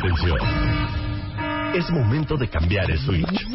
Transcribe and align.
Atención. 0.00 0.38
Es 1.74 1.90
momento 1.90 2.38
de 2.38 2.48
cambiar 2.48 2.90
el 2.90 2.98
switch. 3.00 3.46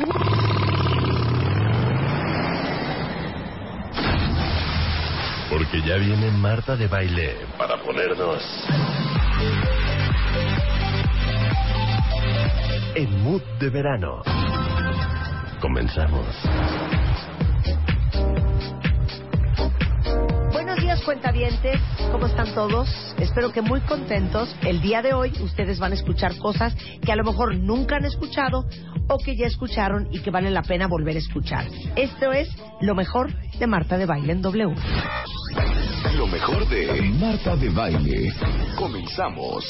Porque 5.50 5.82
ya 5.82 5.96
viene 5.96 6.30
Marta 6.30 6.76
de 6.76 6.88
Baile 6.88 7.36
para 7.58 7.82
ponernos 7.82 8.44
en 12.94 13.24
mood 13.24 13.42
de 13.60 13.70
verano. 13.72 14.22
Comenzamos. 15.60 16.28
Días, 20.96 21.06
cuentavientes. 21.06 21.82
¿Cómo 22.10 22.26
están 22.26 22.54
todos? 22.54 22.88
Espero 23.20 23.52
que 23.52 23.62
muy 23.62 23.82
contentos. 23.82 24.56
El 24.62 24.82
día 24.82 25.02
de 25.02 25.14
hoy 25.14 25.34
ustedes 25.42 25.78
van 25.78 25.92
a 25.92 25.96
escuchar 25.96 26.38
cosas 26.38 26.74
que 27.02 27.12
a 27.12 27.18
lo 27.18 27.26
mejor 27.26 27.58
nunca 27.58 27.98
han 27.98 28.06
escuchado 28.06 28.66
o 29.10 29.18
que 29.18 29.36
ya 29.36 29.46
escucharon 29.46 30.08
y 30.12 30.20
que 30.20 30.32
vale 30.32 30.52
la 30.52 30.62
pena 30.62 30.88
volver 30.88 31.16
a 31.18 31.20
escuchar. 31.20 31.66
Esto 31.98 32.32
es 32.32 32.50
lo 32.80 32.96
mejor 32.96 33.34
de 33.60 33.68
Marta 33.68 33.98
de 33.98 34.06
Baile 34.06 34.32
en 34.32 34.42
W. 34.42 34.74
Lo 36.16 36.28
mejor 36.28 36.66
de 36.70 37.02
Marta 37.20 37.58
de 37.58 37.70
Baile. 37.72 38.34
Comenzamos. 38.78 39.66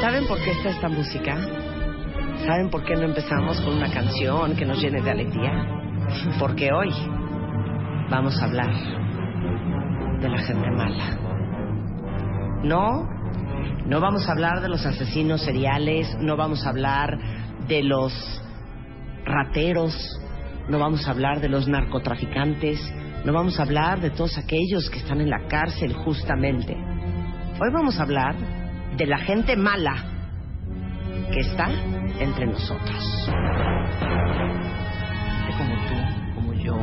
¿Saben 0.00 0.28
por 0.28 0.40
qué 0.42 0.52
está 0.52 0.70
esta 0.70 0.88
música? 0.88 1.36
¿Saben 2.46 2.70
por 2.70 2.84
qué 2.84 2.94
no 2.94 3.02
empezamos 3.02 3.60
con 3.62 3.74
una 3.74 3.90
canción 3.90 4.54
que 4.54 4.64
nos 4.64 4.80
llene 4.80 5.02
de 5.02 5.10
alegría? 5.10 5.66
Porque 6.38 6.70
hoy 6.72 6.90
vamos 8.10 8.36
a 8.42 8.44
hablar 8.44 8.72
de 10.20 10.28
la 10.28 10.38
gente 10.38 10.70
mala. 10.72 11.16
No, 12.64 13.08
no 13.86 14.00
vamos 14.00 14.28
a 14.28 14.32
hablar 14.32 14.60
de 14.60 14.68
los 14.68 14.84
asesinos 14.84 15.42
seriales, 15.42 16.14
no 16.20 16.36
vamos 16.36 16.66
a 16.66 16.70
hablar 16.70 17.16
de 17.68 17.82
los 17.84 18.12
rateros, 19.24 19.94
no 20.68 20.78
vamos 20.78 21.06
a 21.06 21.12
hablar 21.12 21.40
de 21.40 21.48
los 21.48 21.68
narcotraficantes, 21.68 22.80
no 23.24 23.32
vamos 23.32 23.58
a 23.58 23.62
hablar 23.62 24.00
de 24.00 24.10
todos 24.10 24.36
aquellos 24.38 24.90
que 24.90 24.98
están 24.98 25.20
en 25.20 25.30
la 25.30 25.46
cárcel 25.46 25.94
justamente. 25.94 26.74
Hoy 26.74 27.70
vamos 27.72 27.98
a 27.98 28.02
hablar 28.02 28.34
de 28.96 29.06
la 29.06 29.18
gente 29.18 29.56
mala 29.56 29.94
que 31.32 31.40
está 31.40 31.68
entre 32.18 32.46
nosotros. 32.46 33.30
Como 35.58 35.74
tú, 35.86 36.34
como 36.34 36.54
yo, 36.54 36.76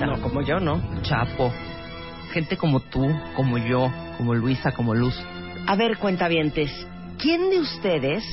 No, 0.00 0.20
como 0.22 0.42
yo 0.42 0.58
no. 0.60 0.80
Chapo. 1.02 1.52
Gente 2.32 2.56
como 2.56 2.80
tú, 2.80 3.06
como 3.36 3.58
yo, 3.58 3.90
como 4.16 4.34
Luisa, 4.34 4.72
como 4.72 4.94
Luz. 4.94 5.14
A 5.66 5.76
ver, 5.76 5.98
cuentavientes, 5.98 6.70
¿quién 7.18 7.50
de 7.50 7.60
ustedes 7.60 8.24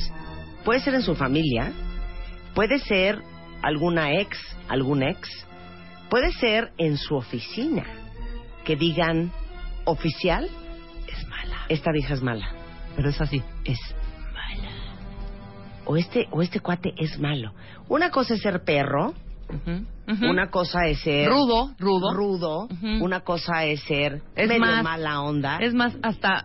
puede 0.64 0.80
ser 0.80 0.94
en 0.94 1.02
su 1.02 1.14
familia? 1.14 1.72
Puede 2.54 2.78
ser 2.78 3.20
alguna 3.62 4.12
ex, 4.14 4.38
algún 4.68 5.02
ex. 5.02 5.28
Puede 6.08 6.32
ser 6.32 6.72
en 6.78 6.96
su 6.96 7.16
oficina. 7.16 7.84
Que 8.64 8.76
digan, 8.76 9.30
oficial, 9.84 10.48
Es 11.06 11.26
mala. 11.28 11.66
esta 11.68 11.92
vieja 11.92 12.14
es 12.14 12.22
mala. 12.22 12.50
Pero 12.96 13.10
es 13.10 13.20
así. 13.20 13.42
Es 13.64 13.78
mala. 14.32 14.70
O 15.84 15.96
este, 15.96 16.26
o 16.30 16.40
este 16.42 16.60
cuate 16.60 16.92
es 16.96 17.18
malo. 17.18 17.52
Una 17.88 18.10
cosa 18.10 18.34
es 18.34 18.40
ser 18.42 18.62
perro, 18.64 19.14
Una 20.22 20.50
cosa 20.50 20.86
es 20.86 21.00
ser 21.00 21.28
Rudo, 21.28 21.74
rudo. 21.78 22.12
rudo, 22.14 22.68
una 23.00 23.20
cosa 23.20 23.64
es 23.64 23.80
ser 23.82 24.22
Es 24.36 24.48
medio 24.48 24.60
más- 24.60 24.82
mala 24.84 25.20
onda. 25.22 25.58
Es 25.58 25.74
más, 25.74 25.96
hasta 26.02 26.44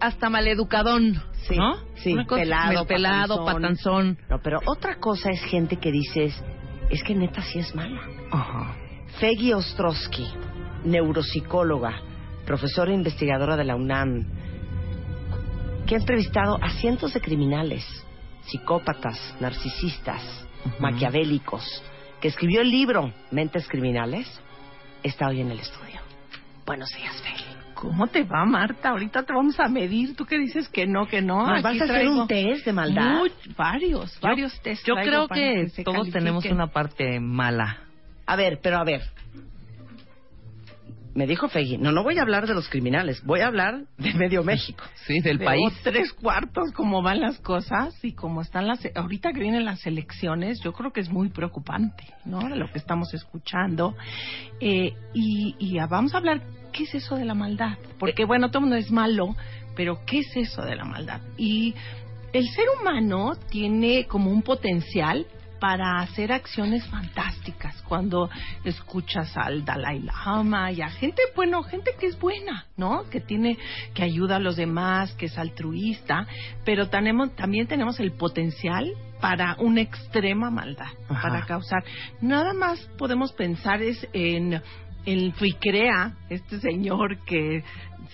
hasta 0.00 0.28
maleducadón, 0.28 1.22
Sí, 1.48 1.56
¿no? 1.56 1.76
sí, 1.96 2.12
Una 2.12 2.26
cosa- 2.26 2.42
pelado, 2.42 2.84
pelado, 2.86 3.44
patanzón. 3.44 3.62
patanzón. 3.62 4.18
No, 4.28 4.38
pero 4.42 4.60
otra 4.66 4.96
cosa 4.96 5.30
es 5.30 5.40
gente 5.44 5.76
que 5.76 5.90
dices, 5.90 6.34
es 6.90 7.02
que 7.04 7.14
neta 7.14 7.40
sí 7.42 7.60
es 7.60 7.74
mala. 7.74 8.00
Feggy 9.18 9.54
Ostrowski, 9.54 10.26
neuropsicóloga, 10.84 12.00
profesora 12.44 12.90
e 12.90 12.94
investigadora 12.94 13.56
de 13.56 13.64
la 13.64 13.76
UNAM, 13.76 14.26
que 15.86 15.94
ha 15.94 15.98
entrevistado 15.98 16.58
a 16.62 16.68
cientos 16.70 17.14
de 17.14 17.20
criminales, 17.20 17.84
psicópatas, 18.42 19.18
narcisistas, 19.40 20.20
maquiavélicos, 20.80 21.64
que 22.24 22.28
escribió 22.28 22.62
el 22.62 22.70
libro 22.70 23.12
Mentes 23.32 23.68
Criminales, 23.68 24.26
está 25.02 25.28
hoy 25.28 25.42
en 25.42 25.50
el 25.50 25.60
estudio. 25.60 26.00
Buenos 26.64 26.88
días, 26.96 27.12
Feggy. 27.20 27.44
¿Cómo 27.74 28.06
te 28.06 28.22
va, 28.22 28.46
Marta? 28.46 28.88
Ahorita 28.88 29.24
te 29.24 29.34
vamos 29.34 29.60
a 29.60 29.68
medir. 29.68 30.16
¿Tú 30.16 30.24
qué 30.24 30.38
dices 30.38 30.66
que 30.70 30.86
no, 30.86 31.06
que 31.06 31.20
no? 31.20 31.46
¿Nos 31.46 31.62
vas 31.62 31.78
a 31.78 31.84
hacer 31.84 32.08
un 32.08 32.26
test 32.26 32.64
de 32.64 32.72
maldad? 32.72 33.18
much- 33.20 33.54
varios, 33.58 34.18
varios 34.22 34.58
test. 34.62 34.86
Yo 34.86 34.94
creo 34.94 35.28
que 35.28 35.66
todos 35.84 36.08
tenemos 36.10 36.46
una 36.46 36.68
parte 36.68 37.20
mala. 37.20 37.80
A 38.24 38.36
ver, 38.36 38.58
pero 38.62 38.78
a 38.78 38.84
ver. 38.84 39.02
Me 41.14 41.26
dijo 41.28 41.48
Feggy, 41.48 41.78
no, 41.78 41.92
no 41.92 42.02
voy 42.02 42.18
a 42.18 42.22
hablar 42.22 42.46
de 42.48 42.54
los 42.54 42.68
criminales, 42.68 43.22
voy 43.24 43.40
a 43.40 43.46
hablar 43.46 43.84
de 43.98 44.14
medio 44.14 44.42
México. 44.42 44.82
Sí, 45.06 45.20
del 45.20 45.38
De 45.38 45.44
país. 45.44 45.72
tres 45.82 46.12
cuartos, 46.14 46.72
cómo 46.72 47.02
van 47.02 47.20
las 47.20 47.38
cosas 47.40 47.94
y 48.02 48.12
cómo 48.14 48.40
están 48.40 48.66
las... 48.66 48.80
Ahorita 48.94 49.32
que 49.32 49.40
vienen 49.40 49.64
las 49.66 49.86
elecciones, 49.86 50.60
yo 50.62 50.72
creo 50.72 50.92
que 50.92 51.00
es 51.00 51.10
muy 51.10 51.28
preocupante, 51.28 52.04
¿no? 52.24 52.48
Lo 52.48 52.70
que 52.72 52.78
estamos 52.78 53.12
escuchando. 53.12 53.94
Eh, 54.60 54.94
y, 55.12 55.54
y 55.58 55.78
vamos 55.88 56.14
a 56.14 56.18
hablar, 56.18 56.40
¿qué 56.72 56.84
es 56.84 56.94
eso 56.94 57.16
de 57.16 57.26
la 57.26 57.34
maldad? 57.34 57.76
Porque, 57.98 58.24
bueno, 58.24 58.50
todo 58.50 58.62
mundo 58.62 58.76
es 58.76 58.90
malo, 58.90 59.36
pero 59.76 60.00
¿qué 60.06 60.20
es 60.20 60.36
eso 60.36 60.62
de 60.62 60.74
la 60.74 60.84
maldad? 60.84 61.20
Y 61.36 61.74
el 62.32 62.48
ser 62.48 62.64
humano 62.80 63.34
tiene 63.50 64.06
como 64.06 64.30
un 64.30 64.42
potencial 64.42 65.26
para 65.60 66.00
hacer 66.00 66.32
acciones 66.32 66.86
fantásticas. 66.86 67.82
Cuando 67.82 68.30
escuchas 68.64 69.36
al 69.36 69.64
Dalai 69.64 70.00
Lama 70.00 70.72
y 70.72 70.82
a 70.82 70.88
gente, 70.88 71.22
bueno, 71.34 71.62
gente 71.62 71.92
que 71.98 72.06
es 72.06 72.18
buena, 72.18 72.66
¿no? 72.76 73.08
Que 73.10 73.20
tiene, 73.20 73.58
que 73.94 74.02
ayuda 74.02 74.36
a 74.36 74.40
los 74.40 74.56
demás, 74.56 75.12
que 75.14 75.26
es 75.26 75.38
altruista, 75.38 76.26
pero 76.64 76.88
tenemos, 76.88 77.34
también 77.36 77.66
tenemos 77.66 78.00
el 78.00 78.12
potencial 78.12 78.92
para 79.20 79.56
una 79.58 79.80
extrema 79.80 80.50
maldad, 80.50 80.92
Ajá. 81.08 81.22
para 81.22 81.46
causar. 81.46 81.82
Nada 82.20 82.52
más 82.52 82.78
podemos 82.98 83.32
pensar 83.32 83.82
es 83.82 84.06
en 84.12 84.60
el 85.06 85.32
Fuicrea, 85.34 86.14
este 86.30 86.60
señor 86.60 87.18
que 87.24 87.62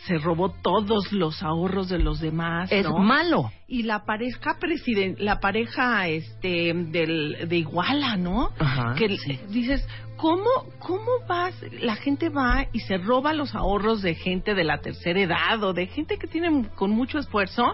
se 0.07 0.19
robó 0.19 0.51
todos 0.63 1.13
los 1.13 1.43
ahorros 1.43 1.89
de 1.89 1.99
los 1.99 2.21
demás, 2.21 2.71
Es 2.73 2.85
¿no? 2.89 2.99
malo. 2.99 3.51
y 3.69 3.83
la 3.83 4.05
pareja 4.05 4.57
presiden 4.59 5.17
la 5.19 5.41
pareja 5.41 6.09
este 6.09 6.73
del 6.75 7.49
de 7.49 7.57
Iguala, 7.57 8.17
¿no? 8.17 8.51
Ajá, 8.59 8.95
que 8.97 9.17
sí. 9.19 9.39
dices, 9.51 9.87
¿cómo 10.17 10.49
cómo 10.79 11.07
vas 11.29 11.55
la 11.81 11.97
gente 11.97 12.29
va 12.31 12.67
y 12.73 12.81
se 12.81 12.97
roba 12.99 13.35
los 13.35 13.55
ahorros 13.55 14.01
de 14.01 14.15
gente 14.15 14.55
de 14.55 14.65
la 14.65 14.79
tercera 14.81 15.21
edad 15.21 15.63
o 15.65 15.73
de 15.75 15.87
gente 15.87 16.17
que 16.19 16.27
tiene 16.29 16.67
con 16.77 16.91
mucho 16.93 17.19
esfuerzo 17.19 17.65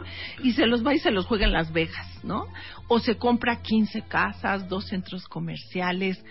y 0.43 0.53
se 0.53 0.67
los 0.67 0.85
va 0.85 0.95
y 0.95 0.99
se 0.99 1.11
los 1.12 1.27
juega 1.27 1.45
en 1.47 1.53
Las 1.53 1.73
Vegas, 1.73 2.21
¿no? 2.25 2.47
O 2.89 2.99
se 2.99 3.17
compra 3.19 3.62
15 3.62 4.03
casas, 4.03 4.69
dos 4.69 4.87
centros 4.89 5.27
comerciales, 5.29 6.23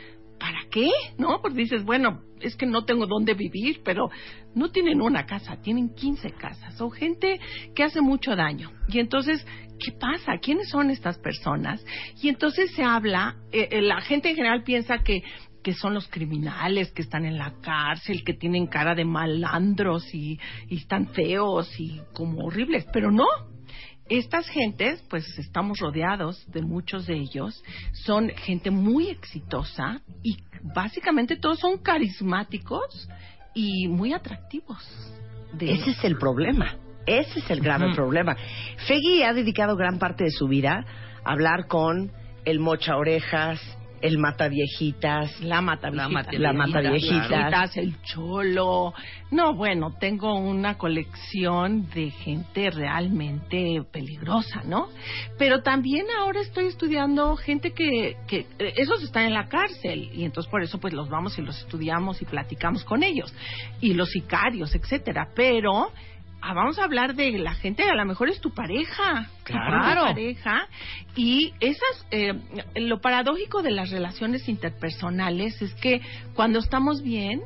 ¿para 0.45 0.59
qué? 0.69 0.87
¿No? 1.17 1.41
Porque 1.41 1.57
dices, 1.57 1.83
bueno, 1.83 2.21
es 2.39 2.55
que 2.55 2.67
no 2.67 2.85
tengo 2.85 3.07
dónde 3.07 3.33
vivir, 3.33 3.81
pero 3.83 4.11
no 4.53 4.69
tienen 4.69 5.01
una 5.01 5.25
casa, 5.25 5.59
tienen 5.59 5.95
15 5.95 6.33
casas. 6.33 6.79
O 6.81 6.91
gente 6.91 7.39
que 7.73 7.83
hace 7.83 7.99
mucho 7.99 8.35
daño. 8.35 8.71
Y 8.87 8.99
entonces, 8.99 9.43
¿qué 9.79 9.91
pasa? 9.99 10.37
¿Quiénes 10.39 10.69
son 10.69 10.91
estas 10.91 11.17
personas? 11.17 11.83
Y 12.21 12.29
entonces 12.29 12.71
se 12.75 12.83
habla, 12.83 13.37
eh, 13.51 13.69
eh, 13.71 13.81
la 13.81 14.01
gente 14.01 14.29
en 14.29 14.35
general 14.35 14.63
piensa 14.63 14.99
que 14.99 15.23
que 15.63 15.73
son 15.73 15.95
los 15.95 16.07
criminales 16.09 16.91
que 16.91 17.01
están 17.01 17.25
en 17.25 17.39
la 17.39 17.55
cárcel, 17.59 18.23
que 18.23 18.35
tienen 18.35 18.67
cara 18.67 18.93
de 18.93 19.03
malandros 19.03 20.13
y, 20.13 20.39
y 20.69 20.77
están 20.77 21.07
feos 21.07 21.67
y 21.79 21.99
como 22.13 22.45
horribles, 22.45 22.85
pero 22.93 23.09
no, 23.09 23.25
estas 24.09 24.47
gentes, 24.47 25.03
pues 25.09 25.25
estamos 25.39 25.79
rodeados 25.79 26.45
de 26.51 26.61
muchos 26.61 27.07
de 27.07 27.15
ellos, 27.15 27.63
son 27.93 28.29
gente 28.29 28.69
muy 28.69 29.09
exitosa 29.09 30.01
y 30.21 30.37
básicamente 30.75 31.37
todos 31.37 31.59
son 31.59 31.77
carismáticos 31.77 33.09
y 33.53 33.87
muy 33.87 34.13
atractivos. 34.13 34.83
de... 35.53 35.71
Ese 35.71 35.91
es 35.91 36.03
el 36.03 36.17
problema. 36.17 36.75
Ese 37.05 37.39
es 37.39 37.49
el 37.49 37.61
grave 37.61 37.93
problema. 37.93 38.35
Feggy 38.87 39.23
ha 39.23 39.33
dedicado 39.33 39.75
gran 39.75 39.99
parte 39.99 40.23
de 40.23 40.31
su 40.31 40.47
vida 40.47 40.85
a 41.23 41.31
hablar 41.31 41.67
con 41.67 42.11
el 42.45 42.59
mocha 42.59 42.97
orejas, 42.97 43.59
el 44.01 44.17
mata 44.17 44.47
viejitas, 44.47 45.39
La 45.41 45.61
mata 45.61 45.89
La 45.89 46.07
viejitas. 46.07 46.25
mata- 46.25 46.39
la 46.39 46.53
mata 46.53 46.79
viejitas, 46.81 47.29
viejitas. 47.29 47.77
el 47.77 48.01
cholo. 48.03 48.93
No, 49.31 49.53
bueno, 49.55 49.93
tengo 49.99 50.35
una 50.37 50.77
colección 50.77 51.89
de 51.89 52.11
gente 52.11 52.69
realmente 52.71 53.81
peligrosa, 53.91 54.63
¿no? 54.65 54.87
Pero 55.37 55.61
también 55.61 56.05
ahora 56.19 56.41
estoy 56.41 56.65
estudiando 56.67 57.35
gente 57.35 57.71
que, 57.73 58.15
que 58.27 58.45
eh, 58.59 58.73
esos 58.77 59.01
están 59.03 59.23
en 59.25 59.33
la 59.33 59.47
cárcel 59.47 60.09
y 60.13 60.23
entonces 60.23 60.49
por 60.49 60.61
eso 60.63 60.79
pues 60.79 60.93
los 60.93 61.09
vamos 61.09 61.37
y 61.37 61.41
los 61.41 61.57
estudiamos 61.59 62.21
y 62.21 62.25
platicamos 62.25 62.83
con 62.83 63.03
ellos 63.03 63.33
y 63.81 63.93
los 63.93 64.09
sicarios, 64.09 64.73
etcétera. 64.75 65.29
Pero 65.35 65.91
ah, 66.45 66.53
vamos 66.53 66.77
a 66.79 66.83
hablar 66.83 67.15
de 67.15 67.31
la 67.39 67.53
gente 67.55 67.83
a 67.83 67.95
lo 67.95 68.05
mejor 68.05 68.29
es 68.29 68.39
tu 68.39 68.53
pareja, 68.53 69.29
tu 69.45 69.53
Claro. 69.53 70.03
propia 70.03 70.13
pareja 70.13 70.67
y 71.15 71.53
esas 71.59 72.05
eh, 72.11 72.33
lo 72.75 73.01
paradójico 73.01 73.61
de 73.61 73.71
las 73.71 73.89
relaciones 73.89 74.47
interpersonales 74.47 75.61
es 75.61 75.73
que 75.75 76.01
cuando 76.33 76.59
estamos 76.59 77.01
bien 77.01 77.41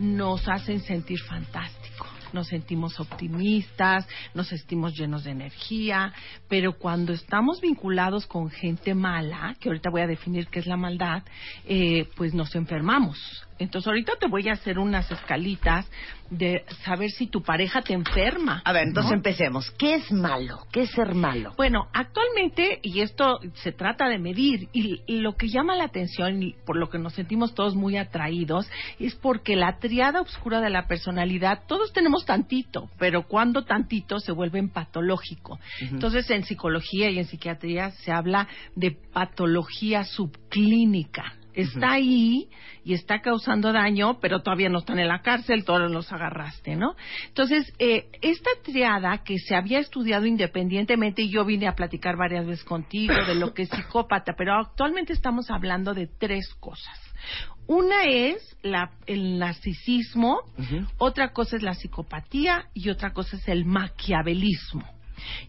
nos 0.00 0.46
hacen 0.48 0.80
sentir 0.80 1.18
fantástico. 1.20 2.06
Nos 2.34 2.48
sentimos 2.48 2.98
optimistas, 2.98 4.08
nos 4.32 4.48
sentimos 4.48 4.94
llenos 4.96 5.24
de 5.24 5.32
energía, 5.32 6.14
pero 6.48 6.72
cuando 6.78 7.12
estamos 7.12 7.60
vinculados 7.60 8.26
con 8.26 8.48
gente 8.50 8.94
mala, 8.94 9.54
que 9.60 9.68
ahorita 9.68 9.90
voy 9.90 10.00
a 10.00 10.06
definir 10.06 10.46
qué 10.48 10.60
es 10.60 10.66
la 10.66 10.78
maldad, 10.78 11.22
eh, 11.66 12.08
pues 12.16 12.32
nos 12.32 12.54
enfermamos. 12.54 13.18
Entonces 13.58 13.86
ahorita 13.86 14.14
te 14.18 14.28
voy 14.28 14.48
a 14.48 14.52
hacer 14.54 14.78
unas 14.78 15.10
escalitas 15.10 15.86
de 16.32 16.64
saber 16.84 17.10
si 17.10 17.26
tu 17.26 17.42
pareja 17.42 17.82
te 17.82 17.92
enferma. 17.92 18.62
A 18.64 18.72
ver, 18.72 18.88
entonces 18.88 19.10
¿no? 19.10 19.16
empecemos. 19.16 19.70
¿Qué 19.72 19.96
es 19.96 20.10
malo? 20.10 20.60
¿Qué 20.72 20.82
es 20.82 20.90
ser 20.90 21.14
malo? 21.14 21.52
Bueno, 21.56 21.88
actualmente, 21.92 22.80
y 22.82 23.00
esto 23.00 23.38
se 23.54 23.72
trata 23.72 24.08
de 24.08 24.18
medir, 24.18 24.68
y, 24.72 25.02
y 25.06 25.20
lo 25.20 25.36
que 25.36 25.48
llama 25.48 25.76
la 25.76 25.84
atención, 25.84 26.42
y 26.42 26.54
por 26.64 26.76
lo 26.76 26.88
que 26.88 26.98
nos 26.98 27.14
sentimos 27.14 27.54
todos 27.54 27.74
muy 27.74 27.96
atraídos, 27.96 28.68
es 28.98 29.14
porque 29.14 29.56
la 29.56 29.78
triada 29.78 30.22
oscura 30.22 30.60
de 30.60 30.70
la 30.70 30.86
personalidad, 30.86 31.64
todos 31.66 31.92
tenemos 31.92 32.24
tantito, 32.24 32.88
pero 32.98 33.26
cuando 33.28 33.64
tantito 33.64 34.18
se 34.18 34.32
vuelve 34.32 34.62
patológico. 34.68 35.58
Entonces, 35.80 36.28
en 36.30 36.44
psicología 36.44 37.10
y 37.10 37.18
en 37.18 37.24
psiquiatría 37.24 37.90
se 37.90 38.12
habla 38.12 38.48
de 38.74 38.92
patología 39.12 40.04
subclínica. 40.04 41.34
Está 41.54 41.92
ahí 41.92 42.48
y 42.84 42.94
está 42.94 43.20
causando 43.20 43.72
daño, 43.72 44.18
pero 44.20 44.42
todavía 44.42 44.68
no 44.68 44.78
están 44.78 44.98
en 44.98 45.08
la 45.08 45.22
cárcel, 45.22 45.64
todos 45.64 45.90
los 45.90 46.12
agarraste, 46.12 46.76
¿no? 46.76 46.94
Entonces, 47.28 47.72
eh, 47.78 48.06
esta 48.22 48.50
triada 48.64 49.22
que 49.24 49.38
se 49.38 49.54
había 49.54 49.78
estudiado 49.78 50.26
independientemente, 50.26 51.22
y 51.22 51.30
yo 51.30 51.44
vine 51.44 51.68
a 51.68 51.74
platicar 51.74 52.16
varias 52.16 52.46
veces 52.46 52.64
contigo 52.64 53.14
de 53.26 53.34
lo 53.34 53.52
que 53.54 53.62
es 53.62 53.68
psicópata, 53.68 54.34
pero 54.36 54.54
actualmente 54.54 55.12
estamos 55.12 55.50
hablando 55.50 55.94
de 55.94 56.06
tres 56.06 56.48
cosas. 56.60 56.98
Una 57.66 58.02
es 58.04 58.56
la- 58.62 58.90
el 59.06 59.38
narcisismo, 59.38 60.40
otra 60.98 61.32
cosa 61.32 61.56
es 61.56 61.62
la 61.62 61.74
psicopatía 61.74 62.66
y 62.74 62.90
otra 62.90 63.12
cosa 63.12 63.36
es 63.36 63.46
el 63.48 63.64
maquiavelismo. 63.64 64.82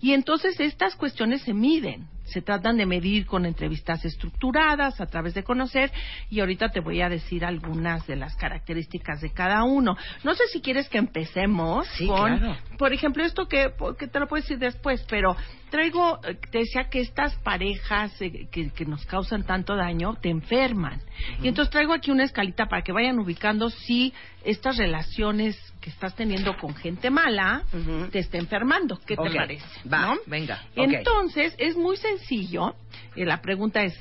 Y 0.02 0.14
entonces 0.14 0.60
estas 0.60 0.96
cuestiones 0.96 1.42
se 1.44 1.54
miden, 1.54 2.08
se 2.26 2.42
tratan 2.42 2.78
de 2.78 2.86
medir 2.86 3.26
con 3.26 3.46
entrevistas 3.46 4.04
estructuradas 4.06 5.00
a 5.02 5.06
través 5.08 5.34
de 5.34 5.44
conocer 5.44 5.92
y 6.30 6.40
ahorita 6.40 6.70
te 6.70 6.80
voy 6.80 7.02
a 7.02 7.10
decir 7.10 7.46
algunas 7.46 8.08
de 8.08 8.16
las 8.16 8.36
características 8.36 9.22
de 9.22 9.32
cada 9.32 9.64
uno. 9.64 9.96
No 10.24 10.34
sé 10.34 10.44
si 10.52 10.62
quieres 10.62 10.88
que 10.90 10.98
empecemos 10.98 11.88
Sí, 11.98 12.08
con, 12.08 12.38
claro. 12.40 12.58
por 12.78 12.94
ejemplo, 12.94 13.24
esto 13.24 13.48
que, 13.48 13.74
que 14.00 14.08
te 14.08 14.20
lo 14.20 14.28
puedo 14.28 14.42
decir 14.42 14.58
después, 14.58 15.06
pero 15.10 15.36
traigo, 15.70 16.20
eh, 16.26 16.36
te 16.52 16.60
decía 16.60 16.86
que 16.90 17.02
estas 17.02 17.36
parejas 17.40 18.20
eh, 18.22 18.48
que, 18.52 18.70
que 18.72 18.86
nos 18.86 19.06
causan 19.06 19.44
tanto 19.44 19.76
daño 19.76 20.16
te 20.22 20.30
enferman. 20.30 21.02
Y 21.42 21.48
entonces 21.50 21.72
traigo 21.72 21.94
aquí 21.94 22.10
una 22.12 22.24
escalita 22.24 22.68
para 22.68 22.84
que 22.84 22.92
vayan 22.92 23.20
ubicando 23.20 23.70
si 23.70 24.14
estas 24.46 24.78
relaciones 24.78 25.58
que 25.84 25.90
estás 25.90 26.16
teniendo 26.16 26.56
con 26.58 26.74
gente 26.76 27.10
mala 27.10 27.64
te 28.12 28.20
está 28.20 28.38
enfermando. 28.38 28.98
¿Qué 29.06 29.18
te 29.18 29.30
parece? 29.30 29.66
va, 29.92 30.02
¿No? 30.02 30.18
venga. 30.26 30.62
Entonces, 30.76 31.54
es 31.58 31.76
muy 31.76 31.98
sencillo. 31.98 32.76
Eh, 33.18 33.26
la 33.26 33.42
pregunta 33.42 33.84
es, 33.84 33.94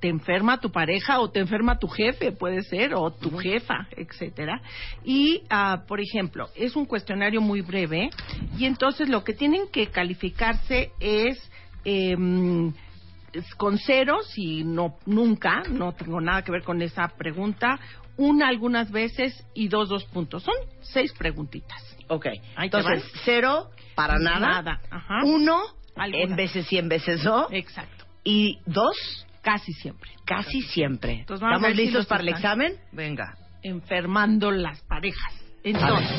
¿te 0.00 0.08
enferma 0.08 0.58
tu 0.58 0.72
pareja 0.72 1.20
o 1.20 1.30
te 1.30 1.38
enferma 1.38 1.78
tu 1.78 1.86
jefe? 1.86 2.32
Puede 2.32 2.62
ser, 2.62 2.94
o 2.94 3.12
tu 3.12 3.38
jefa, 3.38 3.86
etcétera. 3.96 4.60
Y, 5.04 5.42
ah, 5.48 5.84
por 5.86 6.00
ejemplo, 6.00 6.48
es 6.56 6.74
un 6.74 6.86
cuestionario 6.86 7.40
muy 7.40 7.60
breve 7.60 8.10
y 8.58 8.64
entonces 8.64 9.08
lo 9.08 9.22
que 9.22 9.32
tienen 9.32 9.68
que 9.70 9.86
calificarse 9.88 10.90
es... 10.98 11.38
es 11.84 13.54
con 13.56 13.78
ceros 13.78 14.32
y 14.36 14.64
no 14.64 14.96
nunca, 15.06 15.62
no 15.70 15.92
tengo 15.92 16.20
nada 16.20 16.42
que 16.42 16.50
ver 16.50 16.62
con 16.64 16.80
esa 16.80 17.08
pregunta, 17.08 17.78
una 18.18 18.48
algunas 18.48 18.90
veces 18.90 19.42
y 19.54 19.68
dos 19.68 19.88
dos 19.88 20.04
puntos. 20.04 20.42
Son 20.42 20.54
seis 20.82 21.12
preguntitas. 21.16 21.82
Ok. 22.08 22.26
Ahí 22.56 22.66
Entonces, 22.66 23.04
cero 23.24 23.70
para 23.94 24.18
nada. 24.18 24.40
Nada, 24.40 24.80
ajá. 24.90 25.20
Uno, 25.24 25.58
Algunas. 25.96 26.30
en 26.30 26.36
veces 26.36 26.72
y 26.72 26.78
en 26.78 26.88
veces 26.88 27.24
no. 27.24 27.46
Exacto. 27.50 28.04
Y 28.24 28.58
dos, 28.66 28.96
Casi 29.42 29.72
siempre. 29.72 30.10
casi 30.26 30.60
siempre. 30.62 31.20
Entonces, 31.20 31.40
vamos 31.40 31.62
a 31.62 31.68
¿Estamos 31.68 31.76
si 31.76 31.84
listos 31.84 32.06
para 32.06 32.22
el 32.22 32.28
examen? 32.28 32.74
Venga. 32.92 33.36
enfermando 33.62 34.50
las 34.50 34.80
parejas. 34.82 35.34
Entonces, 35.64 36.10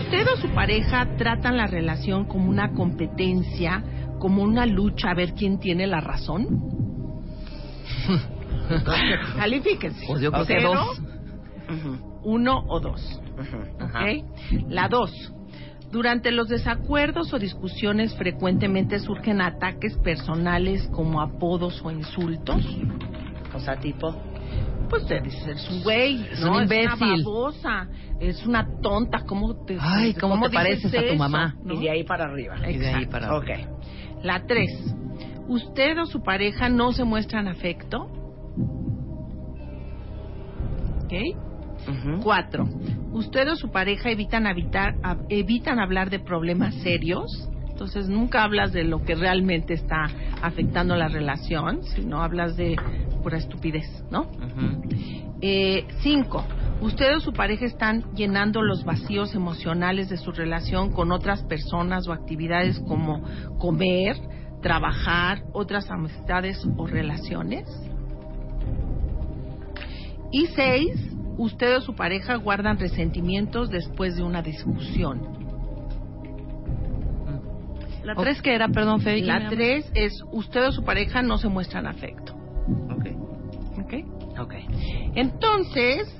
usted 0.00 0.26
o 0.28 0.36
su 0.36 0.48
pareja 0.54 1.16
tratan 1.16 1.56
la 1.56 1.66
relación 1.66 2.24
como 2.26 2.48
una 2.50 2.72
competencia, 2.72 3.82
como 4.18 4.42
una 4.42 4.66
lucha 4.66 5.10
a 5.10 5.14
ver 5.14 5.34
quién 5.34 5.58
tiene 5.60 5.86
la 5.86 6.00
razón. 6.00 6.48
Califíquense. 9.36 10.04
Pues 10.06 10.22
yo 10.22 10.32
creo 10.32 10.46
que 10.46 11.13
uno 12.22 12.64
o 12.68 12.80
dos. 12.80 13.20
¿ok? 13.80 14.24
La 14.68 14.88
dos. 14.88 15.10
Durante 15.90 16.32
los 16.32 16.48
desacuerdos 16.48 17.32
o 17.32 17.38
discusiones 17.38 18.14
frecuentemente 18.16 18.98
surgen 18.98 19.40
ataques 19.40 19.96
personales 19.98 20.88
como 20.92 21.20
apodos 21.20 21.80
o 21.84 21.90
insultos. 21.90 22.66
O 23.54 23.60
sea, 23.60 23.76
tipo. 23.76 24.14
Pues 24.90 25.06
te 25.06 25.20
dices, 25.20 25.46
es 25.46 25.70
un 25.70 25.82
güey, 25.82 26.26
Es 26.30 26.40
¿no? 26.40 26.52
un 26.58 26.62
Es 26.62 26.70
una 26.70 26.82
imbécil. 26.82 27.24
babosa, 27.24 27.88
es 28.20 28.44
una 28.46 28.68
tonta, 28.82 29.20
¿cómo 29.26 29.64
te 29.64 29.78
Ay, 29.80 30.14
¿cómo 30.14 30.48
te 30.48 30.54
pareces 30.54 30.92
a 30.94 31.06
tu 31.08 31.14
mamá? 31.16 31.54
¿No? 31.64 31.74
Y 31.74 31.78
de 31.84 31.90
ahí 31.90 32.04
para 32.04 32.24
arriba. 32.24 32.56
Y 32.68 32.76
de 32.78 32.88
ahí 32.88 33.04
Exacto. 33.04 33.10
para 33.10 33.36
Ok. 33.36 33.48
La 34.22 34.44
tres, 34.46 34.70
¿usted 35.48 35.98
o 36.00 36.06
su 36.06 36.22
pareja 36.22 36.68
no 36.68 36.92
se 36.92 37.04
muestran 37.04 37.48
afecto? 37.48 38.08
¿Ok? 41.04 41.12
Cuatro, 42.22 42.68
¿usted 43.12 43.48
o 43.50 43.56
su 43.56 43.70
pareja 43.70 44.10
evitan, 44.10 44.46
habitar, 44.46 44.96
hab- 45.02 45.24
evitan 45.28 45.78
hablar 45.78 46.10
de 46.10 46.18
problemas 46.18 46.74
serios? 46.76 47.48
Entonces 47.68 48.08
nunca 48.08 48.44
hablas 48.44 48.72
de 48.72 48.84
lo 48.84 49.02
que 49.02 49.14
realmente 49.16 49.74
está 49.74 50.08
afectando 50.42 50.94
la 50.96 51.08
relación, 51.08 51.82
sino 51.84 52.22
hablas 52.22 52.56
de 52.56 52.76
pura 53.22 53.38
estupidez, 53.38 53.86
¿no? 54.10 54.30
Eh, 55.42 55.84
cinco, 56.00 56.44
usted 56.80 57.16
o 57.16 57.20
su 57.20 57.32
pareja 57.32 57.66
están 57.66 58.04
llenando 58.14 58.62
los 58.62 58.84
vacíos 58.84 59.34
emocionales 59.34 60.08
de 60.08 60.16
su 60.16 60.30
relación 60.30 60.90
con 60.92 61.10
otras 61.12 61.42
personas 61.42 62.06
o 62.06 62.12
actividades 62.12 62.78
como 62.80 63.22
comer, 63.58 64.16
trabajar, 64.62 65.42
otras 65.52 65.90
amistades 65.90 66.64
o 66.76 66.86
relaciones. 66.86 67.66
Y 70.30 70.46
seis, 70.46 71.13
usted 71.38 71.76
o 71.76 71.80
su 71.80 71.94
pareja 71.94 72.36
guardan 72.36 72.78
resentimientos 72.78 73.70
después 73.70 74.16
de 74.16 74.22
una 74.22 74.42
discusión. 74.42 75.44
La 78.04 78.14
tres 78.14 78.42
que 78.42 78.54
era, 78.54 78.68
perdón, 78.68 79.00
Fede. 79.00 79.22
¿quién 79.22 79.26
La 79.28 79.48
tres 79.48 79.90
es 79.94 80.12
usted 80.30 80.68
o 80.68 80.72
su 80.72 80.84
pareja 80.84 81.22
no 81.22 81.38
se 81.38 81.48
muestran 81.48 81.86
afecto. 81.86 82.34
Ok. 82.90 83.06
¿Ok? 83.82 84.38
Ok. 84.38 84.54
Entonces, 85.14 86.14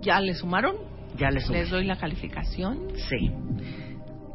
¿ya 0.00 0.20
le 0.20 0.34
sumaron? 0.34 0.76
Ya 1.16 1.30
les 1.30 1.48
Les 1.50 1.70
doy 1.70 1.84
la 1.84 1.96
calificación. 1.96 2.88
Sí. 3.08 3.32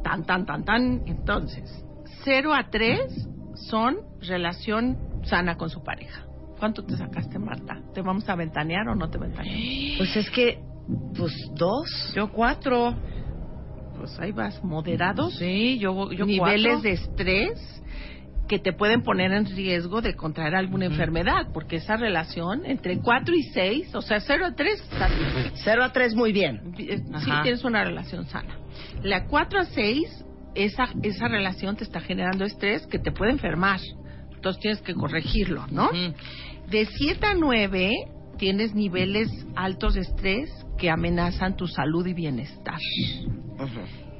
Tan, 0.02 0.24
tan, 0.24 0.44
tan, 0.44 0.64
tan. 0.64 1.02
Entonces, 1.06 1.84
0 2.24 2.52
a 2.54 2.68
3 2.70 3.28
son 3.54 3.98
relación 4.20 4.98
sana 5.24 5.56
con 5.56 5.70
su 5.70 5.82
pareja. 5.82 6.26
¿Cuánto 6.60 6.84
te 6.84 6.94
sacaste, 6.94 7.38
Marta? 7.38 7.80
¿Te 7.94 8.02
vamos 8.02 8.28
a 8.28 8.36
ventanear 8.36 8.86
o 8.88 8.94
no 8.94 9.08
te 9.08 9.16
ventaneamos? 9.18 9.96
Pues 9.96 10.14
es 10.16 10.30
que, 10.30 10.58
pues 11.16 11.32
dos. 11.54 12.12
Yo 12.14 12.30
cuatro. 12.30 12.94
Pues 13.96 14.20
ahí 14.20 14.30
vas, 14.32 14.62
moderados. 14.62 15.34
Sí, 15.36 15.78
yo, 15.78 16.12
yo 16.12 16.26
niveles 16.26 16.74
cuatro. 16.74 16.82
de 16.82 16.90
estrés. 16.92 17.82
que 18.46 18.58
te 18.58 18.72
pueden 18.72 19.02
poner 19.02 19.30
en 19.32 19.46
riesgo 19.46 20.02
de 20.02 20.16
contraer 20.16 20.56
alguna 20.56 20.86
enfermedad, 20.86 21.46
porque 21.54 21.76
esa 21.76 21.96
relación 21.96 22.62
entre 22.66 22.98
4 22.98 23.32
y 23.32 23.42
6, 23.44 23.94
o 23.94 24.02
sea, 24.02 24.18
0 24.20 24.44
a 24.44 24.54
3 24.56 24.80
está 24.90 25.06
bien. 25.06 25.52
0 25.54 25.84
a 25.84 25.92
3 25.92 26.14
muy 26.16 26.32
bien. 26.32 26.74
Eh, 26.76 26.98
Sí 26.98 27.30
Ajá. 27.30 27.42
tienes 27.42 27.62
una 27.62 27.84
relación 27.84 28.26
sana. 28.26 28.58
La 29.04 29.26
4 29.26 29.60
a 29.60 29.64
6, 29.66 30.24
esa, 30.56 30.88
esa 31.04 31.28
relación 31.28 31.76
te 31.76 31.84
está 31.84 32.00
generando 32.00 32.44
estrés 32.44 32.86
que 32.88 32.98
te 32.98 33.12
puede 33.12 33.30
enfermar. 33.30 33.78
Entonces 34.34 34.60
tienes 34.60 34.80
que 34.80 34.94
corregirlo, 34.94 35.66
¿no? 35.70 35.84
Ujú. 35.90 36.14
De 36.70 36.86
7 36.86 37.26
a 37.26 37.34
9 37.34 37.90
tienes 38.38 38.74
niveles 38.74 39.28
altos 39.56 39.94
de 39.94 40.00
estrés 40.02 40.50
que 40.78 40.88
amenazan 40.90 41.56
tu 41.56 41.66
salud 41.66 42.06
y 42.06 42.14
bienestar. 42.14 42.78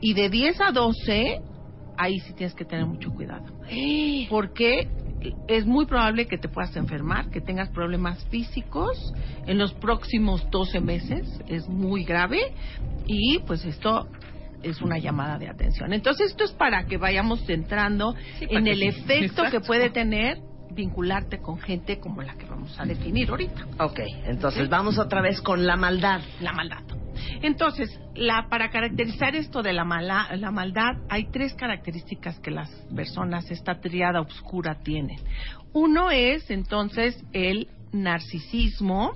Y 0.01 0.15
de 0.15 0.29
10 0.29 0.61
a 0.61 0.73
12, 0.73 1.41
ahí 1.97 2.19
sí 2.21 2.35
tienes 2.35 2.55
que 2.55 2.65
tener 2.65 2.87
mucho 2.87 3.11
cuidado. 3.13 3.45
Porque 4.29 4.89
es 5.49 5.67
muy 5.67 5.87
probable 5.87 6.27
que 6.27 6.39
te 6.39 6.49
puedas 6.49 6.75
enfermar, 6.77 7.31
que 7.31 7.41
tengas 7.41 7.69
problemas 7.71 8.25
físicos 8.31 9.13
en 9.47 9.59
los 9.59 9.73
próximos 9.75 10.47
12 10.51 10.81
meses. 10.81 11.41
Es 11.47 11.69
muy 11.69 12.05
grave 12.05 12.41
y 13.07 13.39
pues 13.47 13.65
esto 13.65 14.09
es 14.63 14.83
una 14.83 14.99
llamada 14.99 15.39
de 15.39 15.49
atención. 15.49 15.93
Entonces 15.93 16.31
esto 16.31 16.45
es 16.45 16.53
para 16.53 16.85
que 16.85 16.97
vayamos 16.99 17.49
entrando 17.49 18.15
Sí, 18.39 18.47
para 18.47 18.59
en 18.61 18.67
el 18.67 18.79
sí. 18.81 18.87
efecto 18.87 19.45
que 19.51 19.61
puede 19.61 19.91
tener 19.91 20.39
vincularte 20.73 21.39
con 21.39 21.59
gente 21.59 21.99
como 21.99 22.23
la 22.23 22.35
que 22.35 22.47
vamos 22.47 22.79
a 22.79 22.85
definir 22.85 23.31
ahorita 23.31 23.67
Ok, 23.79 24.01
entonces 24.25 24.69
vamos 24.69 24.99
otra 24.99 25.21
vez 25.21 25.41
con 25.41 25.67
la 25.67 25.77
maldad. 25.77 26.21
la 26.41 26.53
maldad. 26.53 26.83
Entonces, 27.43 27.91
la, 28.15 28.47
para 28.49 28.71
caracterizar 28.71 29.35
esto 29.37 29.63
de 29.63 29.73
la, 29.73 29.85
mala, 29.85 30.29
la 30.37 30.51
maldad, 30.51 30.97
hay 31.09 31.25
tres 31.31 31.55
características 31.55 32.39
que 32.41 32.51
las 32.51 32.71
personas, 32.95 33.51
esta 33.51 33.81
triada 33.81 34.21
oscura, 34.21 34.79
tienen. 34.83 35.19
Uno 35.73 36.11
es, 36.11 36.51
entonces, 36.51 37.23
el 37.33 37.69
narcisismo. 37.93 39.15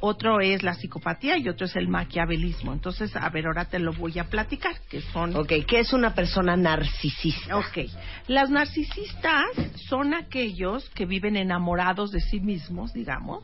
Otro 0.00 0.40
es 0.40 0.62
la 0.62 0.74
psicopatía 0.74 1.36
y 1.38 1.48
otro 1.48 1.66
es 1.66 1.76
el 1.76 1.88
maquiavelismo. 1.88 2.72
Entonces, 2.72 3.14
a 3.16 3.28
ver, 3.30 3.46
ahora 3.46 3.66
te 3.66 3.78
lo 3.78 3.92
voy 3.92 4.18
a 4.18 4.24
platicar, 4.24 4.74
que 4.88 5.00
son... 5.00 5.36
Ok, 5.36 5.52
¿qué 5.66 5.80
es 5.80 5.92
una 5.92 6.14
persona 6.14 6.56
narcisista? 6.56 7.56
Ok. 7.56 7.90
Las 8.26 8.50
narcisistas 8.50 9.46
son 9.88 10.14
aquellos 10.14 10.88
que 10.90 11.06
viven 11.06 11.36
enamorados 11.36 12.10
de 12.10 12.20
sí 12.20 12.40
mismos, 12.40 12.92
digamos, 12.92 13.42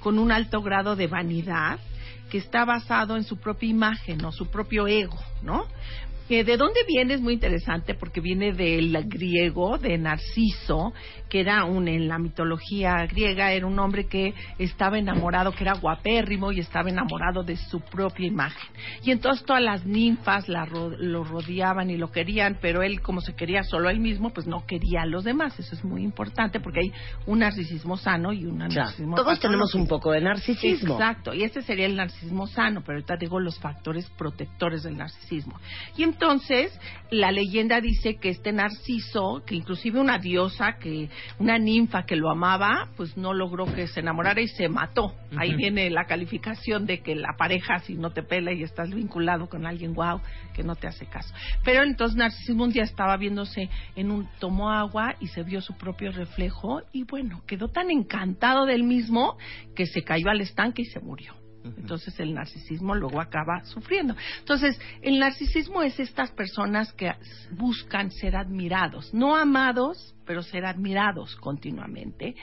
con 0.00 0.18
un 0.18 0.32
alto 0.32 0.62
grado 0.62 0.96
de 0.96 1.06
vanidad 1.06 1.78
que 2.30 2.38
está 2.38 2.64
basado 2.64 3.16
en 3.16 3.24
su 3.24 3.38
propia 3.38 3.68
imagen 3.68 4.24
o 4.24 4.32
su 4.32 4.50
propio 4.50 4.86
ego, 4.86 5.18
¿no? 5.42 5.66
Eh, 6.28 6.44
¿De 6.44 6.56
dónde 6.56 6.80
viene? 6.86 7.14
Es 7.14 7.20
muy 7.20 7.34
interesante 7.34 7.94
porque 7.94 8.20
viene 8.20 8.52
del 8.52 8.96
griego, 9.08 9.78
de 9.78 9.96
Narciso, 9.98 10.92
que 11.28 11.40
era 11.40 11.64
un, 11.64 11.88
en 11.88 12.08
la 12.08 12.18
mitología 12.18 13.06
griega, 13.06 13.52
era 13.52 13.66
un 13.66 13.78
hombre 13.78 14.06
que 14.06 14.34
estaba 14.58 14.98
enamorado, 14.98 15.52
que 15.52 15.64
era 15.64 15.74
guapérrimo 15.74 16.52
y 16.52 16.60
estaba 16.60 16.88
enamorado 16.90 17.42
de 17.42 17.56
su 17.56 17.80
propia 17.80 18.26
imagen. 18.26 18.70
Y 19.02 19.10
entonces 19.10 19.44
todas 19.44 19.62
las 19.62 19.84
ninfas 19.84 20.48
la 20.48 20.66
lo 20.66 21.24
rodeaban 21.24 21.90
y 21.90 21.96
lo 21.96 22.10
querían, 22.10 22.58
pero 22.60 22.82
él, 22.82 23.00
como 23.00 23.20
se 23.20 23.34
quería 23.34 23.62
solo 23.62 23.88
a 23.88 23.92
él 23.92 24.00
mismo, 24.00 24.30
pues 24.30 24.46
no 24.46 24.66
quería 24.66 25.02
a 25.02 25.06
los 25.06 25.24
demás. 25.24 25.58
Eso 25.58 25.74
es 25.74 25.84
muy 25.84 26.02
importante 26.02 26.60
porque 26.60 26.80
hay 26.80 26.92
un 27.26 27.40
narcisismo 27.40 27.96
sano 27.96 28.32
y 28.32 28.44
un 28.44 28.58
narcisismo 28.58 29.16
todos 29.16 29.40
tenemos 29.40 29.74
un 29.74 29.86
poco 29.86 30.12
de 30.12 30.20
narcisismo. 30.20 30.94
Exacto, 30.94 31.34
y 31.34 31.42
ese 31.42 31.62
sería 31.62 31.86
el 31.86 31.96
narcisismo 31.96 32.46
sano, 32.46 32.82
pero 32.82 32.98
ahorita 32.98 33.16
digo 33.16 33.40
los 33.40 33.58
factores 33.58 34.08
protectores 34.16 34.82
del 34.82 34.96
narcisismo. 34.96 35.58
Y 35.96 36.04
entonces, 36.20 36.76
la 37.12 37.30
leyenda 37.30 37.80
dice 37.80 38.16
que 38.16 38.30
este 38.30 38.50
narciso, 38.50 39.44
que 39.46 39.54
inclusive 39.54 40.00
una 40.00 40.18
diosa, 40.18 40.78
que 40.80 41.08
una 41.38 41.60
ninfa 41.60 42.02
que 42.02 42.16
lo 42.16 42.28
amaba, 42.28 42.88
pues 42.96 43.16
no 43.16 43.32
logró 43.32 43.72
que 43.72 43.86
se 43.86 44.00
enamorara 44.00 44.40
y 44.40 44.48
se 44.48 44.68
mató. 44.68 45.14
Ahí 45.36 45.54
viene 45.54 45.88
la 45.90 46.06
calificación 46.06 46.86
de 46.86 47.02
que 47.02 47.14
la 47.14 47.36
pareja, 47.38 47.78
si 47.78 47.94
no 47.94 48.10
te 48.10 48.24
pela 48.24 48.52
y 48.52 48.64
estás 48.64 48.92
vinculado 48.92 49.48
con 49.48 49.64
alguien, 49.64 49.94
wow, 49.94 50.20
que 50.54 50.64
no 50.64 50.74
te 50.74 50.88
hace 50.88 51.06
caso. 51.06 51.32
Pero 51.64 51.84
entonces 51.84 52.16
Narcisismo 52.16 52.64
un 52.64 52.72
día 52.72 52.82
estaba 52.82 53.16
viéndose 53.16 53.70
en 53.94 54.10
un, 54.10 54.28
tomó 54.40 54.72
agua 54.72 55.14
y 55.20 55.28
se 55.28 55.44
vio 55.44 55.60
su 55.60 55.76
propio 55.76 56.10
reflejo 56.10 56.82
y 56.92 57.04
bueno, 57.04 57.42
quedó 57.46 57.68
tan 57.68 57.92
encantado 57.92 58.66
del 58.66 58.82
mismo 58.82 59.38
que 59.76 59.86
se 59.86 60.02
cayó 60.02 60.30
al 60.30 60.40
estanque 60.40 60.82
y 60.82 60.86
se 60.86 60.98
murió. 60.98 61.37
Entonces 61.64 62.18
el 62.20 62.34
narcisismo 62.34 62.94
luego 62.94 63.20
acaba 63.20 63.64
sufriendo. 63.64 64.14
Entonces 64.38 64.80
el 65.02 65.18
narcisismo 65.18 65.82
es 65.82 65.98
estas 65.98 66.30
personas 66.30 66.92
que 66.92 67.12
buscan 67.52 68.10
ser 68.10 68.36
admirados, 68.36 69.12
no 69.12 69.36
amados, 69.36 70.14
pero 70.24 70.42
ser 70.42 70.64
admirados 70.64 71.36
continuamente 71.36 72.36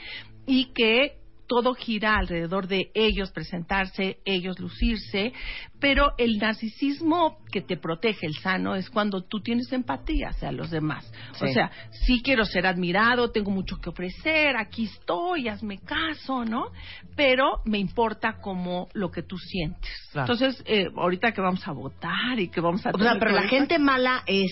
y 0.45 0.73
que 0.73 1.24
todo 1.47 1.73
gira 1.73 2.15
alrededor 2.15 2.67
de 2.67 2.91
ellos 2.93 3.31
presentarse, 3.31 4.19
ellos 4.25 4.59
lucirse, 4.59 5.33
pero 5.79 6.13
el 6.17 6.37
narcisismo 6.37 7.37
que 7.51 7.61
te 7.61 7.77
protege, 7.77 8.25
el 8.25 8.35
sano, 8.35 8.75
es 8.75 8.89
cuando 8.89 9.23
tú 9.23 9.41
tienes 9.41 9.71
empatía 9.71 10.29
hacia 10.29 10.51
los 10.51 10.71
demás. 10.71 11.11
O 11.41 11.47
sea, 11.47 11.71
sí 11.91 12.21
quiero 12.23 12.45
ser 12.45 12.65
admirado, 12.65 13.31
tengo 13.31 13.51
mucho 13.51 13.77
que 13.77 13.89
ofrecer, 13.89 14.57
aquí 14.57 14.85
estoy, 14.85 15.47
hazme 15.47 15.79
caso, 15.79 16.45
¿no? 16.45 16.71
Pero 17.15 17.61
me 17.65 17.77
importa 17.77 18.37
como 18.41 18.87
lo 18.93 19.11
que 19.11 19.23
tú 19.23 19.37
sientes. 19.37 19.91
Claro. 20.11 20.33
Entonces, 20.33 20.63
eh, 20.65 20.87
ahorita 20.95 21.31
que 21.31 21.41
vamos 21.41 21.67
a 21.67 21.71
votar 21.71 22.39
y 22.39 22.49
que 22.49 22.61
vamos 22.61 22.85
a... 22.85 22.91
O 22.91 22.97
sea, 22.97 23.17
pero 23.19 23.31
la 23.31 23.47
gente 23.47 23.77
mala 23.79 24.23
es 24.25 24.51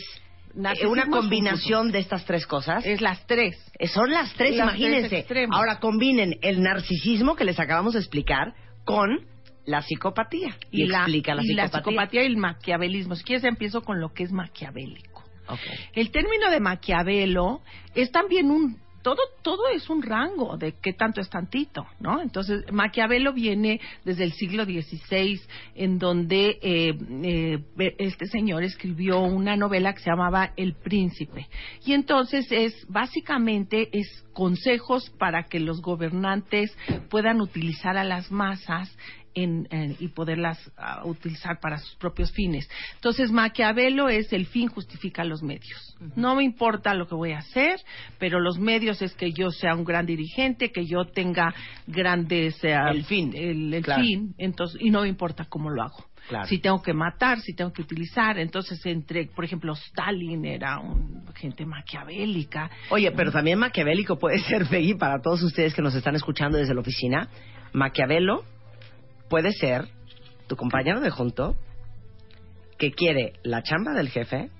una 0.56 0.72
es 0.74 0.84
un 0.84 1.00
combinación 1.10 1.92
de 1.92 2.00
estas 2.00 2.26
tres 2.26 2.46
cosas. 2.46 2.86
Es 2.86 3.02
las 3.02 3.26
tres. 3.26 3.56
Eh, 3.80 3.88
Son 3.88 4.10
las 4.12 4.34
tres, 4.34 4.56
Las 4.56 4.68
imagínense. 4.68 5.26
Ahora 5.52 5.80
combinen 5.80 6.38
el 6.42 6.62
narcisismo 6.62 7.36
que 7.36 7.44
les 7.44 7.60
acabamos 7.60 7.94
de 7.94 8.00
explicar 8.00 8.54
con 8.86 9.26
la 9.66 9.82
psicopatía. 9.82 10.56
Y, 10.72 10.84
explica 10.84 11.36
la 11.36 11.44
y 11.44 11.48
psicopatía. 11.48 11.80
psicopatía 11.80 12.24
y 12.24 12.26
el 12.28 12.38
maquiavelismo. 12.38 13.16
Si 13.16 13.24
quieres, 13.24 13.44
empiezo 13.44 13.82
con 13.82 14.00
lo 14.00 14.14
que 14.14 14.24
es 14.24 14.32
maquiavélico. 14.32 15.14
El 15.94 16.12
término 16.12 16.50
de 16.50 16.60
Maquiavelo 16.60 17.62
es 17.96 18.12
también 18.12 18.50
un 18.50 18.78
todo 19.04 19.18
todo 19.44 19.68
es 19.68 19.90
un 19.90 20.02
rango 20.02 20.58
de 20.58 20.74
qué 20.82 20.94
tanto 20.94 21.22
es 21.22 21.30
tantito, 21.30 21.86
¿no? 22.00 22.22
Entonces 22.22 22.64
Maquiavelo 22.72 23.34
viene 23.34 23.80
desde 24.04 24.24
el 24.24 24.34
siglo 24.34 24.64
XVI, 24.66 25.40
en 25.76 26.00
donde 26.00 26.58
eh, 26.62 26.94
eh, 27.24 27.96
este 28.00 28.26
señor 28.26 28.64
escribió 28.64 29.20
una 29.20 29.56
novela 29.56 29.94
que 29.94 30.00
se 30.00 30.10
llamaba 30.10 30.54
El 30.56 30.74
Príncipe 30.74 31.48
y 31.86 31.94
entonces 31.94 32.48
es 32.50 32.74
básicamente 32.88 33.90
es 33.92 34.08
consejos 34.34 35.12
para 35.20 35.44
que 35.44 35.60
los 35.60 35.82
gobernantes 35.82 36.76
puedan 37.10 37.42
utilizar 37.42 37.98
a 37.98 38.04
las 38.04 38.32
masas 38.32 38.90
en, 39.36 39.68
en- 39.72 39.96
y 40.00 40.08
poderlas 40.10 40.60
ah, 40.78 41.02
utilizar 41.06 41.60
para 41.60 41.78
sus 41.78 41.96
propios 41.96 42.32
fines. 42.32 42.70
Entonces, 42.96 43.32
Maquiavelo 43.32 44.10
es 44.10 44.32
el 44.34 44.46
fin 44.46 44.68
justifica 44.70 45.24
los 45.24 45.42
medios. 45.44 45.96
No 46.16 46.36
me 46.36 46.44
importa 46.44 46.94
lo 46.94 47.08
que 47.08 47.16
voy 47.16 47.32
a 47.32 47.40
hacer, 47.40 47.80
pero 48.20 48.40
los 48.40 48.60
medios 48.60 49.02
es 49.02 49.14
que 49.14 49.32
yo 49.32 49.52
sea 49.52 49.76
un 49.76 49.84
gran 49.86 50.06
dirigente, 50.06 50.72
que 50.72 50.86
yo 50.86 51.06
tenga 51.06 51.54
grandes... 51.88 52.64
eh, 52.64 52.76
El 52.92 53.06
fin, 53.06 53.32
El, 53.36 53.74
el 53.74 53.84
claro. 53.84 54.04
fin, 54.04 54.34
entonces, 54.38 54.80
y 54.82 54.90
no 54.90 55.02
me 55.02 55.08
importa 55.08 55.46
cómo 55.46 55.70
lo 55.70 55.84
hago. 55.84 56.06
Claro. 56.30 56.48
Si 56.48 56.60
tengo 56.60 56.82
que 56.82 56.94
matar, 56.94 57.42
si 57.42 57.54
tengo 57.54 57.74
que 57.74 57.82
utilizar. 57.82 58.40
Entonces, 58.40 58.80
entre, 58.86 59.26
por 59.26 59.44
ejemplo, 59.44 59.74
Stalin 59.74 60.46
era 60.46 60.80
un, 60.80 61.26
gente 61.36 61.66
maquiavélica. 61.66 62.72
Oye, 62.92 63.12
pero 63.12 63.30
también 63.30 63.60
maquiavélico 63.60 64.18
puede 64.18 64.40
ser, 64.48 64.66
Peggy, 64.68 64.94
para 64.94 65.22
todos 65.22 65.44
ustedes 65.44 65.74
que 65.74 65.82
nos 65.82 65.94
están 65.96 66.16
escuchando 66.16 66.58
desde 66.58 66.74
la 66.74 66.80
oficina. 66.80 67.28
Maquiavelo 67.74 68.46
puede 69.34 69.52
ser 69.52 69.88
tu 70.46 70.56
compañero 70.56 71.02
de 71.02 71.10
junto 71.10 71.56
que 72.78 72.92
quiere 72.92 73.34
la 73.42 73.64
chamba 73.64 73.94
del 73.94 74.10
jefe 74.10 74.52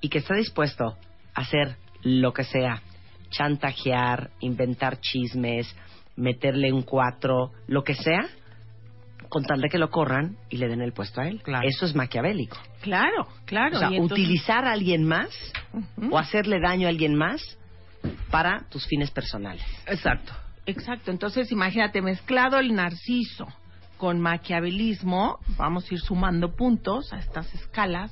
y 0.00 0.08
que 0.08 0.18
está 0.18 0.34
dispuesto 0.34 0.96
a 1.32 1.42
hacer 1.42 1.76
lo 2.02 2.32
que 2.32 2.42
sea, 2.42 2.82
chantajear, 3.30 4.30
inventar 4.40 4.98
chismes, 4.98 5.72
meterle 6.16 6.72
un 6.72 6.82
cuatro, 6.82 7.52
lo 7.68 7.84
que 7.84 7.94
sea, 7.94 8.26
con 9.28 9.44
tal 9.44 9.60
de 9.60 9.68
que 9.68 9.78
lo 9.78 9.90
corran 9.90 10.36
y 10.48 10.56
le 10.56 10.66
den 10.66 10.80
el 10.82 10.92
puesto 10.92 11.20
a 11.20 11.28
él. 11.28 11.40
Claro. 11.44 11.68
Eso 11.68 11.86
es 11.86 11.94
maquiavélico. 11.94 12.58
Claro, 12.80 13.28
claro. 13.44 13.76
o 13.76 13.78
sea, 13.78 13.88
entonces- 13.90 14.10
utilizar 14.18 14.64
a 14.64 14.72
alguien 14.72 15.04
más 15.04 15.30
o 16.10 16.18
hacerle 16.18 16.58
daño 16.60 16.88
a 16.88 16.90
alguien 16.90 17.14
más 17.14 17.40
para 18.28 18.66
tus 18.70 18.84
fines 18.88 19.12
personales. 19.12 19.64
Exacto. 19.86 20.32
Exacto, 20.66 21.12
entonces 21.12 21.52
imagínate, 21.52 22.02
mezclado 22.02 22.58
el 22.58 22.74
narciso 22.74 23.46
con 24.00 24.18
maquiavelismo, 24.18 25.40
vamos 25.58 25.84
a 25.84 25.94
ir 25.94 26.00
sumando 26.00 26.56
puntos 26.56 27.12
a 27.12 27.18
estas 27.18 27.54
escalas 27.54 28.10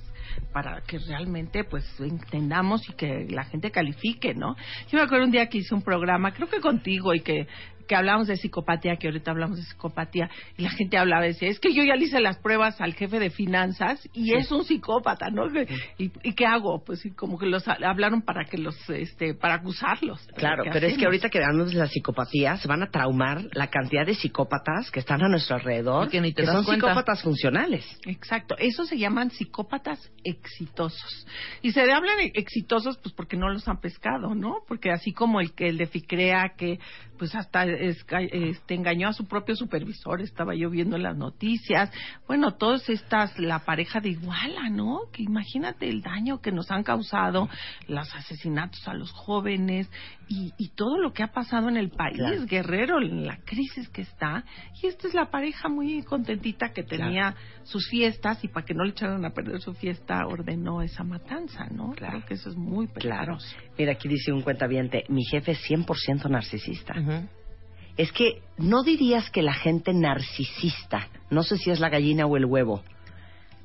para 0.53 0.83
que 0.83 0.99
realmente 0.99 1.65
pues 1.65 1.83
entendamos 1.99 2.87
y 2.91 2.93
que 2.93 3.27
la 3.31 3.45
gente 3.45 3.71
califique, 3.71 4.35
¿no? 4.35 4.55
Yo 4.91 4.99
me 4.99 5.05
acuerdo 5.05 5.25
un 5.25 5.31
día 5.31 5.49
que 5.49 5.57
hice 5.57 5.75
un 5.75 5.81
programa, 5.81 6.35
creo 6.35 6.47
que 6.47 6.61
contigo 6.61 7.15
y 7.15 7.21
que 7.21 7.49
que 7.89 7.97
hablábamos 7.97 8.29
de 8.29 8.37
psicopatía, 8.37 8.97
que 8.97 9.09
ahorita 9.09 9.31
hablamos 9.33 9.57
de 9.59 9.65
psicopatía, 9.65 10.31
y 10.57 10.63
la 10.63 10.71
gente 10.71 10.99
hablaba 10.99 11.25
y 11.25 11.31
decía, 11.31 11.49
es 11.49 11.59
que 11.59 11.73
yo 11.75 11.83
ya 11.83 11.97
le 11.97 12.05
hice 12.05 12.21
las 12.21 12.39
pruebas 12.39 12.81
al 12.81 12.95
jefe 12.95 13.19
de 13.19 13.31
finanzas 13.31 14.09
y 14.13 14.35
es 14.35 14.53
un 14.53 14.65
psicópata, 14.65 15.31
¿no? 15.31 15.47
¿Y, 15.99 16.13
y 16.23 16.33
qué 16.35 16.47
hago? 16.47 16.85
Pues 16.85 17.03
como 17.17 17.39
que 17.39 17.47
los 17.47 17.67
hablaron 17.67 18.23
para 18.23 18.45
que 18.45 18.59
los, 18.59 18.77
este, 18.91 19.35
para 19.35 19.55
acusarlos. 19.55 20.25
Claro, 20.37 20.63
¿Qué 20.65 20.71
pero 20.73 20.87
es 20.87 20.99
que 20.99 21.07
ahorita 21.07 21.29
que 21.31 21.39
hablamos 21.43 21.73
de 21.73 21.79
la 21.79 21.89
psicopatía, 21.89 22.57
se 22.59 22.69
van 22.69 22.83
a 22.83 22.91
traumar 22.91 23.43
la 23.55 23.69
cantidad 23.69 24.05
de 24.07 24.15
psicópatas 24.15 24.91
que 24.91 25.01
están 25.01 25.23
a 25.23 25.29
nuestro 25.29 25.57
alrededor, 25.57 26.07
Y 26.07 26.11
que 26.11 26.21
ni 26.21 26.33
te 26.33 26.43
das 26.45 26.55
son 26.55 26.65
cuenta. 26.65 26.87
psicópatas 26.87 27.23
funcionales. 27.23 27.85
Exacto, 28.07 28.55
esos 28.59 28.89
se 28.89 28.99
llaman 28.99 29.31
psicópatas 29.31 30.13
exitosos. 30.25 31.27
Y 31.63 31.73
se 31.73 31.81
hablan 31.91 32.17
exitosos 32.35 32.99
pues 32.99 33.15
porque 33.15 33.37
no 33.37 33.49
los 33.49 33.67
han 33.67 33.81
pescado, 33.81 34.35
¿no? 34.35 34.59
Porque 34.67 34.91
así 34.91 35.13
como 35.13 35.41
el 35.41 35.53
que 35.55 35.69
el 35.69 35.79
de 35.79 35.87
Ficrea 35.87 36.53
que 36.57 36.79
pues 37.19 37.35
hasta 37.35 37.67
esca- 37.67 38.29
este, 38.33 38.75
engañó 38.75 39.09
a 39.09 39.13
su 39.13 39.27
propio 39.27 39.57
supervisor, 39.57 40.23
estaba 40.23 40.55
yo 40.55 40.71
viendo 40.71 40.97
en 40.97 41.03
las 41.03 41.17
noticias. 41.17 41.91
Bueno, 42.27 42.53
todas 42.55 42.89
estas, 42.89 43.39
la 43.39 43.59
pareja 43.61 44.01
de 44.01 44.11
Iguala, 44.11 44.71
¿no? 44.71 45.01
Que 45.13 45.23
imagínate 45.25 45.89
el 45.89 46.01
daño 46.01 46.41
que 46.41 46.53
nos 46.53 46.71
han 46.71 46.85
causado 46.85 47.49
los 47.89 48.15
asesinatos 48.15 48.87
a 48.89 48.95
los 48.95 49.11
jóvenes 49.13 49.91
y, 50.29 50.53
y 50.59 50.69
todo 50.75 50.99
lo 50.99 51.13
que 51.13 51.23
ha 51.23 51.33
pasado 51.33 51.69
en 51.69 51.77
el 51.79 51.91
país, 51.91 52.17
Claro. 52.19 52.45
Guerrero, 52.47 53.01
en 53.01 53.25
la 53.27 53.39
crisis 53.45 53.89
que 53.89 54.03
está. 54.03 54.45
Y 54.83 54.87
esta 54.87 55.09
es 55.09 55.15
la 55.15 55.31
pareja 55.31 55.69
muy 55.69 56.03
contentita 56.03 56.73
que 56.73 56.83
tenía 56.83 57.35
sus 57.65 57.89
fiestas 57.89 58.45
y 58.45 58.49
para 58.49 58.67
que 58.67 58.75
no 58.75 58.85
le 58.85 58.91
echaran 58.91 59.25
a 59.25 59.31
perder 59.31 59.61
su 59.61 59.73
fiesta 59.75 60.27
ordenó 60.27 60.83
esa 60.83 61.03
matanza, 61.03 61.67
¿no? 61.71 61.93
Claro. 61.93 62.19
Creo 62.19 62.27
que 62.27 62.35
eso 62.35 62.51
es 62.51 62.57
muy 62.57 62.89
Claro. 62.89 63.37
peligroso. 63.39 63.57
Mira, 63.79 63.93
aquí 63.93 64.09
dice 64.09 64.33
un 64.33 64.43
cuentaviente, 64.43 65.05
mi 65.09 65.25
jefe 65.25 65.53
es 65.53 65.61
100% 65.69 66.29
narcisista. 66.29 66.95
Es 67.97 68.13
que 68.13 68.43
no 68.59 68.83
dirías 68.85 69.29
que 69.31 69.43
la 69.43 69.55
gente 69.55 69.93
narcisista, 69.93 71.09
no 71.31 71.43
sé 71.43 71.57
si 71.57 71.71
es 71.71 71.81
la 71.81 71.89
gallina 71.89 72.27
o 72.27 72.37
el 72.37 72.45
huevo, 72.45 72.83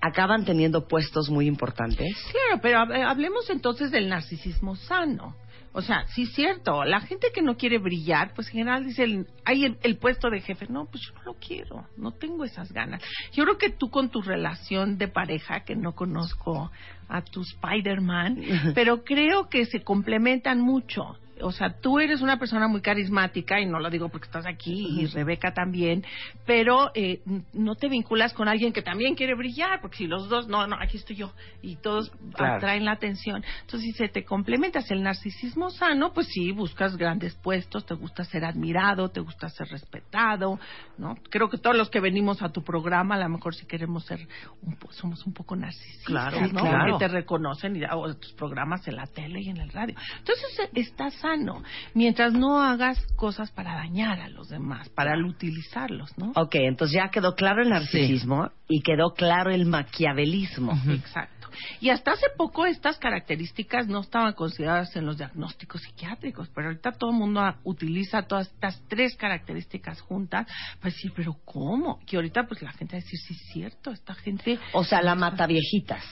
acaban 0.02 0.44
teniendo 0.44 0.88
puestos 0.88 1.30
muy 1.30 1.46
importantes. 1.48 2.16
Claro, 2.32 2.60
pero 2.62 2.80
hab- 2.80 3.06
hablemos 3.10 3.50
entonces 3.50 3.92
del 3.92 4.10
narcisismo 4.10 4.76
sano. 4.76 5.36
O 5.76 5.82
sea, 5.82 6.06
sí 6.08 6.24
es 6.24 6.34
cierto, 6.34 6.84
la 6.86 7.02
gente 7.02 7.28
que 7.34 7.42
no 7.42 7.58
quiere 7.58 7.80
brillar, 7.80 8.34
pues 8.36 8.48
en 8.50 8.54
general 8.54 8.86
dice, 8.86 9.04
el- 9.04 9.28
hay 9.44 9.66
el, 9.66 9.78
el 9.82 9.98
puesto 9.98 10.30
de 10.30 10.40
jefe, 10.40 10.68
no, 10.70 10.86
pues 10.86 11.04
yo 11.08 11.14
no 11.16 11.24
lo 11.24 11.34
quiero, 11.34 11.88
no 11.98 12.12
tengo 12.12 12.44
esas 12.46 12.72
ganas. 12.72 13.02
Yo 13.34 13.44
creo 13.44 13.58
que 13.58 13.70
tú 13.72 13.90
con 13.90 14.10
tu 14.10 14.22
relación 14.22 14.98
de 15.00 15.08
pareja, 15.08 15.62
que 15.62 15.76
no 15.76 15.94
conozco 15.96 16.72
a 17.10 17.22
tu 17.24 17.42
Spider-Man, 17.42 18.38
pero 18.76 19.04
creo 19.04 19.50
que 19.50 19.66
se 19.66 19.82
complementan 19.84 20.62
mucho. 20.62 21.18
O 21.42 21.52
sea, 21.52 21.80
tú 21.82 22.00
eres 22.00 22.22
una 22.22 22.38
persona 22.38 22.68
muy 22.68 22.82
carismática, 22.82 23.60
y 23.60 23.66
no 23.66 23.80
lo 23.80 23.90
digo 23.90 24.10
porque 24.10 24.26
estás 24.26 24.46
aquí, 24.46 25.02
y 25.02 25.08
Rebeca 25.08 25.54
también, 25.54 26.04
pero 26.46 26.92
eh, 26.96 27.22
no 27.54 27.76
te 27.76 27.90
vinculas 27.90 28.34
con 28.34 28.48
alguien 28.48 28.72
que 28.74 28.82
también 28.82 29.16
quiere 29.16 29.36
brillar, 29.36 29.82
porque 29.82 29.98
si 29.98 30.08
los 30.08 30.30
dos, 30.30 30.48
no, 30.48 30.68
no, 30.68 30.76
aquí 30.80 30.98
estoy 30.98 31.16
yo, 31.16 31.32
y 31.62 31.76
todos 31.78 32.12
Claro. 32.36 32.56
atraen 32.56 32.86
la 32.86 32.92
atención. 32.94 33.44
Entonces, 33.62 33.82
si 33.92 33.92
se 33.98 34.10
te 34.10 34.24
complementas 34.26 34.90
el 34.92 35.02
narcisismo 35.04 35.70
sano, 35.70 36.14
pues 36.14 36.28
sí, 36.28 36.52
buscas 36.52 36.98
grandes 36.98 37.36
puestos, 37.36 37.86
te 37.86 37.94
gusta 37.96 38.24
ser 38.24 38.46
admirado, 38.46 39.10
te 39.10 39.20
gusta 39.20 39.50
ser 39.50 39.68
respetado, 39.70 40.60
¿no? 40.98 41.16
Creo 41.30 41.50
que 41.50 41.58
todos 41.58 41.76
los 41.76 41.90
que 41.90 42.00
venimos 42.00 42.42
a 42.42 42.50
tu 42.50 42.64
programa, 42.64 43.16
a 43.16 43.20
lo 43.20 43.30
mejor 43.30 43.56
si 43.56 43.66
queremos 43.66 44.06
ser, 44.06 44.28
un 44.62 44.76
po- 44.78 44.92
somos 44.94 45.26
un 45.26 45.34
poco 45.34 45.56
narcisistas, 45.56 46.06
Claro, 46.06 46.42
¿no? 46.42 46.50
claro. 46.62 46.92
Porque 46.92 47.06
te 47.06 47.12
reconocen 47.12 47.76
y 47.76 47.84
o 47.92 48.14
tus 48.16 48.34
programas 48.34 48.88
en 48.88 48.96
la 48.96 49.08
tele 49.08 49.42
y 49.42 49.50
en 49.50 49.58
el 49.58 49.70
radio. 49.72 49.96
Entonces 50.20 50.60
eh, 50.60 50.70
está 50.76 51.10
sano, 51.24 51.64
mientras 51.94 52.34
no 52.34 52.62
hagas 52.62 53.02
cosas 53.16 53.50
para 53.52 53.76
dañar 53.76 54.20
a 54.20 54.28
los 54.28 54.50
demás, 54.50 54.90
para 54.90 55.14
utilizarlos, 55.26 56.16
¿no? 56.18 56.34
Ok, 56.36 56.56
entonces 56.56 56.96
ya 56.96 57.10
quedó 57.10 57.34
claro 57.34 57.64
el 57.64 57.70
narcisismo 57.70 58.52
y 58.68 58.82
quedó 58.82 59.14
claro 59.14 59.52
el 59.52 59.66
maquiavelismo. 59.66 60.74
Exacto. 60.90 61.43
Y 61.80 61.90
hasta 61.90 62.12
hace 62.12 62.28
poco 62.38 62.66
estas 62.66 62.98
características 62.98 63.88
no 63.88 64.02
estaban 64.02 64.34
consideradas 64.34 64.96
en 64.96 65.06
los 65.06 65.18
diagnósticos 65.18 65.82
psiquiátricos, 65.82 66.50
pero 66.54 66.68
ahorita 66.68 66.92
todo 66.94 67.12
el 67.12 67.18
mundo 67.18 67.42
utiliza 67.64 68.24
todas 68.24 68.48
estas 68.48 68.82
tres 68.88 69.16
características 69.16 70.02
juntas. 70.02 70.48
Pues 70.82 70.96
sí, 70.96 71.10
pero 71.16 71.36
¿cómo? 71.46 72.00
Que 72.06 72.16
ahorita 72.18 72.44
pues 72.44 72.62
la 72.62 72.72
gente 72.72 72.96
va 72.96 73.00
a 73.00 73.04
decir, 73.04 73.20
sí 73.20 73.34
es 73.34 73.52
cierto, 73.54 73.92
esta 73.92 74.14
gente... 74.16 74.60
O 74.74 74.84
sea, 74.84 75.02
la 75.02 75.16
mataviejitas. 75.16 76.04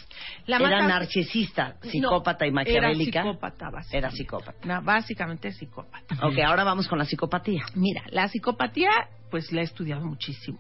La 0.46 0.58
era 0.58 0.70
mata- 0.70 0.88
narcisista, 0.88 1.78
psicópata 1.82 2.46
y 2.46 2.52
maquiavélica. 2.52 3.22
Era 3.22 3.30
psicópata, 3.32 3.70
básicamente. 3.70 3.98
Era 3.98 4.12
psicópata. 4.12 4.68
No, 4.68 4.82
básicamente 4.82 5.52
psicópata. 5.52 6.16
Ok, 6.26 6.38
ahora 6.46 6.64
vamos 6.64 6.88
con 6.88 6.98
la 7.00 7.06
psicopatía. 7.06 7.64
Mira, 7.76 8.04
la 8.10 8.28
psicopatía, 8.28 8.90
pues 9.30 9.52
la 9.52 9.62
he 9.62 9.64
estudiado 9.64 10.06
muchísimo. 10.06 10.60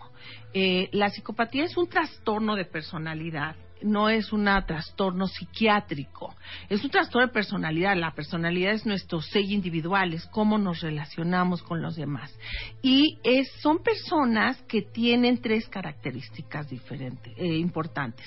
Eh, 0.53 0.89
la 0.91 1.10
psicopatía 1.10 1.63
es 1.65 1.77
un 1.77 1.88
trastorno 1.88 2.55
de 2.55 2.65
personalidad, 2.65 3.55
no 3.83 4.09
es 4.09 4.31
un 4.31 4.45
trastorno 4.65 5.27
psiquiátrico. 5.27 6.35
Es 6.69 6.83
un 6.83 6.89
trastorno 6.89 7.27
de 7.27 7.33
personalidad. 7.33 7.95
La 7.95 8.11
personalidad 8.11 8.73
es 8.73 8.85
nuestro 8.85 9.21
sello 9.21 9.53
individual, 9.53 10.13
es 10.13 10.25
cómo 10.27 10.57
nos 10.57 10.81
relacionamos 10.81 11.61
con 11.63 11.81
los 11.81 11.95
demás. 11.95 12.33
Y 12.81 13.19
es, 13.23 13.51
son 13.61 13.83
personas 13.83 14.61
que 14.63 14.81
tienen 14.81 15.41
tres 15.41 15.67
características 15.67 16.69
diferentes, 16.69 17.33
eh, 17.37 17.57
importantes. 17.57 18.25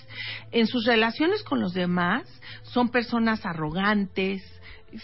En 0.50 0.66
sus 0.66 0.84
relaciones 0.86 1.42
con 1.42 1.60
los 1.60 1.74
demás, 1.74 2.22
son 2.62 2.88
personas 2.88 3.44
arrogantes, 3.44 4.42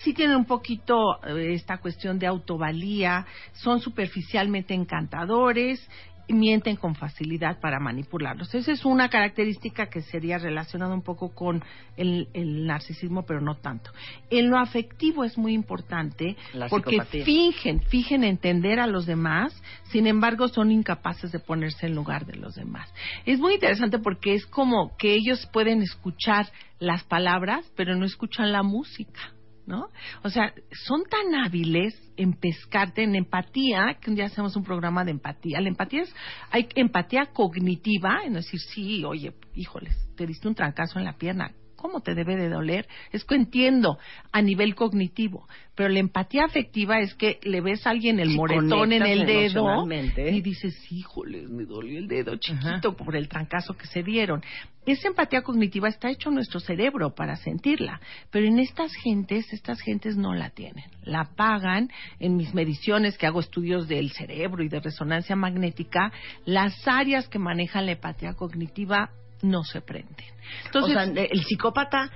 sí 0.02 0.14
tienen 0.14 0.36
un 0.36 0.44
poquito 0.44 0.96
eh, 1.24 1.54
esta 1.54 1.78
cuestión 1.78 2.18
de 2.18 2.26
autovalía, 2.26 3.26
son 3.52 3.80
superficialmente 3.80 4.74
encantadores, 4.74 5.86
mienten 6.32 6.76
con 6.76 6.94
facilidad 6.94 7.60
para 7.60 7.80
manipularlos. 7.80 8.54
Esa 8.54 8.72
es 8.72 8.84
una 8.84 9.08
característica 9.08 9.86
que 9.86 10.02
sería 10.02 10.38
relacionada 10.38 10.94
un 10.94 11.02
poco 11.02 11.34
con 11.34 11.62
el, 11.96 12.28
el 12.32 12.66
narcisismo, 12.66 13.24
pero 13.24 13.40
no 13.40 13.56
tanto. 13.56 13.90
En 14.30 14.50
lo 14.50 14.58
afectivo 14.58 15.24
es 15.24 15.36
muy 15.36 15.52
importante 15.54 16.36
La 16.52 16.68
porque 16.68 16.90
psicopatía. 16.92 17.24
fingen, 17.24 17.80
fingen 17.82 18.24
entender 18.24 18.80
a 18.80 18.86
los 18.86 19.06
demás, 19.06 19.52
sin 19.84 20.06
embargo 20.06 20.48
son 20.48 20.70
incapaces 20.70 21.32
de 21.32 21.38
ponerse 21.38 21.86
en 21.86 21.94
lugar 21.94 22.26
de 22.26 22.36
los 22.36 22.54
demás. 22.54 22.92
Es 23.26 23.38
muy 23.38 23.54
interesante 23.54 23.98
porque 23.98 24.34
es 24.34 24.46
como 24.46 24.96
que 24.96 25.14
ellos 25.14 25.48
pueden 25.52 25.82
escuchar 25.82 26.46
las 26.78 27.04
palabras, 27.04 27.70
pero 27.76 27.96
no 27.96 28.04
escuchan 28.06 28.52
la 28.52 28.62
música. 28.62 29.32
¿No? 29.70 29.86
O 30.24 30.30
sea, 30.30 30.52
son 30.72 31.04
tan 31.04 31.32
hábiles 31.36 31.94
en 32.16 32.32
pescarte 32.32 33.04
en 33.04 33.14
empatía, 33.14 33.98
que 34.00 34.10
un 34.10 34.16
día 34.16 34.24
hacemos 34.24 34.56
un 34.56 34.64
programa 34.64 35.04
de 35.04 35.12
empatía. 35.12 35.60
La 35.60 35.68
empatía 35.68 36.02
es, 36.02 36.12
hay 36.50 36.68
empatía 36.74 37.26
cognitiva, 37.26 38.22
en 38.24 38.32
decir, 38.32 38.58
sí, 38.58 39.04
oye, 39.04 39.32
híjoles, 39.54 39.94
te 40.16 40.26
diste 40.26 40.48
un 40.48 40.56
trancazo 40.56 40.98
en 40.98 41.04
la 41.04 41.12
pierna, 41.12 41.52
¿cómo 41.80 42.00
te 42.00 42.14
debe 42.14 42.36
de 42.36 42.48
doler? 42.50 42.86
Es 43.10 43.24
que 43.24 43.34
entiendo 43.34 43.98
a 44.32 44.42
nivel 44.42 44.74
cognitivo, 44.74 45.48
pero 45.74 45.88
la 45.88 45.98
empatía 45.98 46.44
afectiva 46.44 47.00
es 47.00 47.14
que 47.14 47.40
le 47.42 47.62
ves 47.62 47.86
a 47.86 47.90
alguien 47.90 48.20
el 48.20 48.30
Sí, 48.30 48.36
moretón 48.36 48.92
en 48.92 49.02
el 49.02 49.26
dedo 49.26 49.86
y 50.16 50.40
dices, 50.42 50.76
híjoles, 50.92 51.48
me 51.48 51.64
dolió 51.64 51.98
el 51.98 52.06
dedo 52.06 52.36
chiquito 52.36 52.94
por 52.94 53.16
el 53.16 53.28
trancazo 53.28 53.74
que 53.74 53.86
se 53.86 54.02
dieron. 54.02 54.42
Esa 54.84 55.08
empatía 55.08 55.42
cognitiva 55.42 55.88
está 55.88 56.10
hecho 56.10 56.28
en 56.28 56.34
nuestro 56.34 56.60
cerebro 56.60 57.14
para 57.14 57.36
sentirla, 57.36 58.00
pero 58.30 58.46
en 58.46 58.58
estas 58.58 58.92
gentes, 58.94 59.52
estas 59.52 59.80
gentes 59.80 60.16
no 60.16 60.34
la 60.34 60.50
tienen. 60.50 60.84
La 61.02 61.30
pagan 61.36 61.90
en 62.18 62.36
mis 62.36 62.52
mediciones 62.54 63.16
que 63.16 63.26
hago 63.26 63.40
estudios 63.40 63.88
del 63.88 64.10
cerebro 64.10 64.62
y 64.62 64.68
de 64.68 64.80
resonancia 64.80 65.36
magnética, 65.36 66.12
las 66.44 66.86
áreas 66.86 67.28
que 67.28 67.38
manejan 67.38 67.86
la 67.86 67.92
empatía 67.92 68.34
cognitiva 68.34 69.10
no 69.42 69.64
se 69.64 69.80
prenden. 69.80 70.26
Entonces, 70.66 70.96
o 70.96 71.00
sea, 71.00 71.24
el 71.24 71.44
psicópata 71.44 72.10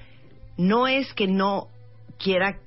no 0.57 0.87
es 0.87 1.13
que 1.15 1.27
no 1.27 1.69
quiera 2.19 2.59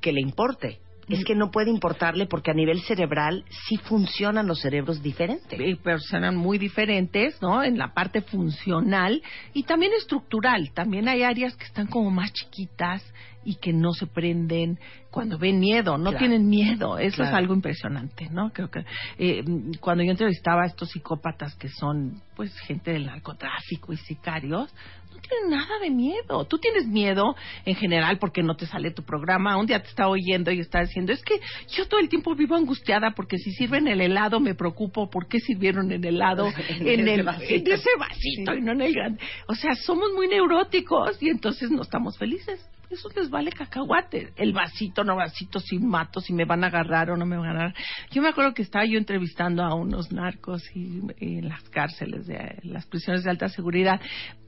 que 0.00 0.12
le 0.12 0.20
importe, 0.20 0.80
es 1.08 1.24
que 1.24 1.34
no 1.34 1.50
puede 1.50 1.70
importarle 1.70 2.26
porque 2.26 2.50
a 2.50 2.54
nivel 2.54 2.80
cerebral 2.82 3.44
sí 3.68 3.76
funcionan 3.78 4.46
los 4.46 4.60
cerebros 4.60 5.02
diferentes. 5.02 5.58
eh, 5.58 5.76
personas 5.82 6.34
muy 6.34 6.58
diferentes, 6.58 7.40
¿no? 7.40 7.62
En 7.62 7.78
la 7.78 7.94
parte 7.94 8.20
funcional 8.22 9.22
y 9.54 9.62
también 9.64 9.92
estructural. 9.98 10.70
También 10.74 11.08
hay 11.08 11.22
áreas 11.22 11.56
que 11.56 11.64
están 11.64 11.86
como 11.86 12.10
más 12.10 12.32
chiquitas 12.32 13.02
y 13.44 13.54
que 13.56 13.72
no 13.72 13.92
se 13.92 14.06
prenden 14.06 14.78
cuando 15.10 15.38
ven 15.38 15.58
miedo, 15.58 15.96
no 15.96 16.10
Claro. 16.10 16.18
tienen 16.18 16.48
miedo. 16.48 16.98
Eso 16.98 17.16
Claro. 17.16 17.30
es 17.30 17.36
algo 17.38 17.54
impresionante, 17.54 18.28
¿no? 18.30 18.50
Creo 18.52 18.70
que 18.70 18.84
eh, 19.18 19.42
cuando 19.80 20.04
yo 20.04 20.10
entrevistaba 20.10 20.64
a 20.64 20.66
estos 20.66 20.90
psicópatas 20.90 21.54
que 21.56 21.68
son, 21.68 22.20
pues, 22.36 22.52
gente 22.60 22.92
del 22.92 23.06
narcotráfico 23.06 23.92
y 23.92 23.96
sicarios, 23.96 24.72
no 25.18 25.28
tienen 25.28 25.50
nada 25.50 25.78
de 25.80 25.90
miedo. 25.90 26.44
Tú 26.44 26.58
tienes 26.58 26.86
miedo 26.86 27.34
en 27.64 27.74
general 27.74 28.18
porque 28.18 28.42
no 28.42 28.56
te 28.56 28.66
sale 28.66 28.90
tu 28.90 29.02
programa. 29.02 29.56
Un 29.56 29.66
día 29.66 29.80
te 29.82 29.88
está 29.88 30.08
oyendo 30.08 30.50
y 30.50 30.60
está 30.60 30.80
diciendo, 30.80 31.12
es 31.12 31.22
que 31.22 31.40
yo 31.68 31.86
todo 31.88 32.00
el 32.00 32.08
tiempo 32.08 32.34
vivo 32.34 32.54
angustiada 32.54 33.12
porque 33.14 33.38
si 33.38 33.52
sirven 33.52 33.88
el 33.88 34.00
helado 34.00 34.40
me 34.40 34.54
preocupo 34.54 35.10
por 35.10 35.28
qué 35.28 35.40
sirvieron 35.40 35.90
el 35.90 36.04
helado 36.04 36.48
En 36.80 37.08
el, 37.08 37.22
vasito. 37.22 37.54
en 37.54 37.72
ese 37.72 37.90
vasito 37.98 38.54
y 38.54 38.60
no 38.60 38.72
en 38.72 38.80
el 38.82 38.92
grande. 38.94 39.20
O 39.48 39.54
sea, 39.54 39.74
somos 39.74 40.12
muy 40.14 40.28
neuróticos 40.28 41.20
y 41.22 41.28
entonces 41.28 41.70
no 41.70 41.82
estamos 41.82 42.16
felices. 42.18 42.64
Eso 42.90 43.08
les 43.14 43.30
vale 43.30 43.50
cacahuate. 43.52 44.32
El 44.36 44.52
vasito, 44.52 45.04
no 45.04 45.16
vasito, 45.16 45.60
si 45.60 45.78
mato, 45.78 46.20
si 46.20 46.32
me 46.32 46.44
van 46.44 46.64
a 46.64 46.68
agarrar 46.68 47.10
o 47.10 47.16
no 47.16 47.26
me 47.26 47.36
van 47.36 47.48
a 47.48 47.50
agarrar. 47.50 47.74
Yo 48.10 48.22
me 48.22 48.28
acuerdo 48.28 48.54
que 48.54 48.62
estaba 48.62 48.84
yo 48.86 48.98
entrevistando 48.98 49.62
a 49.62 49.74
unos 49.74 50.12
narcos 50.12 50.64
y, 50.74 51.00
en 51.20 51.48
las 51.48 51.62
cárceles, 51.70 52.26
de 52.26 52.58
las 52.62 52.86
prisiones 52.86 53.24
de 53.24 53.30
alta 53.30 53.48
seguridad, 53.48 54.00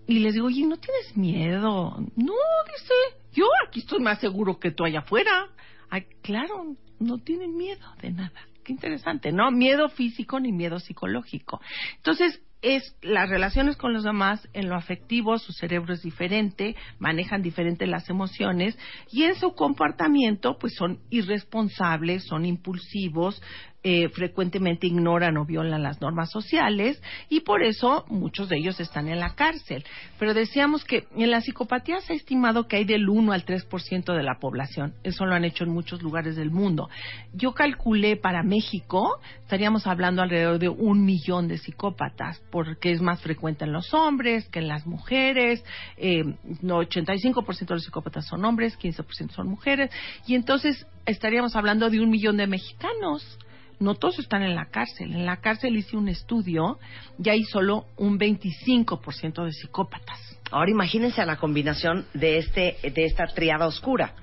y 0.06 0.18
les 0.20 0.34
digo, 0.34 0.46
oye, 0.46 0.66
¿no 0.66 0.76
tienes 0.76 1.16
miedo? 1.16 1.96
No, 2.16 2.34
dice, 2.66 2.94
yo 3.32 3.46
aquí 3.66 3.80
estoy 3.80 4.00
más 4.00 4.18
seguro 4.18 4.58
que 4.58 4.72
tú 4.72 4.84
allá 4.84 5.00
afuera. 5.00 5.48
Ay, 5.88 6.06
claro, 6.22 6.76
no 6.98 7.18
tienen 7.18 7.56
miedo 7.56 7.86
de 8.00 8.10
nada. 8.10 8.32
Qué 8.64 8.72
interesante, 8.72 9.32
¿no? 9.32 9.50
Miedo 9.50 9.88
físico 9.88 10.40
ni 10.40 10.52
miedo 10.52 10.80
psicológico. 10.80 11.60
Entonces, 11.96 12.40
es 12.62 12.94
las 13.02 13.28
relaciones 13.28 13.76
con 13.76 13.92
los 13.92 14.04
demás 14.04 14.46
en 14.52 14.68
lo 14.68 14.76
afectivo, 14.76 15.38
su 15.38 15.52
cerebro 15.52 15.94
es 15.94 16.02
diferente, 16.02 16.76
manejan 16.98 17.42
diferente 17.42 17.86
las 17.86 18.08
emociones 18.10 18.78
y 19.10 19.24
en 19.24 19.34
su 19.34 19.54
comportamiento 19.54 20.58
pues 20.58 20.74
son 20.76 21.00
irresponsables, 21.10 22.24
son 22.24 22.44
impulsivos, 22.44 23.42
eh, 23.82 24.10
frecuentemente 24.10 24.86
ignoran 24.86 25.38
o 25.38 25.46
violan 25.46 25.82
las 25.82 26.02
normas 26.02 26.30
sociales 26.30 27.02
y 27.30 27.40
por 27.40 27.62
eso 27.62 28.04
muchos 28.08 28.50
de 28.50 28.58
ellos 28.58 28.78
están 28.78 29.08
en 29.08 29.20
la 29.20 29.34
cárcel. 29.34 29.84
Pero 30.18 30.34
decíamos 30.34 30.84
que 30.84 31.06
en 31.16 31.30
la 31.30 31.40
psicopatía 31.40 32.00
se 32.02 32.12
ha 32.12 32.16
estimado 32.16 32.68
que 32.68 32.76
hay 32.76 32.84
del 32.84 33.08
1 33.08 33.32
al 33.32 33.46
3% 33.46 34.14
de 34.14 34.22
la 34.22 34.38
población. 34.38 34.92
Eso 35.02 35.24
lo 35.24 35.34
han 35.34 35.46
hecho 35.46 35.64
en 35.64 35.70
muchos 35.70 36.02
lugares 36.02 36.36
del 36.36 36.50
mundo. 36.50 36.90
Yo 37.32 37.52
calculé 37.52 38.16
para 38.16 38.42
México, 38.42 39.18
estaríamos 39.42 39.86
hablando 39.86 40.20
alrededor 40.20 40.58
de 40.58 40.68
un 40.68 41.04
millón 41.06 41.48
de 41.48 41.56
psicópatas, 41.56 42.42
porque 42.50 42.92
es 42.92 43.00
más 43.00 43.22
frecuente 43.22 43.64
en 43.64 43.72
los 43.72 43.94
hombres 43.94 44.46
que 44.48 44.58
en 44.58 44.68
las 44.68 44.86
mujeres. 44.86 45.64
Eh, 45.96 46.24
no, 46.60 46.82
85% 46.82 47.66
de 47.66 47.74
los 47.76 47.84
psicópatas 47.84 48.26
son 48.26 48.44
hombres, 48.44 48.78
15% 48.78 49.30
son 49.30 49.48
mujeres. 49.48 49.90
Y 50.26 50.34
entonces 50.34 50.86
estaríamos 51.06 51.56
hablando 51.56 51.88
de 51.88 52.00
un 52.00 52.10
millón 52.10 52.36
de 52.36 52.46
mexicanos 52.46 53.38
no 53.80 53.94
todos 53.94 54.18
están 54.18 54.42
en 54.42 54.54
la 54.54 54.66
cárcel. 54.66 55.14
En 55.14 55.26
la 55.26 55.38
cárcel 55.38 55.76
hice 55.76 55.96
un 55.96 56.08
estudio 56.08 56.78
y 57.18 57.30
hay 57.30 57.42
solo 57.44 57.86
un 57.96 58.18
25% 58.18 59.44
de 59.44 59.52
psicópatas. 59.52 60.38
Ahora 60.50 60.70
imagínense 60.70 61.22
a 61.22 61.26
la 61.26 61.38
combinación 61.38 62.06
de, 62.12 62.38
este, 62.38 62.76
de 62.82 63.04
esta 63.04 63.26
triada 63.26 63.66
oscura. 63.66 64.14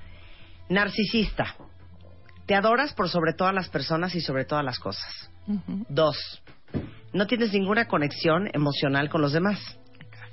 Narcisista. 0.68 1.56
Te 2.46 2.54
adoras 2.54 2.94
por 2.94 3.08
sobre 3.08 3.34
todas 3.34 3.52
las 3.52 3.68
personas 3.68 4.14
y 4.14 4.20
sobre 4.20 4.44
todas 4.44 4.64
las 4.64 4.78
cosas. 4.78 5.30
Dos. 5.88 6.16
No 7.12 7.26
tienes 7.26 7.52
ninguna 7.52 7.88
conexión 7.88 8.48
emocional 8.54 9.10
con 9.10 9.20
los 9.20 9.32
demás. 9.32 9.58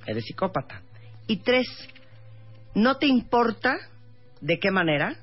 Eres 0.06 0.26
psicópata. 0.26 0.82
Y 1.28 1.38
tres. 1.38 1.68
No 2.76 2.98
te 2.98 3.08
importa 3.08 3.78
de 4.40 4.60
qué 4.60 4.70
manera 4.70 5.16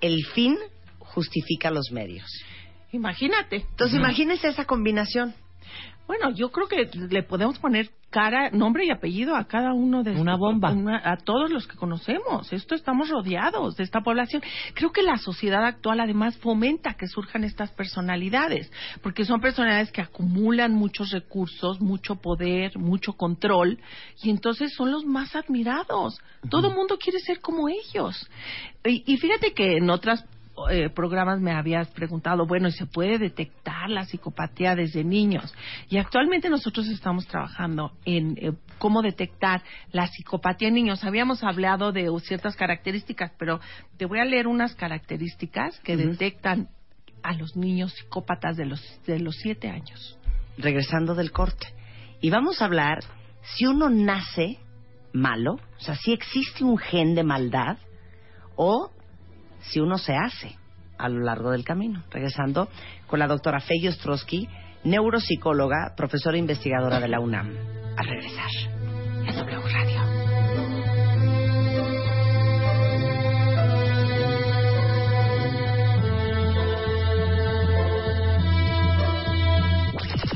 el 0.00 0.24
fin 0.26 0.56
justifica 1.16 1.70
los 1.70 1.90
medios. 1.90 2.26
Imagínate. 2.92 3.56
Entonces, 3.70 3.98
imagínense 3.98 4.48
esa 4.48 4.66
combinación. 4.66 5.34
Bueno, 6.06 6.30
yo 6.30 6.52
creo 6.52 6.68
que 6.68 6.88
le 7.10 7.24
podemos 7.24 7.58
poner 7.58 7.90
cara, 8.10 8.50
nombre 8.50 8.84
y 8.86 8.90
apellido 8.90 9.34
a 9.34 9.48
cada 9.48 9.72
uno 9.74 10.04
de 10.04 10.12
Una 10.12 10.36
bomba. 10.36 10.70
una- 10.70 11.02
a 11.04 11.16
todos 11.16 11.50
los 11.50 11.66
que 11.66 11.76
conocemos. 11.76 12.52
Esto 12.52 12.76
estamos 12.76 13.08
rodeados 13.08 13.74
de 13.76 13.82
esta 13.82 14.00
población. 14.02 14.40
Creo 14.74 14.92
que 14.92 15.02
la 15.02 15.16
sociedad 15.16 15.64
actual 15.64 15.98
además 15.98 16.36
fomenta 16.38 16.94
que 16.94 17.08
surjan 17.08 17.42
estas 17.42 17.72
personalidades, 17.72 18.70
porque 19.02 19.24
son 19.24 19.40
personalidades 19.40 19.90
que 19.90 20.00
acumulan 20.00 20.72
muchos 20.72 21.10
recursos, 21.10 21.80
mucho 21.80 22.14
poder, 22.14 22.78
mucho 22.78 23.14
control, 23.14 23.76
y 24.22 24.30
entonces 24.30 24.72
son 24.76 24.92
los 24.92 25.04
más 25.04 25.34
admirados. 25.34 26.20
Todo 26.48 26.68
el 26.68 26.74
mundo 26.76 26.98
quiere 26.98 27.18
ser 27.18 27.40
como 27.40 27.68
ellos. 27.68 28.30
Y, 28.84 29.02
y 29.12 29.16
fíjate 29.16 29.52
que 29.52 29.78
en 29.78 29.90
otras 29.90 30.24
eh, 30.70 30.90
programas 30.90 31.40
me 31.40 31.52
habías 31.52 31.88
preguntado, 31.88 32.46
bueno, 32.46 32.68
¿y 32.68 32.72
se 32.72 32.86
puede 32.86 33.18
detectar 33.18 33.90
la 33.90 34.04
psicopatía 34.04 34.74
desde 34.74 35.04
niños? 35.04 35.54
Y 35.88 35.98
actualmente 35.98 36.48
nosotros 36.48 36.88
estamos 36.88 37.26
trabajando 37.26 37.92
en 38.04 38.38
eh, 38.40 38.52
cómo 38.78 39.02
detectar 39.02 39.62
la 39.92 40.06
psicopatía 40.06 40.68
en 40.68 40.74
niños. 40.74 41.04
Habíamos 41.04 41.44
hablado 41.44 41.92
de 41.92 42.10
ciertas 42.20 42.56
características, 42.56 43.32
pero 43.38 43.60
te 43.96 44.06
voy 44.06 44.18
a 44.18 44.24
leer 44.24 44.46
unas 44.46 44.74
características 44.74 45.78
que 45.80 45.96
detectan 45.96 46.68
a 47.22 47.34
los 47.34 47.56
niños 47.56 47.92
psicópatas 47.92 48.56
de 48.56 48.66
los, 48.66 48.80
de 49.06 49.18
los 49.20 49.36
siete 49.36 49.68
años. 49.68 50.18
regresando 50.58 51.14
del 51.14 51.32
corte. 51.32 51.66
Y 52.20 52.30
vamos 52.30 52.62
a 52.62 52.64
hablar 52.64 53.00
si 53.42 53.66
uno 53.66 53.90
nace 53.90 54.58
malo, 55.12 55.54
o 55.54 55.80
sea, 55.80 55.94
si 55.96 56.12
existe 56.12 56.64
un 56.64 56.78
gen 56.78 57.14
de 57.14 57.24
maldad 57.24 57.78
o 58.56 58.90
si 59.70 59.80
uno 59.80 59.98
se 59.98 60.14
hace 60.14 60.56
a 60.98 61.08
lo 61.08 61.20
largo 61.20 61.50
del 61.50 61.64
camino. 61.64 62.02
Regresando 62.10 62.68
con 63.06 63.18
la 63.18 63.26
doctora 63.26 63.60
Fey 63.60 63.86
Ostrowski, 63.88 64.48
neuropsicóloga, 64.84 65.94
profesora 65.96 66.38
investigadora 66.38 67.00
de 67.00 67.08
la 67.08 67.20
UNAM. 67.20 67.50
A 67.96 68.02
regresar 68.02 68.50
en 69.26 69.36
W 69.36 69.60
Radio. 69.72 70.16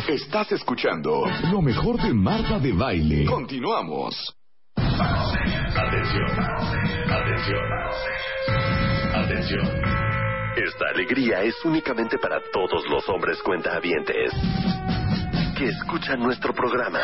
Estás 0.09 0.51
escuchando 0.51 1.23
lo 1.53 1.62
mejor 1.62 2.03
de 2.03 2.12
Marta 2.12 2.59
de 2.59 2.73
Baile. 2.73 3.25
Continuamos. 3.27 4.16
Atención, 4.77 6.31
atención, 7.09 7.62
atención. 9.22 9.66
Esta 10.56 10.88
alegría 10.88 11.42
es 11.42 11.54
únicamente 11.64 12.18
para 12.18 12.40
todos 12.52 12.85
los 12.88 13.09
hombres 13.09 13.40
cuentahabientes 13.42 14.33
que 15.56 15.66
escuchan 15.66 16.20
nuestro 16.20 16.52
programa. 16.52 17.00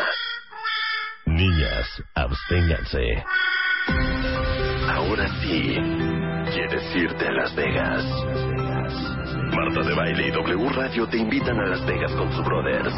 Niñas, 1.25 2.03
absténganse. 2.15 3.23
Ahora 4.89 5.27
sí, 5.41 5.75
¿quieres 6.53 6.95
irte 6.95 7.27
a 7.27 7.31
Las 7.31 7.55
Vegas? 7.55 8.03
Marta 9.51 9.81
de 9.81 9.93
Baile 9.93 10.27
y 10.27 10.31
W 10.31 10.69
Radio 10.69 11.07
te 11.07 11.17
invitan 11.17 11.59
a 11.59 11.67
Las 11.67 11.85
Vegas 11.85 12.11
con 12.13 12.31
sus 12.31 12.43
brothers. 12.43 12.93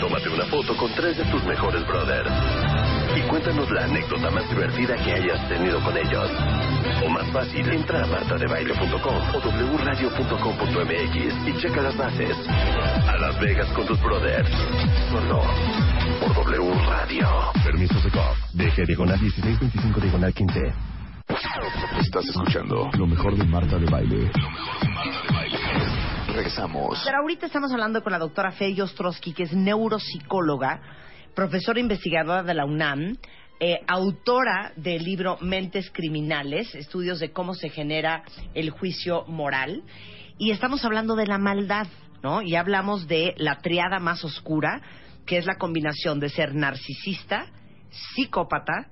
Tómate 0.00 0.28
una 0.28 0.44
foto 0.46 0.76
con 0.76 0.92
tres 0.94 1.16
de 1.18 1.24
tus 1.24 1.44
mejores 1.44 1.86
brothers. 1.86 2.85
Y 3.16 3.22
cuéntanos 3.28 3.70
la 3.70 3.84
anécdota 3.84 4.30
más 4.30 4.46
divertida 4.50 4.94
que 4.96 5.14
hayas 5.14 5.48
tenido 5.48 5.82
con 5.82 5.96
ellos. 5.96 6.30
O 7.02 7.08
más 7.08 7.26
fácil, 7.32 7.66
entra 7.72 8.04
a 8.04 8.06
martadebaile.com 8.06 9.16
o 9.34 9.40
wradio.com.mx 9.74 11.48
y 11.48 11.58
checa 11.58 11.80
las 11.80 11.96
bases. 11.96 12.36
A 12.46 13.16
Las 13.16 13.40
Vegas 13.40 13.72
con 13.72 13.86
tus 13.86 13.98
brothers. 14.02 14.50
Solo 15.10 15.42
por 16.20 16.34
W 16.34 16.74
Radio. 16.88 17.26
Permiso 17.64 17.98
Secov. 18.00 18.36
DG 18.52 18.86
Diagonal 18.86 19.18
1625 19.18 20.00
Diagonal 20.00 20.34
15. 20.34 20.60
Estás 21.98 22.24
escuchando 22.26 22.90
lo 22.98 23.06
mejor 23.06 23.34
de 23.34 23.44
Marta 23.44 23.78
de 23.78 23.86
Baile. 23.86 24.16
Lo 24.16 24.50
mejor 24.50 24.82
de 24.82 24.88
Marta 24.92 25.22
de 25.22 25.34
Baile. 25.34 25.56
Regresamos. 26.34 27.02
Pero 27.02 27.18
ahorita 27.18 27.46
estamos 27.46 27.72
hablando 27.72 28.02
con 28.02 28.12
la 28.12 28.18
doctora 28.18 28.52
Fey 28.52 28.78
Ostrowski, 28.78 29.32
que 29.32 29.44
es 29.44 29.54
neuropsicóloga, 29.54 30.82
profesora 31.36 31.78
investigadora 31.78 32.42
de 32.42 32.54
la 32.54 32.64
UNAM, 32.64 33.18
eh, 33.60 33.78
autora 33.86 34.72
del 34.74 35.04
libro 35.04 35.36
Mentes 35.42 35.90
Criminales, 35.92 36.74
estudios 36.74 37.20
de 37.20 37.30
cómo 37.30 37.54
se 37.54 37.68
genera 37.68 38.24
el 38.54 38.70
juicio 38.70 39.24
moral. 39.26 39.82
Y 40.38 40.50
estamos 40.50 40.84
hablando 40.84 41.14
de 41.14 41.26
la 41.26 41.38
maldad, 41.38 41.86
¿no? 42.22 42.40
Y 42.40 42.56
hablamos 42.56 43.06
de 43.06 43.34
la 43.36 43.58
triada 43.58 43.98
más 43.98 44.24
oscura, 44.24 44.80
que 45.26 45.36
es 45.36 45.44
la 45.44 45.56
combinación 45.56 46.20
de 46.20 46.30
ser 46.30 46.54
narcisista, 46.54 47.46
psicópata 48.14 48.88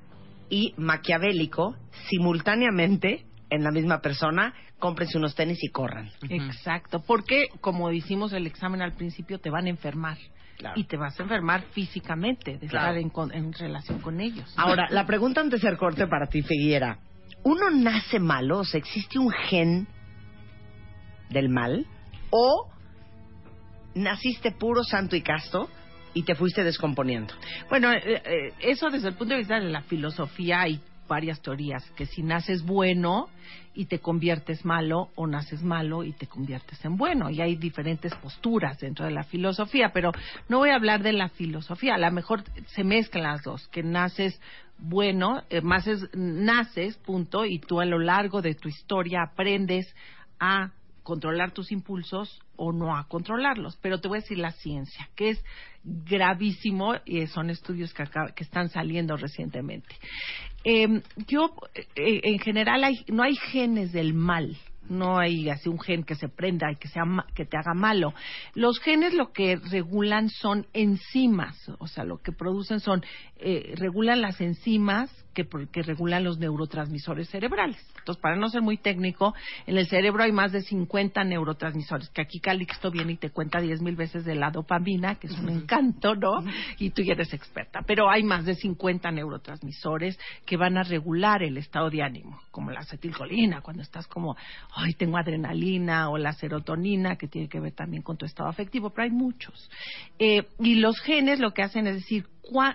y 0.50 0.74
maquiavélico 0.76 1.76
simultáneamente 2.10 3.24
en 3.48 3.64
la 3.64 3.70
misma 3.70 4.02
persona. 4.02 4.52
Cómprense 4.78 5.16
unos 5.16 5.34
tenis 5.34 5.62
y 5.62 5.68
corran. 5.68 6.10
Exacto, 6.28 7.02
porque 7.06 7.46
como 7.62 7.90
hicimos 7.90 8.34
el 8.34 8.46
examen 8.46 8.82
al 8.82 8.92
principio, 8.92 9.38
te 9.38 9.48
van 9.48 9.64
a 9.64 9.70
enfermar. 9.70 10.18
Claro. 10.56 10.78
Y 10.80 10.84
te 10.84 10.96
vas 10.96 11.18
a 11.18 11.22
enfermar 11.24 11.62
físicamente 11.72 12.58
de 12.58 12.66
Claro. 12.68 12.86
estar 12.88 12.96
en, 12.98 13.10
con- 13.10 13.32
en 13.34 13.52
relación 13.52 14.00
con 14.00 14.20
ellos. 14.20 14.52
Ahora, 14.56 14.86
la 14.90 15.04
pregunta 15.06 15.40
antes 15.40 15.60
del 15.62 15.76
corte 15.76 16.06
para 16.06 16.26
ti, 16.26 16.42
Figuera. 16.42 16.98
¿Uno 17.42 17.70
nace 17.70 18.18
malo? 18.20 18.60
O 18.60 18.64
sea, 18.64 18.78
¿existe 18.78 19.18
un 19.18 19.30
gen 19.30 19.86
del 21.30 21.48
mal? 21.48 21.84
¿O 22.30 22.68
naciste 23.94 24.52
puro, 24.52 24.82
santo 24.84 25.16
y 25.16 25.22
casto 25.22 25.68
y 26.14 26.22
te 26.22 26.34
fuiste 26.34 26.64
descomponiendo? 26.64 27.34
Bueno, 27.68 27.92
eh, 27.92 28.22
eh, 28.24 28.52
eso 28.60 28.88
desde 28.90 29.08
el 29.08 29.14
punto 29.14 29.34
de 29.34 29.38
vista 29.40 29.58
de 29.60 29.68
la 29.68 29.82
filosofía 29.82 30.60
hay 30.62 30.80
varias 31.08 31.40
teorías, 31.40 31.88
que 31.92 32.06
si 32.06 32.22
naces 32.22 32.62
bueno 32.62 33.28
y 33.74 33.86
te 33.86 33.98
conviertes 33.98 34.64
malo 34.64 35.10
o 35.16 35.26
naces 35.26 35.62
malo 35.62 36.04
y 36.04 36.12
te 36.12 36.26
conviertes 36.26 36.84
en 36.84 36.96
bueno. 36.96 37.30
Y 37.30 37.40
hay 37.40 37.56
diferentes 37.56 38.14
posturas 38.16 38.78
dentro 38.78 39.04
de 39.04 39.10
la 39.10 39.24
filosofía, 39.24 39.90
pero 39.92 40.12
no 40.48 40.58
voy 40.58 40.70
a 40.70 40.76
hablar 40.76 41.02
de 41.02 41.12
la 41.12 41.28
filosofía, 41.28 41.94
a 41.94 41.98
lo 41.98 42.10
mejor 42.10 42.44
se 42.68 42.84
mezclan 42.84 43.24
las 43.24 43.42
dos, 43.42 43.66
que 43.68 43.82
naces 43.82 44.40
bueno, 44.78 45.42
eh, 45.50 45.60
más 45.60 45.86
es, 45.86 46.08
naces, 46.14 46.96
punto, 46.96 47.44
y 47.46 47.60
tú 47.60 47.80
a 47.80 47.84
lo 47.84 47.98
largo 47.98 48.42
de 48.42 48.54
tu 48.54 48.68
historia 48.68 49.22
aprendes 49.22 49.94
a 50.40 50.72
controlar 51.04 51.52
tus 51.52 51.70
impulsos 51.70 52.40
o 52.56 52.72
no 52.72 52.96
a 52.96 53.06
controlarlos. 53.06 53.76
Pero 53.76 54.00
te 54.00 54.08
voy 54.08 54.18
a 54.18 54.20
decir 54.22 54.38
la 54.38 54.50
ciencia, 54.52 55.08
que 55.14 55.30
es 55.30 55.44
gravísimo 55.84 56.94
y 57.04 57.26
son 57.26 57.50
estudios 57.50 57.92
que, 57.92 58.02
acá- 58.02 58.32
que 58.34 58.42
están 58.42 58.68
saliendo 58.68 59.16
recientemente. 59.16 59.94
Eh, 60.64 61.02
yo, 61.28 61.54
eh, 61.74 62.20
en 62.24 62.38
general, 62.38 62.84
hay, 62.84 63.04
no 63.08 63.22
hay 63.22 63.36
genes 63.36 63.92
del 63.92 64.14
mal. 64.14 64.56
No 64.88 65.18
hay 65.18 65.48
así 65.48 65.68
un 65.68 65.80
gen 65.80 66.04
que 66.04 66.14
se 66.14 66.28
prenda 66.28 66.70
y 66.70 66.76
que, 66.76 66.88
sea, 66.88 67.04
que 67.34 67.46
te 67.46 67.56
haga 67.56 67.72
malo. 67.74 68.12
Los 68.54 68.78
genes 68.80 69.14
lo 69.14 69.32
que 69.32 69.56
regulan 69.56 70.28
son 70.28 70.66
enzimas, 70.74 71.56
o 71.78 71.86
sea, 71.86 72.04
lo 72.04 72.18
que 72.18 72.32
producen 72.32 72.80
son, 72.80 73.02
eh, 73.36 73.72
regulan 73.76 74.20
las 74.20 74.42
enzimas 74.42 75.10
que, 75.34 75.46
que 75.70 75.82
regulan 75.82 76.24
los 76.24 76.38
neurotransmisores 76.38 77.28
cerebrales. 77.28 77.76
Entonces, 77.98 78.20
para 78.22 78.36
no 78.36 78.48
ser 78.48 78.62
muy 78.62 78.78
técnico, 78.78 79.34
en 79.66 79.76
el 79.76 79.86
cerebro 79.86 80.22
hay 80.22 80.32
más 80.32 80.52
de 80.52 80.62
50 80.62 81.24
neurotransmisores, 81.24 82.08
que 82.10 82.22
aquí 82.22 82.40
Calixto 82.40 82.90
viene 82.90 83.12
y 83.12 83.16
te 83.16 83.30
cuenta 83.30 83.60
10 83.60 83.82
mil 83.82 83.96
veces 83.96 84.24
de 84.24 84.34
la 84.34 84.50
dopamina, 84.50 85.16
que 85.16 85.26
es 85.26 85.38
un 85.38 85.48
encanto, 85.48 86.14
¿no? 86.14 86.44
Y 86.78 86.90
tú 86.90 87.02
ya 87.02 87.12
eres 87.12 87.32
experta. 87.34 87.82
Pero 87.86 88.10
hay 88.10 88.22
más 88.22 88.44
de 88.44 88.54
50 88.54 89.10
neurotransmisores 89.10 90.18
que 90.46 90.56
van 90.56 90.78
a 90.78 90.82
regular 90.82 91.42
el 91.42 91.58
estado 91.58 91.90
de 91.90 92.02
ánimo, 92.02 92.40
como 92.50 92.70
la 92.70 92.80
acetilcolina, 92.80 93.60
cuando 93.60 93.82
estás 93.82 94.06
como, 94.06 94.36
ay, 94.74 94.94
tengo 94.94 95.16
adrenalina, 95.16 96.10
o 96.10 96.18
la 96.18 96.32
serotonina, 96.32 97.16
que 97.16 97.28
tiene 97.28 97.48
que 97.48 97.60
ver 97.60 97.72
también 97.72 98.02
con 98.02 98.16
tu 98.16 98.26
estado 98.26 98.48
afectivo, 98.48 98.90
pero 98.90 99.04
hay 99.04 99.10
muchos. 99.10 99.70
Eh, 100.18 100.46
y 100.60 100.76
los 100.76 101.00
genes 101.00 101.40
lo 101.40 101.52
que 101.52 101.62
hacen 101.62 101.86
es 101.86 101.96
decir, 101.96 102.26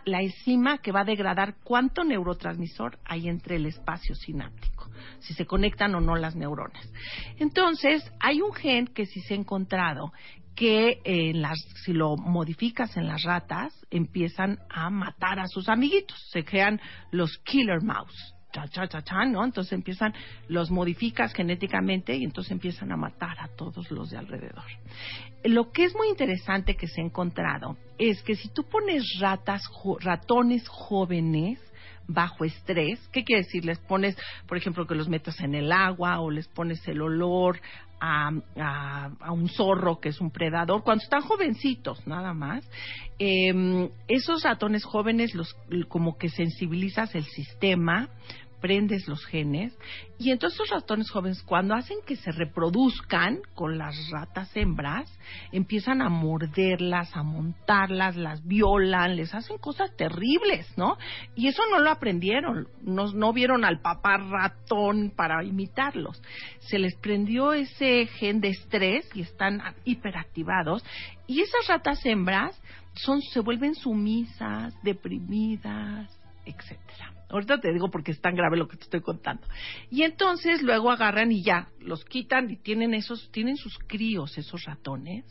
la 0.06 0.22
enzima 0.22 0.80
que 0.80 0.92
va 0.92 1.02
a 1.02 1.06
degradar 1.06 1.56
cuánto 1.64 2.04
neurotransmisor 2.04 3.00
hay 3.06 3.28
entre 3.28 3.58
el 3.58 3.66
espacio 3.66 4.16
sináptico, 4.16 4.90
si 5.20 5.34
se 5.34 5.46
conectan 5.46 5.96
o 5.96 6.02
no 6.02 6.16
las 6.16 6.36
neuronas. 6.36 6.92
Entonces, 7.38 8.04
hay 8.20 8.42
un 8.42 8.54
gen 8.54 8.88
que 8.88 9.06
sí 9.06 9.22
se 9.22 9.34
ha 9.34 9.38
encontrado 9.38 10.12
que 10.56 10.90
eh, 10.90 11.30
en 11.30 11.42
las, 11.42 11.58
si 11.86 11.94
lo 11.94 12.18
modificas 12.18 12.98
en 12.98 13.08
las 13.08 13.24
ratas, 13.24 13.74
empiezan 13.92 14.60
a 14.70 14.90
matar 14.90 15.40
a 15.40 15.48
sus 15.48 15.70
amiguitos, 15.70 16.18
se 16.32 16.44
crean 16.44 16.82
los 17.12 17.38
killer 17.40 17.82
mouse. 17.82 18.36
Cha, 18.52 19.26
¿no? 19.26 19.46
Entonces 19.46 19.74
empiezan, 19.74 20.12
los 20.48 20.72
modificas 20.72 21.34
genéticamente 21.34 22.16
y 22.16 22.24
entonces 22.24 22.52
empiezan 22.52 22.92
a 22.92 22.98
matar 22.98 23.40
a 23.40 23.48
todos 23.56 23.92
los 23.92 24.10
de 24.10 24.18
alrededor. 24.18 24.66
Lo 25.44 25.72
que 25.72 25.86
es 25.86 25.96
muy 25.96 26.10
interesante 26.10 26.76
que 26.76 26.88
se 26.88 27.02
ha 27.02 27.06
encontrado 27.06 27.78
es 27.98 28.22
que 28.24 28.36
si 28.36 28.50
tú 28.50 28.64
pones 28.64 29.04
ratas, 29.20 29.62
ratones 30.02 30.68
jóvenes 30.68 31.60
bajo 32.08 32.44
estrés, 32.44 33.00
¿qué 33.14 33.24
quiere 33.24 33.44
decir? 33.44 33.64
Les 33.66 33.78
pones, 33.80 34.18
por 34.48 34.58
ejemplo, 34.58 34.88
que 34.88 34.96
los 34.96 35.08
metas 35.10 35.40
en 35.42 35.54
el 35.54 35.72
agua 35.72 36.20
o 36.20 36.32
les 36.32 36.48
pones 36.48 36.86
el 36.88 37.02
olor 37.02 37.60
a, 38.02 38.32
a- 38.58 39.12
a 39.20 39.32
un 39.32 39.48
zorro 39.50 40.00
que 40.00 40.10
es 40.10 40.20
un 40.20 40.32
predador, 40.32 40.84
cuando 40.84 41.04
están 41.04 41.22
jovencitos 41.22 42.06
nada 42.08 42.34
más, 42.34 42.68
eh, 43.20 43.90
esos 44.08 44.44
ratones 44.44 44.84
jóvenes 44.86 45.36
los 45.36 45.54
como 45.88 46.18
que 46.18 46.30
sensibilizas 46.30 47.14
el 47.16 47.26
sistema, 47.26 48.10
prendes 48.60 49.08
los 49.08 49.26
genes 49.26 49.78
y 50.18 50.32
entonces 50.32 50.60
los 50.60 50.70
ratones 50.70 51.10
jóvenes 51.10 51.42
cuando 51.44 51.76
hacen 51.76 51.98
que 52.06 52.16
se 52.16 52.32
reproduzcan 52.32 53.40
con 53.54 53.78
las 53.78 53.96
ratas 54.10 54.56
hembras 54.56 55.12
empiezan 55.52 56.02
a 56.02 56.10
morderlas, 56.10 57.16
a 57.16 57.24
montarlas, 57.24 58.16
las 58.16 58.46
violan, 58.46 59.16
les 59.16 59.34
hacen 59.34 59.58
cosas 59.58 59.96
terribles, 59.96 60.68
¿no? 60.78 60.98
Y 61.36 61.48
eso 61.48 61.64
no 61.72 61.80
lo 61.80 61.90
aprendieron, 61.90 62.68
no, 62.82 63.12
no 63.12 63.34
vieron 63.34 63.66
al 63.66 63.82
papá 63.82 64.18
ratón 64.18 65.12
para 65.16 65.44
imitarlos. 65.44 66.22
Se 66.60 66.80
les 66.80 66.96
prendió 66.96 67.54
ese 67.54 68.08
gen 68.08 68.42
de 68.42 68.50
estrés 68.50 69.10
y 69.14 69.22
están 69.22 69.62
hiperactivados 69.86 70.84
y 71.28 71.42
esas 71.42 71.68
ratas 71.68 72.06
hembras 72.06 72.60
son 72.96 73.22
se 73.22 73.40
vuelven 73.40 73.76
sumisas, 73.76 74.74
deprimidas, 74.84 76.10
etcétera. 76.46 77.19
Ahorita 77.30 77.60
te 77.60 77.72
digo 77.72 77.92
porque 77.92 78.12
es 78.12 78.22
tan 78.22 78.36
grave 78.36 78.58
lo 78.58 78.68
que 78.68 78.78
te 78.78 78.84
estoy 78.84 79.02
contando. 79.02 79.48
Y 79.90 80.04
entonces 80.04 80.62
luego 80.62 80.92
agarran 80.92 81.32
y 81.32 81.44
ya 81.44 81.68
los 81.80 82.04
quitan 82.06 82.50
y 82.50 82.58
tienen 82.58 82.94
esos 82.94 83.32
tienen 83.32 83.58
sus 83.58 83.78
críos 83.80 84.38
esos 84.38 84.64
ratones. 84.66 85.26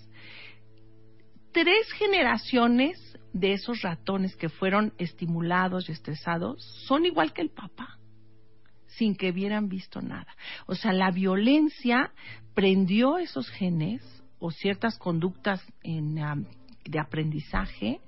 Tres 1.52 1.90
generaciones 1.92 3.18
de 3.32 3.52
esos 3.52 3.82
ratones 3.82 4.36
que 4.36 4.48
fueron 4.48 4.92
estimulados 4.98 5.88
y 5.88 5.92
estresados 5.92 6.62
son 6.86 7.04
igual 7.04 7.32
que 7.32 7.42
el 7.42 7.50
papá 7.50 7.98
sin 8.86 9.14
que 9.14 9.30
hubieran 9.30 9.68
visto 9.68 10.00
nada. 10.00 10.36
O 10.66 10.74
sea, 10.74 10.92
la 10.92 11.10
violencia 11.10 12.12
prendió 12.54 13.18
esos 13.18 13.48
genes 13.50 14.02
o 14.38 14.50
ciertas 14.50 14.98
conductas 14.98 15.64
de 15.82 16.98
aprendizaje 16.98 18.00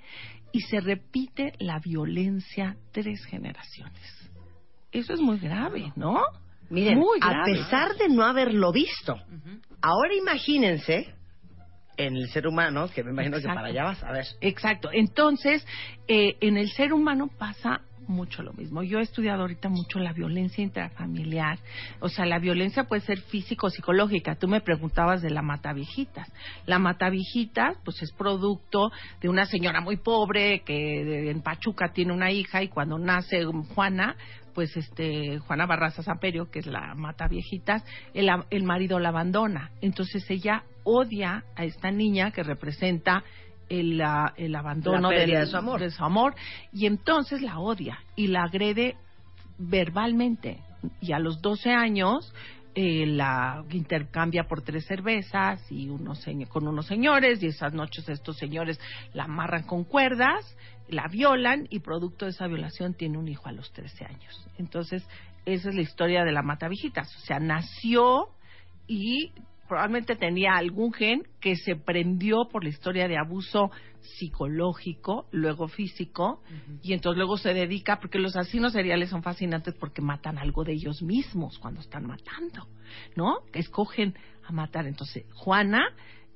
y 0.53 0.61
se 0.61 0.81
repite 0.81 1.53
la 1.59 1.79
violencia 1.79 2.77
tres 2.93 3.25
generaciones. 3.27 4.31
Eso 4.93 5.13
es 5.13 5.21
muy 5.21 5.39
grave, 5.39 5.93
¿no? 5.97 6.23
Miren, 6.69 6.99
Muy 6.99 7.19
a 7.21 7.31
grave. 7.31 7.53
pesar 7.55 7.97
de 7.97 8.09
no 8.09 8.25
haberlo 8.25 8.73
visto, 8.73 9.17
ahora 9.83 10.15
imagínense 10.15 11.15
en 11.97 12.17
el 12.17 12.29
ser 12.31 12.47
humano, 12.47 12.89
que 12.89 13.03
me 13.03 13.11
imagino 13.11 13.35
que 13.37 13.41
Exacto. 13.43 13.57
para 13.57 13.69
allá 13.69 13.85
vas 13.85 14.03
a 14.05 14.13
ver. 14.13 14.25
Exacto. 14.41 14.89
Entonces, 14.93 15.67
eh, 16.09 16.37
en 16.41 16.57
el 16.57 16.71
ser 16.71 16.93
humano 16.93 17.29
pasa 17.39 17.83
mucho 18.11 18.43
lo 18.43 18.53
mismo. 18.53 18.83
Yo 18.83 18.99
he 18.99 19.03
estudiado 19.03 19.43
ahorita 19.43 19.69
mucho 19.69 19.99
la 19.99 20.13
violencia 20.13 20.63
intrafamiliar. 20.63 21.59
O 22.01 22.09
sea, 22.09 22.27
la 22.27 22.39
violencia 22.39 22.85
puede 22.85 23.03
ser 23.03 23.21
físico 23.21 23.69
o 23.69 23.71
psicológica. 23.71 24.35
Tú 24.35 24.49
me 24.49 24.61
preguntabas 24.61 25.23
de 25.23 25.31
la 25.31 25.43
mataviejitas. 25.43 26.31
La 26.67 26.79
mataviejitas, 26.79 27.79
pues 27.85 28.03
es 28.03 28.13
producto 28.13 28.91
de 29.21 29.29
una 29.29 29.47
señora 29.47 29.81
muy 29.81 29.97
pobre 29.97 30.61
que 30.61 31.31
en 31.31 31.43
Pachuca 31.43 31.93
tiene 31.93 32.13
una 32.13 32.31
hija 32.31 32.63
y 32.63 32.69
cuando 32.69 32.99
nace 32.99 33.45
Juana, 33.75 34.17
pues 34.55 34.77
este 34.77 35.39
Juana 35.39 35.67
Barraza 35.67 36.03
Samperio, 36.03 36.51
que 36.51 36.59
es 36.59 36.67
la 36.67 36.95
mata 36.95 37.29
viejitas, 37.29 37.85
el, 38.15 38.29
el 38.51 38.63
marido 38.65 38.99
la 38.99 39.11
abandona. 39.11 39.71
Entonces 39.81 40.29
ella 40.31 40.65
odia 40.85 41.45
a 41.57 41.65
esta 41.65 41.91
niña 41.91 42.31
que 42.31 42.43
representa 42.43 43.23
el, 43.71 44.03
el 44.37 44.55
abandono 44.55 45.09
de 45.09 45.47
su 45.47 45.57
amor. 45.57 45.81
de 45.81 45.91
su 45.91 46.05
amor, 46.05 46.35
y 46.73 46.87
entonces 46.87 47.41
la 47.41 47.59
odia 47.59 47.99
y 48.17 48.27
la 48.27 48.43
agrede 48.43 48.97
verbalmente. 49.59 50.59
Y 51.01 51.13
a 51.13 51.19
los 51.19 51.41
12 51.41 51.71
años 51.71 52.35
eh, 52.75 53.07
la 53.07 53.65
intercambia 53.71 54.45
por 54.45 54.63
tres 54.63 54.87
cervezas 54.87 55.61
y 55.71 55.89
unos 55.89 56.25
con 56.49 56.69
unos 56.69 56.87
señores 56.87 57.43
y 57.43 57.47
esas 57.47 57.73
noches 57.73 58.09
estos 58.09 58.37
señores 58.37 58.81
la 59.13 59.25
amarran 59.25 59.65
con 59.65 59.85
cuerdas, 59.85 60.57
la 60.89 61.09
violan 61.09 61.67
y 61.71 61.81
producto 61.81 62.25
de 62.25 62.33
esa 62.33 62.47
violación 62.47 62.95
tiene 62.95 63.19
un 63.19 63.29
hijo 63.29 63.49
a 63.49 63.53
los 63.53 63.73
13 63.73 64.05
años. 64.05 64.47
Entonces, 64.59 65.07
esa 65.47 65.69
es 65.69 65.75
la 65.75 65.83
historia 65.83 66.25
de 66.25 66.33
la 66.33 66.43
matavijitas. 66.43 67.15
O 67.17 67.21
sea, 67.21 67.39
nació 67.39 68.29
y 68.87 69.33
probablemente 69.71 70.17
tenía 70.17 70.57
algún 70.57 70.93
gen 70.93 71.23
que 71.41 71.55
se 71.55 71.77
prendió 71.77 72.49
por 72.51 72.65
la 72.65 72.71
historia 72.71 73.07
de 73.07 73.17
abuso 73.17 73.71
psicológico, 74.01 75.29
luego 75.31 75.69
físico, 75.69 76.43
y 76.83 76.93
entonces 76.93 77.19
luego 77.19 77.37
se 77.37 77.55
dedica, 77.55 78.01
porque 78.01 78.19
los 78.19 78.35
asesinos 78.35 78.73
seriales 78.73 79.11
son 79.11 79.23
fascinantes 79.23 79.75
porque 79.75 80.03
matan 80.03 80.39
algo 80.39 80.65
de 80.65 80.73
ellos 80.73 81.03
mismos 81.03 81.57
cuando 81.61 81.81
están 81.81 82.05
matando, 82.05 82.67
¿no? 83.15 83.43
Escogen 83.53 84.15
a 84.45 84.51
matar. 84.51 84.87
Entonces, 84.89 85.25
Juana 85.35 85.85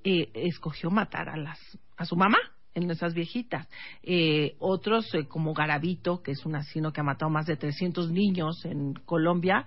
eh, 0.04 0.30
escogió 0.34 0.92
matar 0.92 1.28
a 1.28 1.36
las 1.36 1.58
a 1.96 2.04
su 2.04 2.14
mamá 2.14 2.38
en 2.74 2.88
esas 2.88 3.14
viejitas. 3.14 3.68
Eh, 4.04 4.54
otros, 4.60 5.12
eh, 5.14 5.26
como 5.26 5.54
Garavito, 5.54 6.22
que 6.22 6.32
es 6.32 6.46
un 6.46 6.54
asesino 6.54 6.92
que 6.92 7.00
ha 7.00 7.04
matado 7.04 7.30
más 7.30 7.46
de 7.46 7.56
300 7.56 8.12
niños 8.12 8.64
en 8.64 8.94
Colombia, 8.94 9.66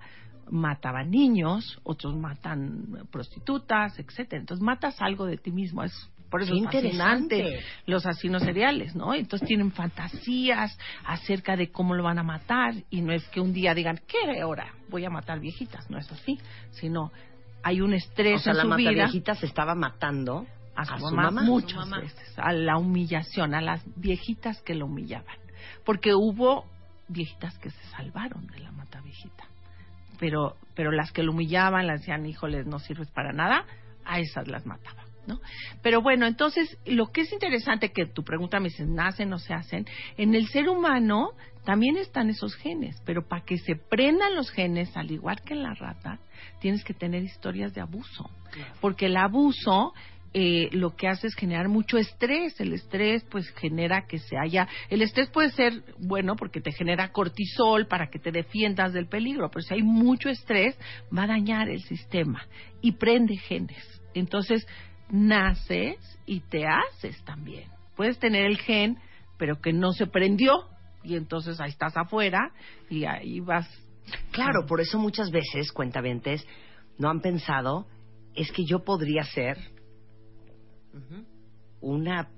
mataban 0.50 1.10
niños, 1.10 1.78
otros 1.82 2.16
matan 2.16 3.06
prostitutas, 3.10 3.98
etcétera. 3.98 4.40
Entonces 4.40 4.62
matas 4.64 5.00
algo 5.00 5.26
de 5.26 5.36
ti 5.36 5.50
mismo. 5.50 5.82
Es 5.82 5.92
por 6.30 6.42
eso 6.42 6.54
es 6.54 6.62
fascinante 6.62 7.36
interesante. 7.36 7.64
los 7.86 8.04
asesinos 8.06 8.42
seriales, 8.42 8.94
¿no? 8.94 9.14
Entonces 9.14 9.48
tienen 9.48 9.72
fantasías 9.72 10.76
acerca 11.06 11.56
de 11.56 11.70
cómo 11.70 11.94
lo 11.94 12.02
van 12.02 12.18
a 12.18 12.22
matar 12.22 12.74
y 12.90 13.00
no 13.00 13.12
es 13.12 13.26
que 13.28 13.40
un 13.40 13.52
día 13.52 13.74
digan, 13.74 14.00
¿qué 14.06 14.44
hora 14.44 14.74
voy 14.90 15.04
a 15.06 15.10
matar 15.10 15.40
viejitas? 15.40 15.88
No 15.90 15.98
es 15.98 16.10
así, 16.12 16.38
sino 16.72 17.12
hay 17.62 17.80
un 17.80 17.94
estrés 17.94 18.40
O 18.40 18.44
sea, 18.44 18.52
en 18.52 18.58
la 18.58 18.62
su 18.64 18.74
vida 18.76 18.90
mataviejita 18.90 19.34
se 19.36 19.46
estaba 19.46 19.74
matando 19.74 20.46
a 20.76 20.84
su, 20.84 20.92
a 20.92 20.98
su 20.98 21.04
mamá, 21.06 21.22
mamá. 21.30 21.42
muchas 21.42 21.78
A 21.78 21.84
su 21.84 21.90
mamá. 21.90 22.00
veces, 22.02 22.38
a 22.38 22.52
la 22.52 22.76
humillación, 22.76 23.54
a 23.54 23.60
las 23.62 23.82
viejitas 23.96 24.60
que 24.62 24.74
lo 24.74 24.86
humillaban. 24.86 25.36
Porque 25.84 26.14
hubo 26.14 26.66
viejitas 27.08 27.58
que 27.58 27.70
se 27.70 27.84
salvaron 27.96 28.46
de 28.48 28.60
la 28.60 28.70
mata 28.70 29.00
viejita. 29.00 29.44
Pero, 30.18 30.56
pero 30.74 30.90
las 30.90 31.12
que 31.12 31.22
lo 31.22 31.32
humillaban, 31.32 31.86
las 31.86 32.00
decían, 32.00 32.26
híjoles, 32.26 32.66
no 32.66 32.78
sirves 32.78 33.10
para 33.10 33.32
nada, 33.32 33.64
a 34.04 34.20
esas 34.20 34.48
las 34.48 34.66
mataba. 34.66 35.04
¿No? 35.26 35.40
Pero 35.82 36.00
bueno, 36.00 36.26
entonces 36.26 36.78
lo 36.86 37.08
que 37.08 37.20
es 37.20 37.32
interesante 37.34 37.92
que 37.92 38.06
tu 38.06 38.24
pregunta 38.24 38.60
me 38.60 38.70
dice, 38.70 38.86
¿nacen 38.86 39.30
o 39.34 39.38
se 39.38 39.52
hacen? 39.52 39.84
En 40.16 40.34
el 40.34 40.48
ser 40.48 40.70
humano 40.70 41.32
también 41.66 41.98
están 41.98 42.30
esos 42.30 42.54
genes, 42.54 42.96
pero 43.04 43.28
para 43.28 43.44
que 43.44 43.58
se 43.58 43.76
prendan 43.76 44.34
los 44.34 44.50
genes, 44.50 44.96
al 44.96 45.10
igual 45.10 45.42
que 45.42 45.52
en 45.52 45.64
la 45.64 45.74
rata, 45.74 46.18
tienes 46.60 46.82
que 46.82 46.94
tener 46.94 47.22
historias 47.22 47.74
de 47.74 47.82
abuso. 47.82 48.30
Porque 48.80 49.04
el 49.04 49.18
abuso 49.18 49.92
eh, 50.34 50.68
lo 50.72 50.94
que 50.94 51.08
hace 51.08 51.26
es 51.26 51.34
generar 51.34 51.68
mucho 51.68 51.96
estrés. 51.96 52.60
El 52.60 52.72
estrés, 52.72 53.24
pues, 53.30 53.48
genera 53.56 54.06
que 54.06 54.18
se 54.18 54.36
haya. 54.36 54.68
El 54.90 55.02
estrés 55.02 55.28
puede 55.30 55.50
ser 55.50 55.82
bueno 55.98 56.36
porque 56.36 56.60
te 56.60 56.72
genera 56.72 57.12
cortisol 57.12 57.86
para 57.86 58.08
que 58.08 58.18
te 58.18 58.32
defiendas 58.32 58.92
del 58.92 59.08
peligro, 59.08 59.50
pero 59.50 59.62
si 59.62 59.74
hay 59.74 59.82
mucho 59.82 60.28
estrés, 60.28 60.78
va 61.16 61.24
a 61.24 61.28
dañar 61.28 61.68
el 61.68 61.82
sistema 61.82 62.46
y 62.80 62.92
prende 62.92 63.36
genes. 63.36 64.02
Entonces, 64.14 64.66
naces 65.10 65.96
y 66.26 66.40
te 66.40 66.66
haces 66.66 67.22
también. 67.24 67.64
Puedes 67.96 68.18
tener 68.18 68.46
el 68.46 68.58
gen, 68.58 68.98
pero 69.38 69.60
que 69.60 69.72
no 69.72 69.92
se 69.92 70.06
prendió 70.06 70.68
y 71.02 71.16
entonces 71.16 71.60
ahí 71.60 71.70
estás 71.70 71.96
afuera 71.96 72.52
y 72.90 73.04
ahí 73.04 73.40
vas. 73.40 73.68
Claro, 74.30 74.66
por 74.66 74.80
eso 74.80 74.98
muchas 74.98 75.30
veces, 75.30 75.72
cuentaventes, 75.72 76.46
no 76.98 77.08
han 77.08 77.20
pensado, 77.20 77.86
es 78.34 78.50
que 78.52 78.64
yo 78.64 78.84
podría 78.84 79.24
ser 79.24 79.56
una 81.80 82.28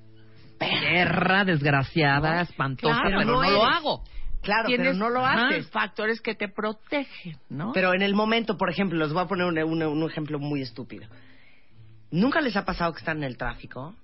perra 0.59 1.45
desgraciada, 1.45 2.37
No, 2.37 2.41
espantosa, 2.43 3.01
claro, 3.01 3.19
pero 3.19 3.33
no 3.33 3.43
no, 3.43 3.51
lo 3.51 3.65
hago. 3.65 4.05
Claro, 4.43 4.69
pero 4.75 4.95
no 4.95 5.11
lo 5.11 5.25
ajá, 5.27 5.49
haces. 5.49 5.69
factores 5.71 6.21
que 6.23 6.35
te 6.35 6.49
protegen, 6.49 7.37
¿no? 7.51 7.73
Pero 7.73 7.93
en 7.93 8.01
el 8.03 8.15
momento, 8.15 8.57
por 8.57 8.71
ejemplo, 8.71 8.99
les 8.99 9.13
voy 9.13 9.23
a 9.23 9.27
poner 9.27 9.47
un, 9.47 9.59
un- 9.59 9.83
un 9.83 10.11
ejemplo 10.11 10.39
muy 10.39 10.63
estúpido. 10.63 11.07
¿Nunca 12.11 12.41
les 12.41 12.57
ha 12.57 12.65
pasado 12.65 12.93
que 12.93 13.01
están 13.01 13.19
en 13.19 13.25
el 13.25 13.37
tráfico 13.37 13.95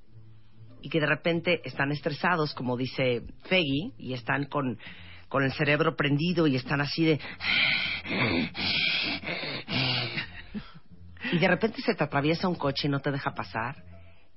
y 0.82 0.90
que 0.90 1.00
de 1.00 1.06
repente 1.06 1.60
están 1.64 1.90
estresados, 1.90 2.54
como 2.54 2.76
dice 2.76 3.22
Feggy, 3.44 3.94
y 3.98 4.12
están 4.12 4.44
con, 4.44 4.78
con 5.28 5.42
el 5.42 5.52
cerebro 5.52 5.96
prendido 5.96 6.46
y 6.46 6.56
están 6.56 6.80
así 6.82 7.04
de... 7.04 7.20
Y 11.32 11.38
de 11.38 11.48
repente 11.48 11.80
se 11.82 11.94
te 11.94 12.04
atraviesa 12.04 12.46
un 12.46 12.54
coche 12.54 12.86
y 12.88 12.90
no 12.90 13.00
te 13.00 13.10
deja 13.10 13.34
pasar 13.34 13.74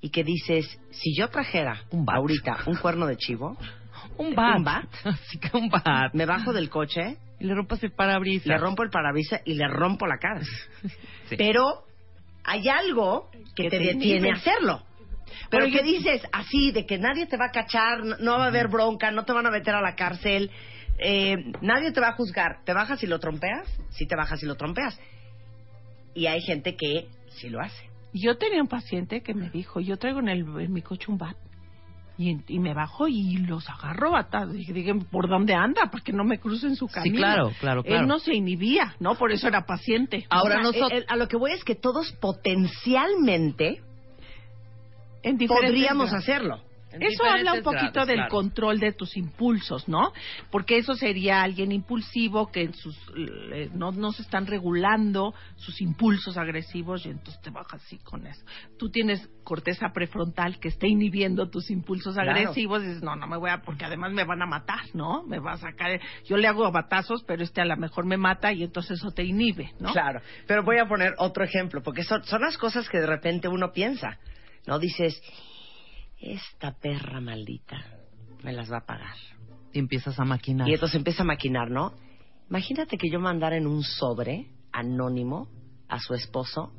y 0.01 0.09
que 0.11 0.23
dices, 0.23 0.65
si 0.91 1.15
yo 1.15 1.27
trajera 1.29 1.81
Un 1.91 2.05
bat. 2.05 2.15
ahorita 2.17 2.57
un 2.67 2.75
cuerno 2.77 3.05
de 3.07 3.17
chivo, 3.17 3.57
Un 4.17 4.33
bat. 4.35 4.57
¿Un 4.57 4.63
bat? 4.63 4.85
Así 5.05 5.37
que 5.39 5.55
un 5.57 5.69
bat. 5.69 6.13
me 6.13 6.25
bajo 6.25 6.51
del 6.53 6.69
coche 6.69 7.17
Y 7.39 7.45
le 7.45 7.53
rompas 7.55 7.81
el 7.83 7.91
parabrisas. 7.91 8.47
le 8.47 8.57
rompo 8.57 8.83
el 8.83 8.89
parabrisas 8.89 9.41
y 9.45 9.53
le 9.55 9.67
rompo 9.67 10.05
la 10.07 10.17
cara. 10.17 10.41
Sí. 11.29 11.35
Pero 11.37 11.83
hay 12.43 12.67
algo 12.69 13.29
que, 13.55 13.63
Que 13.65 13.69
te, 13.69 13.77
te 13.77 13.83
detiene 13.93 14.31
a 14.31 14.33
hacerlo. 14.35 14.81
Pero 15.51 15.65
que 15.65 15.71
yo- 15.73 15.83
dices 15.83 16.23
así, 16.31 16.71
de 16.71 16.85
que 16.87 16.97
nadie 16.97 17.27
te 17.27 17.37
va 17.37 17.45
a 17.45 17.51
cachar, 17.51 18.03
no, 18.03 18.17
no 18.17 18.37
va 18.39 18.45
a 18.45 18.47
haber 18.47 18.67
bronca, 18.67 19.11
no 19.11 19.25
te 19.25 19.33
van 19.33 19.45
a 19.45 19.51
meter 19.51 19.75
a 19.75 19.81
la 19.81 19.95
cárcel, 19.95 20.49
eh, 20.97 21.35
nadie 21.61 21.91
te 21.91 22.01
va 22.01 22.09
a 22.09 22.13
juzgar. 22.13 22.63
¿Te 22.65 22.73
bajas 22.73 23.03
y 23.03 23.07
lo 23.07 23.19
trompeas? 23.19 23.67
Sí 23.91 24.07
te 24.07 24.15
bajas 24.15 24.41
y 24.41 24.47
lo 24.47 24.55
trompeas. 24.55 24.99
Y 26.15 26.25
hay 26.25 26.41
gente 26.41 26.75
que 26.75 27.07
sí 27.29 27.49
lo 27.49 27.61
hace. 27.61 27.88
Yo 28.13 28.37
tenía 28.37 28.61
un 28.61 28.67
paciente 28.67 29.21
que 29.21 29.33
me 29.33 29.49
dijo, 29.49 29.79
yo 29.79 29.97
traigo 29.97 30.19
en, 30.19 30.29
el, 30.29 30.39
en 30.59 30.73
mi 30.73 30.81
coche 30.81 31.11
un 31.11 31.17
bat. 31.17 31.37
Y, 32.17 32.37
y 32.53 32.59
me 32.59 32.73
bajo 32.73 33.07
y 33.07 33.37
los 33.37 33.69
agarro 33.69 34.11
batados. 34.11 34.53
Y 34.55 34.73
dije, 34.73 34.93
¿por 35.09 35.29
dónde 35.29 35.53
anda? 35.53 35.89
Para 35.89 36.03
que 36.03 36.11
no 36.11 36.25
me 36.25 36.37
crucen 36.37 36.75
su 36.75 36.87
camino. 36.87 37.15
claro, 37.17 37.51
claro, 37.61 37.81
claro. 37.83 38.01
Él 38.01 38.07
no 38.07 38.19
se 38.19 38.33
inhibía, 38.35 38.93
¿no? 38.99 39.15
Por 39.15 39.31
eso 39.31 39.47
era 39.47 39.65
paciente. 39.65 40.25
Ahora 40.29 40.55
O 40.55 40.57
sea, 40.57 40.63
nosotros... 40.63 40.91
el- 40.91 41.05
a 41.07 41.15
lo 41.15 41.27
que 41.29 41.37
voy 41.37 41.51
es 41.51 41.63
que 41.63 41.75
todos 41.75 42.11
potencialmente 42.19 43.81
En 45.23 45.37
podríamos 45.47 46.11
hacerlo. 46.13 46.59
En 46.91 47.03
Eso 47.03 47.23
habla 47.23 47.53
un 47.53 47.63
poquito 47.63 47.91
grados, 47.91 48.07
del 48.07 48.17
claro. 48.17 48.29
control 48.31 48.79
de 48.79 48.93
tus 48.93 49.15
impulsos, 49.15 49.87
¿no? 49.87 50.11
Porque 50.51 50.77
eso 50.77 50.95
sería 50.95 51.43
alguien 51.43 51.71
impulsivo 51.71 52.51
que 52.51 52.63
en 52.63 52.73
sus, 52.73 52.97
eh, 53.53 53.69
no, 53.73 53.91
no 53.91 54.11
se 54.11 54.23
están 54.23 54.47
regulando 54.47 55.33
sus 55.55 55.81
impulsos 55.81 56.37
agresivos 56.37 57.05
y 57.05 57.09
entonces 57.09 57.39
te 57.41 57.51
bajas 57.51 57.83
así 57.85 57.97
con 57.99 58.25
eso. 58.25 58.43
Tú 58.77 58.89
tienes 58.89 59.27
corteza 59.43 59.89
prefrontal 59.93 60.59
que 60.59 60.67
está 60.69 60.87
inhibiendo 60.87 61.49
tus 61.49 61.69
impulsos 61.69 62.15
Claro. 62.15 62.31
agresivos 62.31 62.83
y 62.83 62.87
dices, 62.87 63.03
no, 63.03 63.15
no 63.15 63.27
me 63.27 63.37
voy 63.37 63.49
a, 63.51 63.61
porque 63.61 63.85
además 63.85 64.11
me 64.11 64.23
van 64.23 64.41
a 64.41 64.45
matar, 64.45 64.81
¿no? 64.93 65.23
Me 65.23 65.39
va 65.39 65.53
a 65.53 65.57
sacar, 65.57 65.99
yo 66.25 66.37
le 66.37 66.47
hago 66.47 66.71
batazos, 66.71 67.23
pero 67.27 67.43
este 67.43 67.61
a 67.61 67.65
lo 67.65 67.77
mejor 67.77 68.05
me 68.05 68.17
mata 68.17 68.51
y 68.51 68.63
entonces 68.63 68.99
eso 68.99 69.11
te 69.11 69.23
inhibe, 69.23 69.73
¿no? 69.79 69.91
Claro, 69.91 70.21
pero 70.47 70.63
voy 70.63 70.77
a 70.79 70.87
poner 70.87 71.13
otro 71.17 71.43
ejemplo, 71.43 71.81
porque 71.83 72.03
son, 72.03 72.23
son 72.23 72.41
las 72.41 72.57
cosas 72.57 72.89
que 72.89 72.99
de 72.99 73.07
repente 73.07 73.47
uno 73.47 73.71
piensa, 73.71 74.17
¿no? 74.67 74.79
Dices, 74.79 75.21
esta 76.21 76.71
perra 76.73 77.21
maldita 77.21 77.77
me 78.43 78.53
las 78.53 78.71
va 78.71 78.77
a 78.77 78.85
pagar. 78.85 79.15
Y 79.73 79.79
empiezas 79.79 80.19
a 80.19 80.25
maquinar. 80.25 80.67
Y 80.67 80.73
entonces 80.73 80.95
empieza 80.95 81.23
a 81.23 81.25
maquinar, 81.25 81.69
¿no? 81.69 81.93
Imagínate 82.49 82.97
que 82.97 83.09
yo 83.09 83.19
mandara 83.19 83.57
en 83.57 83.67
un 83.67 83.83
sobre 83.83 84.47
anónimo 84.71 85.47
a 85.87 85.99
su 85.99 86.13
esposo 86.13 86.71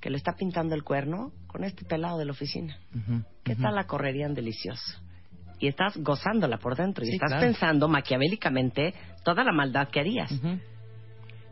que 0.00 0.10
le 0.10 0.18
está 0.18 0.34
pintando 0.34 0.74
el 0.74 0.82
cuerno 0.84 1.32
con 1.46 1.64
este 1.64 1.84
pelado 1.84 2.18
de 2.18 2.26
la 2.26 2.32
oficina. 2.32 2.78
¿Qué 3.42 3.56
tal 3.56 3.74
la 3.76 3.86
correrían 3.86 4.34
delicioso? 4.34 5.00
Y 5.58 5.68
estás 5.68 5.96
gozándola 5.96 6.58
por 6.58 6.76
dentro 6.76 7.04
y 7.04 7.08
Sí, 7.08 7.14
estás 7.14 7.30
claro. 7.30 7.42
pensando 7.46 7.88
maquiavélicamente 7.88 8.92
toda 9.24 9.44
la 9.44 9.52
maldad 9.52 9.88
que 9.88 10.00
harías. 10.00 10.30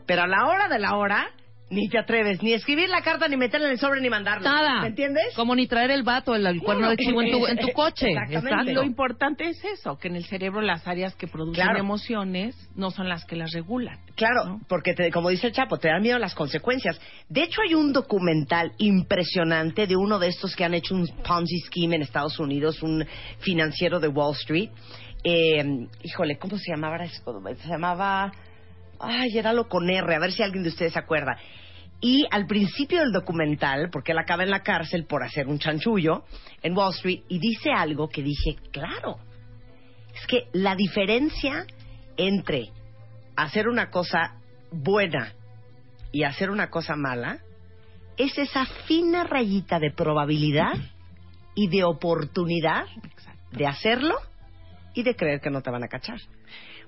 Pero 0.06 0.22
a 0.22 0.26
la 0.26 0.46
hora 0.48 0.68
de 0.68 0.78
la 0.78 0.96
hora, 0.96 1.30
ni 1.72 1.88
te 1.88 1.98
atreves 1.98 2.42
ni 2.42 2.52
escribir 2.52 2.88
la 2.88 3.02
carta, 3.02 3.26
ni 3.28 3.36
meterla 3.36 3.66
en 3.66 3.72
el 3.72 3.78
sobre, 3.78 4.00
ni 4.00 4.08
mandarla. 4.10 4.48
Nada. 4.48 4.80
¿Me 4.82 4.88
entiendes? 4.88 5.34
Como 5.34 5.54
ni 5.56 5.66
traer 5.66 5.90
el 5.90 6.02
vato, 6.02 6.34
el, 6.34 6.46
el 6.46 6.60
cuerno 6.60 6.90
de 6.90 6.96
chivo 6.96 7.22
en 7.22 7.30
tu, 7.30 7.46
en 7.46 7.58
tu 7.58 7.68
coche. 7.74 8.08
Exactamente. 8.10 8.74
Lo 8.74 8.82
importante 8.84 9.48
es 9.48 9.64
eso, 9.64 9.98
que 9.98 10.08
en 10.08 10.16
el 10.16 10.24
cerebro 10.26 10.60
las 10.60 10.86
áreas 10.86 11.14
que 11.16 11.26
producen 11.26 11.64
Claro. 11.64 11.78
emociones 11.78 12.54
no 12.76 12.90
son 12.90 13.08
las 13.08 13.24
que 13.24 13.36
las 13.36 13.52
regulan. 13.52 13.98
Claro, 14.14 14.44
¿no? 14.44 14.60
porque 14.68 14.94
te- 14.94 15.10
como 15.10 15.30
dice 15.30 15.48
el 15.48 15.52
Chapo, 15.52 15.78
te 15.78 15.88
dan 15.88 16.02
miedo 16.02 16.18
las 16.18 16.34
consecuencias. 16.34 17.00
De 17.28 17.42
hecho, 17.42 17.62
hay 17.62 17.74
un 17.74 17.92
documental 17.92 18.72
impresionante 18.78 19.86
de 19.86 19.96
uno 19.96 20.18
de 20.18 20.28
estos 20.28 20.54
que 20.54 20.64
han 20.64 20.74
hecho 20.74 20.94
un 20.94 21.06
Ponzi 21.26 21.58
scheme 21.66 21.96
en 21.96 22.02
Estados 22.02 22.38
Unidos, 22.38 22.82
un 22.82 23.04
financiero 23.40 23.98
de 23.98 24.08
Wall 24.08 24.34
Street. 24.34 24.70
Eh, 25.24 25.86
híjole, 26.02 26.36
¿cómo 26.38 26.58
se 26.58 26.70
llamaba? 26.72 26.98
Se 27.06 27.68
llamaba... 27.68 28.32
Ay, 29.04 29.36
era 29.36 29.52
lo 29.52 29.68
con 29.68 29.90
R, 29.90 30.14
a 30.14 30.18
ver 30.20 30.30
si 30.30 30.44
alguien 30.44 30.62
de 30.62 30.68
ustedes 30.68 30.92
se 30.92 30.98
acuerda. 31.00 31.36
Y 32.04 32.26
al 32.32 32.46
principio 32.46 32.98
del 32.98 33.12
documental, 33.12 33.88
porque 33.90 34.10
él 34.10 34.18
acaba 34.18 34.42
en 34.42 34.50
la 34.50 34.64
cárcel 34.64 35.06
por 35.06 35.22
hacer 35.22 35.46
un 35.46 35.60
chanchullo 35.60 36.24
en 36.60 36.76
Wall 36.76 36.92
Street, 36.94 37.22
y 37.28 37.38
dice 37.38 37.70
algo 37.70 38.08
que 38.08 38.24
dije, 38.24 38.56
claro, 38.72 39.18
es 40.12 40.26
que 40.26 40.48
la 40.52 40.74
diferencia 40.74 41.64
entre 42.16 42.70
hacer 43.36 43.68
una 43.68 43.88
cosa 43.90 44.40
buena 44.72 45.32
y 46.10 46.24
hacer 46.24 46.50
una 46.50 46.70
cosa 46.70 46.96
mala 46.96 47.38
es 48.16 48.36
esa 48.36 48.66
fina 48.66 49.22
rayita 49.22 49.78
de 49.78 49.92
probabilidad 49.92 50.74
y 51.54 51.68
de 51.68 51.84
oportunidad 51.84 52.84
de 53.52 53.66
hacerlo 53.66 54.16
y 54.92 55.04
de 55.04 55.14
creer 55.14 55.40
que 55.40 55.50
no 55.50 55.62
te 55.62 55.70
van 55.70 55.84
a 55.84 55.88
cachar. 55.88 56.18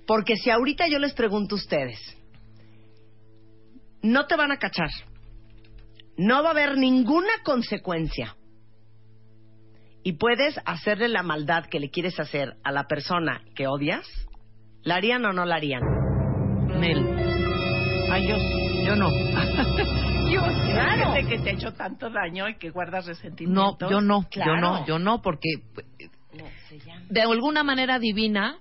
Porque 0.06 0.36
si 0.36 0.50
ahorita 0.50 0.88
yo 0.88 0.98
les 0.98 1.14
pregunto 1.14 1.54
a 1.54 1.58
ustedes, 1.58 1.98
no 4.04 4.26
te 4.26 4.36
van 4.36 4.52
a 4.52 4.58
cachar, 4.58 4.90
no 6.18 6.42
va 6.42 6.48
a 6.48 6.52
haber 6.52 6.76
ninguna 6.76 7.32
consecuencia 7.42 8.36
y 10.02 10.12
puedes 10.12 10.60
hacerle 10.66 11.08
la 11.08 11.22
maldad 11.22 11.64
que 11.70 11.80
le 11.80 11.90
quieres 11.90 12.20
hacer 12.20 12.56
a 12.62 12.70
la 12.70 12.84
persona 12.84 13.40
que 13.56 13.66
odias, 13.66 14.06
¿la 14.82 14.96
harían 14.96 15.24
o 15.24 15.32
no 15.32 15.46
la 15.46 15.56
harían? 15.56 15.82
Nel. 16.78 16.98
Ay, 18.10 18.28
yo. 18.28 18.36
Yo 18.84 18.96
no. 18.96 19.08
Yo. 20.30 20.40
Claro. 20.42 21.14
Que 21.28 21.38
te 21.38 21.50
ha 21.50 21.52
hecho 21.52 21.72
tanto 21.72 22.10
daño 22.10 22.48
y 22.48 22.56
que 22.56 22.70
guardas 22.70 23.06
No, 23.06 23.12
resentimientos. 23.12 23.90
yo 23.90 24.00
no. 24.00 24.26
Claro. 24.30 24.54
Yo 24.54 24.60
no, 24.60 24.86
yo 24.86 24.98
no, 24.98 25.22
porque 25.22 25.48
de 27.08 27.22
alguna 27.22 27.62
manera 27.62 27.98
divina, 27.98 28.58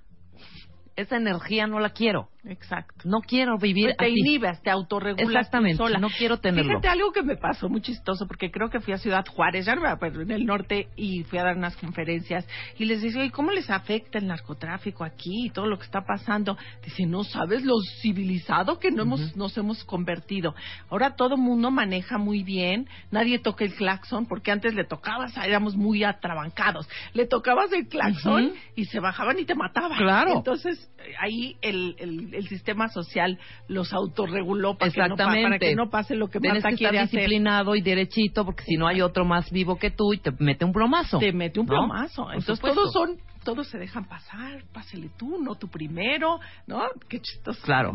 esa 0.96 1.18
energía 1.18 1.68
no 1.68 1.80
la 1.80 1.90
quiero. 1.90 2.30
Exacto. 2.46 2.94
No 3.06 3.22
quiero 3.22 3.58
vivir 3.58 3.96
te 3.98 4.06
así. 4.06 4.14
inhibes, 4.18 4.62
te 4.62 4.70
autorregulas 4.70 5.30
Exactamente, 5.30 5.78
sola. 5.78 5.98
no 5.98 6.10
quiero 6.10 6.38
tenerlo. 6.40 6.72
Fíjate 6.72 6.90
algo 6.90 7.12
que 7.14 7.24
me 7.24 7.38
pasó 7.38 7.70
muy 7.70 7.82
chistoso, 7.82 8.28
porque 8.28 8.52
creo 8.52 8.70
que 8.70 8.82
fui 8.82 8.94
a 8.94 8.98
Ciudad 8.98 9.26
Juárez, 9.26 9.66
ya 9.66 9.76
no 9.76 9.82
me 9.82 9.88
acuerdo, 9.88 10.22
en 10.22 10.32
el 10.32 10.46
norte, 10.46 10.90
y 10.98 11.24
fui 11.24 11.40
a 11.40 11.44
dar 11.44 11.56
unas 11.56 11.78
conferencias, 11.78 12.46
y 12.78 12.84
les 12.86 13.02
decía, 13.02 13.22
"Oye, 13.22 13.32
¿cómo 13.32 13.52
les 13.52 13.70
afecta 13.70 14.18
el 14.18 14.28
narcotráfico 14.28 15.06
aquí 15.06 15.46
y 15.46 15.50
todo 15.52 15.68
lo 15.68 15.78
que 15.78 15.86
está 15.86 16.02
pasando? 16.02 16.58
Dice, 16.84 17.06
no 17.06 17.24
sabes 17.24 17.64
lo 17.64 17.76
civilizado 18.02 18.78
que 18.78 18.92
no 18.92 19.04
hemos, 19.04 19.36
nos 19.38 19.58
hemos 19.58 19.84
convertido. 19.86 20.54
Ahora 20.90 21.16
todo 21.16 21.38
mundo 21.38 21.72
maneja 21.72 22.18
muy 22.18 22.44
bien, 22.44 22.90
nadie 23.10 23.40
toca 23.40 23.64
el 23.64 23.74
claxon, 23.74 24.26
porque 24.28 24.52
antes 24.52 24.74
le 24.76 24.84
tocabas, 24.84 25.36
éramos 25.38 25.78
muy 25.78 26.04
atrabancados, 26.04 26.90
le 27.14 27.26
tocabas 27.26 27.72
el 27.72 27.88
claxon 27.88 28.52
y 28.76 28.84
se 28.86 29.00
bajaban 29.00 29.40
y 29.40 29.46
te 29.46 29.56
mataban. 29.56 29.98
Claro. 29.98 30.34
Entonces, 30.36 30.83
ahí 31.20 31.58
el, 31.62 31.96
el, 32.00 32.34
el 32.34 32.48
sistema 32.48 32.88
social 32.90 33.40
los 33.68 33.94
autorreguló 33.94 34.78
para 34.78 34.92
que, 34.92 35.08
no, 35.08 35.16
para 35.16 35.60
que 35.60 35.76
no 35.76 35.90
pase 35.90 36.16
lo 36.16 36.30
que 36.30 36.40
Tienes 36.40 36.64
Marta 36.64 36.78
que 36.78 36.84
estar 36.86 36.96
hacer. 37.02 37.20
disciplinado 37.20 37.76
y 37.76 37.82
derechito, 37.82 38.46
porque 38.46 38.64
si 38.64 38.76
no 38.78 38.88
hay 38.88 39.02
otro 39.02 39.26
más 39.26 39.50
vivo 39.52 39.78
que 39.78 39.92
tú 39.92 40.14
y 40.14 40.20
te 40.20 40.32
mete 40.40 40.66
un 40.66 40.74
plomazo. 40.74 41.20
Te 41.20 41.32
mete 41.34 41.60
un 41.60 41.66
¿no? 41.66 41.72
plomazo. 41.72 42.24
Por 42.24 42.34
Entonces 42.36 42.56
supuesto. 42.58 42.80
todos 42.82 42.94
son, 42.94 43.18
todos 43.44 43.68
se 43.68 43.78
dejan 43.78 44.08
pasar. 44.08 44.64
Pásele 44.74 45.10
tú, 45.18 45.38
no 45.42 45.56
tú 45.56 45.68
primero, 45.68 46.40
¿no? 46.68 46.84
Qué 47.10 47.20
chistoso. 47.20 47.62
Claro, 47.64 47.94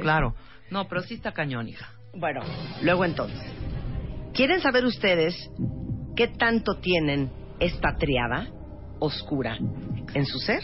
claro. 0.00 0.34
No, 0.70 0.86
pero 0.88 1.02
sí 1.02 1.14
está 1.14 1.32
cañón, 1.32 1.68
hija. 1.68 1.90
Bueno, 2.14 2.40
luego 2.82 3.04
entonces. 3.04 3.40
¿Quieren 4.32 4.60
saber 4.60 4.84
ustedes 4.84 5.34
qué 6.16 6.28
tanto 6.28 6.76
tienen 6.80 7.30
esta 7.60 7.96
triada 7.98 8.48
oscura 8.98 9.56
en 10.14 10.24
su 10.26 10.38
ser? 10.38 10.62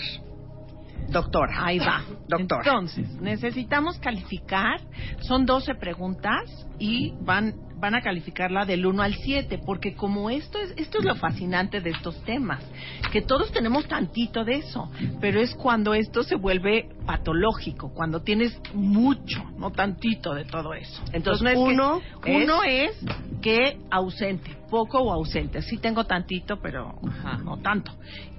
Doctora. 1.09 1.65
Ahí 1.65 1.79
va. 1.79 2.03
Doctora. 2.29 2.63
Entonces, 2.65 3.09
necesitamos 3.21 3.99
calificar. 3.99 4.81
Son 5.21 5.45
12 5.47 5.75
preguntas 5.75 6.43
y 6.79 7.15
van, 7.21 7.55
van 7.83 7.97
a 7.97 8.01
calificarla 8.01 8.65
del 8.65 8.87
1 8.87 9.03
al 9.03 9.15
7, 9.17 9.59
porque 9.67 9.95
como 9.97 10.31
esto 10.31 10.61
es, 10.61 10.73
esto 10.77 11.01
es 11.01 11.05
lo 11.05 11.17
fascinante 11.17 11.81
de 11.81 11.91
estos 11.91 12.23
temas, 12.25 12.63
que 13.11 13.23
todos 13.23 13.51
tenemos 13.51 13.89
tantito 13.89 14.45
de 14.45 14.55
eso, 14.59 14.89
pero 15.21 15.41
es 15.41 15.53
cuando 15.57 15.93
esto 15.93 16.23
se 16.23 16.37
vuelve 16.37 16.91
patológico, 17.05 17.93
cuando 17.93 18.23
tienes 18.23 18.57
mucho, 18.73 19.43
no 19.59 19.73
tantito 19.73 20.33
de 20.33 20.45
todo 20.45 20.75
eso. 20.75 21.03
Entonces, 21.13 21.43
no 21.43 21.51
es 21.51 21.57
que- 21.57 21.61
uno 21.61 22.01
es- 22.25 22.45
uno 22.45 22.63
es 22.63 22.97
que 23.43 23.79
ausente, 23.91 24.57
poco 24.71 24.99
o 25.01 25.13
ausente. 25.13 25.61
Sí 25.63 25.79
tengo 25.79 26.05
tantito, 26.05 26.61
pero 26.63 26.95
Ajá. 27.05 27.39
no 27.39 27.59
tanto. 27.59 27.93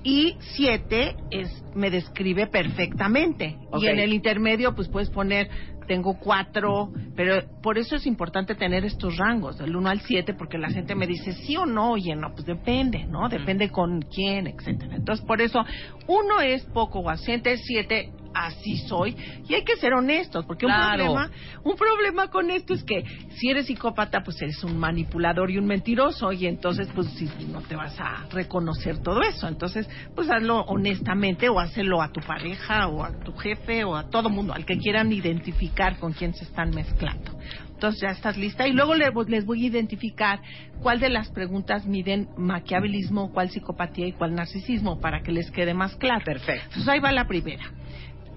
Y 0.05 0.35
siete 0.39 1.15
es 1.31 1.49
me 1.75 1.89
describe 1.89 2.47
perfectamente. 2.47 3.57
Y 3.79 3.87
en 3.87 3.99
el 3.99 4.13
intermedio, 4.13 4.73
pues 4.75 4.87
puedes 4.87 5.09
poner 5.09 5.49
tengo 5.85 6.17
cuatro, 6.19 6.91
pero 7.15 7.41
por 7.61 7.77
eso 7.77 7.95
es 7.95 8.05
importante 8.05 8.55
tener 8.55 8.85
estos 8.85 9.17
rangos, 9.17 9.57
del 9.57 9.75
1 9.75 9.89
al 9.89 10.01
7, 10.01 10.33
porque 10.33 10.57
la 10.57 10.69
gente 10.69 10.95
me 10.95 11.07
dice 11.07 11.33
sí 11.33 11.55
o 11.57 11.65
no, 11.65 11.91
oye, 11.91 12.15
no, 12.15 12.33
pues 12.33 12.45
depende, 12.45 13.05
¿no? 13.05 13.29
Depende 13.29 13.69
con 13.69 14.01
quién, 14.01 14.47
etcétera. 14.47 14.95
Entonces, 14.95 15.25
por 15.25 15.41
eso, 15.41 15.63
uno 16.07 16.41
es 16.41 16.63
poco 16.65 16.99
o 16.99 17.17
siete, 17.17 18.11
así 18.33 18.77
soy, 18.87 19.15
y 19.47 19.53
hay 19.53 19.63
que 19.63 19.75
ser 19.77 19.93
honestos, 19.93 20.45
porque 20.45 20.65
Claro. 20.65 21.03
un 21.03 21.09
problema, 21.11 21.31
un 21.63 21.75
problema 21.75 22.27
con 22.27 22.49
esto 22.51 22.73
es 22.73 22.83
que 22.83 23.03
si 23.37 23.49
eres 23.49 23.67
psicópata, 23.67 24.21
pues 24.23 24.41
eres 24.41 24.63
un 24.63 24.77
manipulador 24.77 25.51
y 25.51 25.57
un 25.57 25.65
mentiroso, 25.65 26.31
y 26.31 26.47
entonces, 26.47 26.89
pues 26.93 27.07
si 27.15 27.25
no 27.47 27.61
te 27.61 27.75
vas 27.75 27.99
a 27.99 28.25
reconocer 28.31 28.99
todo 28.99 29.21
eso. 29.21 29.47
Entonces, 29.47 29.89
pues 30.15 30.29
hazlo 30.29 30.61
honestamente 30.67 31.49
o 31.49 31.59
hazlo 31.59 32.01
a 32.01 32.11
tu 32.11 32.21
pareja 32.21 32.87
o 32.87 33.03
a 33.03 33.11
tu 33.23 33.33
jefe 33.33 33.83
o 33.83 33.95
a 33.95 34.09
todo 34.09 34.29
mundo, 34.29 34.53
al 34.53 34.65
que 34.65 34.77
quieran 34.77 35.11
identificar 35.11 35.97
con 35.99 36.13
quién 36.13 36.33
se 36.33 36.45
están 36.45 36.69
mezclando. 36.71 37.31
Entonces 37.73 38.01
ya 38.01 38.09
estás 38.11 38.37
lista 38.37 38.65
y 38.67 38.71
luego 38.71 38.95
le- 38.95 39.11
les 39.27 39.45
voy 39.45 39.65
a 39.65 39.67
identificar 39.67 40.39
cuál 40.81 41.01
de 41.01 41.09
las 41.09 41.29
preguntas 41.31 41.85
miden 41.85 42.29
maquiavelismo, 42.37 43.31
cuál 43.33 43.49
psicopatía 43.49 44.07
y 44.07 44.13
cuál 44.13 44.35
narcisismo 44.35 44.99
para 45.01 45.21
que 45.21 45.33
les 45.33 45.51
quede 45.51 45.73
más 45.73 45.93
claro. 45.97 46.23
Perfecto. 46.23 46.63
Entonces 46.67 46.87
ahí 46.87 46.99
va 46.99 47.11
la 47.11 47.27
primera. 47.27 47.63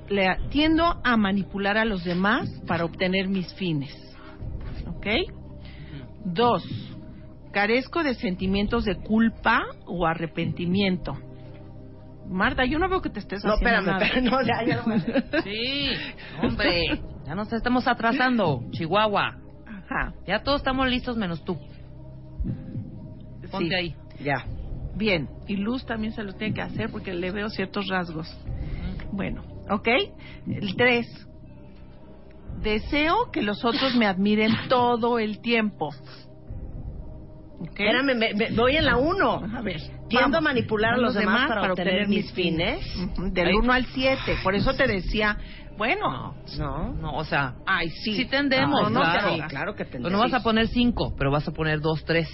Le 0.08 0.36
tiendo 0.50 1.00
a 1.02 1.16
manipular 1.16 1.76
a 1.78 1.84
los 1.84 2.04
demás 2.04 2.48
para 2.66 2.84
obtener 2.84 3.28
mis 3.28 3.52
fines. 3.54 3.94
¿Ok? 4.86 5.06
Dos, 6.24 6.64
carezco 7.52 8.02
de 8.02 8.14
sentimientos 8.14 8.84
de 8.84 8.96
culpa 8.96 9.64
o 9.86 10.06
arrepentimiento. 10.06 11.16
Marta, 12.28 12.64
yo 12.64 12.78
no 12.80 12.88
veo 12.88 13.00
que 13.00 13.10
te 13.10 13.20
estés 13.20 13.44
No, 13.44 13.52
haciendo 13.52 13.78
espérame, 13.78 13.86
nada. 13.86 14.06
espérame, 14.06 14.30
no, 14.30 14.42
ya, 14.42 14.64
ya 14.66 14.76
no 14.76 14.86
me- 14.86 15.00
Sí, 15.42 15.90
hombre. 16.42 16.82
Ya 17.24 17.34
nos 17.34 17.52
estamos 17.52 17.86
atrasando, 17.86 18.62
Chihuahua. 18.72 19.36
Ajá. 19.66 20.12
Ya 20.26 20.42
todos 20.42 20.60
estamos 20.60 20.88
listos 20.88 21.16
menos 21.16 21.44
tú. 21.44 21.56
Ponte 23.50 23.68
Sí. 23.68 23.74
ahí. 23.74 23.94
Ya. 24.20 24.44
Bien, 24.96 25.28
y 25.46 25.56
Luz 25.56 25.84
también 25.86 26.12
se 26.12 26.22
los 26.24 26.36
tiene 26.36 26.54
que 26.54 26.62
hacer 26.62 26.90
porque 26.90 27.12
le 27.14 27.30
veo 27.30 27.48
ciertos 27.48 27.86
rasgos. 27.88 28.26
Bueno, 29.12 29.42
¿ok? 29.70 29.88
El 30.48 30.76
3. 30.76 31.06
Deseo 32.62 33.30
que 33.32 33.42
los 33.42 33.64
otros 33.64 33.94
me 33.96 34.06
admiren 34.06 34.50
todo 34.68 35.18
el 35.18 35.40
tiempo. 35.40 35.90
¿Ok? 37.58 37.68
Espérame, 37.80 38.14
me- 38.16 38.34
me- 38.34 38.50
voy 38.50 38.76
en 38.76 38.84
la 38.86 38.96
uno. 38.96 39.40
A 39.56 39.62
ver. 39.62 39.80
Tiendo 40.08 40.38
a 40.38 40.40
vamos. 40.40 40.42
manipular 40.42 40.94
a 40.94 40.96
los 40.98 41.14
demás 41.14 41.48
para 41.48 41.72
obtener 41.72 42.08
mis 42.08 42.30
fines. 42.32 42.80
Ujú, 42.96 43.30
Del 43.32 43.48
Ahí. 43.48 43.54
1 43.54 43.72
al 43.72 43.86
7. 43.86 44.36
Por 44.42 44.54
eso 44.54 44.74
te 44.74 44.86
decía, 44.86 45.36
bueno, 45.76 46.34
No. 46.58 46.92
No, 46.94 47.16
o 47.16 47.24
sea, 47.24 47.54
ay, 47.66 47.90
sí. 47.90 48.14
sí 48.16 48.24
tendemos, 48.26 48.82
No, 48.84 48.90
no, 48.90 49.00
claro. 49.00 49.34
sí, 49.34 49.40
claro 49.48 49.74
que 49.74 49.84
Pero 49.84 49.90
tendemos. 50.04 50.12
no 50.12 50.18
vas 50.18 50.32
a 50.40 50.42
poner 50.42 50.68
cinco, 50.68 51.14
pero 51.18 51.30
vas 51.30 51.46
a 51.48 51.52
poner 51.52 51.80
dos, 51.80 52.04
tres. 52.04 52.28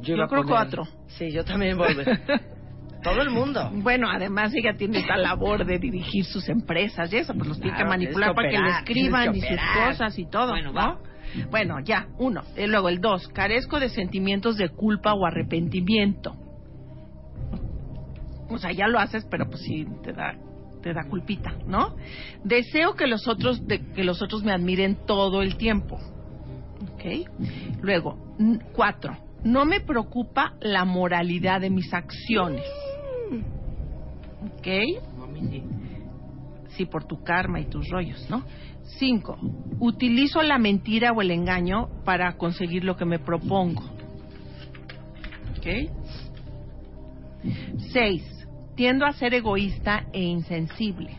Yo 0.00 0.14
iba 0.16 0.24
a 0.24 0.28
creo 0.28 0.42
poner- 0.42 0.48
cuatro. 0.54 0.84
Sí, 1.08 1.30
yo 1.32 1.44
también 1.44 1.76
voy. 1.76 1.88
Todo 3.02 3.22
el 3.22 3.30
mundo. 3.30 3.70
Bueno, 3.72 4.08
además 4.10 4.52
ella 4.54 4.76
tiene 4.76 4.98
esta 4.98 5.16
labor 5.16 5.64
de 5.64 5.78
dirigir 5.78 6.24
sus 6.24 6.48
empresas 6.48 7.12
y 7.12 7.16
eso, 7.16 7.32
pues 7.34 7.48
los 7.48 7.60
tiene 7.60 7.76
que 7.76 7.84
manipular 7.84 8.34
para 8.34 8.48
que 8.50 8.58
le 8.58 8.70
escriban 8.78 9.34
y 9.36 9.40
sus 9.40 9.48
cosas 9.86 10.18
y 10.18 10.26
todo. 10.26 10.50
Bueno, 10.50 10.72
¿no? 10.72 10.98
Bueno, 11.50 11.76
ya, 11.84 12.08
uno. 12.18 12.42
Y 12.56 12.66
luego 12.66 12.88
el 12.88 13.00
dos, 13.00 13.28
carezco 13.28 13.78
de 13.80 13.88
sentimientos 13.88 14.56
de 14.56 14.68
culpa 14.68 15.14
o 15.14 15.24
arrepentimiento. 15.24 16.36
O 18.48 18.58
sea, 18.58 18.72
ya 18.72 18.88
lo 18.88 18.98
haces, 18.98 19.24
pero 19.30 19.46
pues 19.48 19.60
sí 19.62 19.86
te 20.02 20.12
da 20.12 20.34
te 20.82 20.94
da 20.94 21.04
culpita, 21.04 21.52
¿no? 21.66 21.94
Deseo 22.42 22.94
que 22.94 23.06
los 23.06 23.28
otros 23.28 23.66
de- 23.66 23.92
que 23.92 24.02
los 24.02 24.22
otros 24.22 24.42
me 24.42 24.50
admiren 24.52 24.96
todo 25.06 25.42
el 25.42 25.56
tiempo. 25.58 25.98
¿Ok? 26.94 27.28
Luego, 27.82 28.16
cuatro. 28.72 29.14
No 29.44 29.64
me 29.64 29.80
preocupa 29.80 30.54
la 30.60 30.84
moralidad 30.84 31.60
de 31.60 31.70
mis 31.70 31.92
acciones. 31.94 32.64
¿Ok? 34.58 34.68
Sí, 36.76 36.86
por 36.86 37.04
tu 37.04 37.22
karma 37.22 37.60
y 37.60 37.66
tus 37.66 37.88
rollos, 37.88 38.28
¿no? 38.30 38.42
Cinco. 38.98 39.38
Utilizo 39.78 40.42
la 40.42 40.58
mentira 40.58 41.12
o 41.12 41.22
el 41.22 41.30
engaño 41.30 41.88
para 42.04 42.36
conseguir 42.36 42.84
lo 42.84 42.96
que 42.96 43.04
me 43.04 43.18
propongo. 43.18 43.82
¿Ok? 45.56 45.66
Seis. 47.92 48.24
Tiendo 48.76 49.04
a 49.04 49.12
ser 49.12 49.34
egoísta 49.34 50.06
e 50.12 50.22
insensible. 50.22 51.18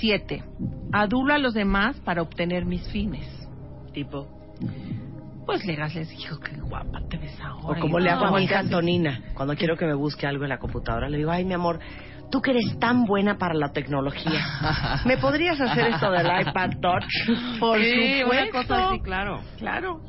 Siete. 0.00 0.42
Adulo 0.92 1.34
a 1.34 1.38
los 1.38 1.54
demás 1.54 1.98
para 2.00 2.22
obtener 2.22 2.64
mis 2.64 2.86
fines. 2.88 3.26
Tipo. 3.92 4.43
Pues 5.46 5.64
Legas 5.66 5.94
les 5.94 6.08
dijo 6.08 6.38
que 6.40 6.56
guapa 6.56 7.00
te 7.10 7.18
ves 7.18 7.38
ahora. 7.40 7.78
O 7.78 7.80
como 7.80 7.98
le 7.98 8.08
hago 8.10 8.24
a 8.24 8.32
mi 8.38 8.44
hija 8.44 8.60
Antonina, 8.60 9.20
cuando 9.34 9.54
quiero 9.56 9.76
que 9.76 9.84
me 9.84 9.94
busque 9.94 10.26
algo 10.26 10.44
en 10.44 10.48
la 10.50 10.58
computadora, 10.58 11.08
le 11.08 11.18
digo, 11.18 11.30
ay, 11.30 11.44
mi 11.44 11.52
amor, 11.52 11.80
tú 12.30 12.40
que 12.40 12.52
eres 12.52 12.78
tan 12.78 13.04
buena 13.04 13.36
para 13.36 13.52
la 13.54 13.70
tecnología, 13.72 14.40
¿me 15.04 15.18
podrías 15.18 15.60
hacer 15.60 15.88
esto 15.88 16.10
del 16.10 16.26
iPad 16.48 16.70
Touch? 16.80 17.58
Por 17.60 17.78
Sí, 17.78 18.22
una 18.24 18.46
supuesto. 18.46 18.56
cosa 18.68 18.88
así, 18.88 19.00
claro. 19.00 19.40
Claro. 19.58 20.00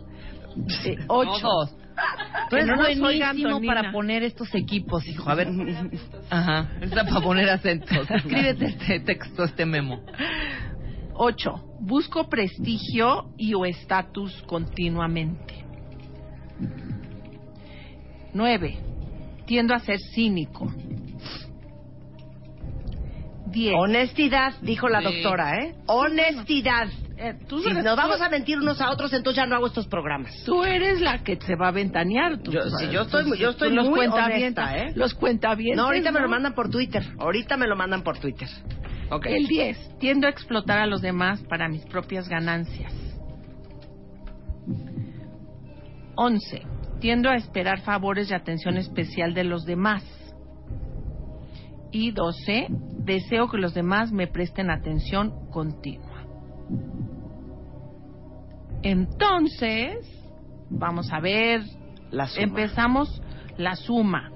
Eh, 0.86 0.96
ocho. 1.08 1.42
Todos. 1.42 1.76
Tú 2.50 2.56
Que 2.56 2.62
eres 2.62 2.68
no 2.68 2.76
buenísimo 3.02 3.62
para 3.66 3.92
poner 3.92 4.24
estos 4.24 4.54
equipos, 4.56 5.06
hijo. 5.08 5.30
A 5.30 5.36
ver. 5.36 5.48
Ajá. 6.30 6.70
Está 6.82 7.04
para 7.06 7.22
poner 7.22 7.50
acentos. 7.50 8.10
Escríbete 8.10 8.66
este 8.66 9.00
texto, 9.02 9.44
este 9.44 9.66
memo. 9.66 10.02
Ocho. 11.18 11.62
Busco 11.80 12.28
prestigio 12.30 13.30
y 13.38 13.54
o 13.54 13.66
estatus 13.66 14.44
continuamente. 14.48 15.64
Nueve. 18.34 18.78
Tiendo 19.46 19.74
a 19.74 19.80
ser 19.80 20.00
cínico. 20.14 20.72
Diez. 23.48 23.76
Honestidad, 23.78 24.54
dijo 24.62 24.90
la 24.90 25.00
doctora, 25.02 25.60
¿eh? 25.64 25.76
Honestidad. 25.88 26.88
Eh, 27.18 27.34
tú, 27.48 27.60
Si 27.62 27.72
nos 27.72 27.96
vamos 27.96 28.20
a 28.20 28.28
mentir 28.28 28.58
unos 28.60 28.82
a 28.82 28.90
otros, 28.92 29.14
entonces 29.14 29.38
ya 29.42 29.46
no 29.48 29.56
hago 29.56 29.68
estos 29.68 29.88
programas. 29.88 30.34
tú 30.46 30.66
eres 30.66 31.00
la 31.00 31.20
que 31.24 31.38
se 31.40 31.56
va 31.56 31.70
a 31.70 31.72
ventanear. 31.72 32.40
Tú, 32.40 32.52
Yo- 32.52 32.70
sí, 32.72 32.88
yo 32.92 33.04
estoy 33.04 33.38
yo 33.38 33.52
estoy 33.52 33.74
los 33.74 33.88
muy 33.90 34.00
cuentavientes- 34.00 34.66
honesta, 34.66 34.78
¿eh? 34.78 34.92
Los 34.96 35.14
cuentavientes. 35.14 35.78
No, 35.78 35.84
ahorita 35.86 36.12
me 36.12 36.20
lo 36.20 36.28
mandan 36.28 36.54
por 36.54 36.70
Twitter. 36.70 37.04
Ahorita 37.18 37.56
me 37.56 37.68
lo 37.68 37.78
mandan 37.78 38.02
por 38.04 38.18
Twitter. 38.18 38.50
El 39.26 39.48
10. 39.48 39.98
Tiendo 40.00 40.28
a 40.28 40.30
explotar 40.30 40.80
a 40.80 40.88
los 40.88 41.02
demás 41.02 41.44
para 41.44 41.68
mis 41.68 41.86
propias 41.86 42.28
ganancias. 42.28 42.94
11. 46.16 46.62
Tiendo 47.00 47.30
a 47.30 47.36
esperar 47.36 47.82
favores 47.82 48.32
y 48.32 48.34
atención 48.34 48.78
especial 48.78 49.34
de 49.34 49.44
los 49.44 49.66
demás. 49.66 50.04
Y 51.92 52.12
12. 52.12 52.68
Deseo 53.00 53.50
que 53.50 53.58
los 53.58 53.74
demás 53.74 54.12
me 54.12 54.28
presten 54.28 54.70
atención 54.70 55.50
continua. 55.52 56.26
Entonces, 58.82 59.98
vamos 60.70 61.12
a 61.12 61.20
ver. 61.20 61.62
La 62.12 62.28
suma. 62.28 62.44
Empezamos 62.44 63.22
la 63.58 63.76
suma. 63.76 64.32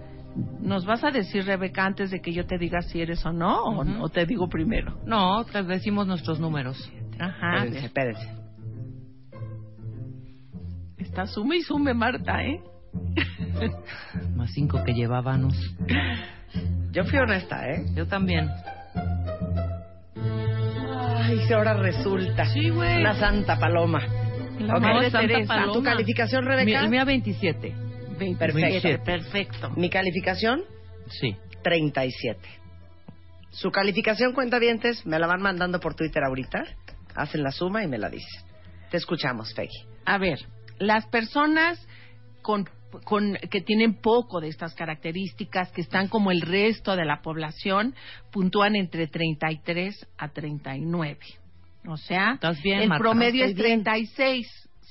¿Nos 0.61 0.85
vas 0.85 1.03
a 1.03 1.11
decir, 1.11 1.45
Rebeca, 1.45 1.85
antes 1.85 2.11
de 2.11 2.21
que 2.21 2.31
yo 2.33 2.45
te 2.45 2.57
diga 2.57 2.81
si 2.81 3.01
eres 3.01 3.25
o 3.25 3.31
no? 3.33 3.63
o- 3.63 4.09
te 4.09 4.25
digo 4.25 4.47
primero? 4.49 4.99
No, 5.05 5.43
te 5.45 5.63
decimos 5.63 6.05
nuestros 6.07 6.39
números. 6.39 6.91
Ajá. 7.19 7.65
Espérense, 7.65 7.85
espérense. 7.85 8.29
Está 10.97 11.25
sume 11.25 11.57
y 11.57 11.61
sume, 11.61 11.93
Marta, 11.93 12.43
¿eh? 12.43 12.61
Más 14.35 14.51
cinco 14.51 14.83
que 14.83 14.93
llevábamos. 14.93 15.55
Yo 16.91 17.03
fui 17.05 17.19
honesta, 17.19 17.67
¿eh? 17.69 17.85
Yo 17.95 18.07
también. 18.07 18.49
Ay, 21.15 21.37
si 21.47 21.53
ahora 21.53 21.73
resulta. 21.75 22.45
Sí, 22.45 22.69
güey. 22.69 22.97
Una 23.01 23.13
santa 23.15 23.57
paloma. 23.59 24.01
La 24.59 24.75
Ok. 24.75 24.81
madre 24.81 25.09
Santa 25.11 25.27
Teresa. 25.27 25.53
Paloma. 25.55 25.73
¿Tu 25.73 25.83
calificación, 25.83 26.43
Mi, 26.43 26.49
Rebeca? 26.51 26.79
el 26.81 26.89
mío 26.89 27.01
27. 28.19 28.53
27. 28.53 28.99
Perfecto. 28.99 29.51
Perfecto. 29.59 29.79
Mi 29.79 29.89
calificación, 29.89 30.63
Sí. 31.09 31.35
37. 31.63 32.39
Su 33.51 33.71
calificación, 33.71 34.33
cuentavientes, 34.33 35.05
me 35.05 35.17
la 35.19 35.25
van 35.27 35.41
mandando 35.41 35.79
por 35.79 35.95
Twitter 35.95 36.23
ahorita. 36.23 36.63
Hacen 37.15 37.41
la 37.43 37.51
suma 37.51 37.83
y 37.83 37.87
me 37.87 37.97
la 37.97 38.09
dicen. 38.09 38.43
Te 38.91 38.97
escuchamos, 38.97 39.53
Peggy. 39.53 39.73
A 40.05 40.17
ver, 40.19 40.39
las 40.77 41.05
personas 41.07 41.85
con, 42.43 42.65
con- 43.03 43.35
que 43.49 43.61
tienen 43.61 43.95
poco 43.95 44.39
de 44.39 44.47
estas 44.49 44.75
características, 44.75 45.71
que 45.71 45.81
están 45.81 46.07
como 46.07 46.31
el 46.31 46.41
resto 46.41 46.95
de 46.95 47.05
la 47.05 47.21
población, 47.21 47.95
puntúan 48.31 48.75
entre 48.75 49.07
33 49.07 50.07
a 50.17 50.29
39. 50.29 51.17
O 51.87 51.97
sea, 51.97 52.33
Estás 52.35 52.61
bien, 52.61 52.81
el 52.81 52.89
Marta. 52.89 53.01
promedio 53.03 53.45
es 53.45 53.51
Estoy 53.51 53.65
bien. 53.65 53.79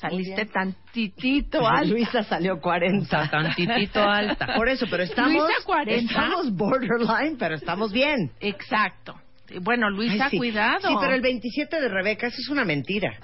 36. 0.01 0.37
Saliste 0.37 0.53
tantitito 0.53 1.67
alto. 1.69 1.93
Luisa 1.93 2.23
salió 2.23 2.61
40. 2.61 3.05
Está 3.05 3.31
tantitito 3.31 4.03
alta. 4.03 4.47
Por 4.57 4.69
eso, 4.69 4.87
pero 4.91 5.03
estamos... 5.03 5.33
Luisa, 5.33 5.65
40. 5.65 6.13
Estamos 6.13 6.53
borderline, 6.53 7.37
pero 7.39 7.55
estamos 7.55 7.93
bien. 7.93 8.31
Exacto. 8.41 9.15
Bueno, 9.63 9.91
Luisa, 9.91 10.25
Ay, 10.25 10.31
sí. 10.31 10.39
cuidado. 10.39 10.89
Sí, 10.89 10.95
pero 11.01 11.15
el 11.15 11.21
27 11.21 11.81
de 11.81 11.89
Rebeca, 11.89 12.27
eso 12.27 12.37
es 12.39 12.49
una 12.49 12.65
mentira. 12.65 13.19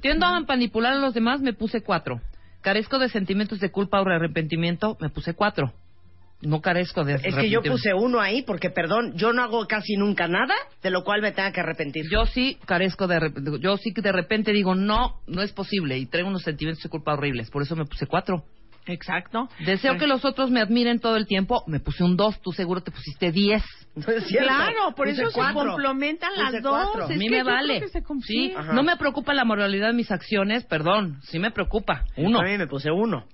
Tiendo 0.00 0.26
a 0.26 0.40
manipular 0.40 0.94
a 0.94 0.98
los 0.98 1.14
demás, 1.14 1.40
me 1.40 1.52
puse 1.52 1.82
cuatro. 1.82 2.20
Carezco 2.62 2.98
de 2.98 3.08
sentimientos 3.08 3.60
de 3.60 3.70
culpa 3.70 4.00
o 4.00 4.08
arrepentimiento, 4.08 4.96
me 5.00 5.10
puse 5.10 5.34
cuatro. 5.34 5.72
No 6.40 6.60
carezco 6.60 7.04
de 7.04 7.14
Es 7.16 7.34
que 7.34 7.50
yo 7.50 7.62
puse 7.62 7.92
uno 7.94 8.20
ahí 8.20 8.42
porque, 8.42 8.70
perdón, 8.70 9.12
yo 9.16 9.32
no 9.32 9.42
hago 9.42 9.66
casi 9.66 9.96
nunca 9.96 10.28
nada 10.28 10.54
de 10.82 10.90
lo 10.90 11.02
cual 11.02 11.20
me 11.20 11.32
tenga 11.32 11.50
que 11.50 11.60
arrepentir. 11.60 12.04
Yo 12.10 12.26
sí 12.26 12.56
carezco 12.64 13.08
de 13.08 13.32
yo 13.60 13.76
sí 13.76 13.92
que 13.92 14.02
de 14.02 14.12
repente 14.12 14.52
digo 14.52 14.76
no, 14.76 15.20
no 15.26 15.42
es 15.42 15.50
posible 15.52 15.98
y 15.98 16.06
traigo 16.06 16.28
unos 16.28 16.42
sentimientos 16.42 16.82
de 16.82 16.90
culpa 16.90 17.14
horribles, 17.14 17.50
por 17.50 17.62
eso 17.62 17.74
me 17.74 17.84
puse 17.86 18.06
cuatro. 18.06 18.44
Exacto. 18.86 19.48
Deseo 19.66 19.92
Pues- 19.92 20.00
que 20.00 20.06
los 20.06 20.24
otros 20.24 20.50
me 20.50 20.60
admiren 20.60 21.00
todo 21.00 21.16
el 21.16 21.26
tiempo, 21.26 21.62
me 21.66 21.80
puse 21.80 22.04
un 22.04 22.16
dos, 22.16 22.40
tú 22.40 22.52
seguro 22.52 22.80
te 22.82 22.90
pusiste 22.90 23.32
diez. 23.32 23.62
No 23.96 24.12
es 24.12 24.24
cierto. 24.28 24.46
Claro, 24.48 24.94
por 24.96 25.08
Puse 25.08 25.22
eso 25.22 25.30
se 25.32 25.52
complementan 25.52 26.30
Puse 26.30 26.42
las 26.52 26.62
dos. 26.62 26.72
cuatro. 26.92 27.04
A 27.06 27.08
mí 27.08 27.24
que 27.26 27.30
me 27.30 27.42
vale. 27.42 27.80
que 27.80 27.88
se 27.88 28.02
com- 28.02 28.20
Sí, 28.20 28.54
no 28.72 28.82
me 28.84 28.96
preocupa 28.96 29.34
la 29.34 29.44
moralidad 29.44 29.88
de 29.88 29.92
mis 29.94 30.10
acciones, 30.12 30.64
perdón, 30.64 31.18
sí 31.24 31.38
me 31.40 31.50
preocupa. 31.50 32.04
Uno. 32.16 32.38
A 32.40 32.44
mí 32.44 32.56
me 32.56 32.66
puse 32.68 32.90
uno. 32.92 33.24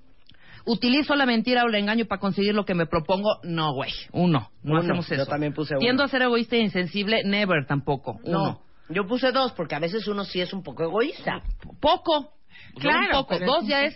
¿Utilizo 0.65 1.15
la 1.15 1.25
mentira 1.25 1.63
o 1.63 1.67
el 1.67 1.75
engaño 1.75 2.05
para 2.05 2.19
conseguir 2.19 2.53
lo 2.55 2.65
que 2.65 2.73
me 2.73 2.85
propongo? 2.87 3.39
No, 3.43 3.73
güey. 3.73 3.91
Uno. 4.11 4.49
No 4.63 4.71
Uno. 4.73 4.79
hacemos 4.81 5.07
Yo 5.07 5.15
eso. 5.15 5.25
también 5.27 5.53
puse 5.53 5.73
uno. 5.75 5.79
Tiendo 5.79 6.03
a 6.03 6.07
ser 6.07 6.21
egoísta 6.23 6.55
e 6.55 6.59
insensible, 6.59 7.21
never 7.23 7.65
tampoco. 7.67 8.19
No, 8.25 8.61
yo 8.89 9.05
puse 9.07 9.31
dos 9.31 9.51
porque 9.53 9.75
a 9.75 9.79
veces 9.79 10.07
uno 10.07 10.23
sí 10.25 10.41
es 10.41 10.53
un 10.53 10.63
poco 10.63 10.83
egoísta. 10.83 11.41
Poco. 11.79 12.31
Claro, 12.79 13.19
Un 13.19 13.25
poco. 13.25 13.39
Dos 13.45 13.67
ya 13.67 13.83
es. 13.83 13.95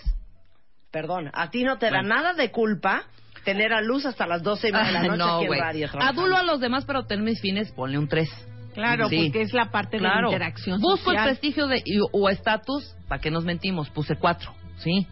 Perdón, 0.91 1.29
a 1.33 1.49
ti 1.51 1.63
no 1.63 1.77
te 1.77 1.89
da 1.91 2.01
nada 2.01 2.33
de 2.33 2.51
culpa 2.51 3.03
tener 3.45 3.73
a 3.73 3.81
luz 3.81 4.05
hasta 4.05 4.25
las 4.27 4.41
doce 4.43 4.69
y 4.69 4.71
media 4.71 4.87
de 4.87 4.93
la 4.93 5.01
noche 5.15 5.17
no, 5.17 5.35
aquí 5.37 5.45
en 5.45 5.59
radio. 5.59 5.89
Adulo 5.99 6.35
a 6.37 6.43
los 6.43 6.59
demás 6.59 6.85
para 6.85 6.99
obtener 6.99 7.23
mis 7.23 7.39
fines, 7.41 7.71
ponle 7.71 7.97
un 7.97 8.07
tres. 8.07 8.29
Claro, 8.73 9.07
Sí. 9.09 9.23
porque 9.25 9.41
es 9.41 9.53
la 9.53 9.71
parte 9.71 9.97
de 9.97 10.03
la 10.03 10.21
interacción 10.23 10.79
Busco 10.79 11.11
el 11.11 11.17
social. 11.17 11.25
prestigio 11.25 11.67
de, 11.67 11.81
y- 11.85 11.99
o 12.11 12.29
estatus, 12.29 12.95
¿para 13.07 13.19
qué 13.21 13.29
nos 13.31 13.43
mentimos? 13.43 13.89
Puse 13.89 14.15
cuatro, 14.15 14.53
¿sí? 14.77 15.07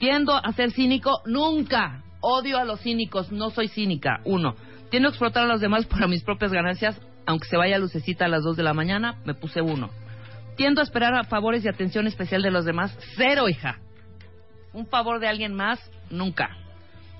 Tiendo 0.00 0.34
a 0.34 0.52
ser 0.54 0.72
cínico, 0.72 1.20
nunca. 1.26 2.02
Odio 2.22 2.58
a 2.58 2.64
los 2.64 2.80
cínicos, 2.80 3.30
no 3.30 3.50
soy 3.50 3.68
cínica. 3.68 4.20
Uno. 4.24 4.56
Tiendo 4.90 5.08
a 5.08 5.10
explotar 5.10 5.44
a 5.44 5.46
los 5.46 5.60
demás 5.60 5.86
para 5.86 6.08
mis 6.08 6.24
propias 6.24 6.50
ganancias, 6.52 7.00
aunque 7.26 7.46
se 7.46 7.56
vaya 7.56 7.78
lucecita 7.78 8.24
a 8.24 8.28
las 8.28 8.42
dos 8.42 8.56
de 8.56 8.62
la 8.64 8.74
mañana, 8.74 9.16
me 9.24 9.34
puse 9.34 9.60
uno. 9.60 9.90
Tiendo 10.56 10.80
a 10.80 10.84
esperar 10.84 11.14
a 11.14 11.24
favores 11.24 11.64
y 11.64 11.68
atención 11.68 12.06
especial 12.06 12.42
de 12.42 12.50
los 12.50 12.64
demás, 12.64 12.98
cero, 13.16 13.48
hija. 13.48 13.78
Un 14.72 14.86
favor 14.86 15.20
de 15.20 15.28
alguien 15.28 15.54
más, 15.54 15.78
nunca. 16.10 16.56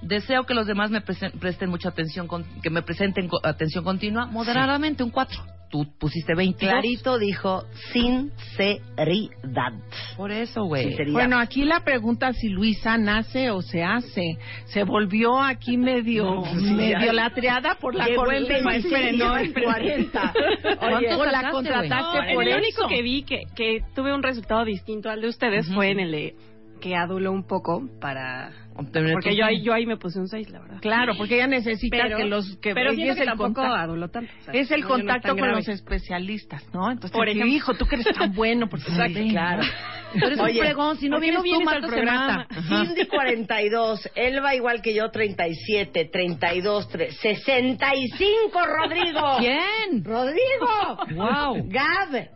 Deseo 0.02 0.44
que 0.44 0.54
los 0.54 0.66
demás 0.66 0.90
me 0.90 1.02
presten 1.02 1.68
mucha 1.68 1.90
atención, 1.90 2.26
con- 2.26 2.44
que 2.62 2.70
me 2.70 2.80
presenten 2.82 3.28
atención 3.42 3.84
continua, 3.84 4.24
moderadamente 4.26 5.02
un 5.02 5.10
4. 5.10 5.42
Tú 5.70 5.86
pusiste 5.98 6.34
20. 6.34 6.58
Clarito 6.66 7.16
dijo 7.18 7.62
sinceridad. 7.92 9.72
Por 10.16 10.32
eso, 10.32 10.64
güey. 10.64 10.88
Sinceridad. 10.88 11.12
Bueno, 11.12 11.38
aquí 11.38 11.64
la 11.64 11.80
pregunta 11.84 12.32
si 12.32 12.48
Luisa 12.48 12.98
nace 12.98 13.50
o 13.50 13.62
se 13.62 13.82
hace. 13.84 14.36
Se 14.66 14.82
volvió 14.82 15.40
aquí 15.40 15.76
medio, 15.76 16.42
sí, 16.44 16.74
medio 16.74 17.06
ya. 17.06 17.12
latreada 17.12 17.76
por 17.80 17.94
la 17.94 18.06
el 18.06 18.14
el 18.34 18.46
26 18.48 19.16
no, 19.18 19.38
y 19.40 19.44
el 19.44 19.52
40. 19.54 20.32
Oye, 20.32 20.76
¿Cuánto 20.78 21.18
o 21.20 21.24
la 21.26 21.50
contrataste 21.50 22.18
güey? 22.18 22.34
por 22.34 22.42
el 22.44 22.48
eso. 22.48 22.58
único 22.58 22.88
que 22.88 23.02
vi 23.02 23.22
que, 23.22 23.42
que 23.54 23.80
tuve 23.94 24.12
un 24.12 24.22
resultado 24.22 24.64
distinto 24.64 25.08
al 25.08 25.20
de 25.20 25.28
ustedes 25.28 25.66
Ujú. 25.66 25.76
fue 25.76 25.90
en 25.90 26.00
el 26.00 26.34
que 26.80 26.96
aduló 26.96 27.30
un 27.32 27.46
poco 27.46 27.88
para... 28.00 28.50
Obtener 28.76 29.12
Porque 29.12 29.36
yo 29.36 29.44
ahí, 29.44 29.62
yo 29.62 29.74
ahí 29.74 29.84
me 29.84 29.96
puse 29.96 30.18
un 30.18 30.28
6, 30.28 30.48
la 30.50 30.60
verdad. 30.60 30.78
Claro, 30.80 31.12
porque 31.18 31.34
ella 31.34 31.46
necesita 31.48 31.98
pero, 32.04 32.16
que 32.16 32.24
los 32.24 32.56
que 32.58 32.72
pero 32.72 32.90
es 32.92 32.96
que 32.96 33.10
el 33.10 33.16
tampoco 33.26 33.54
contacto, 33.54 33.74
aduló 33.74 34.08
tanto. 34.08 34.32
o 34.40 34.44
sea, 34.44 34.54
es 34.54 34.70
el 34.70 34.80
no, 34.80 34.88
yo 34.88 34.88
no 34.88 34.94
es 34.96 35.00
contacto 35.02 35.28
tan 35.28 35.36
con 35.36 35.42
grave. 35.48 35.56
los 35.58 35.68
especialistas, 35.68 36.64
¿no? 36.72 36.90
Entonces, 36.90 37.10
Por 37.10 37.28
ejemplo. 37.28 37.50
hijo, 37.50 37.74
tú 37.74 37.84
que 37.86 37.96
eres 37.96 38.06
tan 38.16 38.32
bueno, 38.34 38.68
porque 38.68 38.86
Exacto, 38.90 39.18
claro. 39.28 39.62
Tú 40.18 40.26
eres 40.26 40.40
Oye, 40.40 40.58
un 40.60 40.66
fregón, 40.66 40.96
si 40.96 41.08
no 41.08 41.16
¿por 41.16 41.20
qué 41.24 41.30
vienes, 41.30 41.38
no 41.38 41.42
tú, 41.42 41.44
vienes 41.44 41.68
al 41.68 41.80
Marta 41.82 41.86
se 41.88 41.94
programa? 41.94 42.46
Cindy 42.86 43.06
42, 43.06 44.10
Elba 44.16 44.54
igual 44.56 44.82
que 44.82 44.92
yo 44.94 45.08
37, 45.10 46.04
32, 46.12 46.88
tre- 46.90 47.10
65, 47.12 48.60
Rodrigo. 48.66 49.36
¿Quién? 49.38 50.02
Rodrigo. 50.04 50.98
Wow. 51.14 51.64
Gab 51.68 52.28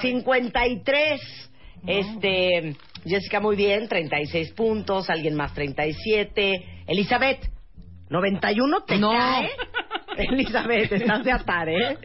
53. 0.00 1.20
Este, 1.86 2.74
Jessica 3.04 3.40
muy 3.40 3.56
bien, 3.56 3.88
36 3.88 4.52
puntos, 4.52 5.10
alguien 5.10 5.34
más 5.34 5.52
37. 5.54 6.84
Elizabeth 6.86 7.50
91 8.08 8.84
te 8.84 8.98
No. 8.98 9.10
cae. 9.12 9.50
Elizabeth, 10.16 10.92
estás 10.92 11.24
de 11.24 11.32
atar, 11.32 11.68
¿eh? 11.68 11.98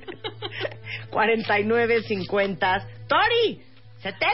49, 1.11 2.03
50. 2.03 2.87
Tori, 3.07 3.61
70. 3.99 4.25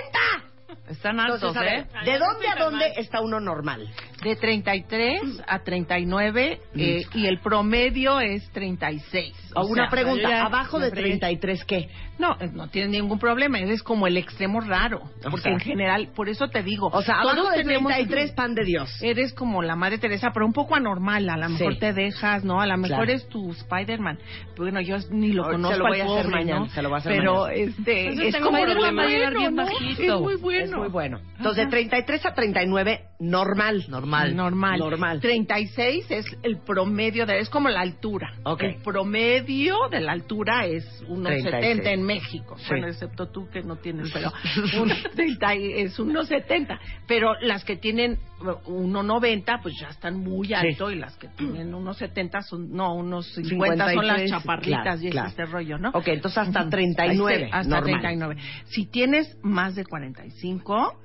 Están 0.89 1.20
altos, 1.20 1.41
Entonces, 1.55 1.86
¿eh? 1.86 2.05
¿de 2.05 2.18
dónde 2.20 2.47
a 2.47 2.55
dónde 2.63 2.93
está 2.97 3.22
uno 3.22 3.39
normal? 3.39 3.88
De 4.24 4.36
33 4.36 5.22
a 5.47 5.59
39 5.59 6.59
eh, 6.76 7.01
y 7.13 7.26
el 7.28 7.39
promedio 7.39 8.20
es 8.20 8.49
36. 8.51 9.34
O 9.55 9.66
una 9.68 9.84
sea, 9.84 9.89
pregunta, 9.91 10.30
ya 10.30 10.45
abajo 10.45 10.80
de 10.80 10.89
fregué. 10.89 11.09
33, 11.20 11.66
¿qué? 11.66 11.89
No, 12.18 12.38
eh, 12.39 12.49
no 12.53 12.70
tienes 12.70 12.91
ningún 12.91 13.20
problema, 13.20 13.59
eres 13.59 13.84
como 13.84 14.07
el 14.07 14.18
extremo 14.18 14.61
raro, 14.61 15.01
O 15.26 15.30
porque 15.30 15.41
sea. 15.43 15.51
en 15.53 15.59
general, 15.59 16.09
por 16.16 16.30
eso 16.30 16.47
te 16.47 16.63
digo, 16.63 16.88
O 16.88 17.01
sea, 17.01 17.22
todos 17.22 17.34
abajo 17.38 17.49
de 17.51 17.63
tenemos 17.63 17.93
33, 17.93 18.32
pan 18.32 18.55
de 18.55 18.63
Dios. 18.63 18.89
eres 19.01 19.34
como 19.34 19.61
la 19.61 19.76
Madre 19.76 19.97
Teresa, 19.97 20.32
pero 20.34 20.45
un 20.45 20.53
poco 20.53 20.76
anormal, 20.76 21.30
a 21.30 21.38
lo 21.38 21.49
mejor 21.49 21.74
Sí. 21.74 21.80
te 21.80 21.93
dejas, 21.93 22.43
¿no? 22.43 22.61
A 22.61 22.68
lo 22.68 22.78
mejor 22.78 23.05
Claro. 23.05 23.11
es 23.11 23.28
tu 23.30 23.51
Spider-Man. 23.51 24.18
Bueno, 24.57 24.80
yo 24.82 24.95
ni 25.11 25.34
lo 25.34 25.43
conozco 25.43 25.74
se 25.74 25.78
lo 25.80 25.86
voy 25.88 25.99
al 25.99 26.07
a 26.07 26.11
hacer 26.11 26.24
pobre, 26.24 26.38
mañana, 26.38 26.59
¿no? 26.59 26.70
se 26.70 26.82
lo 26.82 26.89
voy 26.89 26.95
a 26.95 26.99
hacer 26.99 27.11
pero 27.18 27.34
mañana. 27.43 27.53
este 27.63 28.01
Entonces 28.07 28.36
es 28.36 28.41
como 28.41 28.51
muy 28.51 28.59
llegar 28.61 29.34
bien 29.34 29.55
bueno, 29.55 29.61
¿no? 29.72 29.74
bajito. 29.80 30.01
Es 30.16 30.20
muy 30.22 30.34
Es 30.36 30.41
bueno. 30.41 30.78
muy 30.80 30.88
bueno. 30.89 31.20
Entonces, 31.38 31.66
de 31.66 31.72
33 31.72 32.26
a 32.26 32.34
39, 32.34 33.01
normal. 33.20 33.86
Normal. 33.89 34.04
Normal. 34.35 34.79
Normal. 34.79 35.19
36 35.21 36.05
es 36.09 36.25
el 36.43 36.57
promedio 36.59 37.25
de 37.25 37.39
es 37.39 37.49
como 37.49 37.69
la 37.69 37.81
altura. 37.81 38.33
Ok. 38.43 38.63
El 38.63 38.75
promedio 38.81 39.75
de 39.89 39.99
la 40.01 40.11
altura 40.13 40.65
es 40.65 40.85
unos 41.07 41.31
36. 41.31 41.61
70 41.63 41.91
en 41.91 42.03
México. 42.03 42.55
Sí. 42.57 42.65
Bueno, 42.69 42.87
excepto 42.87 43.27
tú 43.27 43.49
que 43.49 43.61
no 43.61 43.77
tienes, 43.77 44.11
pero 44.11 44.31
un 44.81 44.91
30 45.15 45.55
y- 45.55 45.73
es 45.81 45.99
unos 45.99 46.27
70. 46.27 46.79
Pero 47.07 47.33
las 47.41 47.63
que 47.65 47.75
tienen 47.77 48.17
1.90 48.39 49.61
pues 49.61 49.75
ya 49.79 49.87
están 49.87 50.17
muy 50.17 50.53
alto 50.53 50.91
y 50.91 50.95
las 50.95 51.15
que 51.17 51.27
tienen 51.29 51.73
unos 51.73 51.97
70 51.97 52.41
son 52.41 52.71
no, 52.71 52.93
unos 52.95 53.27
50 53.33 53.93
son 53.93 54.07
las 54.07 54.17
53, 54.21 54.29
chaparritas 54.29 54.83
claro, 54.83 55.03
y 55.07 55.09
claro. 55.09 55.27
este 55.29 55.45
rollo, 55.45 55.77
¿no? 55.77 55.89
Ok, 55.93 56.07
entonces 56.09 56.37
hasta 56.37 56.61
Ujú. 56.61 56.69
39, 56.69 57.49
Hasta 57.51 57.69
normal. 57.69 58.01
39. 58.01 58.35
Si 58.65 58.85
tienes 58.85 59.37
más 59.41 59.75
de 59.75 59.85
45 59.85 61.01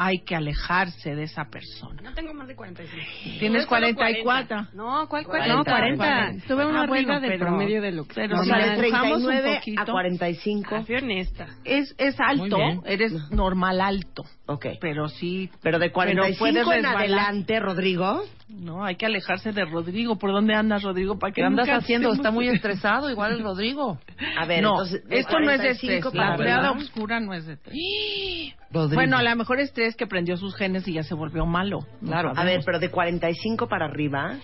hay 0.00 0.20
que 0.20 0.36
alejarse 0.36 1.16
de 1.16 1.24
esa 1.24 1.46
persona. 1.46 2.00
No 2.02 2.14
tengo 2.14 2.32
más 2.32 2.46
de 2.46 2.54
45. 2.54 3.04
Tienes 3.40 3.64
Yo 3.64 3.68
solo 3.68 3.80
44. 3.94 4.66
No, 4.74 5.08
¿cuál 5.08 5.24
40? 5.24 5.24
40? 5.24 5.56
No, 5.56 5.64
40. 5.64 6.46
Tuve 6.46 6.66
una 6.66 6.82
Ah, 6.82 6.86
bueno, 6.86 7.20
del 7.20 7.30
pero- 7.32 7.46
promedio 7.46 7.82
de 7.82 7.90
lo 7.92 8.04
que... 8.06 8.14
pero 8.14 8.38
O 8.38 8.42
si 8.44 8.48
sea, 8.48 8.58
de 8.76 8.80
dejamos 8.80 9.18
un 9.18 9.26
39 9.26 9.50
a 9.50 9.58
poquito. 9.58 9.92
45. 9.92 10.74
Ah, 10.76 10.82
fui 10.84 10.94
honesta. 10.94 11.46
Es, 11.64 11.94
es 11.98 12.14
alto, 12.20 12.58
eres 12.86 13.12
normal 13.32 13.80
alto, 13.80 14.22
Ok. 14.46 14.66
pero 14.80 15.08
sí. 15.08 15.50
Pero 15.62 15.80
de 15.80 15.90
45 15.90 16.38
puedes 16.38 16.78
en 16.78 16.86
adelante, 16.86 17.58
Rodrigo. 17.58 18.22
No, 18.48 18.84
hay 18.84 18.96
que 18.96 19.04
alejarse 19.04 19.52
de 19.52 19.64
Rodrigo. 19.66 20.16
¿Por 20.16 20.32
dónde 20.32 20.54
andas, 20.54 20.82
Rodrigo? 20.82 21.18
¿Para 21.18 21.32
¿Qué 21.32 21.42
andas 21.42 21.66
nunca 21.66 21.78
haciendo? 21.78 22.12
Está 22.12 22.30
muy 22.30 22.48
estresado, 22.48 23.10
igual 23.10 23.32
el 23.32 23.42
Rodrigo. 23.42 23.98
A 24.38 24.46
ver, 24.46 24.62
no, 24.62 24.70
entonces, 24.70 25.02
esto 25.10 25.38
no 25.38 25.50
es 25.50 25.60
de 25.60 25.70
estrés. 25.70 26.02
45 26.02 26.12
La 26.14 26.32
arriba. 26.32 26.70
oscura 26.72 27.20
no 27.20 27.34
es 27.34 27.46
de 27.46 27.52
estrés. 27.54 27.76
Bueno, 28.70 29.16
a 29.16 29.22
lo 29.22 29.34
mejor 29.34 29.60
estrés 29.60 29.96
que 29.96 30.06
prendió 30.06 30.36
sus 30.36 30.54
genes 30.54 30.86
y 30.86 30.92
ya 30.92 31.02
se 31.02 31.14
volvió 31.14 31.46
malo. 31.46 31.80
No 32.02 32.08
Claro. 32.10 32.32
A 32.36 32.44
ver, 32.44 32.60
pero 32.66 32.78
de 32.78 32.90
45 32.90 33.66
para 33.66 33.86
arriba, 33.86 34.34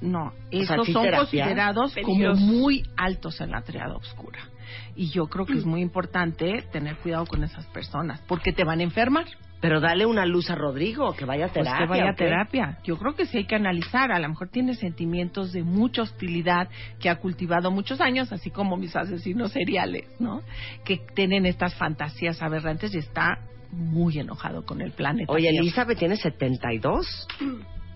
No, 0.00 0.32
¿sí 0.50 0.64
son 0.64 0.84
terapia? 0.86 1.18
considerados 1.18 1.94
como 2.02 2.34
muy 2.34 2.82
altos 2.96 3.40
en 3.42 3.50
la 3.50 3.60
triada 3.60 3.94
oscura. 3.94 4.38
Y 4.96 5.10
yo 5.10 5.26
creo 5.26 5.44
que 5.44 5.54
es 5.54 5.66
muy 5.66 5.82
importante 5.82 6.64
tener 6.72 6.96
cuidado 6.96 7.26
con 7.26 7.44
esas 7.44 7.66
personas, 7.66 8.22
porque 8.26 8.52
te 8.52 8.64
van 8.64 8.80
a 8.80 8.84
enfermar. 8.84 9.26
Pero 9.66 9.80
dale 9.80 10.04
una 10.04 10.26
luz 10.26 10.50
a 10.50 10.54
Rodrigo, 10.54 11.14
que 11.16 11.24
vaya 11.24 11.46
a 11.46 11.48
Pues 11.48 11.64
terapia. 11.64 11.86
que 11.86 11.90
vaya 11.90 12.04
¿o 12.04 12.08
a 12.10 12.14
terapia. 12.14 12.78
Yo 12.84 12.98
creo 12.98 13.14
que 13.14 13.24
sí 13.24 13.38
hay 13.38 13.44
que 13.46 13.54
analizar. 13.54 14.12
A 14.12 14.18
lo 14.18 14.28
mejor 14.28 14.50
tiene 14.50 14.74
sentimientos 14.74 15.52
de 15.54 15.62
mucha 15.62 16.02
hostilidad 16.02 16.68
que 17.00 17.08
ha 17.08 17.16
cultivado 17.16 17.70
muchos 17.70 17.98
años, 18.02 18.30
así 18.30 18.50
como 18.50 18.76
mis 18.76 18.94
asesinos 18.94 19.52
seriales, 19.52 20.04
¿no? 20.20 20.42
Que 20.84 21.00
tienen 21.14 21.46
estas 21.46 21.74
fantasías 21.76 22.42
aberrantes 22.42 22.94
y 22.94 22.98
está 22.98 23.38
muy 23.70 24.18
enojado 24.18 24.66
con 24.66 24.82
el 24.82 24.92
planeta. 24.92 25.32
Oye. 25.32 25.48
Elizabeth 25.48 25.98
tiene 25.98 26.16
72. 26.18 27.26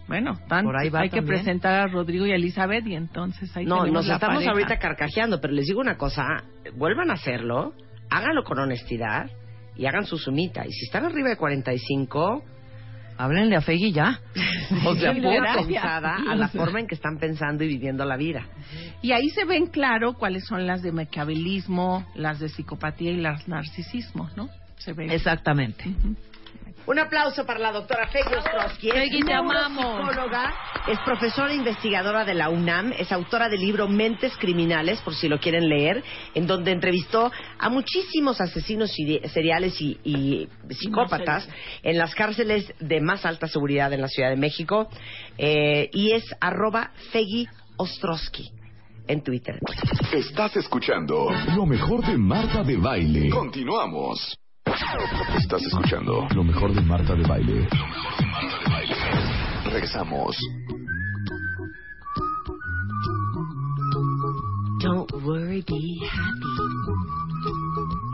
Bueno, 0.08 0.38
tan- 0.48 0.64
Por 0.64 0.74
ahí 0.74 0.88
va 0.88 1.00
hay 1.00 1.10
que 1.10 1.20
presentar 1.20 1.74
a 1.74 1.86
Rodrigo 1.86 2.24
y 2.24 2.32
a 2.32 2.36
Elizabeth 2.36 2.86
y 2.86 2.94
entonces 2.94 3.54
ahí 3.54 3.66
No, 3.66 3.84
nos 3.84 4.06
la 4.06 4.14
estamos 4.14 4.36
pareja. 4.36 4.52
ahorita 4.52 4.78
carcajeando, 4.78 5.38
pero 5.38 5.52
les 5.52 5.66
digo 5.66 5.80
una 5.82 5.98
cosa, 5.98 6.24
vuelvan 6.76 7.10
a 7.10 7.12
hacerlo, 7.12 7.74
háganlo 8.08 8.42
con 8.42 8.58
honestidad 8.58 9.28
y 9.78 9.86
hagan 9.86 10.04
su 10.04 10.18
sumita. 10.18 10.66
Y 10.66 10.72
si 10.72 10.84
están 10.86 11.06
arriba 11.06 11.30
de 11.30 11.36
45, 11.36 12.44
Háblenle 13.18 13.56
a 13.56 13.60
Fegui 13.60 13.92
ya. 13.92 14.20
O 14.86 14.94
sea, 14.94 15.12
pensada 15.14 16.18
a 16.28 16.36
la 16.36 16.48
forma 16.48 16.78
en 16.78 16.86
que 16.86 16.94
están 16.94 17.18
pensando 17.18 17.64
y 17.64 17.68
viviendo 17.68 18.04
la 18.04 18.16
vida. 18.16 18.46
Y 19.00 19.12
ahí 19.12 19.30
se 19.30 19.44
ven 19.44 19.66
claro 19.66 20.12
cuáles 20.12 20.44
son 20.44 20.66
las 20.66 20.82
de 20.82 20.92
maquiavelismo, 20.92 22.06
las 22.14 22.38
de 22.38 22.50
psicopatía 22.50 23.10
y 23.10 23.16
las 23.16 23.48
narcisismos, 23.48 24.36
¿no? 24.36 24.48
Se 24.76 24.92
ven. 24.92 25.10
Exactamente. 25.10 25.84
Un 26.86 26.98
aplauso 26.98 27.44
para 27.44 27.58
la 27.58 27.70
doctora 27.70 28.08
Peggy 28.10 28.34
Ostrowski. 28.34 28.88
Es 28.88 28.94
Peggy, 28.94 29.20
te 29.22 29.34
amamos. 29.34 29.84
neuropsicóloga, 29.84 30.54
es 30.86 30.98
profesora 31.00 31.52
investigadora 31.52 32.24
de 32.24 32.32
la 32.32 32.48
UNAM, 32.48 32.92
es 32.98 33.12
autora 33.12 33.50
del 33.50 33.60
libro 33.60 33.88
Mentes 33.88 34.34
Criminales, 34.38 34.98
por 35.02 35.14
si 35.14 35.28
lo 35.28 35.38
quieren 35.38 35.68
leer, 35.68 36.02
en 36.34 36.46
donde 36.46 36.72
entrevistó 36.72 37.30
a 37.58 37.68
muchísimos 37.68 38.40
asesinos 38.40 38.90
seri- 38.96 39.22
seriales 39.28 39.78
y, 39.82 39.98
y 40.02 40.48
psicópatas 40.74 41.46
en 41.82 41.98
las 41.98 42.14
cárceles 42.14 42.72
de 42.80 43.00
más 43.02 43.26
alta 43.26 43.48
seguridad 43.48 43.92
en 43.92 44.00
la 44.00 44.08
Ciudad 44.08 44.30
de 44.30 44.36
México. 44.36 44.88
Eh, 45.36 45.90
y 45.92 46.12
es 46.12 46.24
arroba 46.40 46.92
Peggy 47.12 47.46
Ostrowski 47.76 48.50
en 49.08 49.22
Twitter. 49.22 49.58
Estás 50.12 50.56
escuchando 50.56 51.28
lo 51.54 51.66
mejor 51.66 52.02
de 52.06 52.16
Marta 52.16 52.62
de 52.62 52.76
Baile. 52.78 53.28
Continuamos. 53.28 54.34
Estás 55.38 55.62
escuchando 55.62 56.28
lo 56.34 56.44
mejor 56.44 56.74
de 56.74 56.82
Marta 56.82 57.14
de 57.14 57.22
Baile. 57.26 57.54
Lo 57.54 57.86
mejor 57.86 58.16
de 58.18 58.26
Marta 58.26 58.58
de 58.58 58.70
Baile. 58.70 58.94
Regresamos. 59.64 60.36
Don't 64.80 65.12
worry, 65.24 65.62
be 65.66 66.00
happy. 66.06 66.67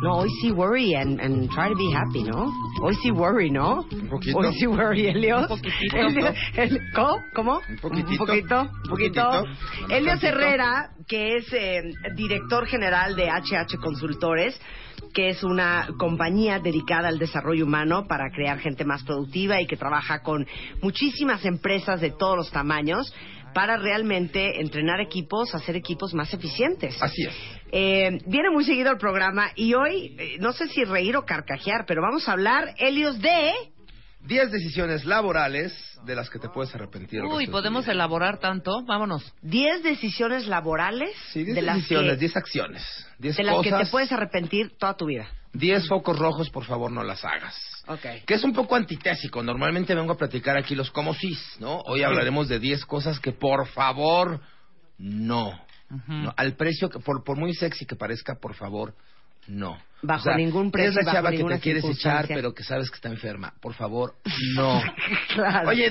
No, 0.04 0.18
hoy 0.18 0.28
sí 0.42 0.50
worry 0.52 0.94
and, 0.94 1.18
and 1.20 1.48
try 1.50 1.68
to 1.70 1.74
be 1.74 1.90
happy, 1.92 2.22
¿no? 2.24 2.52
Hoy 2.82 2.94
sí 3.02 3.10
worry, 3.10 3.50
¿no? 3.50 3.80
Un 3.90 4.08
poquito. 4.08 4.36
Hoy 4.38 4.52
sí 4.54 4.66
worry, 4.66 5.06
Helios. 5.06 5.42
Un 5.42 5.48
poquitito. 5.48 5.96
Helios- 5.96 6.36
el- 6.56 6.80
¿Cómo? 6.94 7.16
¿Cómo? 7.34 7.60
Un 7.68 7.76
poquitito. 7.78 8.22
Un 8.22 8.26
poquito. 8.28 8.60
Un 8.60 8.90
poquito. 8.90 9.30
poquitito. 9.30 10.26
Herrera, 10.26 10.90
que 11.08 11.36
es 11.36 11.52
eh, 11.52 11.82
director 12.16 12.66
general 12.66 13.16
de 13.16 13.30
HH 13.30 13.78
Consultores, 13.80 14.60
que 15.14 15.30
es 15.30 15.42
una 15.42 15.88
compañía 15.98 16.58
dedicada 16.58 17.08
al 17.08 17.18
desarrollo 17.18 17.64
humano 17.64 18.06
para 18.06 18.30
crear 18.30 18.58
gente 18.58 18.84
más 18.84 19.02
productiva 19.04 19.60
y 19.60 19.66
que 19.66 19.76
trabaja 19.76 20.22
con 20.22 20.46
muchísimas 20.82 21.44
empresas 21.44 22.00
de 22.00 22.10
todos 22.10 22.36
los 22.36 22.50
tamaños 22.50 23.12
para 23.54 23.76
realmente 23.76 24.60
entrenar 24.60 25.00
equipos, 25.00 25.54
hacer 25.54 25.76
equipos 25.76 26.12
más 26.12 26.34
eficientes. 26.34 27.00
Así 27.00 27.22
es. 27.22 27.34
Eh, 27.72 28.18
viene 28.26 28.50
muy 28.50 28.64
seguido 28.64 28.90
el 28.90 28.98
programa 28.98 29.50
y 29.54 29.74
hoy, 29.74 30.14
eh, 30.18 30.36
no 30.40 30.52
sé 30.52 30.68
si 30.68 30.84
reír 30.84 31.16
o 31.16 31.24
carcajear, 31.24 31.86
pero 31.86 32.02
vamos 32.02 32.28
a 32.28 32.32
hablar, 32.32 32.74
Helios, 32.78 33.20
de... 33.20 33.52
10 34.26 34.50
decisiones 34.52 35.04
laborales 35.04 35.74
de 36.04 36.14
las 36.14 36.30
que 36.30 36.38
te 36.38 36.48
puedes 36.48 36.74
arrepentir. 36.74 37.22
Uy, 37.22 37.46
¿podemos 37.46 37.86
elaborar 37.88 38.38
tanto? 38.38 38.82
Vámonos. 38.86 39.34
10 39.42 39.82
decisiones 39.82 40.46
laborales 40.46 41.10
Sí, 41.32 41.44
10 41.44 41.54
de, 41.54 41.62
las 41.62 41.76
decisiones, 41.76 42.12
que, 42.12 42.18
10 42.18 42.36
acciones, 42.36 43.06
10 43.18 43.36
de 43.36 43.42
las 43.42 43.62
que 43.62 43.70
cosas, 43.70 43.86
te 43.86 43.90
puedes 43.90 44.12
arrepentir 44.12 44.76
toda 44.78 44.96
tu 44.96 45.06
vida. 45.06 45.28
10 45.54 45.88
focos 45.88 46.18
rojos, 46.18 46.50
por 46.50 46.64
favor, 46.64 46.90
no 46.90 47.02
las 47.02 47.24
hagas. 47.24 47.56
Ok. 47.86 48.24
Que 48.26 48.34
es 48.34 48.44
un 48.44 48.52
poco 48.52 48.74
antitésico. 48.74 49.42
Normalmente 49.42 49.94
vengo 49.94 50.12
a 50.12 50.16
platicar 50.18 50.56
aquí 50.56 50.74
los 50.74 50.90
como 50.90 51.14
sís, 51.14 51.56
¿no? 51.60 51.78
Hoy 51.86 52.02
hablaremos 52.02 52.48
de 52.48 52.58
10 52.58 52.84
cosas 52.84 53.20
que, 53.20 53.32
por 53.32 53.66
favor, 53.68 54.40
no. 54.98 55.58
No, 56.08 56.34
Al 56.36 56.56
precio, 56.56 56.90
que 56.90 56.98
por, 56.98 57.22
por 57.22 57.36
muy 57.36 57.54
sexy 57.54 57.86
que 57.86 57.94
parezca, 57.94 58.34
por 58.34 58.54
favor, 58.54 58.94
no. 59.46 59.78
Bajo 60.06 60.34
ningún 60.34 60.70
precio, 60.70 61.00
Es 61.00 61.06
la 61.06 61.12
chava 61.12 61.30
que 61.30 61.42
te 61.44 61.60
quieres 61.60 61.84
echar, 61.84 62.26
pero 62.28 62.52
que 62.54 62.62
sabes 62.62 62.90
que 62.90 62.96
está 62.96 63.08
enferma. 63.08 63.54
Por 63.60 63.74
favor, 63.74 64.14
no. 64.54 64.82
Claro. 65.34 65.68
Oye, 65.68 65.90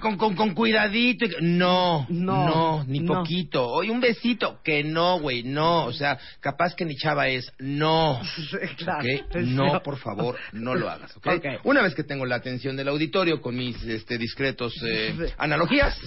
con, 0.00 0.16
con, 0.18 0.34
con 0.36 0.54
cuidadito. 0.54 1.24
y 1.24 1.30
No, 1.40 2.06
No, 2.08 2.46
no, 2.46 2.84
ni 2.86 3.00
no. 3.00 3.14
poquito. 3.14 3.66
Oye, 3.66 3.90
un 3.90 4.00
besito. 4.00 4.60
Que 4.62 4.84
no, 4.84 5.18
güey, 5.18 5.42
no. 5.42 5.84
O 5.86 5.92
sea, 5.92 6.18
capaz 6.40 6.74
que 6.74 6.84
ni 6.84 6.94
chava 6.96 7.28
es. 7.28 7.50
No. 7.58 8.20
Claro, 8.76 9.00
¿ok? 9.00 9.34
es 9.36 9.46
No, 9.46 9.82
por 9.82 9.98
favor, 9.98 10.36
no 10.52 10.74
lo 10.74 10.88
hagas. 10.90 11.16
¿ok? 11.16 11.26
Ok. 11.36 11.46
Una 11.64 11.82
vez 11.82 11.94
que 11.94 12.04
tengo 12.04 12.26
la 12.26 12.36
atención 12.36 12.76
del 12.76 12.88
auditorio 12.88 13.40
con 13.40 13.56
mis 13.56 13.82
este, 13.84 14.18
discretos 14.18 14.74
eh, 14.86 15.32
analogías, 15.38 15.98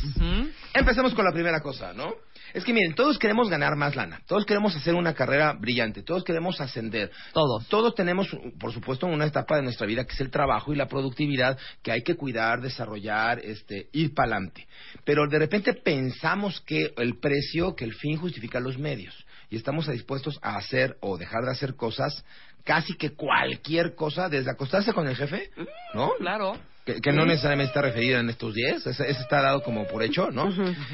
empecemos 0.74 1.14
con 1.14 1.26
la 1.26 1.32
primera 1.32 1.60
cosa, 1.62 1.94
¿no? 1.94 2.14
Es 2.58 2.66
que 2.66 2.74
miren, 2.74 2.96
todos 2.96 3.20
queremos 3.20 3.50
ganar 3.52 3.76
más 3.76 3.96
lana, 3.96 4.20
todos 4.26 4.44
queremos 4.44 4.76
hacer 4.76 4.96
una 4.96 5.14
carrera 5.14 5.54
brillante, 5.54 6.02
todos 6.02 6.24
queremos 6.24 6.60
ascender. 6.60 7.12
Todos. 7.32 7.68
Todos 7.68 7.94
tenemos, 7.94 8.36
por 8.60 8.74
supuesto, 8.74 9.06
una 9.06 9.28
etapa 9.28 9.58
de 9.58 9.62
nuestra 9.62 9.86
vida 9.86 10.06
que 10.06 10.14
es 10.14 10.22
el 10.22 10.32
trabajo 10.32 10.74
y 10.74 10.76
la 10.76 10.88
productividad 10.88 11.56
que 11.84 11.92
hay 11.92 12.02
que 12.02 12.16
cuidar, 12.16 12.60
desarrollar, 12.60 13.38
este, 13.46 13.90
ir 13.92 14.16
para 14.16 14.32
adelante. 14.32 14.68
Pero 15.06 15.28
de 15.28 15.38
repente 15.38 15.76
pensamos 15.76 16.60
que 16.62 16.96
el 16.98 17.20
precio, 17.20 17.76
que 17.76 17.86
el 17.86 17.94
fin 17.94 18.18
justifica 18.18 18.60
los 18.60 18.80
medios. 18.80 19.14
Y 19.52 19.56
estamos 19.56 19.88
dispuestos 19.88 20.40
a 20.42 20.58
hacer 20.58 20.98
o 21.00 21.16
dejar 21.16 21.44
de 21.44 21.52
hacer 21.52 21.76
cosas, 21.76 22.26
casi 22.64 22.96
que 22.96 23.12
cualquier 23.12 23.94
cosa, 23.94 24.30
desde 24.30 24.50
acostarse 24.50 24.94
con 24.94 25.08
el 25.08 25.16
jefe, 25.16 25.52
¿no? 25.94 26.14
Claro. 26.18 26.58
Que, 26.88 27.02
que 27.02 27.12
no 27.12 27.26
necesariamente 27.26 27.72
está 27.72 27.82
referida 27.82 28.22
en 28.22 28.30
estos 28.30 28.54
10, 28.54 28.88
ese, 28.88 29.10
ese 29.10 29.22
está 29.22 29.42
dado 29.42 29.62
como 29.62 29.86
por 29.88 30.04
hecho, 30.04 30.32
¿no? 30.32 30.50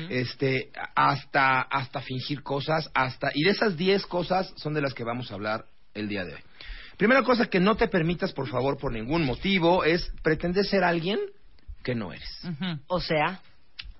Este, 0.10 0.72
hasta, 0.96 1.62
hasta 1.62 2.02
fingir 2.02 2.42
cosas, 2.42 2.90
hasta, 2.96 3.30
y 3.36 3.44
de 3.44 3.52
esas 3.52 3.78
10 3.78 4.08
cosas 4.08 4.52
son 4.58 4.74
de 4.74 4.82
las 4.82 4.96
que 4.96 5.04
vamos 5.04 5.30
a 5.30 5.36
hablar 5.36 5.66
el 5.94 6.10
día 6.10 6.26
de 6.26 6.34
hoy. 6.34 6.40
Primera 6.98 7.22
cosa 7.22 7.46
que 7.46 7.60
no 7.60 7.76
te 7.76 7.88
permitas, 7.88 8.34
por 8.34 8.48
favor, 8.48 8.78
por 8.80 8.92
ningún 8.92 9.24
motivo, 9.24 9.84
es 9.84 10.12
pretender 10.24 10.66
ser 10.66 10.84
alguien 10.84 11.20
que 11.84 11.94
no 11.94 12.12
eres. 12.12 12.42
O 12.88 13.00
sea, 13.00 13.42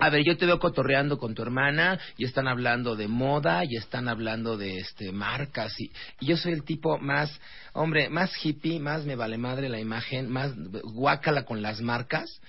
A 0.06 0.10
ver, 0.10 0.24
yo 0.26 0.36
te 0.38 0.46
veo 0.46 0.60
cotorreando 0.60 1.18
con 1.18 1.34
tu 1.34 1.42
hermana 1.42 1.98
y 2.18 2.26
están 2.26 2.48
hablando 2.48 2.96
de 2.98 3.08
moda 3.08 3.64
y 3.64 3.78
están 3.78 4.10
hablando 4.10 4.58
de 4.58 4.80
este 4.80 5.12
marcas 5.14 5.80
y, 5.80 5.92
y 6.20 6.26
yo 6.28 6.36
soy 6.36 6.52
el 6.52 6.64
tipo 6.64 6.98
más, 6.98 7.40
hombre, 7.72 8.10
más 8.10 8.32
hippie, 8.44 8.80
más 8.82 9.06
me 9.06 9.16
vale 9.16 9.38
madre 9.38 9.70
la 9.70 9.80
imagen, 9.80 10.30
más 10.30 10.52
guácala 10.84 11.44
con 11.46 11.62
las 11.62 11.80
marcas. 11.80 12.42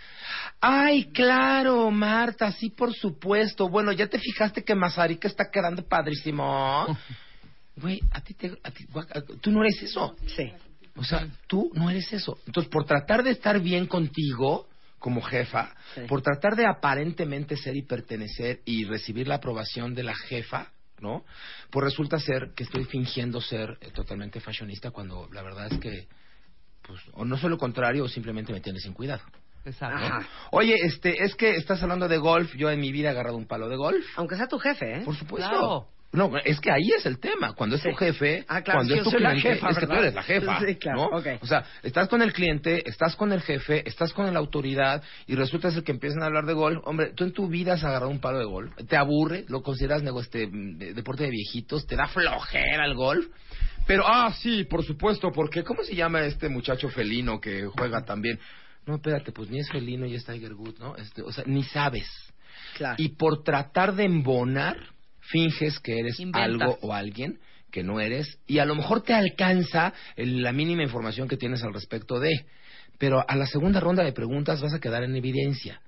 Ay, 0.60 1.04
claro, 1.12 1.90
Marta, 1.92 2.50
sí, 2.52 2.70
por 2.70 2.92
supuesto. 2.92 3.68
Bueno, 3.68 3.92
ya 3.92 4.08
te 4.08 4.18
fijaste 4.18 4.64
que 4.64 4.74
Mazarica 4.74 5.28
está 5.28 5.44
quedando 5.50 5.86
padrísimo. 5.86 6.86
Güey, 7.76 8.00
a 8.12 8.20
ti 8.20 8.34
te, 8.34 8.56
a 8.62 8.70
ti- 8.70 8.86
tú 9.40 9.50
no 9.50 9.62
eres 9.64 9.82
eso. 9.82 10.14
sí. 10.26 10.52
O 10.96 11.02
sea, 11.02 11.26
tú 11.48 11.72
no 11.74 11.90
eres 11.90 12.12
eso. 12.12 12.38
Entonces, 12.46 12.70
por 12.70 12.84
tratar 12.84 13.24
de 13.24 13.30
estar 13.32 13.58
bien 13.60 13.86
contigo 13.86 14.68
como 15.04 15.20
jefa, 15.20 15.74
Sí. 15.94 16.00
por 16.08 16.22
tratar 16.22 16.56
de 16.56 16.64
aparentemente 16.66 17.58
ser 17.58 17.76
y 17.76 17.82
pertenecer 17.82 18.62
y 18.64 18.86
recibir 18.86 19.28
la 19.28 19.34
aprobación 19.34 19.94
de 19.94 20.02
la 20.02 20.14
jefa, 20.14 20.72
¿no? 20.98 21.26
Pues 21.70 21.84
resulta 21.84 22.18
ser 22.18 22.52
que 22.56 22.62
estoy 22.64 22.86
fingiendo 22.86 23.42
ser 23.42 23.76
eh, 23.82 23.90
totalmente 23.92 24.40
fashionista 24.40 24.92
cuando 24.92 25.28
la 25.30 25.42
verdad 25.42 25.70
es 25.70 25.78
que, 25.78 26.08
pues, 26.80 27.02
o 27.12 27.26
no 27.26 27.36
soy 27.36 27.50
lo 27.50 27.58
contrario 27.58 28.04
o 28.04 28.08
simplemente 28.08 28.54
me 28.54 28.62
tienes 28.62 28.82
sin 28.82 28.94
cuidado. 28.94 29.20
Exacto. 29.66 30.26
Oye, 30.52 30.74
este, 30.82 31.22
es 31.22 31.34
que 31.34 31.50
estás 31.56 31.82
hablando 31.82 32.08
de 32.08 32.16
golf. 32.16 32.54
Yo 32.56 32.70
en 32.70 32.80
mi 32.80 32.90
vida 32.90 33.08
he 33.08 33.10
agarrado 33.10 33.36
un 33.36 33.46
palo 33.46 33.68
de 33.68 33.76
golf. 33.76 34.06
Aunque 34.16 34.36
sea 34.36 34.46
tu 34.46 34.58
jefe, 34.58 35.00
¿eh? 35.00 35.02
Por 35.04 35.16
supuesto. 35.16 35.50
Claro. 35.50 35.88
No, 36.14 36.30
es 36.44 36.60
que 36.60 36.70
ahí 36.70 36.90
es 36.96 37.04
el 37.06 37.18
tema. 37.18 37.54
Cuando 37.54 37.76
es 37.76 37.82
tu 37.82 37.92
jefe, 37.94 38.44
Ah, 38.48 38.62
claro, 38.62 38.78
cuando 38.78 38.94
es 38.94 39.02
tu 39.02 39.10
cliente, 39.10 39.40
jefa, 39.40 39.70
es 39.70 39.78
que 39.78 39.86
tú 39.86 39.92
eres 39.92 40.14
la 40.14 40.22
jefa. 40.22 40.60
Sí, 40.60 40.76
claro, 40.76 41.10
¿no? 41.10 41.18
ok. 41.18 41.26
O 41.42 41.46
sea, 41.46 41.64
estás 41.82 42.08
con 42.08 42.22
el 42.22 42.32
cliente, 42.32 42.88
estás 42.88 43.16
con 43.16 43.32
el 43.32 43.42
jefe, 43.42 43.86
estás 43.88 44.12
con 44.12 44.32
la 44.32 44.38
autoridad 44.38 45.02
y 45.26 45.34
resulta 45.34 45.70
ser 45.70 45.82
que 45.82 45.92
empiezan 45.92 46.22
a 46.22 46.26
hablar 46.26 46.46
de 46.46 46.52
golf. 46.52 46.80
Hombre, 46.84 47.12
tú 47.14 47.24
en 47.24 47.32
tu 47.32 47.48
vida 47.48 47.74
has 47.74 47.84
agarrado 47.84 48.10
un 48.10 48.20
palo 48.20 48.38
de 48.38 48.44
golf, 48.44 48.72
te 48.88 48.96
aburre, 48.96 49.44
lo 49.48 49.62
consideras 49.62 50.02
este, 50.20 50.46
de- 50.50 50.94
deporte 50.94 51.24
de 51.24 51.30
viejitos, 51.30 51.86
te 51.86 51.96
da 51.96 52.06
flojera 52.06 52.86
el 52.86 52.94
golf. 52.94 53.26
Pero, 53.86 54.04
ah, 54.06 54.32
sí, 54.40 54.64
por 54.64 54.84
supuesto, 54.84 55.30
porque 55.32 55.62
¿cómo 55.62 55.82
se 55.82 55.94
llama 55.94 56.22
este 56.24 56.48
muchacho 56.48 56.88
felino 56.88 57.40
que 57.40 57.66
juega 57.66 58.02
también? 58.04 58.38
No, 58.86 58.94
espérate, 58.96 59.32
pues 59.32 59.50
ni 59.50 59.58
es 59.58 59.68
felino 59.70 60.06
y 60.06 60.14
es 60.14 60.24
Tiger 60.24 60.54
Woods, 60.54 60.78
¿no? 60.78 60.96
Este, 60.96 61.22
o 61.22 61.32
sea, 61.32 61.44
ni 61.46 61.64
sabes. 61.64 62.06
Claro. 62.76 62.94
Y 62.98 63.10
por 63.10 63.42
tratar 63.42 63.94
de 63.94 64.04
embonar, 64.04 64.76
finges 65.30 65.78
que 65.80 65.98
eres 66.00 66.18
Inventas. 66.20 66.60
algo 66.62 66.78
o 66.82 66.92
alguien 66.92 67.38
que 67.70 67.82
no 67.82 67.98
eres 68.00 68.38
y 68.46 68.58
a 68.58 68.64
lo 68.64 68.74
mejor 68.74 69.02
te 69.02 69.14
alcanza 69.14 69.92
el- 70.16 70.42
la 70.42 70.52
mínima 70.52 70.82
información 70.82 71.26
que 71.28 71.36
tienes 71.36 71.62
al 71.64 71.74
respecto 71.74 72.20
de. 72.20 72.46
Pero 72.98 73.24
a 73.28 73.34
la 73.34 73.46
segunda 73.46 73.80
ronda 73.80 74.04
de 74.04 74.12
preguntas 74.12 74.60
vas 74.62 74.72
a 74.74 74.80
quedar 74.80 75.02
en 75.02 75.16
evidencia. 75.16 75.80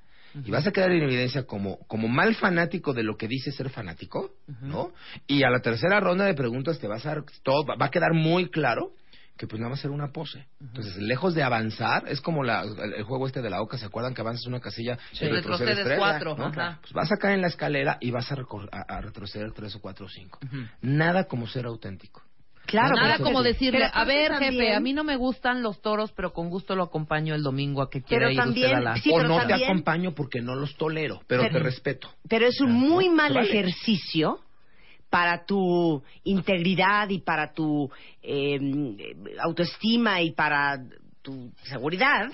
Y 0.44 0.50
vas 0.50 0.66
a 0.66 0.70
quedar 0.72 0.90
en 0.90 1.02
evidencia 1.02 1.44
como, 1.44 1.78
como 1.86 2.08
mal 2.08 2.34
fanático 2.34 2.92
de 2.92 3.02
lo 3.02 3.16
que 3.16 3.26
dice 3.26 3.52
ser 3.52 3.70
fanático, 3.70 4.32
¿no? 4.60 4.92
Y 5.26 5.44
a 5.44 5.48
la 5.50 5.60
tercera 5.60 5.98
ronda 5.98 6.26
de 6.26 6.34
preguntas 6.34 6.78
te 6.78 6.86
vas 6.86 7.06
a 7.06 7.10
dar 7.10 7.24
todo, 7.42 7.64
va 7.64 7.76
va 7.76 7.86
a 7.86 7.90
quedar 7.90 8.12
muy 8.12 8.50
claro 8.50 8.90
que 9.36 9.46
pues 9.46 9.60
nada 9.60 9.70
más 9.70 9.84
era 9.84 9.92
una 9.92 10.12
pose. 10.12 10.46
Entonces, 10.60 10.96
lejos 10.96 11.34
de 11.34 11.42
avanzar, 11.42 12.04
es 12.08 12.20
como 12.20 12.42
la, 12.42 12.62
el, 12.62 12.94
el 12.94 13.02
juego 13.04 13.26
este 13.26 13.42
de 13.42 13.50
la 13.50 13.60
oca, 13.60 13.76
¿se 13.78 13.86
acuerdan 13.86 14.14
que 14.14 14.20
avanzas 14.22 14.46
una 14.46 14.60
casilla 14.60 14.98
Sí. 15.12 15.24
y 15.24 15.28
retrocedes 15.28 15.76
Retrocedes 15.76 15.84
tres? 15.86 15.98
cuatro, 15.98 16.36
¿no? 16.36 16.46
ajá. 16.46 16.78
Pues 16.80 16.92
vas 16.92 17.12
a 17.12 17.16
caer 17.18 17.34
en 17.34 17.42
la 17.42 17.48
escalera 17.48 17.98
y 18.00 18.10
vas 18.10 18.30
a, 18.32 18.36
recor- 18.36 18.68
a- 18.72 18.96
a 18.96 19.00
retroceder 19.00 19.52
tres 19.52 19.74
o 19.76 19.80
cuatro 19.80 20.06
o 20.06 20.08
cinco. 20.08 20.38
Nada 20.80 21.24
como 21.24 21.46
ser 21.46 21.66
auténtico. 21.66 22.22
Claro, 22.66 22.96
Nada 22.96 23.18
como 23.18 23.44
decirle, 23.44 23.88
a 23.92 24.04
ver, 24.04 24.32
jefe, 24.32 24.44
también- 24.46 24.74
a 24.74 24.80
mí 24.80 24.92
no 24.92 25.04
me 25.04 25.14
gustan 25.14 25.62
los 25.62 25.80
toros, 25.82 26.10
pero 26.16 26.32
con 26.32 26.48
gusto 26.48 26.74
lo 26.74 26.82
acompaño 26.82 27.36
el 27.36 27.44
domingo 27.44 27.80
a 27.80 27.88
que 27.88 28.02
quiera 28.02 28.22
Pero 28.26 28.30
ir 28.32 28.36
también- 28.38 28.66
usted 28.66 28.76
a 28.78 28.80
la... 28.80 28.96
Sí, 28.96 29.10
o 29.12 29.22
no 29.22 29.34
te 29.36 29.46
también- 29.46 29.70
acompaño 29.70 30.14
porque 30.16 30.40
no 30.40 30.56
los 30.56 30.74
tolero, 30.76 31.20
pero, 31.28 31.42
Pero- 31.42 31.58
te 31.58 31.58
respeto. 31.62 32.08
Pero 32.28 32.46
es 32.48 32.60
un 32.60 32.72
muy 32.72 33.06
¿no? 33.08 33.14
mal 33.14 33.34
vale. 33.34 33.48
ejercicio 33.48 34.40
para 35.10 35.44
tu 35.44 36.02
integridad 36.24 37.08
y 37.10 37.20
para 37.20 37.52
tu 37.52 37.90
eh, 38.22 38.58
autoestima 39.40 40.20
y 40.22 40.32
para 40.32 40.82
tu 41.22 41.52
seguridad 41.64 42.28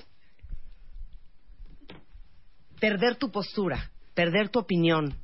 perder 2.81 3.17
tu 3.17 3.31
postura, 3.31 3.91
perder 4.15 4.49
tu 4.49 4.59
opinión 4.59 5.15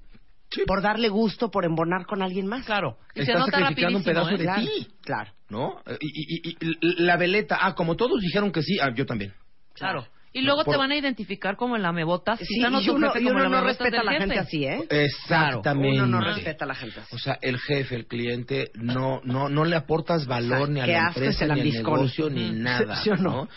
Sí. 0.51 0.63
por 0.67 0.81
darle 0.81 1.11
gusto 1.11 1.51
por 1.51 1.67
embonar 1.67 2.07
con 2.07 2.23
alguien 2.23 2.47
más. 2.47 2.65
Claro. 2.65 2.97
Se 3.15 3.21
Estás 3.21 3.41
nota 3.41 3.59
sacrificando 3.59 3.99
un 3.99 4.05
pedazo 4.05 4.31
¿eh? 4.31 4.39
de 4.39 4.45
Claro, 4.45 4.63
ti. 4.63 4.89
claro. 5.03 5.31
¿No? 5.51 5.81
Eh, 5.85 5.99
Y, 6.01 6.09
y- 6.09 6.51
y- 6.51 6.57
y 6.81 7.03
la 7.05 7.19
veleta, 7.19 7.59
ah, 7.61 7.75
como 7.75 7.97
todos 7.97 8.19
dijeron 8.23 8.51
que 8.51 8.63
sí, 8.63 8.79
ah, 8.81 8.89
yo 8.95 9.05
también. 9.05 9.35
Claro. 9.75 10.07
Y 10.39 10.43
luego 10.43 10.65
Por- 10.65 10.75
te 10.75 10.79
van 10.79 10.93
a 10.93 10.97
identificar 10.97 11.57
como 11.57 11.77
el 11.77 11.83
lamebotas. 11.83 12.39
Sí, 12.39 12.47
quizá 12.47 12.71
no 12.71 12.81
y 12.81 12.89
uno, 12.91 13.13
y 13.19 13.25
uno 13.27 13.49
no 13.49 13.61
respeta 13.65 14.01
a 14.01 14.05
la 14.05 14.13
gente 14.13 14.39
así, 14.39 14.65
¿eh? 14.65 14.87
Exactamente. 14.89 16.03
Uno 16.03 16.07
no 16.07 16.21
respeta 16.21 16.65
a 16.65 16.69
la 16.69 16.75
gente 16.75 17.01
así. 17.01 17.15
O 17.15 17.19
sea, 17.19 17.39
el 17.43 17.59
jefe, 17.59 17.97
el 17.97 18.07
cliente, 18.07 18.71
no, 18.75 19.21
no, 19.25 19.49
no 19.49 19.65
le 19.65 19.77
aportas 19.77 20.27
valor 20.27 20.63
O 20.63 20.65
sea, 20.67 20.75
ni 20.75 20.81
a 20.81 20.87
la 20.87 21.09
empresa, 21.09 21.47
ni 21.47 21.61
al 21.61 21.73
negocio, 21.73 22.31
ni 22.31 22.51
nada. 22.51 22.97
¿Sí 23.03 23.11
o 23.11 23.17
no? 23.17 23.31
¿no? 23.31 23.49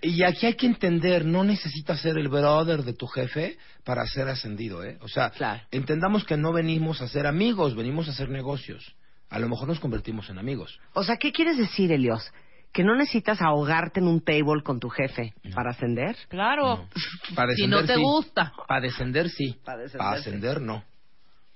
Y 0.00 0.22
aquí 0.22 0.46
hay 0.46 0.54
que 0.54 0.66
entender, 0.66 1.24
no 1.24 1.42
necesitas 1.42 2.00
ser 2.00 2.18
el 2.18 2.28
brother 2.28 2.84
de 2.84 2.92
tu 2.94 3.06
jefe 3.08 3.58
para 3.84 4.06
ser 4.06 4.28
ascendido, 4.28 4.84
¿eh? 4.84 4.96
O 5.00 5.08
sea, 5.08 5.30
Claro. 5.30 5.60
entendamos 5.72 6.24
que 6.24 6.36
no 6.36 6.52
venimos 6.52 7.02
a 7.02 7.08
ser 7.08 7.26
amigos, 7.26 7.74
venimos 7.74 8.06
a 8.08 8.12
hacer 8.12 8.28
negocios. 8.28 8.94
A 9.28 9.38
lo 9.40 9.48
mejor 9.48 9.66
nos 9.68 9.80
convertimos 9.80 10.30
en 10.30 10.38
amigos. 10.38 10.78
O 10.94 11.02
sea, 11.02 11.16
¿qué 11.16 11.32
quieres 11.32 11.58
decir, 11.58 11.90
Elios? 11.90 12.30
¿Que 12.72 12.84
no 12.84 12.94
necesitas 12.94 13.40
ahogarte 13.40 14.00
en 14.00 14.06
un 14.06 14.20
table 14.20 14.62
con 14.62 14.78
tu 14.78 14.88
jefe 14.88 15.34
para 15.54 15.70
ascender? 15.70 16.16
Claro. 16.28 16.86
Para 17.34 17.52
Si 17.54 17.66
no 17.66 17.84
te 17.84 17.94
sí. 17.94 18.00
gusta. 18.00 18.52
Para 18.68 18.82
descender, 18.82 19.28
sí. 19.30 19.56
Para 19.64 19.78
descender, 19.82 19.98
Para 20.06 20.16
sí. 20.22 20.28
ascender, 20.28 20.60
no. 20.60 20.84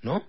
¿No? 0.02 0.22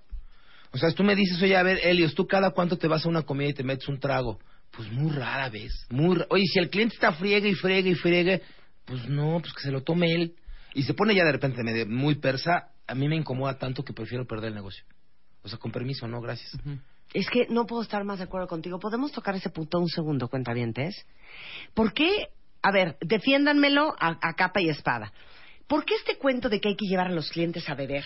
O 0.72 0.78
sea, 0.78 0.92
tú 0.92 1.04
me 1.04 1.16
dices, 1.16 1.42
oye, 1.42 1.56
a 1.56 1.64
ver, 1.64 1.80
Helios, 1.84 2.14
¿tú 2.16 2.28
cada 2.28 2.52
cuánto 2.52 2.78
te 2.78 2.88
vas 2.88 3.06
a 3.06 3.10
una 3.10 3.22
comida 3.24 3.50
y 3.50 3.54
te 3.54 3.64
metes 3.64 3.88
un 3.88 4.00
trago? 4.00 4.40
Pues 4.72 4.92
muy 4.92 5.12
rara 5.12 5.50
vez. 5.50 5.72
Muy 5.90 6.16
ra- 6.16 6.26
Oye, 6.30 6.44
si 6.52 6.60
el 6.60 6.70
cliente 6.70 6.96
está 6.96 7.14
friegue 7.14 7.50
y 7.50 7.54
friegue 7.56 7.92
y 7.92 7.96
friegue, 7.96 8.42
pues 8.86 9.08
no, 9.08 9.40
pues 9.40 9.54
que 9.54 9.62
se 9.62 9.72
lo 9.72 9.82
tome 9.82 10.12
él. 10.14 10.36
Y 10.74 10.84
se 10.84 10.94
pone 10.96 11.14
ya 11.16 11.24
de 11.24 11.32
repente 11.32 11.86
muy 11.86 12.16
persa, 12.16 12.70
a 12.88 12.96
mí 12.96 13.08
me 13.08 13.16
incomoda 13.16 13.58
tanto 13.58 13.84
que 13.84 13.94
prefiero 13.94 14.26
perder 14.26 14.50
el 14.50 14.56
negocio. 14.56 14.84
O 15.44 15.48
sea, 15.48 15.60
con 15.60 15.72
permiso, 15.72 16.08
no, 16.08 16.20
gracias. 16.22 16.58
Es 17.14 17.30
que 17.30 17.48
no 17.50 17.66
puedo 17.66 17.82
estar 17.82 18.04
más 18.04 18.18
de 18.18 18.26
acuerdo 18.26 18.48
contigo. 18.48 18.80
¿Podemos 18.80 19.12
tocar 19.12 19.36
ese 19.36 19.50
punto 19.50 19.80
un 19.80 19.88
segundo, 19.88 20.28
cuentavientes? 20.28 21.06
¿Por 21.74 21.94
qué? 21.94 22.30
A 22.62 22.72
ver, 22.72 22.98
defiéndanmelo 23.02 23.96
a, 24.00 24.18
a 24.22 24.34
capa 24.34 24.62
y 24.62 24.70
espada. 24.70 25.14
¿Por 25.68 25.86
qué 25.86 25.96
este 25.96 26.18
cuento 26.18 26.50
de 26.50 26.60
que 26.60 26.70
hay 26.70 26.76
que 26.76 26.88
llevar 26.88 27.08
a 27.08 27.14
los 27.14 27.30
clientes 27.30 27.70
a 27.70 27.76
beber? 27.76 28.04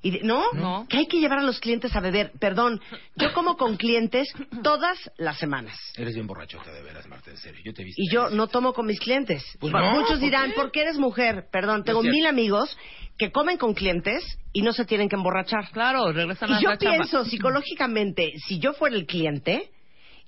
Y 0.00 0.12
de- 0.12 0.20
¿no? 0.22 0.44
No. 0.52 0.86
Que 0.88 0.98
hay 0.98 1.06
que 1.06 1.18
llevar 1.18 1.40
a 1.40 1.42
los 1.42 1.58
clientes 1.58 1.94
a 1.96 2.00
beber. 2.00 2.30
Perdón, 2.38 2.80
yo 3.16 3.32
como 3.32 3.56
con 3.56 3.76
clientes 3.76 4.28
todas 4.62 4.96
las 5.16 5.38
semanas. 5.38 5.76
Eres 5.96 6.14
bien 6.14 6.26
borrachote, 6.26 6.70
de 6.70 6.82
veras, 6.82 7.06
Marta, 7.08 7.30
en 7.30 7.36
serio. 7.36 7.60
Yo 7.64 7.74
te 7.74 7.82
he 7.82 7.84
visto. 7.84 8.00
Y 8.00 8.08
yo 8.12 8.30
no 8.30 8.46
tomo 8.46 8.72
con 8.72 8.86
mis 8.86 9.00
clientes. 9.00 9.42
Pues 9.58 9.72
no, 9.72 9.90
Muchos 9.92 10.10
¿por 10.10 10.18
dirán, 10.20 10.50
qué? 10.50 10.54
¿por 10.54 10.70
qué 10.70 10.82
eres 10.82 10.98
mujer? 10.98 11.46
Perdón, 11.50 11.82
tengo 11.82 12.02
mil 12.02 12.26
amigos 12.26 12.76
que 13.18 13.32
comen 13.32 13.56
con 13.58 13.74
clientes 13.74 14.22
y 14.52 14.62
no 14.62 14.72
se 14.72 14.84
tienen 14.84 15.08
que 15.08 15.16
emborrachar. 15.16 15.68
Claro, 15.72 16.12
regresan 16.12 16.52
a 16.52 16.60
Y 16.60 16.62
yo 16.62 16.70
la 16.70 16.78
chamba. 16.78 16.96
pienso 16.98 17.24
psicológicamente, 17.24 18.32
si 18.46 18.60
yo 18.60 18.74
fuera 18.74 18.94
el 18.94 19.06
cliente 19.06 19.70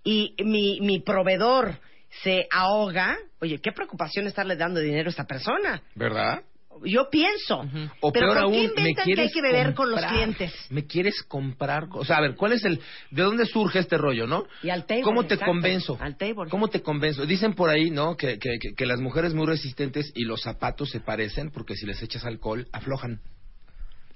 y 0.03 0.35
mi, 0.45 0.81
mi 0.81 0.99
proveedor 1.01 1.79
se 2.25 2.49
ahoga, 2.51 3.17
oye, 3.41 3.61
qué 3.61 3.71
preocupación 3.71 4.27
estarle 4.27 4.57
dando 4.57 4.81
dinero 4.81 5.09
a 5.09 5.11
esta 5.11 5.25
persona. 5.27 5.81
¿Verdad? 5.95 6.43
Yo 6.85 7.11
pienso. 7.11 7.61
O 8.01 8.13
Pero 8.13 8.27
peor 8.29 8.29
¿por 8.29 8.37
qué 8.37 8.41
aún, 8.43 8.53
me 8.53 8.59
inventan 8.65 8.95
que 8.95 9.03
quieres 9.03 9.27
hay 9.27 9.33
que 9.33 9.43
beber 9.43 9.75
con 9.75 9.91
los 9.91 10.01
comprar. 10.01 10.13
clientes? 10.15 10.53
Me 10.71 10.87
quieres 10.87 11.23
comprar. 11.25 11.89
O 11.93 12.05
sea, 12.05 12.17
a 12.19 12.21
ver, 12.23 12.37
¿cuál 12.37 12.53
es 12.53 12.65
el. 12.65 12.81
¿De 13.11 13.23
dónde 13.23 13.45
surge 13.45 13.81
este 13.81 13.99
rollo, 13.99 14.27
no? 14.27 14.47
Y 14.63 14.71
al 14.71 14.87
table, 14.87 15.03
¿Cómo 15.03 15.25
te 15.27 15.35
exacto, 15.35 15.53
convenzo? 15.53 15.99
al 16.01 16.17
table. 16.17 16.49
¿Cómo 16.51 16.69
te 16.69 16.81
convenzo? 16.81 17.27
Dicen 17.27 17.55
por 17.55 17.69
ahí, 17.71 17.91
¿no? 17.91 18.17
Que, 18.17 18.39
que, 18.39 18.59
que, 18.59 18.75
que 18.75 18.87
las 18.87 19.01
mujeres 19.01 19.35
muy 19.35 19.47
resistentes 19.47 20.11
y 20.15 20.25
los 20.25 20.43
zapatos 20.43 20.91
se 20.91 21.01
parecen 21.01 21.51
porque 21.51 21.75
si 21.77 21.87
les 21.87 22.03
echas 22.03 22.25
alcohol, 22.25 22.67
aflojan. 22.73 23.21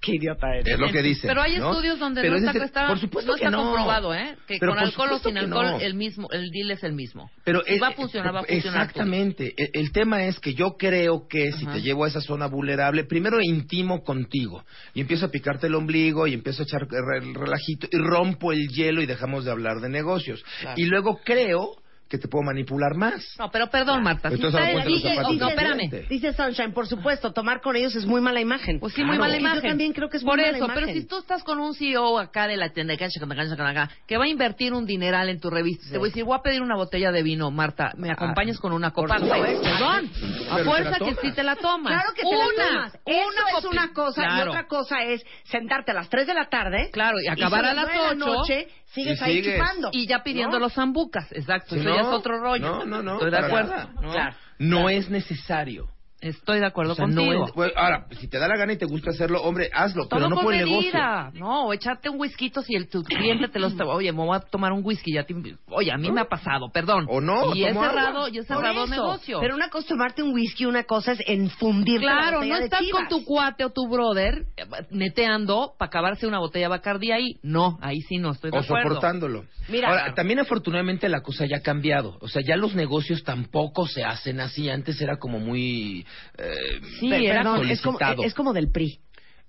Qué 0.05 0.17
idiota 0.17 0.55
eres. 0.55 0.67
Es 0.75 0.79
lo 0.79 0.91
que 0.91 1.03
dicen. 1.03 1.29
Pero 1.29 1.41
hay 1.43 1.57
¿no? 1.59 1.71
estudios 1.71 1.99
donde 1.99 2.21
Pero 2.21 2.39
no 2.39 2.51
está, 2.51 2.65
está- 2.65 2.87
por 2.89 2.99
supuesto 2.99 3.33
no 3.33 3.37
que 3.39 3.45
está 3.45 3.57
no. 3.57 3.65
comprobado, 3.65 4.15
¿eh? 4.15 4.37
Que 4.47 4.59
Pero 4.59 4.73
con 4.73 4.79
alcohol 4.85 5.13
o 5.13 5.19
sin 5.19 5.39
alcohol 5.39 5.67
no. 5.73 5.81
el 5.81 5.95
mismo, 5.95 6.29
el 6.31 6.51
deal 6.51 6.71
es 6.73 6.83
el 6.85 6.93
mismo. 6.93 7.31
Pero 7.45 7.63
Si 7.67 7.75
es- 7.75 7.83
va 7.83 7.89
a 7.89 7.93
funcionar, 7.93 8.35
va 8.35 8.41
a 8.41 8.45
funcionar. 8.45 8.83
Exactamente. 8.83 9.55
El, 9.57 9.71
el 9.73 9.93
tema 9.93 10.25
es 10.25 10.39
que 10.41 10.55
yo 10.55 10.77
creo 10.77 11.27
que 11.29 11.53
si 11.53 11.65
Ajá. 11.65 11.75
te 11.75 11.83
llevo 11.83 12.05
a 12.05 12.09
esa 12.09 12.21
zona 12.21 12.47
vulnerable, 12.47 13.05
primero 13.05 13.39
intimo 13.43 14.03
contigo 14.05 14.65
y 14.95 15.01
empiezo 15.01 15.27
a 15.27 15.31
picarte 15.31 15.67
el 15.69 15.75
ombligo 15.75 16.27
y 16.27 16.35
empiezo 16.35 16.63
a 16.63 16.65
echar 16.67 16.83
re- 16.89 17.19
el 17.27 17.35
relajito 17.35 17.87
y 17.91 17.97
rompo 17.99 18.53
el 18.53 18.69
hielo 18.69 19.01
y 19.03 19.07
dejamos 19.07 19.45
de 19.45 19.51
hablar 19.51 19.81
de 19.81 19.89
negocios. 19.89 20.45
Claro. 20.61 20.75
Y 20.77 20.85
luego 20.87 21.21
creo 21.25 21.77
que 22.17 22.23
te 22.23 22.29
puedo 22.29 22.45
manipular 22.45 22.95
más. 22.97 23.25
No, 23.39 23.51
pero 23.51 23.69
perdón, 23.69 24.03
Marta. 24.03 24.29
Si 24.29 24.37
Entonces, 24.37 24.61
ahora 24.61 24.75
los 24.75 24.85
dice- 24.87 25.15
zapatos 25.15 25.37
no, 25.37 25.49
espérame. 25.49 26.07
Dice 26.09 26.33
Sunshine, 26.33 26.73
por 26.73 26.87
supuesto, 26.87 27.33
tomar 27.33 27.61
con 27.61 27.75
ellos 27.77 27.95
es 27.97 28.07
muy 28.07 28.21
mala 28.21 28.41
imagen. 28.41 28.79
Pues 28.81 28.95
sí, 28.95 29.01
muy 29.03 29.17
Claro. 29.17 29.23
mala 29.25 29.37
Y 29.37 29.41
yo 29.43 29.47
imagen. 29.49 29.69
también 29.71 29.93
creo 29.93 30.09
que 30.09 30.17
es 30.19 30.23
muy 30.25 30.31
Por 30.33 30.39
mala 30.41 30.57
eso, 30.57 30.67
pero 30.69 30.81
imagen. 30.81 30.95
si 31.03 31.07
tú 31.09 31.19
estás 31.19 31.43
con 31.43 31.59
un 31.61 31.75
CEO 31.75 32.19
acá 32.19 32.47
de 32.47 32.57
la 32.57 32.71
tienda 32.71 32.97
cancha, 32.97 33.19
cancha, 33.21 33.37
cancha, 33.37 33.57
cancha, 33.57 33.91
que 34.07 34.17
va 34.17 34.25
a 34.25 34.29
invertir 34.29 34.73
un 34.73 34.87
dineral 34.87 35.29
en 35.29 35.41
tu 35.41 35.51
revista, 35.51 35.91
te 35.91 35.99
voy 35.99 36.09
a 36.09 36.11
decir, 36.11 36.25
voy 36.25 36.37
a 36.39 36.43
pedir 36.43 36.63
una 36.63 36.77
botella 36.77 37.11
de 37.11 37.23
vino, 37.23 37.51
Marta, 37.51 37.93
¿me 37.97 38.11
acompañas 38.11 38.59
con 38.59 38.73
una 38.73 38.91
copa? 38.93 39.17
Ah, 39.17 39.21
por. 39.21 39.29
Perdón, 39.47 40.11
a 40.51 40.59
fuerza 40.65 40.99
que 40.99 41.15
sí 41.17 41.33
te 41.35 41.43
la 41.43 41.57
tomas. 41.57 41.93
Claro 41.93 42.15
que 42.15 42.23
te 42.23 42.29
una, 42.29 42.47
la 42.47 42.69
tomas. 42.69 42.95
Eso 43.07 43.59
es 43.59 43.65
una 43.65 43.93
cosa 43.93 44.23
y 44.23 44.25
Claro. 44.27 44.51
otra 44.53 44.67
cosa 44.67 45.03
es 45.03 45.23
sentarte 45.45 45.91
a 45.91 45.95
las 45.95 46.09
3 46.09 46.27
de 46.27 46.35
la 46.35 46.49
tarde. 46.49 46.91
Claro, 46.93 47.17
y 47.21 47.29
acabar 47.29 47.61
son 47.61 47.69
a 47.71 47.75
las 47.75 47.85
nueve 47.87 47.93
de 48.11 48.17
la 48.17 48.25
8, 48.25 48.37
noche, 48.39 48.69
sigues 48.95 49.21
y 49.21 49.25
ahí 49.25 49.35
sigues. 49.43 49.59
chupando. 49.59 49.91
Y 49.93 50.07
ya 50.07 50.23
pidiendo 50.23 50.59
¿no? 50.59 50.65
los 50.65 50.75
zambucas, 50.75 51.31
exacto. 51.33 51.75
Eso 51.77 51.85
no, 51.85 51.95
ya 51.95 52.03
es 52.03 52.07
otro 52.07 52.39
rollo. 52.39 52.65
No, 52.65 52.85
no, 52.85 53.03
no. 53.03 53.15
Estoy 53.15 53.31
de 53.31 53.39
acuerdo. 53.39 53.71
nada. 53.71 53.91
¿no? 54.01 54.13
Claro. 54.13 54.37
No 54.59 54.89
es 54.89 55.11
necesario. 55.11 55.89
Estoy 56.25 56.59
de 56.61 56.67
acuerdo 56.67 56.93
O 56.93 56.95
sea, 56.97 57.05
contigo. 57.05 57.33
no 57.33 57.45
es- 57.47 57.53
bueno, 57.55 57.73
ahora, 57.77 58.07
si 58.19 58.29
te 58.29 58.39
da 58.39 58.49
la 58.49 58.57
gana 58.57 58.73
y 58.73 58.77
te 58.79 58.87
gusta 58.87 59.11
hacerlo, 59.11 59.43
hombre, 59.43 59.69
hazlo, 59.73 60.07
Todo 60.07 60.19
pero 60.21 60.29
no 60.31 60.37
por 60.41 60.55
el 60.55 60.61
negocio. 60.65 60.81
medida, 60.93 61.31
no, 61.35 61.67
o 61.67 61.73
echarte 61.73 62.09
un 62.09 62.19
whisky 62.21 62.51
si 62.65 62.75
el, 62.75 62.89
tu 62.89 63.03
cliente 63.03 63.49
te 63.49 63.59
lo 63.59 63.67
está, 63.67 63.85
oye, 63.85 64.11
me 64.13 64.25
voy 64.25 64.37
a 64.37 64.41
tomar 64.41 64.73
un 64.73 64.81
whisky, 64.85 65.13
ya 65.13 65.25
te, 65.25 65.35
oye, 65.69 65.93
a 65.93 65.97
mí 65.99 66.11
me 66.11 66.23
ha 66.23 66.25
pasado, 66.25 66.71
perdón. 66.73 67.07
O 67.11 67.21
no, 67.21 67.55
y 67.55 67.65
he 67.65 67.73
cerrado, 67.75 68.29
y 68.29 68.39
he 68.39 68.43
cerrado 68.45 68.87
negocio. 68.87 69.39
Pero 69.41 69.55
una 69.55 69.69
cosa 69.69 69.83
es 69.85 69.89
tomarte 69.89 70.23
un 70.23 70.33
whisky, 70.33 70.65
una 70.67 70.85
cosa 70.85 71.13
es 71.13 71.19
enfundir 71.27 72.01
Claro, 72.01 72.43
no 72.43 72.57
estás 72.57 72.81
con 72.91 73.07
tu 73.09 73.25
cuate 73.25 73.65
o 73.65 73.71
tu 73.71 73.87
brother 73.89 74.47
eh, 74.57 74.65
neteando 74.91 75.75
para 75.79 75.89
acabarse 75.89 76.27
una 76.27 76.39
botella 76.39 76.65
de 76.67 76.71
Bacardi 76.71 77.13
ahí. 77.13 77.37
No, 77.43 77.79
ahí 77.83 78.01
sí 78.03 78.17
no 78.19 78.31
estoy 78.31 78.51
de 78.51 78.59
o 78.59 78.61
acuerdo. 78.61 78.89
soportándolo. 78.89 79.45
Mira- 79.69 79.89
Ahora, 79.89 80.15
también 80.15 80.39
afortunadamente 80.39 81.09
la 81.09 81.21
cosa 81.23 81.45
ya 81.47 81.59
ha 81.59 81.61
cambiado. 81.63 82.17
O 82.21 82.29
sea, 82.29 82.43
ya 82.43 82.57
los 82.57 82.75
negocios 82.75 83.23
tampoco 83.25 83.87
se 83.87 84.05
hacen 84.05 84.41
así. 84.41 84.69
Antes 84.71 85.01
era 85.01 85.17
como 85.19 85.39
muy... 85.39 86.07
eh, 86.39 86.81
Sí, 87.01 87.13
era 87.13 87.43
perdón, 87.43 87.71
es 87.71 87.81
como, 87.81 87.99
es 88.25 88.35
como 88.35 88.53
del 88.53 88.71
PRI. 88.71 89.01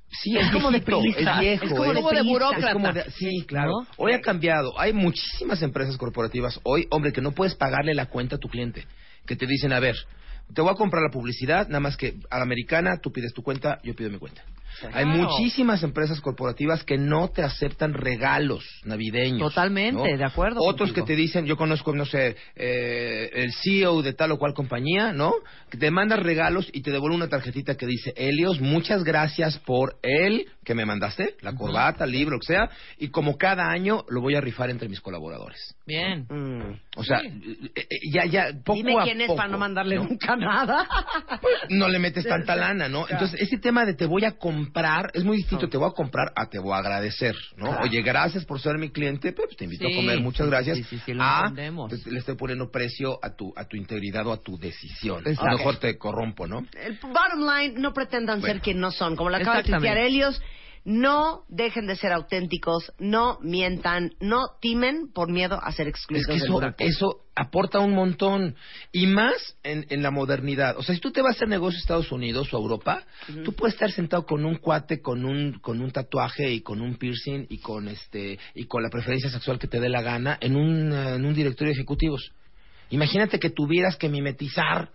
Sí, 0.08 0.38
Es 0.38 0.46
es, 0.46 0.52
como 0.52 0.72
de 0.72 0.82
prisa, 0.82 1.00
es 1.20 1.40
viejo, 1.40 1.66
es 1.66 1.72
como 1.72 1.84
de 1.94 2.00
es 2.60 2.74
como 2.74 2.92
de- 2.94 3.12
sí, 3.12 3.44
claro. 3.48 3.72
¿No? 3.72 3.88
Hoy 3.98 4.14
ha 4.14 4.22
cambiado. 4.22 4.80
Hay 4.80 4.94
muchísimas 4.94 5.62
empresas 5.62 5.98
corporativas 5.98 6.60
hoy, 6.64 6.88
hombre, 6.92 7.12
que 7.12 7.22
no 7.22 7.32
puedes 7.32 7.56
pagarle 7.56 7.94
la 7.94 8.06
cuenta 8.06 8.36
a 8.36 8.40
tu 8.40 8.48
cliente. 8.48 8.86
Que 9.26 9.36
te 9.36 9.46
dicen, 9.48 9.74
a 9.74 9.80
ver, 9.80 9.96
te 10.54 10.62
voy 10.62 10.72
a 10.72 10.76
comprar 10.76 11.04
la 11.04 11.10
publicidad, 11.12 11.68
nada 11.68 11.80
más 11.80 11.98
que 11.98 12.16
a 12.30 12.38
la 12.38 12.44
americana 12.44 13.00
tú 13.02 13.12
pides 13.12 13.34
tu 13.34 13.42
cuenta, 13.42 13.80
yo 13.84 13.96
pido 13.96 14.10
mi 14.10 14.20
cuenta. 14.20 14.44
Hay 14.94 15.06
muchísimas 15.06 15.84
empresas 15.84 16.22
corporativas 16.22 16.84
que 16.84 16.98
no 16.98 17.30
te 17.30 17.44
aceptan 17.44 17.94
regalos 17.94 18.64
navideños. 18.84 19.40
Totalmente, 19.40 20.12
¿no? 20.12 20.18
de 20.18 20.26
acuerdo 20.26 20.62
Otros 20.62 20.90
contigo. 20.90 21.06
que 21.06 21.14
te 21.14 21.16
dicen, 21.16 21.46
yo 21.46 21.58
conozco, 21.58 21.94
no 21.94 22.06
sé, 22.06 22.36
eh, 22.56 23.30
el 23.34 23.52
CEO 23.54 24.02
de 24.02 24.14
tal 24.14 24.32
o 24.32 24.38
cual 24.38 24.54
compañía, 24.54 25.12
¿no? 25.12 25.34
Que 25.70 25.78
te 25.78 25.92
manda 25.92 26.16
regalos 26.16 26.70
y 26.74 26.82
te 26.82 26.92
devuelve 26.92 27.16
una 27.16 27.30
tarjetita 27.30 27.76
que 27.76 27.86
dice, 27.86 28.14
Helios, 28.16 28.62
muchas 28.62 29.04
gracias 29.04 29.60
por 29.60 29.98
el 30.02 30.48
que 30.66 30.76
me 30.76 30.86
mandaste, 30.86 31.36
la 31.42 31.54
corbata, 31.56 32.04
el 32.04 32.12
libro, 32.12 32.36
lo 32.36 32.40
que 32.40 32.48
sea, 32.48 32.70
y 32.98 33.10
como 33.10 33.38
cada 33.38 33.70
año 33.70 34.04
lo 34.10 34.20
voy 34.20 34.36
a 34.36 34.42
rifar 34.42 34.70
entre 34.70 34.90
mis 34.90 35.00
colaboradores. 35.00 35.76
Bien. 35.86 36.26
Mm. 36.30 36.80
O 36.98 37.04
sea, 37.04 37.20
eh, 37.22 37.72
eh, 37.76 37.86
ya, 38.12 38.26
ya, 38.26 38.48
poco 38.66 38.74
Dime 38.78 39.00
a 39.00 39.04
quién 39.04 39.22
es 39.22 39.28
poco, 39.28 39.38
para 39.38 39.50
no 39.50 39.58
mandarle 39.60 39.96
¿no? 39.98 40.04
nunca 40.06 40.36
nada. 40.36 40.88
no 41.70 41.88
le 41.88 42.00
metes 42.00 42.26
tanta 42.26 42.56
lana, 42.58 42.90
¿no? 42.90 43.06
Entonces, 43.08 43.40
ese 43.42 43.58
tema 43.58 43.86
de 43.86 43.94
te 43.94 44.06
voy 44.06 44.26
a 44.26 44.32
comprar 44.38 45.12
es 45.14 45.24
muy 45.24 45.38
distinto. 45.38 45.70
Te 45.70 45.78
voy 45.78 45.88
a 45.88 45.94
comprar 45.94 46.32
a 46.36 46.48
te 46.50 46.60
voy 46.60 46.74
a 46.74 46.78
agradecer, 46.78 47.36
¿no? 47.58 47.68
Claro. 47.68 47.84
Oye, 47.84 48.02
gracias 48.02 48.44
por 48.46 48.60
ser 48.60 48.78
mi 48.78 48.90
cliente, 48.90 49.32
pues 49.34 49.56
te 49.56 49.66
invito 49.66 49.88
Sí, 49.88 49.94
a 49.94 49.96
comer, 49.98 50.20
muchas 50.20 50.46
sí, 50.48 50.50
gracias. 50.52 50.78
sí, 50.78 50.84
sí, 50.84 51.00
sí, 51.06 51.14
lo 51.14 51.24
a, 51.24 51.40
entendemos. 51.42 51.90
pues, 51.90 52.06
le 52.08 52.20
estoy 52.20 52.36
poniendo 52.36 52.72
precio 52.72 53.20
a 53.22 53.36
tu, 53.36 53.54
a 53.56 53.66
tu 53.66 53.78
integridad 53.78 54.26
o 54.28 54.34
a 54.34 54.38
tu 54.42 54.58
decisión. 54.58 55.24
A 55.28 55.52
lo 55.52 55.58
mejor 55.58 55.78
te 55.78 55.98
corrompo, 55.98 56.48
¿no? 56.48 56.66
El 56.82 56.98
bottom 57.02 57.42
line, 57.42 57.76
no 57.80 57.94
pretendan 57.94 58.40
Bueno. 58.40 58.54
ser 58.56 58.62
quien 58.62 58.80
no 58.80 58.92
son. 58.92 59.16
Como 59.16 59.30
lo 59.30 59.38
acaba 59.38 59.58
de 59.58 59.64
tuitear 59.64 59.98
Helios, 59.98 60.42
no 60.86 61.42
dejen 61.50 61.88
de 61.88 61.96
ser 61.96 62.14
auténticos, 62.14 62.94
no 63.00 63.40
mientan, 63.42 64.12
no 64.20 64.44
timen 64.62 65.12
por 65.12 65.32
miedo 65.32 65.60
a 65.62 65.72
ser 65.72 65.88
Es 65.88 65.96
excluidos 65.96 66.28
que 66.28 66.36
eso, 66.36 66.74
eso 66.78 67.22
aporta 67.36 67.80
un 67.80 67.94
montón. 67.94 68.56
Y 68.92 69.08
más 69.08 69.58
en, 69.64 69.88
en 69.90 70.04
la 70.04 70.12
modernidad. 70.12 70.78
O 70.78 70.84
sea, 70.84 70.94
si 70.94 71.02
tú 71.02 71.12
te 71.12 71.22
vas 71.24 71.34
a 71.34 71.36
hacer 71.38 71.48
negocio 71.48 71.78
a 71.78 71.82
Estados 71.82 72.12
Unidos 72.12 72.54
o 72.54 72.58
a 72.58 72.60
Europa, 72.62 73.04
tú 73.44 73.54
puedes 73.54 73.74
estar 73.74 73.92
sentado 73.92 74.26
con 74.26 74.46
un 74.46 74.58
cuate, 74.58 75.02
con 75.02 75.26
un, 75.26 75.54
con 75.60 75.82
un 75.82 75.90
tatuaje 75.92 76.52
y 76.52 76.62
con 76.62 76.80
un 76.82 76.96
piercing 76.98 77.48
y 77.50 77.58
con 77.58 77.88
este, 77.88 78.38
y 78.54 78.66
con 78.66 78.84
la 78.84 78.90
preferencia 78.90 79.30
sexual 79.32 79.58
que 79.58 79.68
te 79.68 79.80
dé 79.80 79.90
la 79.90 80.04
gana 80.04 80.38
en 80.40 80.56
un, 80.56 80.94
en 80.94 81.26
un 81.26 81.34
directorio 81.34 81.74
de 81.74 81.80
ejecutivos. 81.80 82.32
Imagínate 82.92 83.40
que 83.40 83.50
tuvieras 83.50 83.98
que 83.98 84.08
mimetizar 84.08 84.92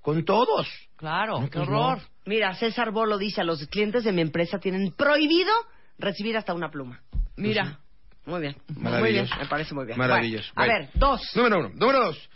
con 0.00 0.24
todos. 0.24 0.68
Claro, 0.96 1.40
No, 1.40 1.50
qué 1.50 1.58
pues 1.58 1.68
horror. 1.68 1.98
no. 1.98 2.11
Mira, 2.24 2.54
César 2.54 2.90
Bolo 2.92 3.18
dice 3.18 3.40
a 3.40 3.44
los 3.44 3.66
clientes 3.66 4.04
de 4.04 4.12
mi 4.12 4.20
empresa 4.22 4.58
tienen 4.58 4.92
prohibido 4.92 5.52
recibir 5.98 6.36
hasta 6.36 6.54
una 6.54 6.70
pluma. 6.70 7.00
Mira, 7.36 7.78
Muy 8.24 8.40
bien. 8.40 8.56
Muy 8.68 8.80
bien, 8.80 8.82
Maravilloso. 8.84 9.34
me 9.36 9.46
parece 9.46 9.74
muy 9.74 9.84
bien. 9.86 9.98
Maravilloso. 9.98 10.52
Bueno, 10.54 10.72
a 10.72 10.76
Bueno. 10.76 10.90
ver, 10.92 11.00
dos. 11.00 11.30
Número 11.34 11.58
uno. 11.58 11.68
Número 11.74 12.04
dos. 12.06 12.28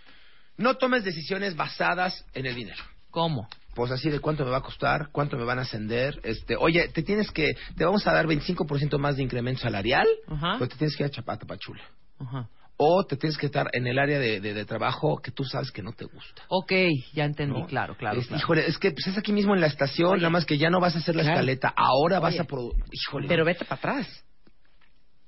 No 0.57 0.75
tomes 0.75 1.05
decisiones 1.05 1.55
basadas 1.55 2.25
en 2.35 2.47
el 2.47 2.55
dinero. 2.55 2.83
¿cómo? 3.11 3.49
pues 3.75 3.91
así 3.93 4.09
de 4.11 4.21
cuánto 4.21 4.43
me 4.45 4.51
va 4.51 4.59
a 4.59 4.63
costar, 4.63 5.09
cuánto 5.13 5.37
me 5.37 5.45
van 5.45 5.59
a 5.59 5.63
ascender, 5.63 6.19
este, 6.23 6.57
oye, 6.57 6.89
te 6.89 7.03
tienes 7.03 7.31
que, 7.31 7.53
te 7.77 7.85
vamos 7.85 8.07
a 8.07 8.13
dar 8.13 8.27
25% 8.27 8.99
más 8.99 9.17
de 9.17 9.23
incremento 9.23 9.61
salarial, 9.63 10.07
Ajá. 10.29 10.55
pero 10.59 10.69
te 10.69 10.77
tienes 10.77 10.97
que 10.97 11.03
ir 11.03 11.09
a 11.09 11.11
Chapata 11.11 11.45
Pachula. 11.47 11.83
Ajá. 12.19 12.49
O 12.79 13.05
te 13.07 13.17
tienes 13.17 13.39
que 13.39 13.47
estar 13.47 13.69
en 13.73 13.87
el 13.87 13.99
área 13.99 14.19
de, 14.19 14.41
de- 14.41 14.53
de 14.53 14.65
trabajo 14.67 15.17
que 15.23 15.31
tú 15.31 15.45
sabes 15.45 15.71
que 15.71 15.83
no 15.83 15.93
te 15.93 16.05
gusta. 16.05 16.43
Ok, 16.49 16.73
ya 17.15 17.25
entendí, 17.25 17.59
¿no? 17.61 17.67
claro, 17.67 17.97
claro. 17.97 18.21
Es- 18.21 18.27
claro. 18.27 18.43
Híjole, 18.43 18.67
es 18.67 18.77
que 18.79 18.91
pues, 18.91 19.07
es 19.07 19.17
aquí 19.17 19.33
mismo 19.33 19.55
en 19.55 19.61
la 19.63 19.67
estación, 19.67 20.11
Oye. 20.11 20.19
nada 20.21 20.31
más 20.31 20.45
que 20.45 20.59
ya 20.59 20.69
no 20.69 20.79
vas 20.81 20.95
a 20.95 20.99
hacer 20.99 21.17
la 21.17 21.23
Claro. 21.23 21.37
escaleta, 21.37 21.73
ahora 21.75 22.21
vas 22.21 22.39
a 22.39 22.45
produ- 22.45 22.75
Híjole. 22.93 23.29
Pero 23.29 23.45
vete 23.47 23.65
para 23.65 23.77
atrás. 23.79 24.25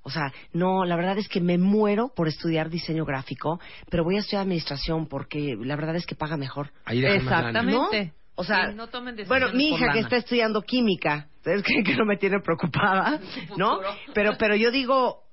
O 0.02 0.10
sea, 0.10 0.32
no, 0.52 0.84
la 0.84 0.96
verdad 0.96 1.18
es 1.18 1.28
que 1.28 1.40
me 1.40 1.58
muero 1.58 2.10
por 2.14 2.28
estudiar 2.28 2.70
diseño 2.70 3.04
gráfico, 3.04 3.60
pero 3.90 4.04
voy 4.04 4.16
a 4.16 4.20
estudiar 4.20 4.42
administración 4.42 5.06
porque 5.06 5.54
la 5.60 5.76
verdad 5.76 5.96
es 5.96 6.06
que 6.06 6.14
paga 6.14 6.36
mejor. 6.36 6.70
Ahí. 6.84 7.04
Exactamente. 7.04 8.04
¿No? 8.06 8.12
O 8.36 8.44
sea, 8.44 8.68
Sí, 8.70 8.74
no 8.76 8.86
tomen 8.86 9.16
bueno, 9.26 9.48
mi 9.52 9.70
hija 9.74 9.92
que 9.92 9.98
está 9.98 10.16
estudiando 10.16 10.62
química, 10.62 11.28
ustedes 11.38 11.62
creen 11.62 11.82
que 11.84 11.96
no 11.96 12.04
me 12.04 12.16
tiene 12.16 12.40
preocupada, 12.40 13.20
¿no? 13.56 13.80
Pero, 14.14 14.36
pero 14.38 14.54
yo 14.54 14.70
digo, 14.70 15.24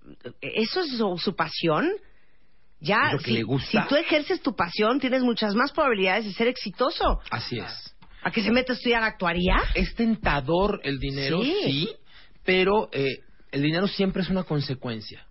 eso 0.42 0.82
es 0.82 0.98
su, 0.98 1.18
su 1.18 1.36
pasión. 1.36 1.90
Ya, 2.82 2.98
Es 3.08 3.14
lo 3.14 3.20
que 3.20 3.26
si, 3.26 3.34
le 3.34 3.44
gusta. 3.44 3.84
si 3.84 3.88
tú 3.88 3.96
ejerces 3.96 4.42
tu 4.42 4.56
pasión, 4.56 5.00
tienes 5.00 5.24
muchas 5.24 5.56
más 5.56 5.72
probabilidades 5.72 6.26
de 6.26 6.34
ser 6.34 6.48
exitoso. 6.48 7.20
Así 7.32 7.58
es. 7.58 7.96
¿A 8.22 8.32
que 8.32 8.42
se 8.44 8.52
mete 8.52 8.74
a 8.74 8.76
estudiar 8.76 9.04
actuaría? 9.04 9.56
Es 9.76 9.96
tentador 9.96 10.82
el 10.84 11.00
dinero, 11.00 11.42
Sí. 11.44 11.56
sí, 11.64 11.90
pero 12.44 12.90
eh, 12.92 13.20
el 13.52 13.62
dinero 13.62 13.88
siempre 13.88 14.22
es 14.24 14.30
una 14.30 14.44
consecuencia. 14.44 15.26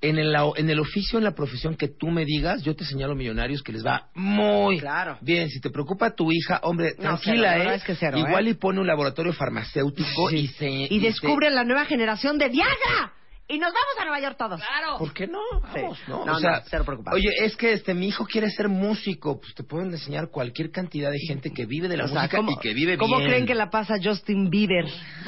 En 0.00 0.18
el, 0.18 0.34
en 0.56 0.68
el 0.68 0.78
oficio, 0.80 1.18
en 1.18 1.24
la 1.24 1.34
profesión 1.34 1.76
que 1.76 1.88
tú 1.88 2.08
me 2.08 2.26
digas, 2.26 2.62
yo 2.62 2.76
te 2.76 2.84
señalo 2.84 3.14
millonarios 3.14 3.62
que 3.62 3.72
les 3.72 3.84
va 3.84 4.08
muy 4.14 4.78
Claro. 4.78 5.16
bien. 5.22 5.48
Si 5.48 5.60
te 5.60 5.70
preocupa 5.70 6.14
tu 6.14 6.30
hija, 6.30 6.60
hombre, 6.62 6.90
No, 6.98 7.02
tranquila, 7.18 7.48
cero, 7.52 7.54
¿eh? 7.54 7.58
verdad 7.58 7.74
es 7.76 7.84
que 7.84 7.94
cero, 7.94 8.18
Igual 8.18 8.46
¿eh? 8.46 8.50
y 8.50 8.54
pone 8.54 8.80
un 8.80 8.86
laboratorio 8.86 9.32
farmacéutico 9.32 10.30
y 10.30 10.48
se... 10.48 10.68
Y 10.90 10.98
descubre 11.00 11.50
la 11.50 11.64
nueva 11.64 11.86
generación 11.86 12.36
de 12.36 12.50
Viagra. 12.50 13.12
Y 13.46 13.58
nos 13.58 13.72
vamos 13.74 13.94
a 14.00 14.04
Nueva 14.04 14.20
York 14.20 14.36
todos. 14.38 14.58
Claro. 14.60 14.96
¿Por 14.98 15.12
qué 15.12 15.26
no? 15.26 15.40
Vamos, 15.60 15.98
Sí. 15.98 16.04
¿no? 16.08 16.24
No, 16.24 16.32
o 16.32 16.38
sea, 16.38 16.50
no, 16.52 16.62
cero. 16.66 16.84
Oye, 17.12 17.28
es 17.42 17.54
que 17.56 17.72
este 17.74 17.92
mi 17.92 18.08
hijo 18.08 18.24
quiere 18.24 18.48
ser 18.50 18.68
músico, 18.70 19.38
pues 19.38 19.54
te 19.54 19.62
pueden 19.62 19.90
enseñar 19.92 20.28
cualquier 20.30 20.70
cantidad 20.70 21.10
de 21.10 21.18
gente 21.18 21.50
que 21.52 21.66
vive 21.66 21.88
de 21.88 21.98
la 21.98 22.04
O 22.06 22.08
música 22.08 22.36
¿cómo- 22.38 22.52
y 22.52 22.56
que 22.56 22.72
vive 22.72 22.96
¿Cómo 22.96 23.18
bien. 23.18 23.28
creen 23.28 23.46
que 23.46 23.54
la 23.54 23.68
pasa 23.68 23.96
Justin 24.02 24.48
Bieber? 24.48 24.86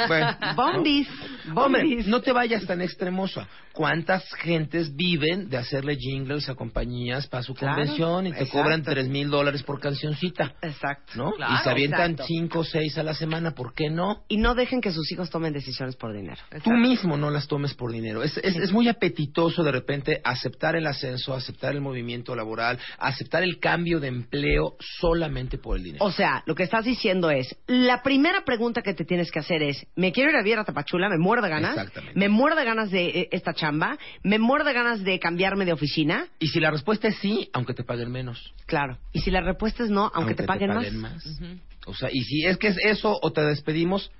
Bueno, 0.09 0.35
Bombis. 0.57 1.09
Hombre, 1.55 1.83
Bombis. 1.83 2.07
no 2.07 2.23
te 2.23 2.33
vayas 2.33 2.65
tan 2.67 2.81
extremosa. 2.81 3.49
¿Cuántas 3.73 4.25
gentes 4.37 4.97
viven 4.97 5.51
de 5.51 5.59
hacerle 5.59 5.97
jingles 5.97 6.49
a 6.49 6.55
compañías 6.55 7.27
para 7.27 7.43
su 7.43 7.53
Claro, 7.55 7.77
convención 7.77 8.27
y 8.27 8.31
te 8.33 8.45
exacto. 8.45 8.63
cobran 8.63 8.83
tres 8.83 9.07
mil 9.09 9.29
dólares 9.29 9.63
por 9.63 9.79
cancioncita? 9.79 10.55
Exacto. 10.63 11.13
¿No? 11.17 11.33
Claro, 11.33 11.53
y 11.55 11.59
se 11.63 11.69
avientan 11.71 12.13
exacto. 12.13 12.25
cinco 12.27 12.59
o 12.61 12.65
seis 12.65 12.97
a 12.97 13.03
la 13.03 13.13
semana, 13.13 13.51
¿por 13.51 13.75
qué 13.75 13.91
no? 13.91 14.25
Y 14.29 14.39
no 14.39 14.55
dejen 14.55 14.81
que 14.81 14.91
sus 14.93 15.13
hijos 15.13 15.29
tomen 15.29 15.53
decisiones 15.53 15.95
por 15.97 16.15
dinero. 16.15 16.41
Tú 16.65 16.71
mismo 16.71 17.19
no 17.19 17.29
las 17.31 17.47
tomes 17.47 17.75
por 17.75 17.93
dinero. 17.93 18.06
Es, 18.23 18.37
es, 18.39 18.57
es 18.57 18.73
muy 18.73 18.89
apetitoso 18.89 19.63
de 19.63 19.73
repente 19.73 20.21
aceptar 20.25 20.77
el 20.77 20.87
ascenso, 20.87 21.35
aceptar 21.35 21.75
el 21.75 21.81
movimiento 21.81 22.35
laboral, 22.35 22.79
aceptar 22.99 23.43
el 23.43 23.59
cambio 23.59 24.01
de 24.01 24.09
empleo 24.09 24.77
solamente 24.81 25.59
por 25.59 25.77
el 25.77 25.83
dinero. 25.83 26.05
O 26.05 26.13
sea, 26.13 26.43
lo 26.47 26.55
que 26.55 26.63
estás 26.63 26.85
diciendo 26.85 27.31
es, 27.31 27.57
la 27.67 28.03
primera 28.03 28.45
pregunta 28.45 28.83
que 28.83 28.95
te 28.95 29.05
tienes 29.05 29.31
que 29.31 29.41
hacer 29.41 29.63
es, 29.63 29.87
¿me 29.97 30.13
quiero 30.13 30.31
ir 30.31 30.37
a 30.37 30.43
vivir 30.43 30.59
a 30.59 30.65
Tapachula? 30.65 31.09
¿Me 31.09 31.19
muero 31.19 31.43
de 31.43 31.49
ganas? 31.49 31.77
Exactamente. 31.77 32.19
¿Me 32.19 32.29
muero 32.29 32.57
de 32.57 32.65
ganas 32.65 32.91
de 32.91 33.07
eh, 33.07 33.29
esta 33.33 33.55
chamba? 33.55 33.99
¿Me 34.23 34.39
muero 34.39 34.65
de 34.65 34.73
ganas 34.73 35.03
de 35.03 35.19
cambiarme 35.19 35.65
de 35.65 35.73
oficina? 35.73 36.27
y 36.39 36.49
si 36.49 36.61
la 36.61 36.71
respuesta 36.71 37.09
es 37.09 37.17
sí, 37.19 37.49
aunque 37.53 37.75
te 37.75 37.85
paguen 37.85 38.11
menos. 38.11 38.55
Claro. 38.67 38.99
Y 39.13 39.21
si 39.21 39.31
la 39.31 39.41
respuesta 39.41 39.85
es 39.85 39.91
no, 39.91 40.11
aunque, 40.15 40.35
te 40.35 40.45
paguen, 40.45 40.97
más. 40.99 41.25
O 41.87 41.95
sea, 41.95 42.09
y 42.13 42.21
si 42.23 42.45
es 42.45 42.57
que 42.57 42.69
es 42.69 42.77
eso 42.85 43.19
o 43.21 43.33
te 43.33 43.43
despedimos, 43.43 44.11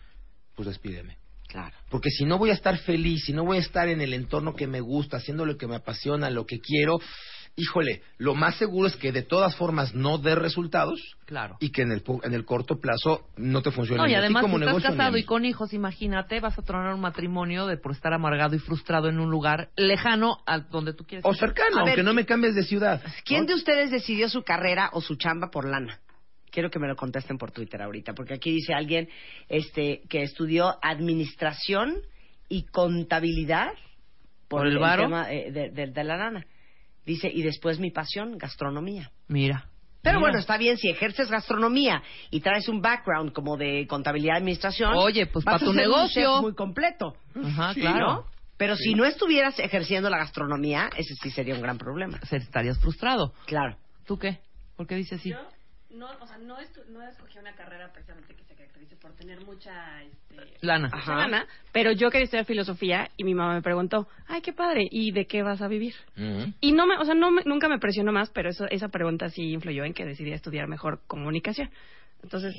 pues 0.55 0.69
despídeme. 0.69 1.17
Claro. 1.57 1.75
Porque 1.89 2.11
si 2.11 2.27
no 2.27 2.37
voy 2.37 2.51
a 2.51 2.53
estar 2.53 2.77
feliz, 2.77 3.25
si 3.25 3.33
no 3.33 3.43
voy 3.43 3.57
a 3.57 3.61
estar 3.61 3.89
en 3.89 4.03
el 4.03 4.13
entorno 4.13 4.55
que 4.55 4.67
me 4.67 4.83
gusta, 4.83 5.17
haciendo 5.17 5.47
lo 5.47 5.57
que 5.57 5.67
me 5.67 5.77
apasiona, 5.77 6.29
lo 6.29 6.45
que 6.45 6.61
quiero, 6.61 6.99
híjole, 7.57 8.03
lo 8.19 8.35
más 8.35 8.57
seguro 8.57 8.89
es 8.89 8.97
que 8.97 9.11
de 9.11 9.23
todas 9.23 9.57
formas 9.57 9.95
no 9.95 10.19
dé 10.19 10.35
resultados 10.35 11.01
Claro. 11.25 11.57
y 11.59 11.71
que 11.71 11.81
en 11.81 11.93
el, 11.93 12.03
en 12.25 12.35
el 12.35 12.45
corto 12.45 12.79
plazo 12.79 13.29
no 13.39 13.63
te 13.63 13.71
funcione 13.71 14.03
No, 14.03 14.07
y 14.07 14.15
además, 14.15 14.43
como 14.43 14.59
si 14.59 14.65
estás 14.65 14.75
negocio 14.75 14.91
casado 14.99 15.17
y 15.17 15.25
con 15.25 15.47
hijos, 15.47 15.73
imagínate, 15.73 16.41
vas 16.41 16.59
a 16.59 16.63
tronar 16.63 16.93
un 16.93 17.01
matrimonio 17.01 17.67
de 17.67 17.79
por 17.79 17.93
estar 17.93 18.13
amargado 18.13 18.55
y 18.55 18.59
frustrado 18.59 19.09
en 19.09 19.19
un 19.19 19.31
lugar 19.31 19.71
lejano 19.77 20.43
a 20.47 20.59
donde 20.59 20.93
tú 20.93 21.07
quieres. 21.07 21.25
O 21.25 21.33
cercano, 21.33 21.79
A 21.79 21.85
ver, 21.85 21.89
aunque 21.89 22.03
no 22.03 22.13
me 22.13 22.27
cambies 22.27 22.55
de 22.55 22.65
ciudad. 22.65 23.03
¿Quién 23.25 23.43
¿no? 23.43 23.47
de 23.47 23.55
ustedes 23.55 23.91
decidió 23.91 24.29
su 24.29 24.43
carrera 24.43 24.91
o 24.93 25.01
su 25.01 25.17
chamba 25.17 25.51
por 25.51 25.67
lana? 25.67 26.01
Quiero 26.57 26.71
que 26.71 26.79
me 26.79 26.89
lo 26.89 26.97
contesten 26.97 27.37
por 27.37 27.51
Twitter 27.53 27.83
ahorita, 27.83 28.15
porque 28.15 28.33
aquí 28.33 28.51
dice 28.51 28.73
alguien 28.73 29.11
este, 29.47 30.01
que 30.09 30.23
estudió 30.23 30.75
administración 30.81 31.97
y 32.49 32.63
contabilidad 32.69 33.73
¿Por 34.49 34.67
el 34.67 34.79
varo? 34.79 35.03
tema 35.03 35.31
eh, 35.31 35.53
de, 35.53 35.69
de- 35.69 35.89
de 35.89 36.05
la 36.05 36.17
lana. 36.17 36.47
Dice, 37.05 37.29
y 37.31 37.43
después 37.43 37.79
mi 37.79 37.91
pasión, 37.91 38.39
gastronomía. 38.39 39.11
Mira. 39.29 39.69
Pero 40.01 40.17
Mira. 40.17 40.21
bueno, 40.31 40.39
está 40.39 40.57
bien, 40.57 40.79
si 40.79 40.89
ejerces 40.89 41.31
gastronomía 41.31 42.03
y 42.31 42.41
traes 42.41 42.71
un 42.71 42.81
background 42.81 43.33
como 43.35 43.59
de 43.59 43.87
contabilidad 43.87 44.37
y 44.37 44.39
administración. 44.39 44.95
Oye, 44.97 45.27
pues, 45.27 45.45
vas 45.45 45.59
pa' 45.61 45.63
a 45.63 45.69
tu 45.69 45.75
negocio. 45.75 46.41
muy 46.41 46.55
completo. 46.55 47.17
Ajá, 47.35 47.75
Sí, 47.75 47.83
claro. 47.83 48.07
¿no? 48.07 48.25
Pero 48.57 48.77
si 48.77 48.95
no 48.95 49.05
estuvieras 49.05 49.59
ejerciendo 49.59 50.09
la 50.09 50.17
gastronomía, 50.17 50.89
ese 50.97 51.15
sí 51.23 51.29
sería 51.31 51.55
un 51.55 51.61
gran 51.61 51.77
problema. 51.77 52.19
Estarías 52.31 52.79
frustrado. 52.79 53.35
Claro. 53.45 53.77
¿Tú 54.07 54.19
qué? 54.19 54.39
¿Por 54.75 54.87
qué 54.87 54.95
dices 54.95 55.21
así? 55.21 55.33
Yo 55.33 55.39
no, 55.97 56.07
o 56.21 56.27
sea, 56.27 56.39
no, 56.39 56.59
estu- 56.59 56.85
no 56.89 57.03
escogí 57.03 57.39
una 57.39 57.55
carrera 57.55 57.91
precisamente 57.93 58.35
que 58.35 58.45
se 58.45 58.55
caracterice 58.55 58.97
por 58.97 59.13
tener 59.15 59.41
mucha, 59.45 60.03
este, 60.03 60.37
Lana. 60.61 60.89
mucha 60.89 60.99
Ajá. 60.99 61.17
lana, 61.17 61.47
pero 61.73 61.93
yo 61.93 62.11
quería 62.11 62.25
estudiar 62.25 62.45
filosofía 62.47 63.09
y 63.17 63.25
mi 63.25 63.35
mamá 63.35 63.55
me 63.55 63.63
preguntó, 63.63 64.09
ay, 64.29 64.41
qué 64.43 64.53
padre, 64.53 64.87
¿y 64.91 65.13
de 65.13 65.27
qué 65.27 65.43
vas 65.43 65.63
a 65.63 65.69
vivir? 65.69 65.95
Y 66.61 66.73
no 66.73 66.87
me, 66.87 66.97
o 66.99 67.05
sea, 67.05 67.15
no 67.15 67.31
me- 67.31 67.43
nunca 67.45 67.69
me 67.69 67.79
presionó 67.79 68.13
más, 68.13 68.31
pero 68.31 68.51
eso, 68.51 68.67
esa 68.71 68.89
pregunta 68.89 69.29
sí 69.31 69.53
influyó 69.53 69.85
en 69.85 69.95
que 69.95 70.05
decidí 70.05 70.33
estudiar 70.33 70.69
mejor 70.69 71.01
comunicación. 71.07 71.71
Entonces, 72.23 72.55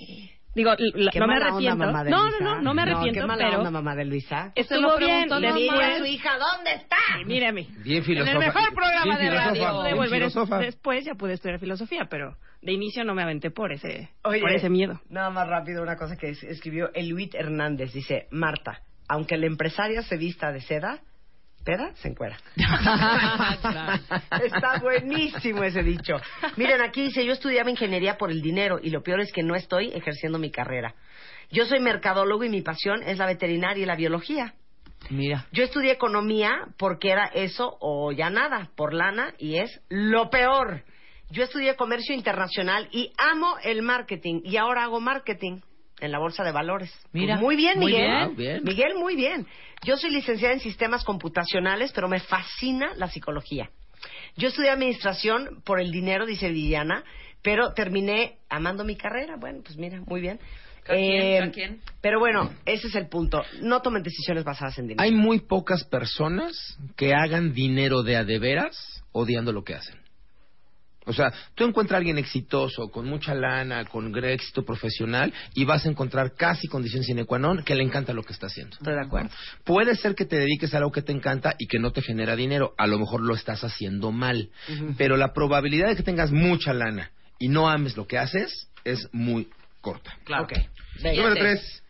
Digo, 0.56 0.72
la- 0.96 1.12
no 1.20 1.28
me 1.28 1.34
onda, 1.36 1.48
arrepiento. 1.50 1.86
de 2.04 2.10
no, 2.10 2.30
no, 2.32 2.40
no, 2.40 2.62
no 2.62 2.74
me 2.74 2.82
arrepiento, 2.82 3.20
qué 3.22 3.28
mala 3.28 3.46
pero 3.46 3.58
onda, 3.60 3.70
mamá 3.70 3.96
de 3.96 4.06
Luisa. 4.06 4.52
estuvo 4.56 4.82
lo 4.82 4.98
bien. 4.98 5.30
Le 5.30 5.52
tu 5.52 5.56
di 5.60 5.68
mamá. 5.70 5.86
a 5.88 5.98
su 6.00 6.06
hija, 6.06 6.32
¿dónde 6.40 6.74
está? 6.74 6.96
Sí. 7.18 7.24
Bien 7.26 7.58
En 7.58 8.04
filósofa. 8.04 8.32
el 8.32 8.40
mejor 8.40 8.74
programa 8.74 9.18
Bien 9.20 9.30
de 9.32 9.38
radio. 9.38 9.72
Pude 9.74 9.84
bien 9.84 9.98
volver 9.98 10.32
después, 10.66 11.06
ya 11.06 11.14
pude 11.14 11.34
estudiar 11.34 11.60
filosofía, 11.60 12.08
pero 12.10 12.36
de 12.62 12.72
inicio 12.74 13.03
no 13.03 13.14
me 13.14 13.24
aventé 13.24 13.51
por 13.51 13.72
ese, 13.72 14.10
Oye, 14.24 14.41
por 14.41 14.51
ese 14.51 14.70
miedo. 14.70 14.99
Nada 15.10 15.30
más 15.30 15.47
rápido, 15.47 15.84
una 15.84 15.95
cosa 15.95 16.16
que 16.18 16.30
es- 16.30 16.43
escribió 16.43 16.91
Eluit 16.93 17.36
Hernández. 17.36 17.93
Dice, 17.93 18.28
Marta, 18.32 18.82
aunque 19.08 19.38
la 19.38 19.45
empresaria 19.47 20.01
se 20.01 20.18
vista 20.18 20.51
de 20.51 20.62
seda, 20.62 20.99
peda 21.64 21.91
se 21.95 22.10
encuera. 22.10 22.38
Está 24.43 24.80
buenísimo 24.82 25.64
ese 25.64 25.84
dicho. 25.84 26.16
Miren, 26.55 26.82
aquí 26.82 27.03
dice, 27.03 27.26
yo 27.26 27.34
estudiaba 27.34 27.70
ingeniería 27.70 28.18
por 28.18 28.32
el 28.32 28.41
dinero 28.41 28.80
y 28.82 28.89
lo 28.89 29.01
peor 29.03 29.22
es 29.22 29.32
que 29.32 29.43
no 29.43 29.55
estoy 29.55 29.89
ejerciendo 29.93 30.39
mi 30.39 30.51
carrera. 30.51 30.95
Yo 31.51 31.66
soy 31.66 31.80
mercadólogo 31.80 32.43
y 32.43 32.49
mi 32.49 32.62
pasión 32.62 33.03
es 33.03 33.18
la 33.18 33.26
veterinaria 33.26 33.84
y 33.84 33.86
la 33.86 33.95
biología. 33.95 34.53
Mira. 35.10 35.45
Yo 35.51 35.64
estudié 35.64 35.91
economía 35.91 36.51
porque 36.78 37.12
era 37.12 37.26
eso 37.28 37.78
o 37.80 38.12
ya 38.12 38.30
nada, 38.30 38.70
por 38.76 38.93
lana, 38.93 39.34
y 39.38 39.58
es 39.58 39.82
lo 39.89 40.30
peor. 40.30 40.84
Yo 41.30 41.43
estudié 41.43 41.75
comercio 41.75 42.15
internacional 42.15 42.88
y 42.91 43.11
amo 43.17 43.57
el 43.63 43.82
marketing, 43.82 44.41
y 44.43 44.57
ahora 44.57 44.84
hago 44.84 44.99
marketing 44.99 45.59
en 45.99 46.11
la 46.11 46.19
bolsa 46.19 46.43
de 46.43 46.51
valores. 46.51 46.93
Mira, 47.11 47.36
Pues 47.36 47.41
muy 47.43 47.55
bien, 47.55 47.80
muy 47.80 47.91
Miguel. 47.91 48.05
bien. 48.07 48.17
Ah, 48.17 48.30
bien. 48.36 48.63
Miguel, 48.63 48.95
muy 48.95 49.15
bien. 49.15 49.47
Yo 49.84 49.97
soy 49.97 50.11
licenciada 50.11 50.53
en 50.53 50.59
sistemas 50.59 51.03
computacionales, 51.03 51.91
pero 51.91 52.07
me 52.07 52.19
fascina 52.19 52.93
la 52.95 53.09
psicología. 53.09 53.69
Yo 54.36 54.47
estudié 54.49 54.69
administración 54.69 55.61
por 55.65 55.80
el 55.80 55.91
dinero, 55.91 56.25
dice 56.25 56.49
Viviana, 56.49 57.03
pero 57.41 57.73
terminé 57.73 58.38
amando 58.49 58.84
mi 58.84 58.95
carrera. 58.95 59.36
Bueno, 59.38 59.61
pues 59.63 59.78
mira, 59.78 60.01
muy 60.05 60.21
bien. 60.21 60.39
Eh, 60.89 61.51
quien. 61.53 61.82
Pero 62.01 62.19
bueno, 62.19 62.53
ese 62.65 62.88
es 62.88 62.95
el 62.95 63.07
punto. 63.09 63.43
No 63.61 63.82
tomen 63.82 64.03
decisiones 64.03 64.43
basadas 64.45 64.78
en 64.78 64.88
dinero. 64.88 65.03
Hay 65.03 65.11
muy 65.11 65.39
pocas 65.41 65.84
personas 65.84 66.78
que 66.95 67.13
hagan 67.13 67.53
dinero 67.53 68.03
de 68.03 68.15
a 68.15 68.23
de 68.23 68.39
veras 68.39 69.03
odiando 69.11 69.51
lo 69.51 69.63
que 69.63 69.73
hacen. 69.73 69.99
O 71.08 71.14
sea, 71.14 71.32
tú 71.55 71.64
encuentras 71.64 71.95
a 71.95 71.99
alguien 71.99 72.18
exitoso, 72.18 72.89
con 72.89 73.08
mucha 73.08 73.34
lana, 73.34 73.86
con 73.86 74.12
gran 74.12 74.32
éxito 74.32 74.64
profesional, 74.64 75.34
y 75.53 75.64
vas 75.66 75.86
a 75.86 75.89
encontrar 75.89 76.36
casi 76.36 76.68
condición 76.68 77.03
sine 77.03 77.26
qua 77.26 77.39
non 77.39 77.64
que 77.64 77.76
le 77.76 77.84
encanta 77.84 78.14
lo 78.14 78.24
que 78.24 78.34
está 78.34 78.47
haciendo. 78.47 78.76
Estoy 78.76 78.93
de 78.93 79.01
acuerdo. 79.01 79.30
Puede 79.64 79.95
ser 79.95 80.16
que 80.16 80.26
te 80.26 80.38
dediques 80.38 80.74
a 80.74 80.78
algo 80.78 80.91
que 80.91 81.01
te 81.01 81.14
encanta 81.14 81.55
y 81.58 81.68
que 81.68 81.80
no 81.80 81.91
te 81.91 82.01
genera 82.01 82.36
dinero. 82.36 82.74
A 82.78 82.88
lo 82.88 82.99
mejor 82.99 83.22
lo 83.22 83.34
estás 83.34 83.64
haciendo 83.64 84.12
mal. 84.12 84.49
Pero 84.97 85.18
la 85.18 85.34
probabilidad 85.34 85.88
de 85.88 85.95
que 85.95 86.03
tengas 86.03 86.32
mucha 86.32 86.74
lana 86.74 87.12
y 87.39 87.47
no 87.47 87.70
ames 87.70 87.95
lo 87.95 88.05
que 88.05 88.18
haces 88.18 88.70
es 88.84 89.08
muy 89.14 89.47
corta. 89.82 90.18
Claro. 90.26 90.47
Número 91.01 91.36
tres. 91.36 91.84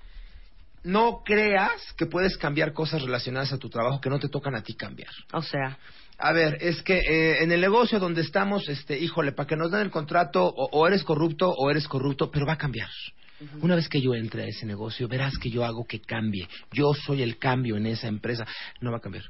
No 0.84 1.22
creas 1.26 1.94
que 1.98 2.06
puedes 2.06 2.38
cambiar 2.38 2.72
cosas 2.72 3.02
relacionadas 3.02 3.52
a 3.52 3.58
tu 3.58 3.70
trabajo 3.70 4.00
que 4.00 4.10
no 4.10 4.20
te 4.20 4.30
tocan 4.30 4.56
a 4.56 4.62
ti 4.62 4.74
cambiar. 4.74 5.12
O 5.34 5.42
sea, 5.42 5.78
A 6.20 6.32
ver, 6.32 6.58
es 6.62 6.82
que 6.82 6.98
eh, 6.98 7.44
en 7.44 7.52
el 7.52 7.62
negocio 7.62 8.00
donde 8.00 8.22
estamos, 8.22 8.68
este, 8.70 8.98
híjole, 8.98 9.34
para 9.34 9.48
que 9.48 9.56
nos 9.56 9.72
den 9.72 9.82
el 9.82 9.92
contrato, 9.92 10.46
o, 10.46 10.70
o 10.72 10.88
eres 10.88 11.04
corrupto 11.04 11.50
o 11.50 11.70
eres 11.70 11.88
corrupto, 11.88 12.32
pero 12.32 12.46
va 12.46 12.54
a 12.54 12.58
cambiar. 12.58 12.90
Una 13.62 13.76
vez 13.76 13.88
que 13.88 14.02
yo 14.02 14.16
entre 14.16 14.44
a 14.44 14.48
ese 14.48 14.66
negocio, 14.66 15.08
verás 15.08 15.38
que 15.38 15.52
yo 15.52 15.64
hago 15.64 15.86
que 15.86 16.02
cambie. 16.02 16.48
Yo 16.72 16.94
soy 16.94 17.22
el 17.22 17.38
cambio 17.38 17.78
en 17.78 17.86
esa 17.86 18.08
empresa. 18.08 18.48
No 18.82 18.92
va 18.92 18.98
a 18.98 19.02
cambiar. 19.02 19.26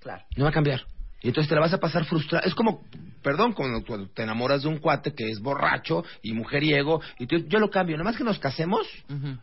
claro. 0.00 0.22
No 0.36 0.44
va 0.44 0.50
a 0.50 0.52
cambiar. 0.52 0.82
Y 1.22 1.28
entonces 1.28 1.48
te 1.48 1.54
la 1.54 1.62
vas 1.62 1.72
a 1.72 1.78
pasar 1.80 2.04
frustrada. 2.04 2.46
Es 2.46 2.54
como, 2.54 2.84
perdón, 3.22 3.52
cuando, 3.54 3.82
cuando 3.84 4.08
te 4.10 4.22
enamoras 4.22 4.62
de 4.62 4.68
un 4.68 4.78
cuate 4.78 5.14
que 5.14 5.28
es 5.30 5.40
borracho 5.40 6.04
y 6.22 6.32
mujeriego, 6.34 7.00
y 7.18 7.26
tú- 7.26 7.44
yo 7.48 7.58
lo 7.58 7.70
cambio. 7.70 7.96
Nada 7.96 8.10
más 8.10 8.16
que 8.18 8.22
nos 8.24 8.38
casemos, 8.38 8.86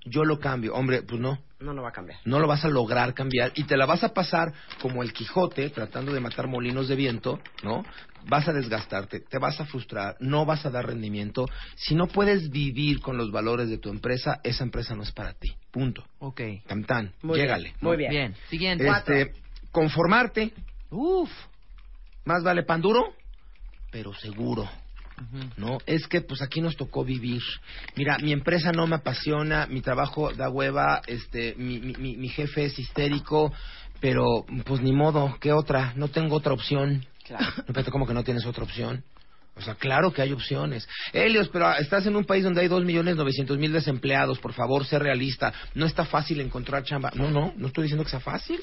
yo 0.05 0.23
lo 0.23 0.39
cambio. 0.39 0.73
Hombre, 0.75 1.01
pues 1.01 1.19
no. 1.19 1.39
No, 1.59 1.73
no 1.73 1.81
va 1.81 1.89
a 1.89 1.93
cambiar. 1.93 2.19
No 2.25 2.39
lo 2.39 2.47
vas 2.47 2.63
a 2.65 2.67
lograr 2.67 3.13
cambiar 3.13 3.53
y 3.55 3.63
te 3.63 3.77
la 3.77 3.85
vas 3.85 4.03
a 4.03 4.13
pasar 4.13 4.53
como 4.81 5.01
el 5.01 5.13
Quijote 5.13 5.69
tratando 5.69 6.13
de 6.13 6.19
matar 6.19 6.47
molinos 6.47 6.89
de 6.89 6.95
viento, 6.95 7.39
¿no? 7.63 7.83
Vas 8.27 8.47
a 8.49 8.53
desgastarte, 8.53 9.21
te 9.21 9.37
vas 9.39 9.59
a 9.61 9.65
frustrar, 9.65 10.15
no 10.19 10.45
vas 10.45 10.65
a 10.65 10.69
dar 10.69 10.85
rendimiento. 10.85 11.45
Si 11.75 11.95
no 11.95 12.07
puedes 12.07 12.49
vivir 12.49 12.99
con 13.01 13.17
los 13.17 13.31
valores 13.31 13.69
de 13.69 13.77
tu 13.77 13.89
empresa, 13.89 14.39
esa 14.43 14.63
empresa 14.65 14.93
no 14.95 15.03
es 15.03 15.11
para 15.13 15.33
ti. 15.33 15.55
Punto. 15.71 16.03
Ok. 16.19 16.41
Tan 16.67 16.83
tan, 16.83 17.13
Muy 17.21 17.39
llégale. 17.39 17.63
bien, 17.69 17.75
¿no? 17.81 17.87
muy 17.89 17.97
bien. 17.97 18.09
Bien. 18.11 18.35
Siguiente. 18.49 18.87
Este, 18.87 19.31
conformarte, 19.71 20.51
Uf. 20.91 21.29
Más 22.25 22.43
vale 22.43 22.63
pan 22.63 22.81
duro, 22.81 23.13
pero 23.91 24.13
seguro. 24.13 24.69
¿no? 25.57 25.77
Es 25.85 26.07
que 26.07 26.21
pues 26.21 26.41
aquí 26.41 26.61
nos 26.61 26.75
tocó 26.75 27.03
vivir. 27.03 27.41
Mira, 27.95 28.17
mi 28.19 28.31
empresa 28.31 28.71
no 28.71 28.87
me 28.87 28.95
apasiona, 28.95 29.67
mi 29.67 29.81
trabajo 29.81 30.33
da 30.33 30.49
hueva, 30.49 31.01
este, 31.07 31.55
mi, 31.57 31.79
mi, 31.79 32.17
mi- 32.17 32.29
jefe 32.29 32.65
es 32.65 32.77
histérico, 32.79 33.53
pero 33.99 34.45
pues 34.65 34.81
ni 34.81 34.91
modo, 34.91 35.37
¿qué 35.39 35.53
otra? 35.53 35.93
No 35.95 36.07
tengo 36.09 36.35
otra 36.35 36.53
opción. 36.53 37.05
Claro. 37.23 37.45
¿cómo 37.91 38.07
que 38.07 38.13
no 38.13 38.23
tienes 38.23 38.45
otra 38.45 38.63
opción? 38.63 39.03
O 39.55 39.61
sea, 39.61 39.75
claro 39.75 40.11
que 40.11 40.23
hay 40.23 40.31
opciones. 40.31 40.87
Helios, 41.13 41.47
pero 41.49 41.67
ah, 41.67 41.77
estás 41.77 42.07
en 42.07 42.15
un 42.15 42.25
país 42.25 42.43
donde 42.43 42.61
hay 42.61 42.67
dos 42.67 42.83
millones 42.83 43.15
novecientos 43.15 43.57
mil 43.59 43.71
desempleados. 43.71 44.39
Por 44.39 44.53
favor, 44.53 44.83
sé 44.85 44.97
realista. 44.97 45.53
No 45.75 45.85
está 45.85 46.05
fácil 46.05 46.41
encontrar 46.41 46.83
chamba. 46.83 47.11
No, 47.13 47.29
no, 47.29 47.53
no 47.55 47.67
estoy 47.67 47.83
diciendo 47.83 48.03
que 48.03 48.09
sea 48.09 48.19
fácil. 48.19 48.59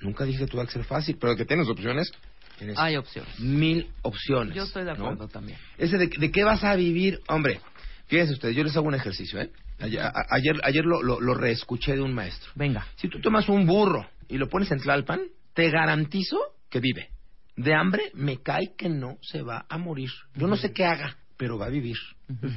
Nunca 0.00 0.24
dije 0.24 0.38
que 0.38 0.46
tuviera 0.46 0.66
que 0.66 0.74
ser 0.74 0.84
fácil, 0.84 1.16
pero 1.20 1.34
que 1.34 1.44
tienes 1.44 1.68
opciones. 1.68 2.12
Tienes 2.58 2.78
Hay 2.78 2.96
opciones. 2.96 3.38
mil 3.38 3.90
opciones. 4.02 4.54
Yo 4.54 4.62
estoy 4.64 4.84
de 4.84 4.94
¿no? 4.94 5.04
acuerdo 5.04 5.28
también. 5.28 5.58
Ese 5.78 5.98
de, 5.98 6.06
de 6.08 6.30
qué 6.30 6.42
vas 6.44 6.64
a 6.64 6.74
vivir, 6.76 7.20
hombre. 7.28 7.60
Fíjense 8.06 8.32
ustedes, 8.34 8.54
yo 8.56 8.62
les 8.64 8.76
hago 8.76 8.86
un 8.86 8.94
ejercicio, 8.94 9.40
¿eh? 9.40 9.50
Ayer, 9.78 10.00
a- 10.00 10.12
ayer, 10.30 10.56
ayer 10.64 10.84
lo, 10.84 11.02
lo, 11.02 11.20
lo 11.20 11.34
reescuché 11.34 11.94
de 11.94 12.00
un 12.02 12.14
maestro. 12.14 12.50
Venga. 12.54 12.86
Si 12.96 13.08
tú 13.08 13.20
tomas 13.20 13.48
un 13.48 13.66
burro 13.66 14.08
y 14.28 14.38
lo 14.38 14.48
pones 14.48 14.70
en 14.70 14.78
Tlalpan, 14.78 15.20
te 15.54 15.70
garantizo 15.70 16.38
que 16.70 16.80
vive. 16.80 17.10
De 17.56 17.74
hambre 17.74 18.10
me 18.14 18.42
cae 18.42 18.74
que 18.76 18.88
no 18.88 19.18
se 19.22 19.42
va 19.42 19.66
a 19.68 19.76
morir. 19.78 20.10
Yo 20.34 20.46
no 20.46 20.56
sé 20.56 20.72
qué 20.72 20.84
haga, 20.84 21.16
pero 21.36 21.58
va 21.58 21.66
a 21.66 21.70
vivir, 21.70 21.96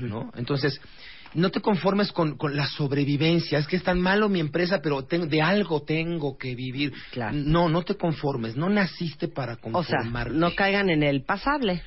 ¿no? 0.02 0.32
Entonces, 0.36 0.80
no 1.34 1.50
te 1.52 1.62
conformes 1.62 2.12
con, 2.12 2.38
con 2.38 2.56
la 2.56 2.66
sobrevivencia. 2.68 3.60
Es 3.60 3.68
que 3.68 3.76
es 3.76 3.84
tan 3.84 4.00
malo 4.00 4.30
mi 4.30 4.40
empresa, 4.40 4.80
pero 4.82 5.04
ten- 5.06 5.30
de 5.30 5.42
algo 5.42 5.82
tengo 5.84 6.38
que 6.38 6.56
vivir. 6.56 6.94
Claro. 7.12 7.36
No, 7.36 7.70
no 7.70 7.84
te 7.84 7.96
conformes. 7.96 8.56
No 8.56 8.70
naciste 8.70 9.28
para 9.28 9.54
O 9.54 9.84
sea, 9.84 9.98
conformarte. 10.00 10.34
no 10.34 10.56
caigan 10.56 10.90
en 10.90 11.04
el 11.04 11.24
pasable. 11.24 11.82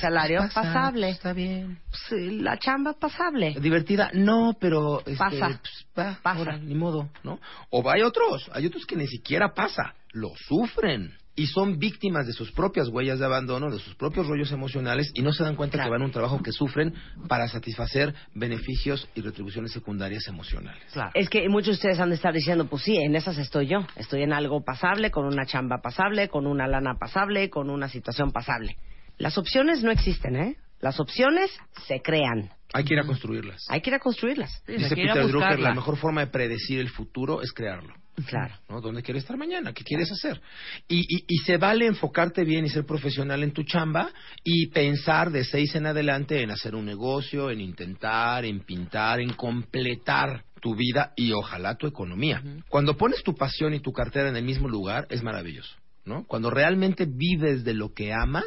Salario 0.00 0.38
Pasa, 0.38 0.62
pasable. 0.62 1.10
Está 1.10 1.34
bien. 1.34 1.78
Pues, 1.90 2.12
eh, 2.12 2.32
la 2.40 2.58
chamba 2.58 2.94
pasable. 2.94 3.54
Divertida, 3.60 4.10
no, 4.14 4.56
pero 4.58 5.00
este, 5.00 5.16
Pasa. 5.16 5.60
pues, 5.60 5.86
va, 5.98 6.18
Pasa. 6.22 6.38
ahora, 6.38 6.56
ni 6.56 6.74
modo, 6.74 7.10
¿no? 7.24 7.38
O 7.70 7.88
hay 7.90 8.00
otros, 8.00 8.48
hay 8.54 8.64
otros 8.66 8.86
que 8.86 8.96
ni 8.96 9.06
siquiera 9.06 9.52
pasa, 9.52 9.94
lo 10.12 10.32
sufren 10.48 11.12
y 11.34 11.46
son 11.46 11.78
víctimas 11.78 12.26
de 12.26 12.32
sus 12.32 12.52
propias 12.52 12.88
huellas 12.88 13.18
de 13.18 13.24
abandono, 13.24 13.70
de 13.70 13.78
sus 13.78 13.94
propios 13.94 14.26
rollos 14.26 14.52
emocionales 14.52 15.10
y 15.14 15.22
no 15.22 15.32
se 15.32 15.42
dan 15.44 15.56
cuenta 15.56 15.78
Claro. 15.78 15.88
que 15.88 15.92
van 15.92 16.02
a 16.02 16.04
un 16.04 16.10
trabajo 16.12 16.42
que 16.42 16.52
sufren 16.52 16.92
para 17.28 17.48
satisfacer 17.48 18.14
beneficios 18.34 19.08
y 19.14 19.22
retribuciones 19.22 19.72
secundarias 19.72 20.26
emocionales. 20.28 20.82
Claro. 20.92 21.10
Es 21.14 21.30
que 21.30 21.48
muchos 21.48 21.68
de 21.68 21.72
ustedes 21.74 22.00
han 22.00 22.10
de 22.10 22.16
estar 22.16 22.34
diciendo, 22.34 22.66
pues 22.66 22.82
sí, 22.82 22.96
en 22.96 23.16
esas 23.16 23.38
estoy 23.38 23.66
yo. 23.66 23.86
Estoy 23.96 24.22
en 24.22 24.32
algo 24.32 24.62
pasable, 24.62 25.10
con 25.10 25.24
una 25.24 25.46
chamba 25.46 25.78
pasable, 25.82 26.28
con 26.28 26.46
una 26.46 26.66
lana 26.66 26.96
pasable, 26.98 27.48
con 27.48 27.70
una 27.70 27.88
situación 27.88 28.30
pasable. 28.30 28.76
Las 29.18 29.38
opciones 29.38 29.82
no 29.82 29.90
existen, 29.90 30.36
¿eh? 30.36 30.56
Las 30.80 30.98
opciones 31.00 31.50
se 31.86 32.00
crean. 32.02 32.50
Hay 32.74 32.84
que 32.84 32.94
ir 32.94 33.00
a 33.00 33.04
construirlas. 33.04 33.64
Hay 33.68 33.80
que 33.80 33.90
ir 33.90 33.94
a 33.94 34.00
construirlas. 34.00 34.62
Sí, 34.66 34.72
Dice 34.72 34.94
Peter 34.96 35.26
Drucker, 35.28 35.60
la 35.60 35.74
mejor 35.74 35.96
forma 35.96 36.22
de 36.22 36.26
predecir 36.26 36.80
el 36.80 36.88
futuro 36.88 37.40
es 37.40 37.52
crearlo. 37.52 37.94
Claro. 38.26 38.54
¿no? 38.68 38.80
¿Dónde 38.80 39.02
quieres 39.02 39.22
estar 39.22 39.36
mañana? 39.36 39.72
¿Qué 39.72 39.84
quieres 39.84 40.10
hacer? 40.12 40.40
Y, 40.86 41.00
y, 41.00 41.24
y 41.26 41.38
se 41.38 41.56
vale 41.56 41.86
enfocarte 41.86 42.44
bien 42.44 42.64
y 42.64 42.68
ser 42.68 42.84
profesional 42.84 43.42
en 43.42 43.52
tu 43.52 43.62
chamba 43.64 44.10
y 44.44 44.68
pensar 44.68 45.30
de 45.30 45.44
seis 45.44 45.74
en 45.74 45.86
adelante 45.86 46.42
en 46.42 46.50
hacer 46.50 46.74
un 46.74 46.84
negocio, 46.84 47.50
en 47.50 47.60
intentar, 47.60 48.44
en 48.44 48.60
pintar, 48.60 49.20
en 49.20 49.32
completar 49.32 50.44
tu 50.60 50.76
vida 50.76 51.12
y 51.16 51.32
ojalá 51.32 51.76
tu 51.76 51.86
economía. 51.86 52.42
Cuando 52.68 52.96
pones 52.96 53.22
tu 53.22 53.34
pasión 53.34 53.74
y 53.74 53.80
tu 53.80 53.92
cartera 53.92 54.28
en 54.28 54.36
el 54.36 54.44
mismo 54.44 54.68
lugar, 54.68 55.06
es 55.10 55.22
maravilloso, 55.22 55.74
¿no? 56.04 56.24
Cuando 56.26 56.50
realmente 56.50 57.06
vives 57.06 57.64
de 57.64 57.74
lo 57.74 57.92
que 57.92 58.12
amas, 58.12 58.44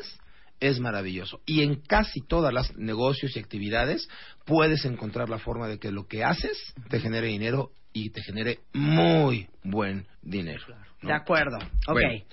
es 0.61 0.79
maravilloso. 0.79 1.41
Y 1.45 1.63
en 1.63 1.75
casi 1.75 2.21
todas 2.21 2.53
las 2.53 2.75
negocios 2.77 3.35
y 3.35 3.39
actividades 3.39 4.07
puedes 4.45 4.85
encontrar 4.85 5.29
la 5.29 5.39
forma 5.39 5.67
de 5.67 5.77
que 5.77 5.91
lo 5.91 6.07
que 6.07 6.23
haces 6.23 6.73
te 6.89 7.01
genere 7.01 7.27
dinero 7.27 7.71
y 7.95 8.09
te 8.09 8.21
genere 8.21 8.59
muy 8.73 9.47
buen 9.63 10.05
dinero. 10.21 10.61
¿no? 11.01 11.07
De 11.07 11.13
acuerdo. 11.15 11.57
Ok. 11.87 11.93
Bueno, 11.93 12.23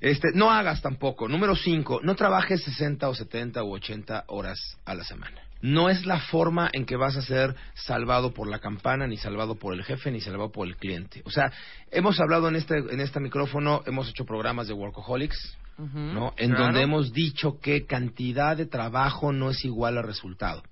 este, 0.00 0.28
no 0.34 0.50
hagas 0.50 0.80
tampoco. 0.80 1.28
Número 1.28 1.54
cinco, 1.54 2.00
no 2.02 2.14
trabajes 2.16 2.62
60 2.64 3.06
o 3.06 3.14
70 3.14 3.62
u 3.62 3.74
80 3.74 4.24
horas 4.28 4.58
a 4.86 4.94
la 4.94 5.04
semana. 5.04 5.42
No 5.60 5.90
es 5.90 6.06
la 6.06 6.18
forma 6.20 6.70
en 6.72 6.86
que 6.86 6.96
vas 6.96 7.16
a 7.18 7.22
ser 7.22 7.54
salvado 7.74 8.32
por 8.32 8.48
la 8.48 8.60
campana, 8.60 9.06
ni 9.06 9.18
salvado 9.18 9.56
por 9.56 9.74
el 9.74 9.84
jefe, 9.84 10.10
ni 10.10 10.22
salvado 10.22 10.50
por 10.50 10.66
el 10.66 10.76
cliente. 10.76 11.20
O 11.26 11.30
sea, 11.30 11.52
hemos 11.90 12.18
hablado 12.18 12.48
en 12.48 12.56
este, 12.56 12.78
en 12.78 12.98
este 13.00 13.20
micrófono, 13.20 13.82
hemos 13.86 14.08
hecho 14.08 14.24
programas 14.24 14.68
de 14.68 14.74
Workaholics. 14.74 15.58
¿no? 15.76 16.32
En 16.38 16.50
Claro. 16.50 16.64
donde 16.64 16.82
hemos 16.82 17.12
dicho 17.12 17.58
que 17.60 17.86
cantidad 17.86 18.54
de 18.56 18.66
trabajo 18.66 19.32
no 19.32 19.50
es 19.50 19.64
igual 19.66 19.96
a 19.98 20.02
resultado. 20.02 20.62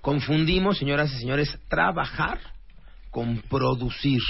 Confundimos, 0.00 0.78
señoras 0.78 1.12
y 1.12 1.18
señores, 1.18 1.56
trabajar 1.68 2.38
con 3.16 3.40
producir. 3.48 4.20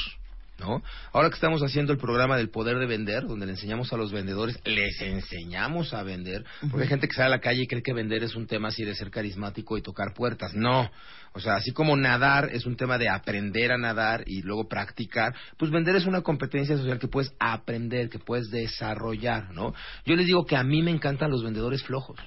¿No? 0.60 0.80
Ahora 1.12 1.28
que 1.28 1.34
estamos 1.34 1.60
haciendo 1.60 1.92
el 1.92 1.98
programa 1.98 2.38
del 2.38 2.48
poder 2.48 2.78
de 2.78 2.86
vender, 2.86 3.26
donde 3.26 3.44
le 3.44 3.52
enseñamos 3.52 3.92
a 3.92 3.98
los 3.98 4.10
vendedores, 4.10 4.58
les 4.64 5.02
enseñamos 5.02 5.92
a 5.92 6.02
vender, 6.02 6.46
porque 6.70 6.84
hay 6.84 6.88
gente 6.88 7.08
que 7.08 7.14
sale 7.14 7.26
a 7.26 7.36
la 7.36 7.40
calle 7.40 7.64
y 7.64 7.66
cree 7.66 7.82
que 7.82 7.92
vender 7.92 8.22
es 8.22 8.34
un 8.36 8.46
tema 8.46 8.68
así 8.68 8.82
de 8.82 8.94
ser 8.94 9.10
carismático 9.10 9.76
y 9.76 9.82
tocar 9.82 10.14
puertas. 10.14 10.54
No, 10.54 10.90
o 11.34 11.40
sea, 11.40 11.56
así 11.56 11.72
como 11.72 11.94
nadar 11.94 12.48
es 12.54 12.64
un 12.64 12.74
tema 12.74 12.96
de 12.96 13.10
aprender 13.10 13.70
a 13.70 13.76
nadar 13.76 14.24
y 14.26 14.40
luego 14.40 14.66
practicar, 14.66 15.34
pues 15.58 15.70
vender 15.70 15.94
es 15.96 16.06
una 16.06 16.22
competencia 16.22 16.78
social 16.78 16.98
que 16.98 17.08
puedes 17.08 17.34
aprender, 17.38 18.08
que 18.08 18.18
puedes 18.18 18.48
desarrollar, 18.48 19.52
¿no? 19.52 19.74
Yo 20.06 20.16
les 20.16 20.24
digo 20.24 20.46
que 20.46 20.56
a 20.56 20.62
mí 20.62 20.80
me 20.80 20.90
encantan 20.90 21.30
los 21.30 21.44
vendedores 21.44 21.82
flojos. 21.82 22.18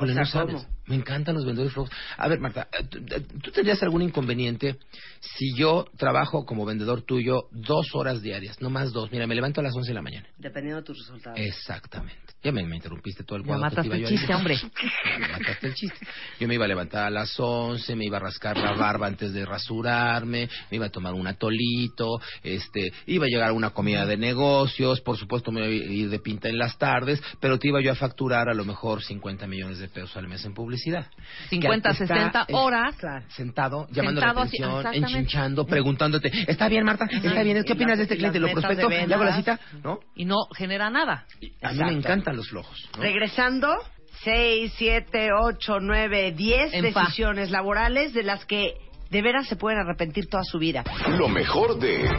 O 0.00 0.06
sea, 0.06 0.14
no 0.14 0.26
sabes. 0.26 0.66
Me 0.86 0.96
encantan 0.96 1.34
los 1.34 1.46
vendedores 1.46 1.72
flojos. 1.72 1.90
A 2.18 2.28
ver, 2.28 2.40
Marta, 2.40 2.68
eh, 2.72 2.84
¿tú, 2.90 2.98
eh, 2.98 3.20
¿tú 3.42 3.50
tendrías 3.52 3.82
algún 3.82 4.02
inconveniente 4.02 4.76
si 5.20 5.54
yo 5.56 5.86
trabajo 5.96 6.44
como 6.44 6.66
vendedor 6.66 7.02
tuyo 7.02 7.48
dos 7.52 7.94
horas 7.94 8.20
diarias, 8.20 8.60
no 8.60 8.68
más 8.68 8.92
dos? 8.92 9.10
Mira, 9.10 9.26
me 9.26 9.34
levanto 9.34 9.60
a 9.60 9.64
las 9.64 9.74
once 9.74 9.90
de 9.90 9.94
la 9.94 10.02
mañana. 10.02 10.26
Dependiendo 10.36 10.80
de 10.80 10.86
tus 10.86 10.98
resultados. 10.98 11.38
Exactamente. 11.40 12.34
Ya 12.42 12.52
me, 12.52 12.62
me 12.66 12.76
interrumpiste 12.76 13.24
todo 13.24 13.38
el 13.38 13.44
cuadro. 13.44 13.62
te 13.62 13.76
mataste 13.76 13.86
iba 13.86 14.08
el 14.08 14.14
chiste, 14.14 14.34
hombre. 14.34 14.56
Ya 15.20 15.28
mataste 15.28 15.66
el 15.68 15.74
chiste. 15.74 16.06
Yo 16.40 16.48
me 16.48 16.54
iba 16.54 16.66
a 16.66 16.68
levantar 16.68 17.06
a 17.06 17.10
las 17.10 17.38
once, 17.38 17.96
me 17.96 18.04
iba 18.04 18.18
a 18.18 18.20
rascar 18.20 18.58
la 18.58 18.72
barba 18.72 19.06
antes 19.06 19.32
de 19.32 19.46
rasurarme, 19.46 20.50
me 20.70 20.76
iba 20.76 20.86
a 20.86 20.90
tomar 20.90 21.14
un 21.14 21.26
atolito, 21.26 22.20
este, 22.42 22.92
iba 23.06 23.24
a 23.24 23.28
llegar 23.28 23.50
a 23.50 23.52
una 23.52 23.70
comida 23.70 24.04
de 24.04 24.18
negocios, 24.18 25.00
por 25.00 25.16
supuesto 25.16 25.50
me 25.50 25.60
iba 25.60 25.68
a 25.68 25.92
ir 25.92 26.10
de 26.10 26.18
pinta 26.18 26.50
en 26.50 26.58
las 26.58 26.76
tardes, 26.76 27.22
pero 27.40 27.58
te 27.58 27.68
iba 27.68 27.80
yo 27.80 27.92
a 27.92 27.94
facturar 27.94 28.50
a 28.50 28.54
lo 28.54 28.64
mejor 28.66 29.02
50 29.02 29.43
millones 29.46 29.78
de 29.78 29.88
pesos 29.88 30.16
al 30.16 30.28
mes 30.28 30.44
en 30.44 30.54
publicidad. 30.54 31.06
50, 31.50 31.88
Que 31.90 32.04
está, 32.04 32.14
60 32.14 32.46
eh, 32.48 32.52
horas. 32.54 32.94
Sentado, 33.28 33.86
llamando 33.90 34.20
la 34.20 34.28
Sentado 34.28 34.40
así, 34.46 34.62
atención, 34.62 35.04
enchinchando, 35.04 35.66
preguntándote, 35.66 36.30
¿está 36.46 36.68
bien, 36.68 36.84
Marta? 36.84 37.06
¿Está 37.10 37.42
bien? 37.42 37.62
¿Qué 37.64 37.72
opinas 37.72 37.98
de 37.98 38.04
este 38.04 38.16
cliente? 38.16 38.40
¿Lo 38.40 38.50
prospecto? 38.50 38.88
¿Le 38.88 39.14
hago 39.14 39.24
la 39.24 39.36
cita? 39.36 39.60
¿No? 39.82 40.00
Y 40.14 40.24
no 40.24 40.36
genera 40.56 40.90
nada. 40.90 41.26
A 41.62 41.72
mí 41.72 41.78
me 41.78 41.92
encantan 41.92 42.36
los 42.36 42.48
flojos. 42.48 42.88
¿no? 42.96 43.02
Regresando, 43.02 43.76
6, 44.22 44.72
7, 44.76 45.28
8, 45.32 45.78
9, 45.80 46.32
10 46.32 46.74
En 46.74 46.92
fa. 46.92 47.00
decisiones 47.00 47.50
laborales 47.50 48.14
de 48.14 48.22
las 48.22 48.44
que 48.44 48.74
de 49.10 49.22
veras 49.22 49.46
se 49.46 49.56
pueden 49.56 49.78
arrepentir 49.78 50.28
toda 50.28 50.42
su 50.44 50.58
vida. 50.58 50.84
Lo 51.18 51.28
mejor 51.28 51.78
de 51.78 52.10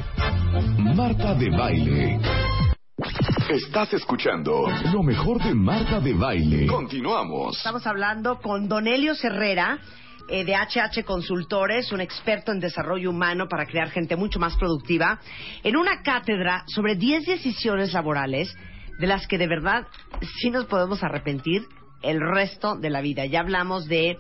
Marta 0.96 1.34
de 1.34 1.50
Baile. 1.50 2.20
Estás 3.56 3.94
escuchando 3.94 4.68
lo 4.92 5.02
mejor 5.02 5.42
de 5.42 5.54
Marta 5.54 6.02
de 6.02 6.14
Baile. 6.14 6.68
Continuamos. 6.68 7.56
Estamos 7.56 7.88
hablando 7.88 8.42
con 8.42 8.68
Donelio 8.68 9.14
Herrera 9.24 9.80
eh, 10.28 10.44
de 10.44 10.54
HH 10.54 11.06
Consultores, 11.06 11.90
un 11.94 12.02
experto 12.02 12.52
en 12.52 12.60
desarrollo 12.60 13.12
humano 13.12 13.48
para 13.48 13.66
crear 13.66 13.92
gente 13.92 14.18
mucho 14.18 14.40
más 14.40 14.58
productiva, 14.58 15.22
en 15.64 15.78
una 15.78 16.02
cátedra 16.02 16.66
sobre 16.68 16.96
10 16.98 17.28
decisiones 17.28 17.94
laborales 17.94 18.54
de 19.00 19.08
las 19.08 19.26
que 19.26 19.38
de 19.38 19.48
verdad 19.48 19.88
sí 20.42 20.50
nos 20.50 20.66
podemos 20.66 21.02
arrepentir 21.02 21.66
el 22.02 22.20
resto 22.20 22.76
de 22.76 22.90
la 22.90 23.00
vida. 23.00 23.26
Ya 23.26 23.40
hablamos 23.40 23.88
de 23.88 24.18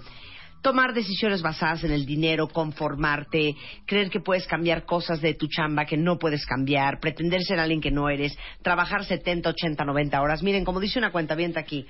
tomar 0.65 0.95
decisiones 0.95 1.43
basadas 1.43 1.83
en 1.83 1.91
el 1.91 2.07
dinero, 2.07 2.47
conformarte, 2.47 3.55
creer 3.85 4.09
que 4.09 4.19
puedes 4.19 4.47
cambiar 4.47 4.83
cosas 4.83 5.21
de 5.21 5.35
tu 5.35 5.47
chamba 5.47 5.85
que 5.85 5.95
no 5.95 6.17
puedes 6.17 6.43
cambiar, 6.47 6.99
pretender 6.99 7.43
ser 7.43 7.59
alguien 7.59 7.79
que 7.79 7.91
no 7.91 8.09
eres, 8.09 8.35
trabajar 8.63 9.05
70, 9.05 9.47
80, 9.47 9.85
90 9.85 10.19
horas. 10.19 10.41
Miren, 10.41 10.65
como 10.65 10.79
dice 10.79 10.97
una 10.97 11.11
cuenta 11.11 11.35
aquí, 11.59 11.85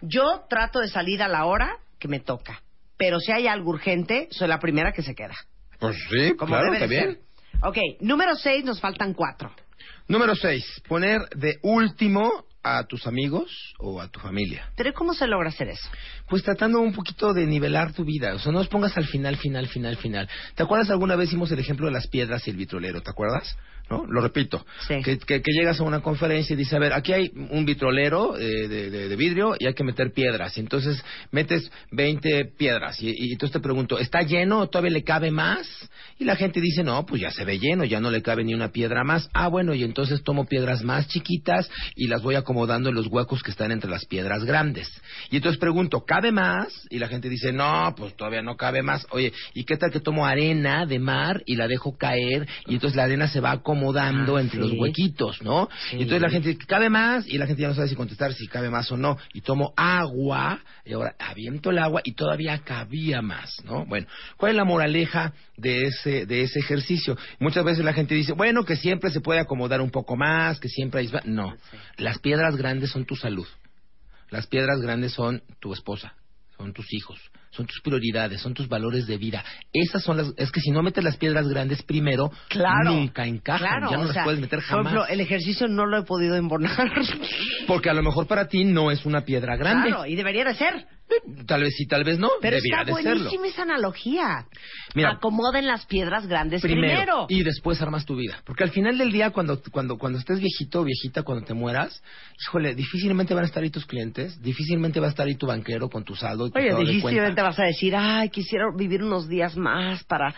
yo 0.00 0.42
trato 0.50 0.80
de 0.80 0.88
salir 0.88 1.22
a 1.22 1.28
la 1.28 1.44
hora 1.44 1.78
que 2.00 2.08
me 2.08 2.18
toca, 2.18 2.60
pero 2.96 3.20
si 3.20 3.30
hay 3.30 3.46
algo 3.46 3.70
urgente, 3.70 4.26
soy 4.32 4.48
la 4.48 4.58
primera 4.58 4.90
que 4.90 5.02
se 5.02 5.14
queda. 5.14 5.36
Pues 5.78 5.96
sí, 6.10 6.34
Como 6.34 6.48
claro, 6.48 6.72
está 6.72 6.86
bien. 6.86 7.20
Ok, 7.62 7.78
número 8.00 8.34
6, 8.34 8.64
nos 8.64 8.80
faltan 8.80 9.14
cuatro. 9.14 9.52
Número 10.08 10.34
seis, 10.34 10.64
poner 10.88 11.20
de 11.36 11.58
último 11.62 12.44
a 12.62 12.84
tus 12.84 13.06
amigos 13.06 13.74
o 13.78 14.00
a 14.00 14.08
tu 14.08 14.18
familia. 14.18 14.70
Pero 14.76 14.92
¿cómo 14.92 15.14
se 15.14 15.26
logra 15.26 15.50
hacer 15.50 15.68
eso? 15.68 15.88
Pues 16.28 16.42
tratando 16.42 16.80
un 16.80 16.92
poquito 16.92 17.32
de 17.32 17.46
nivelar 17.46 17.92
tu 17.92 18.04
vida. 18.04 18.34
O 18.34 18.38
sea, 18.38 18.50
no 18.52 18.58
los 18.58 18.68
pongas 18.68 18.96
al 18.96 19.06
final, 19.06 19.36
final, 19.36 19.68
final, 19.68 19.96
final. 19.96 20.28
¿Te 20.54 20.62
acuerdas 20.62 20.90
alguna 20.90 21.16
vez 21.16 21.28
hicimos 21.28 21.50
el 21.52 21.58
ejemplo 21.60 21.86
de 21.86 21.92
las 21.92 22.06
piedras 22.08 22.46
y 22.46 22.50
el 22.50 22.56
vitrolero? 22.56 23.00
¿Te 23.02 23.10
acuerdas? 23.10 23.56
¿No? 23.88 24.04
Lo 24.08 24.20
repito. 24.20 24.66
Sí. 24.88 25.00
Que, 25.04 25.16
que- 25.18 25.40
que 25.40 25.52
llegas 25.52 25.78
a 25.78 25.84
una 25.84 26.00
conferencia 26.00 26.54
y 26.54 26.56
dices, 26.56 26.74
a 26.74 26.80
ver, 26.80 26.92
aquí 26.92 27.12
hay 27.12 27.30
un 27.50 27.64
vitrolero 27.64 28.36
eh, 28.36 28.66
de, 28.66 28.90
de- 28.90 29.08
de 29.08 29.14
vidrio 29.16 29.54
y 29.56 29.66
hay 29.68 29.74
que 29.74 29.84
meter 29.84 30.10
piedras. 30.12 30.56
Y 30.56 30.60
entonces 30.60 31.00
metes 31.30 31.70
20 31.92 32.46
piedras. 32.58 33.00
Y, 33.00 33.10
y 33.16 33.32
entonces 33.32 33.52
te 33.52 33.60
pregunto, 33.60 34.00
¿está 34.00 34.22
lleno 34.22 34.66
todavía 34.66 34.90
le 34.90 35.04
cabe 35.04 35.30
más? 35.30 35.68
Y 36.18 36.24
la 36.24 36.34
gente 36.34 36.60
dice, 36.60 36.82
no, 36.82 37.06
pues 37.06 37.20
ya 37.22 37.30
se 37.30 37.44
ve 37.44 37.60
lleno, 37.60 37.84
ya 37.84 38.00
no 38.00 38.10
le 38.10 38.22
cabe 38.22 38.42
ni 38.42 38.54
una 38.54 38.72
piedra 38.72 39.04
más. 39.04 39.30
Ah, 39.32 39.46
bueno, 39.46 39.72
y 39.72 39.84
entonces 39.84 40.22
tomo 40.24 40.46
piedras 40.46 40.82
más 40.82 41.06
chiquitas 41.06 41.70
y 41.94 42.08
las 42.08 42.22
voy 42.22 42.34
acomodando 42.34 42.88
en 42.88 42.96
los 42.96 43.06
huecos 43.06 43.44
que 43.44 43.52
están 43.52 43.70
entre 43.70 43.88
las 43.88 44.04
piedras 44.06 44.42
grandes. 44.44 44.88
Y 45.30 45.36
entonces 45.36 45.60
pregunto, 45.60 46.04
¿cabe 46.16 46.32
más? 46.32 46.68
Y 46.88 46.98
la 46.98 47.08
gente 47.08 47.28
dice, 47.28 47.52
no, 47.52 47.94
pues 47.94 48.16
todavía 48.16 48.40
no 48.40 48.56
cabe 48.56 48.82
más. 48.82 49.06
Oye, 49.10 49.34
¿y 49.52 49.64
qué 49.64 49.76
tal 49.76 49.90
que 49.90 50.00
tomo 50.00 50.24
arena 50.24 50.86
de 50.86 50.98
mar 50.98 51.42
y 51.44 51.56
la 51.56 51.68
dejo 51.68 51.94
caer? 51.98 52.48
Y 52.66 52.74
entonces 52.74 52.96
la 52.96 53.04
arena 53.04 53.28
se 53.28 53.40
va 53.40 53.50
acomodando 53.50 54.36
Ah, 54.36 54.40
entre 54.40 54.62
sí. 54.62 54.66
los 54.66 54.78
huequitos, 54.78 55.42
¿no? 55.42 55.68
Sí. 55.90 55.96
Y 55.98 56.02
entonces 56.02 56.22
la 56.22 56.30
gente 56.30 56.48
dice, 56.48 56.64
¿cabe 56.66 56.88
más? 56.88 57.26
Y 57.28 57.36
la 57.36 57.46
gente 57.46 57.60
ya 57.60 57.68
no 57.68 57.74
sabe 57.74 57.88
si 57.88 57.94
contestar 57.96 58.32
si 58.32 58.46
cabe 58.46 58.70
más 58.70 58.90
o 58.90 58.96
no. 58.96 59.18
Y 59.34 59.42
tomo 59.42 59.74
agua, 59.76 60.60
y 60.86 60.94
ahora 60.94 61.14
aviento 61.18 61.68
el 61.68 61.78
agua 61.78 62.00
y 62.02 62.12
todavía 62.12 62.56
cabía 62.64 63.20
más, 63.20 63.62
¿no? 63.66 63.84
Bueno, 63.84 64.06
¿cuál 64.38 64.52
es 64.52 64.56
la 64.56 64.64
moraleja 64.64 65.34
de 65.58 65.84
ese, 65.88 66.24
de 66.24 66.44
ese 66.44 66.60
ejercicio? 66.60 67.18
Muchas 67.40 67.62
veces 67.62 67.84
la 67.84 67.92
gente 67.92 68.14
dice, 68.14 68.32
bueno, 68.32 68.64
que 68.64 68.76
siempre 68.76 69.10
se 69.10 69.20
puede 69.20 69.40
acomodar 69.40 69.82
un 69.82 69.90
poco 69.90 70.16
más, 70.16 70.58
que 70.60 70.70
siempre 70.70 71.00
hay... 71.00 71.10
No, 71.26 71.54
las 71.98 72.18
piedras 72.20 72.56
grandes 72.56 72.90
son 72.90 73.04
tu 73.04 73.16
salud. 73.16 73.46
Las 74.30 74.46
piedras 74.46 74.80
grandes 74.80 75.12
son 75.12 75.42
tu 75.60 75.72
esposa, 75.72 76.14
son 76.56 76.72
tus 76.72 76.92
hijos, 76.92 77.18
son 77.50 77.66
tus 77.66 77.80
prioridades, 77.82 78.40
son 78.40 78.54
tus 78.54 78.68
valores 78.68 79.06
de 79.06 79.16
vida. 79.16 79.44
Esas 79.72 80.02
son 80.02 80.16
las... 80.18 80.32
Es 80.36 80.50
que 80.52 80.60
si 80.60 80.70
no 80.70 80.82
metes 80.82 81.02
las 81.04 81.16
piedras 81.16 81.48
grandes 81.48 81.82
primero, 81.82 82.30
Claro. 82.48 82.92
nunca 82.92 83.26
encajan. 83.26 83.66
Claro, 83.66 83.90
ya 83.90 83.96
no 83.96 84.04
las 84.04 84.12
sea, 84.14 84.24
puedes 84.24 84.40
meter 84.40 84.58
Por 84.58 84.64
jamás. 84.68 84.86
ejemplo, 84.86 85.06
el 85.06 85.20
ejercicio 85.20 85.68
no 85.68 85.86
lo 85.86 85.98
he 85.98 86.02
podido 86.04 86.36
embonar. 86.36 86.92
Porque 87.66 87.90
a 87.90 87.94
lo 87.94 88.02
mejor 88.02 88.26
para 88.26 88.48
ti 88.48 88.64
no 88.64 88.90
es 88.90 89.04
una 89.06 89.22
piedra 89.22 89.56
grande. 89.56 89.88
Claro, 89.88 90.06
y 90.06 90.14
debería 90.16 90.44
de 90.44 90.54
ser. 90.54 90.86
Tal 91.46 91.62
vez 91.62 91.72
sí, 91.76 91.86
tal 91.86 92.02
vez 92.02 92.18
no. 92.18 92.28
Pero 92.40 92.56
Debería 92.56 92.80
está 92.80 92.84
de 92.96 93.02
serlo. 93.02 93.20
buenísima 93.30 93.46
esa 93.46 93.62
analogía. 93.62 94.46
Mira, 94.94 95.12
Acomoden 95.12 95.64
las 95.64 95.86
piedras 95.86 96.26
grandes 96.26 96.60
primero, 96.62 96.88
primero. 96.88 97.26
y 97.28 97.44
después 97.44 97.80
armas 97.80 98.04
tu 98.04 98.16
vida. 98.16 98.42
Porque 98.44 98.64
al 98.64 98.70
final 98.70 98.98
del 98.98 99.12
día, 99.12 99.30
cuando, 99.30 99.62
cuando, 99.70 99.98
cuando 99.98 100.18
estés 100.18 100.40
viejito 100.40 100.80
o 100.80 100.84
viejita, 100.84 101.22
cuando 101.22 101.44
te 101.46 101.54
mueras, 101.54 102.02
híjole, 102.42 102.74
difícilmente 102.74 103.34
van 103.34 103.44
a 103.44 103.46
estar 103.46 103.62
ahí 103.62 103.70
tus 103.70 103.86
clientes, 103.86 104.42
difícilmente 104.42 104.98
va 104.98 105.06
a 105.06 105.10
estar 105.10 105.28
ahí 105.28 105.36
tu 105.36 105.46
banquero 105.46 105.88
con 105.88 106.02
tu 106.04 106.16
saldo 106.16 106.48
y 106.48 106.50
tu 106.50 106.58
Oye, 106.58 106.70
de 106.74 106.80
difícilmente 106.92 107.35
vas 107.42 107.58
a 107.58 107.64
decir, 107.64 107.94
ay, 107.96 108.28
quisiera 108.30 108.66
vivir 108.74 109.02
unos 109.02 109.28
días 109.28 109.56
más 109.56 110.04
para 110.04 110.34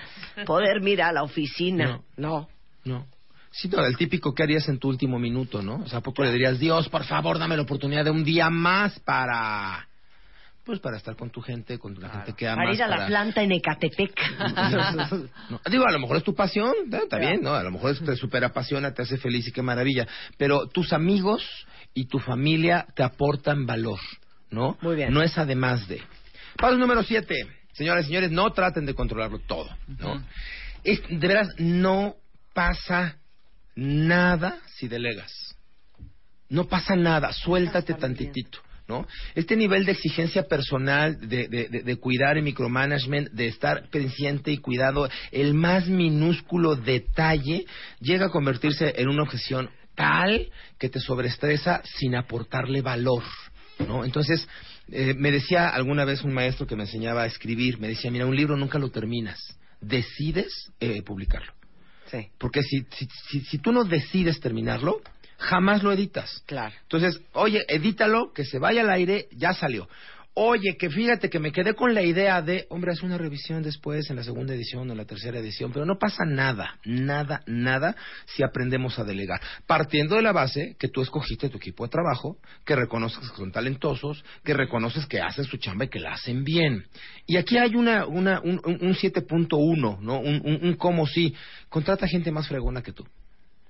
poder 0.47 0.81
mirar 0.83 1.11
a 1.11 1.13
la 1.13 1.23
oficina. 1.23 2.01
No. 2.17 2.49
No. 2.85 3.07
Sí, 3.51 3.69
no, 3.69 3.85
el 3.85 3.97
típico 3.97 4.35
que 4.35 4.43
harías 4.43 4.69
en 4.69 4.79
tu 4.79 4.89
último 4.89 5.19
minuto, 5.19 5.63
¿no? 5.63 5.77
O 5.77 5.89
sea, 5.89 5.99
¿a 5.99 6.03
poco 6.03 6.23
le 6.23 6.33
dirías, 6.33 6.59
Dios, 6.59 6.89
por 6.89 7.05
favor, 7.05 7.39
dame 7.39 7.57
la 7.57 7.63
oportunidad 7.63 8.05
de 8.05 8.11
un 8.11 8.25
día 8.25 8.51
más 8.51 8.99
para... 9.01 9.87
Pues 10.65 10.81
para 10.81 10.99
estar 10.99 11.17
con 11.17 11.31
tu 11.31 11.41
gente, 11.41 11.79
con 11.79 11.99
la 11.99 12.11
gente 12.11 12.35
que 12.35 12.47
amas. 12.47 12.67
Para 12.67 12.75
ir 12.75 12.83
a 12.83 12.89
la 12.89 13.07
planta 13.07 13.43
en 13.43 13.53
Ecatepec. 13.53 14.13
No, 15.49 15.61
digo, 15.71 15.87
a 15.87 15.93
lo 15.93 15.99
mejor 15.99 16.19
es 16.19 16.25
tu 16.25 16.35
pasión, 16.35 16.75
¿eh? 16.93 17.01
está 17.05 17.17
bien, 17.17 17.41
¿no? 17.43 17.55
A 17.55 17.63
lo 17.63 17.71
mejor 17.71 17.97
te 17.97 18.15
super 18.17 18.45
apasiona, 18.45 18.93
te 18.93 19.01
hace 19.01 19.17
feliz 19.17 19.49
y 19.49 19.53
qué 19.53 19.63
maravilla. 19.63 20.07
Pero 20.37 20.67
tus 20.69 20.93
amigos 20.93 21.43
y 21.95 22.05
tu 22.05 22.19
familia 22.19 22.87
te 22.95 23.03
aportan 23.03 23.65
valor, 23.65 23.99
¿no? 24.51 24.77
Muy 24.83 24.95
bien. 24.95 25.11
No 25.15 25.23
es 25.23 25.39
además 25.39 25.89
de. 25.89 26.03
Paso 26.59 26.77
número 26.77 27.03
siete. 27.03 27.35
Señoras 27.73 28.05
y 28.05 28.09
señores, 28.09 28.31
no 28.31 28.51
traten 28.53 28.87
de 28.87 28.95
controlarlo 28.95 29.39
todo, 29.41 29.69
¿no? 29.99 30.23
Es, 30.83 31.01
de 31.09 31.29
veras, 31.29 31.49
no 31.59 32.17
pasa 32.53 33.19
nada 33.77 34.59
si 34.77 34.89
delegas. 34.89 35.33
No 36.49 36.65
pasa 36.67 36.97
nada, 36.97 37.33
suéltate 37.33 37.95
tantitito. 37.95 38.59
¿No? 38.89 39.07
Este 39.35 39.55
nivel 39.55 39.85
de 39.85 39.93
exigencia 39.93 40.45
personal, 40.49 41.21
de, 41.29 41.47
de- 41.49 41.69
de- 41.69 41.83
de 41.83 41.97
cuidar 41.97 42.39
y 42.39 42.43
micromanagement, 42.43 43.29
de 43.33 43.47
estar 43.49 43.87
pendiente 43.91 44.51
y 44.51 44.57
cuidado, 44.57 45.11
el 45.31 45.53
más 45.53 45.89
minúsculo 45.89 46.75
detalle 46.75 47.67
llega 48.01 48.27
a 48.27 48.31
convertirse 48.31 48.95
en 48.97 49.09
una 49.11 49.25
objeción 49.25 49.69
tal 49.95 50.49
que 50.79 50.89
te 50.89 51.01
sobreestresa 51.01 51.83
sin 51.85 52.17
aportarle 52.17 52.81
valor. 52.81 53.23
¿no? 53.87 54.07
Entonces, 54.07 54.49
eh, 54.91 55.15
me 55.15 55.31
decía 55.31 55.69
alguna 55.69 56.05
vez 56.05 56.23
un 56.23 56.33
maestro 56.33 56.67
que 56.67 56.77
me 56.77 56.85
enseñaba 56.85 57.23
a 57.23 57.27
escribir, 57.27 57.79
me 57.79 57.89
decía, 57.89 58.11
mira, 58.11 58.27
un 58.27 58.37
libro 58.37 58.57
nunca 58.57 58.79
lo 58.79 58.91
terminas, 58.91 59.39
decides 59.81 60.73
eh, 60.81 61.03
publicarlo. 61.03 61.53
Sí, 62.11 62.29
Porque 62.39 62.63
si, 62.63 62.87
si, 62.97 63.07
si, 63.29 63.41
si 63.43 63.59
tú 63.59 63.71
no 63.71 63.85
decides 63.85 64.41
terminarlo, 64.41 65.03
jamás 65.39 65.83
lo 65.83 65.93
editas. 65.93 66.43
claro. 66.47 66.75
Entonces, 66.83 67.21
oye, 67.33 67.65
edítalo, 67.69 68.33
que 68.33 68.45
se 68.45 68.59
vaya 68.59 68.81
al 68.81 68.91
aire, 68.91 69.29
ya 69.33 69.53
salió. 69.53 69.89
Oye, 70.41 70.77
que 70.79 70.89
fíjate 70.89 71.29
que 71.29 71.41
me 71.41 71.51
quedé 71.51 71.75
con 71.75 71.95
la 71.95 72.03
idea 72.03 72.41
de, 72.43 72.67
hombre, 72.71 72.93
haz 72.93 73.03
una 73.03 73.19
revisión 73.19 73.61
después 73.61 74.09
en 74.09 74.15
la 74.15 74.23
segunda 74.23 74.55
edición 74.55 74.89
o 74.89 74.93
en 74.93 74.97
la 74.99 75.05
tercera 75.05 75.41
edición, 75.41 75.73
pero 75.73 75.85
no 75.85 75.99
pasa 75.99 76.25
nada, 76.25 76.79
nada, 76.85 77.43
nada 77.47 77.97
si 78.27 78.45
aprendemos 78.45 78.97
a 79.01 79.05
delegar. 79.05 79.41
Partiendo 79.67 80.15
de 80.15 80.23
la 80.23 80.31
base 80.31 80.77
que 80.79 80.87
tú 80.87 81.03
escogiste 81.03 81.49
tu 81.49 81.57
equipo 81.57 81.83
de 81.83 81.91
trabajo, 81.91 82.37
que 82.65 82.77
reconoces 82.77 83.19
que 83.31 83.37
son 83.37 83.51
talentosos, 83.51 84.25
que 84.45 84.55
reconoces 84.55 85.07
que 85.07 85.21
hacen 85.21 85.43
su 85.45 85.57
chamba 85.57 85.87
y 85.87 85.89
que 85.89 85.99
la 85.99 86.13
hacen 86.13 86.45
bien. 86.45 86.85
Y 87.27 87.37
aquí 87.37 87.59
hay 87.59 87.75
una, 87.75 88.07
una, 88.07 88.41
un, 88.41 88.61
un- 88.65 88.79
un 88.81 88.95
7.1, 88.95 89.99
¿no? 90.01 90.21
Un, 90.21 90.41
un, 90.45 90.61
un 90.63 90.75
cómo 90.77 91.05
sí. 91.09 91.35
Contrata 91.69 92.07
gente 92.07 92.31
más 92.31 92.47
fregona 92.47 92.81
que 92.81 92.93
tú. 92.93 93.05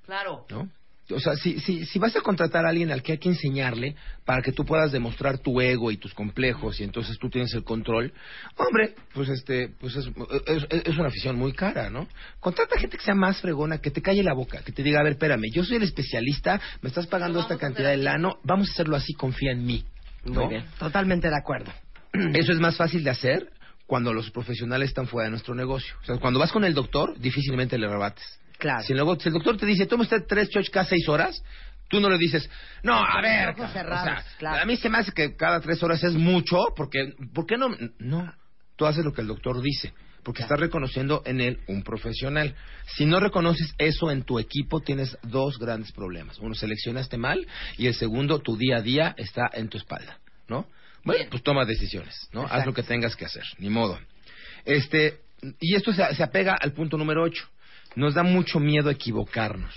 Claro. 0.05 0.45
¿no? 0.51 0.69
O 1.10 1.20
sea, 1.20 1.36
si, 1.36 1.59
si, 1.60 1.86
si 1.86 1.98
vas 1.98 2.14
a 2.16 2.20
contratar 2.20 2.66
a 2.66 2.68
alguien 2.68 2.90
al 2.90 3.02
que 3.02 3.12
hay 3.12 3.18
que 3.18 3.30
enseñarle 3.30 3.97
para 4.24 4.43
que 4.43 4.52
tú 4.52 4.64
puedas 4.64 4.93
demostrar 4.93 5.39
tu 5.39 5.60
ego 5.60 5.90
y 5.90 5.97
tus 5.97 6.12
complejos 6.12 6.80
y 6.80 6.85
entonces 6.85 7.18
tú 7.18 7.30
tienes 7.30 7.55
el 7.55 7.64
control, 7.64 8.12
hombre, 8.56 8.94
pues 9.14 9.28
este, 9.30 9.70
pues 9.80 9.97
es, 9.97 10.06
es, 10.47 10.66
es 10.70 10.98
una 10.98 11.09
afición 11.09 11.36
muy 11.36 11.52
cara, 11.52 11.89
¿no? 11.89 12.06
Contrata 12.40 12.78
gente 12.78 12.98
que 12.98 13.05
sea 13.05 13.14
más 13.14 13.40
fregona, 13.40 13.78
que 13.78 13.90
te 13.90 14.02
calle 14.02 14.22
la 14.22 14.35
boca, 14.35 14.62
que 14.62 14.72
te 14.72 14.82
diga, 14.82 15.01
a 15.01 15.02
ver, 15.02 15.12
espérame, 15.12 15.51
yo 15.52 15.64
soy 15.64 15.76
el 15.76 15.85
especialista, 15.85 16.60
me 16.82 16.89
estás 16.89 17.06
pagando 17.06 17.40
esta 17.40 17.56
cantidad 17.56 17.90
de 17.90 17.97
lano, 17.97 18.39
vamos 18.44 18.68
a 18.68 18.72
hacerlo 18.72 18.97
así, 18.97 19.14
confía 19.14 19.52
en 19.52 19.64
mí. 19.64 19.85
¿no? 20.24 20.43
Muy 20.43 20.48
bien, 20.48 20.64
totalmente 20.78 21.28
de 21.28 21.36
acuerdo. 21.36 21.72
Eso 22.35 22.52
es 22.52 22.60
más 22.60 22.76
fácil 22.76 23.02
de 23.05 23.10
hacer 23.10 23.51
cuando 23.86 24.12
los 24.12 24.30
profesionales 24.30 24.90
están 24.90 25.06
fuera 25.06 25.24
de 25.24 25.30
nuestro 25.30 25.55
negocio. 25.55 25.94
O 26.02 26.05
sea, 26.05 26.18
cuando 26.18 26.39
vas 26.39 26.52
con 26.52 26.64
el 26.64 26.74
doctor, 26.74 27.18
difícilmente 27.18 27.78
le 27.78 27.89
rebates. 27.89 28.39
Claro. 28.59 28.82
Si, 28.82 28.93
luego, 28.93 29.18
si 29.18 29.28
el 29.28 29.35
doctor 29.35 29.56
te 29.56 29.66
dice, 29.66 29.86
toma 29.86 30.02
usted 30.02 30.24
tres 30.28 30.48
shots 30.48 30.68
cada 30.70 30.85
seis 30.85 31.09
horas, 31.09 31.43
tú 31.89 32.01
no 32.01 32.10
le 32.10 32.18
dices, 32.18 32.48
no, 32.82 32.94
a 32.94 33.20
ver, 33.22 33.51
o 33.51 33.68
sea, 33.72 34.24
claro. 34.39 34.62
a 34.62 34.64
mí 34.66 34.76
se 34.76 34.89
me 34.89 34.98
hace 34.98 35.12
que 35.12 35.36
cada 35.36 35.60
tres 35.60 35.82
horas 35.82 36.02
es 36.05 36.14
mucho, 36.14 36.59
porque, 36.76 37.14
¿por 37.32 37.47
qué 37.47 37.56
no? 37.56 37.70
No, 37.98 38.32
tú 38.76 38.86
haces 38.86 39.05
lo 39.05 39.12
que 39.12 39.22
el 39.22 39.28
doctor 39.28 39.62
dice, 39.62 39.94
porque 40.22 40.43
estás 40.43 40.59
reconociendo 40.59 41.22
en 41.24 41.40
él 41.40 41.60
un 41.68 41.82
profesional. 41.82 42.55
Si 42.97 43.06
no 43.06 43.20
reconoces 43.20 43.72
eso 43.78 44.10
en 44.10 44.24
tu 44.24 44.39
equipo, 44.39 44.80
tienes 44.80 45.16
dos 45.22 45.59
grandes 45.59 45.93
problemas. 45.93 46.39
Uno, 46.40 46.55
seleccionaste 46.55 47.16
mal, 47.16 47.47
y 47.76 47.86
el 47.86 47.94
segundo, 47.94 48.40
tu 48.40 48.56
día 48.56 48.78
a 48.78 48.82
día 48.82 49.14
está 49.16 49.48
en 49.52 49.68
tu 49.68 49.78
espalda, 49.78 50.18
¿no? 50.48 50.66
Bueno, 51.05 51.26
pues 51.30 51.43
toma 51.43 51.64
decisiones, 51.64 52.28
¿no? 52.32 52.44
Haz 52.44 52.66
lo 52.66 52.74
que 52.74 52.82
tengas 52.82 53.16
que 53.16 53.24
hacer, 53.24 53.44
ni 53.59 53.70
modo. 53.70 53.98
Este, 54.64 55.20
y 55.60 55.74
esto 55.74 55.93
se, 55.93 56.14
se 56.14 56.22
apega 56.22 56.55
al 56.60 56.72
punto 56.72 56.98
número 56.98 57.22
ocho. 57.22 57.48
Nos 57.99 58.15
da 58.15 58.23
mucho 58.23 58.61
miedo 58.61 58.91
equivocarnos, 58.91 59.75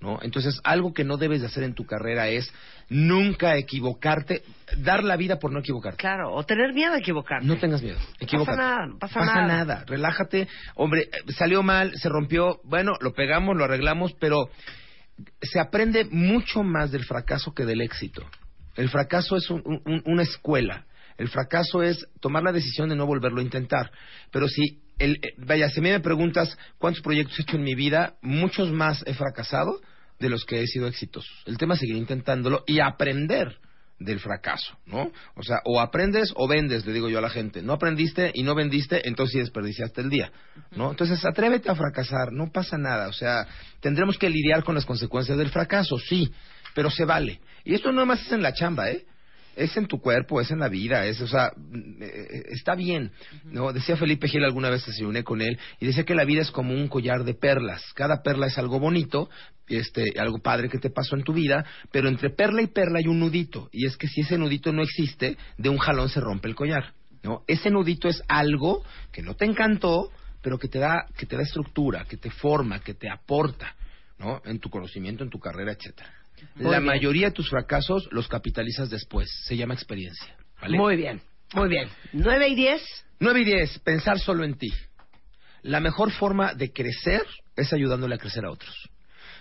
¿no? 0.00 0.18
Entonces, 0.22 0.60
algo 0.64 0.92
que 0.92 1.02
no 1.02 1.16
debes 1.16 1.40
de 1.40 1.46
hacer 1.46 1.62
en 1.64 1.72
tu 1.74 1.86
carrera 1.86 2.28
es 2.28 2.52
nunca 2.90 3.56
equivocarte, 3.56 4.42
dar 4.76 5.02
la 5.02 5.16
vida 5.16 5.38
por 5.38 5.50
no 5.50 5.60
equivocarte. 5.60 5.96
Claro, 5.96 6.34
o 6.34 6.44
tener 6.44 6.74
miedo 6.74 6.92
a 6.92 6.98
equivocarte. 6.98 7.46
No 7.46 7.56
tengas 7.56 7.82
miedo, 7.82 7.98
equivócate. 8.20 8.58
nada, 8.58 8.86
no 8.86 8.98
pasa 8.98 9.20
nada. 9.46 9.84
relájate. 9.86 10.46
Hombre, 10.74 11.02
eh, 11.10 11.32
salió 11.32 11.62
mal, 11.62 11.96
se 11.96 12.08
rompió, 12.10 12.60
bueno, 12.64 12.92
lo 13.00 13.14
pegamos, 13.14 13.56
lo 13.56 13.64
arreglamos, 13.64 14.12
pero 14.20 14.50
se 15.40 15.58
aprende 15.58 16.04
mucho 16.10 16.62
más 16.62 16.90
del 16.90 17.04
fracaso 17.04 17.54
que 17.54 17.64
del 17.64 17.80
éxito. 17.80 18.26
El 18.76 18.90
fracaso 18.90 19.36
es 19.36 19.48
un- 19.50 19.62
un- 19.64 20.02
una 20.04 20.22
escuela. 20.22 20.84
El 21.16 21.28
fracaso 21.28 21.82
es 21.82 22.06
tomar 22.20 22.42
la 22.44 22.52
decisión 22.52 22.90
de 22.90 22.94
no 22.94 23.06
volverlo 23.06 23.40
a 23.40 23.42
intentar. 23.42 23.90
Pero 24.30 24.46
si, 24.48 24.82
el, 24.98 25.16
eh, 25.22 25.34
vaya, 25.38 25.68
si 25.70 25.80
me 25.80 25.98
preguntas 26.00 26.56
cuántos 26.78 27.02
proyectos 27.02 27.38
he 27.38 27.42
hecho 27.42 27.56
en 27.56 27.64
mi 27.64 27.74
vida, 27.74 28.14
muchos 28.22 28.70
más 28.70 29.02
he 29.06 29.14
fracasado 29.14 29.80
de 30.18 30.28
los 30.28 30.44
que 30.44 30.62
he 30.62 30.66
sido 30.66 30.86
exitosos. 30.86 31.42
El 31.46 31.58
tema 31.58 31.74
es 31.74 31.80
seguir 31.80 31.96
intentándolo 31.96 32.64
y 32.66 32.80
aprender 32.80 33.58
del 34.00 34.20
fracaso, 34.20 34.78
¿no? 34.86 35.10
O 35.34 35.42
sea, 35.42 35.58
o 35.64 35.80
aprendes 35.80 36.32
o 36.36 36.46
vendes, 36.46 36.86
le 36.86 36.92
digo 36.92 37.08
yo 37.08 37.18
a 37.18 37.22
la 37.22 37.30
gente. 37.30 37.62
No 37.62 37.72
aprendiste 37.72 38.30
y 38.32 38.42
no 38.42 38.54
vendiste, 38.54 39.08
entonces 39.08 39.32
sí 39.32 39.38
desperdiciaste 39.40 40.00
el 40.02 40.10
día, 40.10 40.30
¿no? 40.76 40.90
Entonces, 40.90 41.24
atrévete 41.24 41.70
a 41.70 41.74
fracasar, 41.74 42.32
no 42.32 42.50
pasa 42.52 42.78
nada. 42.78 43.08
O 43.08 43.12
sea, 43.12 43.46
tendremos 43.80 44.16
que 44.16 44.30
lidiar 44.30 44.62
con 44.62 44.76
las 44.76 44.86
consecuencias 44.86 45.36
del 45.36 45.50
fracaso, 45.50 45.98
sí, 45.98 46.32
pero 46.74 46.90
se 46.90 47.04
vale. 47.04 47.40
Y 47.64 47.74
esto 47.74 47.90
no 47.90 48.06
más 48.06 48.22
es 48.22 48.32
en 48.32 48.42
la 48.42 48.52
chamba, 48.52 48.90
¿eh? 48.90 49.04
Es 49.58 49.76
en 49.76 49.86
tu 49.86 50.00
cuerpo, 50.00 50.40
es 50.40 50.50
en 50.50 50.60
la 50.60 50.68
vida, 50.68 51.04
es, 51.06 51.20
o 51.20 51.26
sea, 51.26 51.52
mm, 51.56 52.02
eh, 52.02 52.42
está 52.50 52.74
bien, 52.74 53.10
¿no? 53.44 53.72
Decía 53.72 53.96
Felipe 53.96 54.28
Gil 54.28 54.44
alguna 54.44 54.70
vez 54.70 54.84
que 54.84 54.92
se 54.92 55.04
uné 55.04 55.24
con 55.24 55.42
él 55.42 55.58
y 55.80 55.86
decía 55.86 56.04
que 56.04 56.14
la 56.14 56.24
vida 56.24 56.42
es 56.42 56.50
como 56.50 56.72
un 56.74 56.86
collar 56.88 57.24
de 57.24 57.34
perlas. 57.34 57.82
Cada 57.94 58.22
perla 58.22 58.46
es 58.46 58.56
algo 58.56 58.78
bonito, 58.78 59.28
este, 59.66 60.18
algo 60.18 60.38
padre 60.38 60.68
que 60.68 60.78
te 60.78 60.90
pasó 60.90 61.16
en 61.16 61.24
tu 61.24 61.32
vida, 61.32 61.64
pero 61.90 62.08
entre 62.08 62.30
perla 62.30 62.62
y 62.62 62.68
perla 62.68 63.00
hay 63.00 63.08
un 63.08 63.18
nudito 63.18 63.68
y 63.72 63.86
es 63.86 63.96
que 63.96 64.06
si 64.06 64.20
ese 64.20 64.38
nudito 64.38 64.72
no 64.72 64.82
existe, 64.82 65.36
de 65.56 65.68
un 65.68 65.78
jalón 65.78 66.08
se 66.08 66.20
rompe 66.20 66.48
el 66.48 66.54
collar, 66.54 66.94
¿no? 67.22 67.42
Ese 67.46 67.70
nudito 67.70 68.08
es 68.08 68.22
algo 68.28 68.84
que 69.12 69.22
no 69.22 69.34
te 69.34 69.44
encantó, 69.44 70.10
pero 70.40 70.58
que 70.58 70.68
te 70.68 70.78
da, 70.78 71.06
que 71.16 71.26
te 71.26 71.36
da 71.36 71.42
estructura, 71.42 72.04
que 72.04 72.16
te 72.16 72.30
forma, 72.30 72.80
que 72.80 72.94
te 72.94 73.10
aporta, 73.10 73.74
¿no? 74.18 74.40
En 74.44 74.58
tu 74.60 74.70
conocimiento, 74.70 75.24
en 75.24 75.30
tu 75.30 75.38
carrera, 75.38 75.72
etcétera. 75.72 76.17
Muy 76.56 76.64
La 76.70 76.78
bien. 76.78 76.84
mayoría 76.84 77.28
de 77.28 77.32
tus 77.32 77.48
fracasos 77.50 78.08
los 78.12 78.28
capitalizas 78.28 78.90
después. 78.90 79.28
Se 79.44 79.56
llama 79.56 79.74
experiencia. 79.74 80.36
¿vale? 80.60 80.76
Muy 80.76 80.96
bien, 80.96 81.20
muy 81.54 81.68
bien. 81.68 81.88
¿Nueve 82.12 82.48
y 82.48 82.54
diez? 82.54 82.82
9 83.20 83.40
y 83.40 83.44
10, 83.44 83.78
pensar 83.80 84.18
solo 84.20 84.44
en 84.44 84.54
ti. 84.54 84.72
La 85.62 85.80
mejor 85.80 86.12
forma 86.12 86.54
de 86.54 86.72
crecer 86.72 87.22
es 87.56 87.72
ayudándole 87.72 88.14
a 88.14 88.18
crecer 88.18 88.44
a 88.44 88.50
otros. 88.52 88.72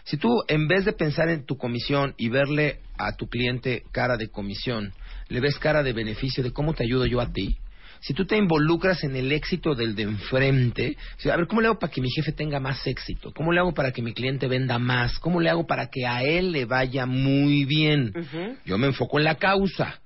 Si 0.04 0.18
tú, 0.18 0.30
en 0.48 0.68
vez 0.68 0.86
de 0.86 0.94
pensar 0.94 1.30
en 1.30 1.46
tu 1.46 1.58
comisión 1.58 2.16
y 2.18 2.30
verle 2.30 2.80
a 2.98 3.16
tu 3.16 3.28
cliente 3.28 3.84
cara 3.92 4.18
de 4.18 4.30
comisión, 4.30 4.94
le 5.28 5.40
ves 5.42 5.60
cara 5.60 5.84
de 5.84 5.94
beneficio 5.94 6.44
de 6.44 6.52
cómo 6.52 6.74
te 6.74 6.84
ayudo 6.86 7.06
yo 7.06 7.22
a 7.22 7.32
ti, 7.32 7.58
si 8.08 8.14
tú 8.14 8.26
te 8.26 8.38
involucras 8.38 9.04
en 9.04 9.18
el 9.18 9.34
éxito 9.34 9.76
del 9.76 9.94
de 9.94 10.04
enfrente, 10.04 10.96
a 11.26 11.36
ver, 11.36 11.46
¿cómo 11.46 11.60
le 11.60 11.68
hago 11.68 11.78
para 11.78 11.92
que 11.92 12.00
mi 12.00 12.10
jefe 12.10 12.32
tenga 12.32 12.58
más 12.58 12.88
éxito? 12.88 13.34
¿Cómo 13.34 13.52
le 13.52 13.60
hago 13.60 13.74
para 13.74 13.92
que 13.92 14.02
mi 14.02 14.14
cliente 14.14 14.48
venda 14.48 14.80
más? 14.80 15.20
¿Cómo 15.20 15.42
le 15.42 15.50
hago 15.50 15.68
para 15.68 15.90
que 15.90 16.06
a 16.06 16.24
él 16.24 16.54
le 16.54 16.64
vaya 16.64 17.06
muy 17.06 17.66
bien? 17.66 18.14
Yo 18.66 18.78
me 18.78 18.88
enfoco 18.88 19.18
en 19.20 19.26
la 19.26 19.36
causa. 19.36 20.00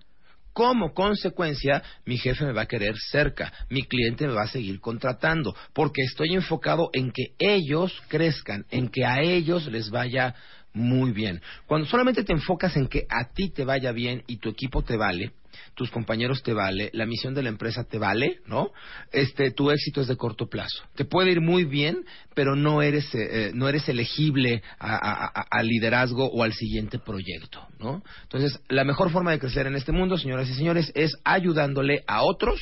Como 0.52 0.96
consecuencia, 0.96 1.84
mi 2.04 2.18
jefe 2.18 2.44
me 2.44 2.54
va 2.54 2.64
a 2.64 2.68
querer 2.68 2.96
cerca, 2.98 3.54
mi 3.70 3.84
cliente 3.84 4.26
me 4.26 4.34
va 4.34 4.46
a 4.46 4.48
seguir 4.48 4.80
contratando, 4.80 5.56
porque 5.72 6.02
estoy 6.02 6.34
enfocado 6.34 6.90
en 6.94 7.12
que 7.12 7.36
ellos 7.38 8.02
crezcan, 8.08 8.66
en 8.72 8.90
que 8.90 9.06
a 9.06 9.22
ellos 9.22 9.68
les 9.68 9.92
vaya 9.92 10.34
muy 10.74 11.12
bien. 11.12 11.40
Cuando 11.68 11.86
solamente 11.86 12.24
te 12.24 12.34
enfocas 12.34 12.76
en 12.78 12.88
que 12.88 13.06
a 13.08 13.32
ti 13.32 13.52
te 13.52 13.64
vaya 13.64 13.92
bien 13.92 14.24
y 14.26 14.38
tu 14.38 14.50
equipo 14.50 14.82
te 14.82 14.98
vale, 14.98 15.34
tus 15.76 15.90
compañeros 15.92 16.44
te 16.44 16.54
vale, 16.54 16.90
la 16.94 17.06
misión 17.06 17.34
de 17.34 17.44
la 17.44 17.50
empresa 17.50 17.84
te 17.84 17.98
vale, 17.98 18.40
¿no? 18.46 18.72
Este, 19.12 19.52
tu 19.52 19.72
éxito 19.72 20.02
es 20.02 20.08
de 20.08 20.18
corto 20.18 20.48
plazo. 20.48 20.84
Te 20.96 21.06
puede 21.06 21.32
ir 21.32 21.42
muy 21.42 21.66
bien, 21.66 22.06
pero 22.34 22.56
no 22.56 22.82
eres, 22.82 23.14
eh, 23.16 23.48
eh, 23.48 23.52
no 23.54 23.70
eres 23.70 23.88
elegible 23.90 24.62
al 24.80 25.68
liderazgo 25.68 26.28
o 26.28 26.44
al 26.44 26.54
siguiente 26.54 27.00
proyecto, 27.00 27.68
¿no? 27.80 28.04
Entonces, 28.24 28.60
la 28.70 28.84
mejor 28.84 29.12
forma 29.12 29.32
de 29.32 29.40
crecer 29.40 29.68
en 29.68 29.76
este 29.76 29.92
mundo, 29.92 30.18
señoras 30.18 30.50
y 30.50 30.54
señores, 30.54 30.92
es 30.96 31.18
ayudándole 31.24 32.04
a 32.08 32.24
otros 32.24 32.60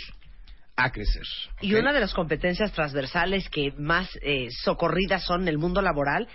a 0.76 0.91
crecer. 0.91 1.23
Y 1.61 1.73
una 1.73 1.91
de 1.91 1.99
las 1.99 2.13
competencias 2.13 2.71
transversales 2.71 3.49
que 3.49 3.73
más 3.77 4.09
eh, 4.21 4.47
socorridas 4.63 5.26
son 5.26 5.41
en 5.41 5.49
el 5.49 5.57
mundo 5.57 5.81
laboral 5.81 6.27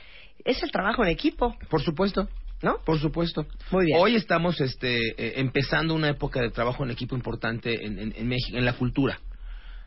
es 0.45 0.63
el 0.63 0.71
trabajo 0.71 1.03
en 1.03 1.11
equipo, 1.11 1.57
Por 1.71 1.83
supuesto. 1.83 2.29
¿No? 2.65 2.79
Por 2.85 2.99
supuesto. 2.99 3.47
Muy 3.71 3.87
bien. 3.87 3.99
Hoy 4.01 4.17
estamos 4.17 4.61
este, 4.61 5.11
eh, 5.11 5.35
empezando 5.37 5.95
una 5.95 6.09
época 6.09 6.41
de 6.41 6.51
trabajo 6.51 6.83
en 6.83 6.91
equipo 6.91 7.15
importante 7.15 7.85
en, 7.87 7.99
en- 7.99 8.15
en 8.17 8.27
México, 8.29 8.57
en 8.59 8.65
la 8.65 8.73
cultura. 8.73 9.19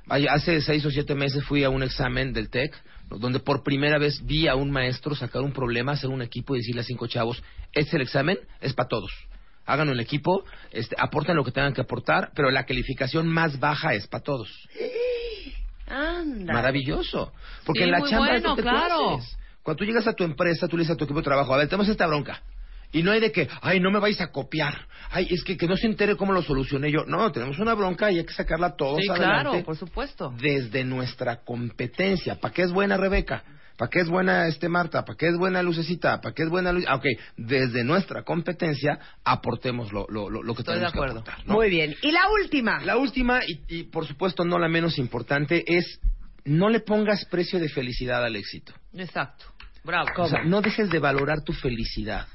Hace 0.10 0.62
seis 0.62 0.86
o 0.86 0.90
siete 0.92 1.16
meses 1.16 1.44
fui 1.44 1.66
a 1.66 1.70
un 1.70 1.84
examen 1.84 2.32
del 2.32 2.50
TEC, 2.50 2.74
donde 3.10 3.40
por 3.40 3.62
primera 3.64 3.98
vez 3.98 4.26
vi 4.26 4.48
a 4.48 4.56
un 4.56 4.72
maestro 4.72 5.16
sacar 5.16 5.42
un 5.42 5.52
problema, 5.52 5.92
hacer 5.94 6.10
un 6.10 6.22
equipo 6.22 6.56
y 6.56 6.60
decirle 6.60 6.80
a 6.82 6.84
cinco 6.86 7.08
chavos, 7.08 7.44
este 7.74 7.90
es 7.90 7.94
el 7.96 8.02
examen, 8.04 8.38
es 8.62 8.74
para 8.74 8.88
todos. 8.88 9.12
Háganlo 9.66 9.92
en 9.92 10.00
el 10.00 10.06
equipo, 10.06 10.46
este, 10.72 10.96
aporten 10.98 11.36
lo 11.36 11.44
que 11.44 11.52
tengan 11.52 11.74
que 11.74 11.82
aportar, 11.82 12.32
pero 12.34 12.50
la 12.52 12.64
calificación 12.66 13.28
más 13.28 13.60
baja 13.60 13.96
es 13.96 14.08
para 14.08 14.24
todos. 14.24 14.50
Anda. 15.88 16.54
Maravilloso. 16.54 17.34
Porque 17.66 17.80
Sí, 17.80 17.84
en 17.86 17.92
la 17.92 18.00
muy 18.00 18.10
chamba 18.10 18.28
bueno, 18.28 18.56
tú 18.56 18.62
claro. 18.62 19.20
Cuando 19.64 19.78
tú 19.80 19.84
llegas 19.86 20.08
a 20.08 20.14
tu 20.14 20.24
empresa, 20.24 20.68
tú 20.70 20.78
le 20.78 20.84
dices 20.84 20.94
a 20.96 20.98
tu 20.98 21.04
equipo 21.04 21.20
de 21.20 21.26
trabajo, 21.26 21.54
a 21.54 21.58
ver, 21.58 21.68
tenemos 21.68 21.90
esta 21.90 22.08
bronca. 22.08 22.42
Y 22.92 23.04
no 23.04 23.12
hay 23.12 23.20
de 23.20 23.32
que, 23.32 23.48
ay, 23.62 23.80
no 23.80 23.92
me 23.92 24.00
vais 24.00 24.20
a 24.22 24.28
copiar. 24.32 24.88
Ay, 25.10 25.28
es 25.30 25.44
que, 25.44 25.58
que 25.58 25.68
no 25.68 25.76
se 25.76 25.88
entere 25.88 26.16
cómo 26.16 26.32
lo 26.34 26.42
solucioné 26.42 26.92
yo. 26.92 27.06
No, 27.06 27.32
tenemos 27.32 27.60
una 27.60 27.74
bronca 27.74 28.12
y 28.12 28.18
hay 28.20 28.26
que 28.26 28.34
sacarla 28.34 28.76
todos 28.76 29.00
Sí, 29.02 29.10
adelante 29.10 29.50
claro, 29.50 29.66
por 29.66 29.76
supuesto. 29.78 30.34
desde 30.40 30.84
nuestra 30.86 31.38
competencia. 31.44 32.36
¿Para 32.40 32.54
qué 32.54 32.62
es 32.64 32.72
buena 32.72 32.96
Rebeca? 32.98 33.44
¿Para 33.78 33.90
qué 33.92 34.00
es 34.00 34.08
buena 34.10 34.48
este 34.48 34.70
Marta? 34.70 35.06
¿Para 35.06 35.16
qué 35.18 35.28
es 35.28 35.38
buena 35.38 35.62
Lucecita? 35.62 36.20
¿Para 36.20 36.34
qué 36.34 36.44
es 36.44 36.50
buena 36.50 36.72
Luis? 36.72 36.86
Ah, 36.88 36.96
ok, 36.96 37.06
desde 37.36 37.84
nuestra 37.84 38.24
competencia 38.24 38.98
aportemos 39.24 39.92
lo, 39.94 40.08
lo, 40.10 40.30
lo, 40.32 40.42
lo 40.42 40.56
que 40.56 40.62
Estoy 40.62 40.76
de 40.80 40.80
tenemos 40.80 40.94
que 40.94 40.98
acuerdo. 40.98 41.20
aportar. 41.20 41.46
¿no? 41.46 41.54
Muy 41.54 41.70
bien. 41.70 41.94
Y 42.02 42.12
la 42.12 42.22
última. 42.42 42.80
La 42.84 42.98
última, 42.98 43.42
y, 43.46 43.62
y 43.68 43.84
por 43.84 44.08
supuesto 44.08 44.44
no 44.46 44.58
la 44.58 44.68
menos 44.68 44.98
importante, 44.98 45.64
es 45.68 46.00
no 46.46 46.70
le 46.70 46.80
pongas 46.80 47.26
precio 47.26 47.60
de 47.60 47.70
felicidad 47.70 48.24
al 48.24 48.36
éxito. 48.36 48.74
Exacto. 48.96 49.46
Bravo. 49.84 50.08
O 50.18 50.28
sea, 50.28 50.44
no 50.44 50.62
dejes 50.62 50.90
de 50.90 50.98
valorar 51.00 51.44
tu 51.44 51.54
felicidad. 51.54 52.26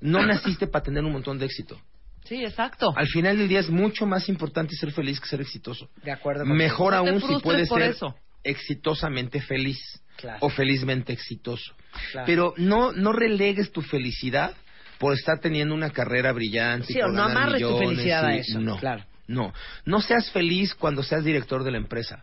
No 0.00 0.24
naciste 0.24 0.66
para 0.66 0.82
tener 0.84 1.04
un 1.04 1.12
montón 1.12 1.38
de 1.38 1.46
éxito. 1.46 1.80
Sí, 2.24 2.44
exacto. 2.44 2.92
Al 2.94 3.06
final 3.08 3.38
del 3.38 3.48
día 3.48 3.60
es 3.60 3.70
mucho 3.70 4.04
más 4.06 4.28
importante 4.28 4.74
ser 4.76 4.92
feliz 4.92 5.18
que 5.18 5.26
ser 5.28 5.40
exitoso. 5.40 5.88
De 6.02 6.12
acuerdo. 6.12 6.44
Mejor 6.44 6.92
No 6.92 6.98
aún 6.98 7.20
si 7.22 7.36
puedes 7.42 7.68
ser 7.68 7.82
eso. 7.82 8.14
exitosamente 8.44 9.40
feliz 9.40 9.78
Claro. 10.16 10.38
o 10.42 10.50
felizmente 10.50 11.12
exitoso. 11.12 11.74
Claro. 12.12 12.26
Pero 12.26 12.54
no 12.56 12.92
no 12.92 13.12
relegues 13.12 13.70
tu 13.72 13.82
felicidad 13.82 14.54
por 14.98 15.14
estar 15.14 15.38
teniendo 15.40 15.74
una 15.74 15.90
carrera 15.90 16.32
brillante. 16.32 16.86
y 16.92 16.94
Sí, 16.94 17.00
o 17.00 17.04
por 17.06 17.14
no 17.14 17.22
ganar 17.28 17.36
amarres 17.44 17.62
tu 17.62 17.68
millones 17.68 17.88
felicidad 17.90 18.26
a 18.26 18.36
y- 18.36 18.40
eso, 18.40 18.60
No, 18.60 18.76
claro. 18.78 19.04
no. 19.28 19.52
No 19.84 20.00
seas 20.00 20.30
feliz 20.32 20.74
cuando 20.74 21.02
seas 21.04 21.24
director 21.24 21.62
de 21.62 21.70
la 21.70 21.78
empresa. 21.78 22.20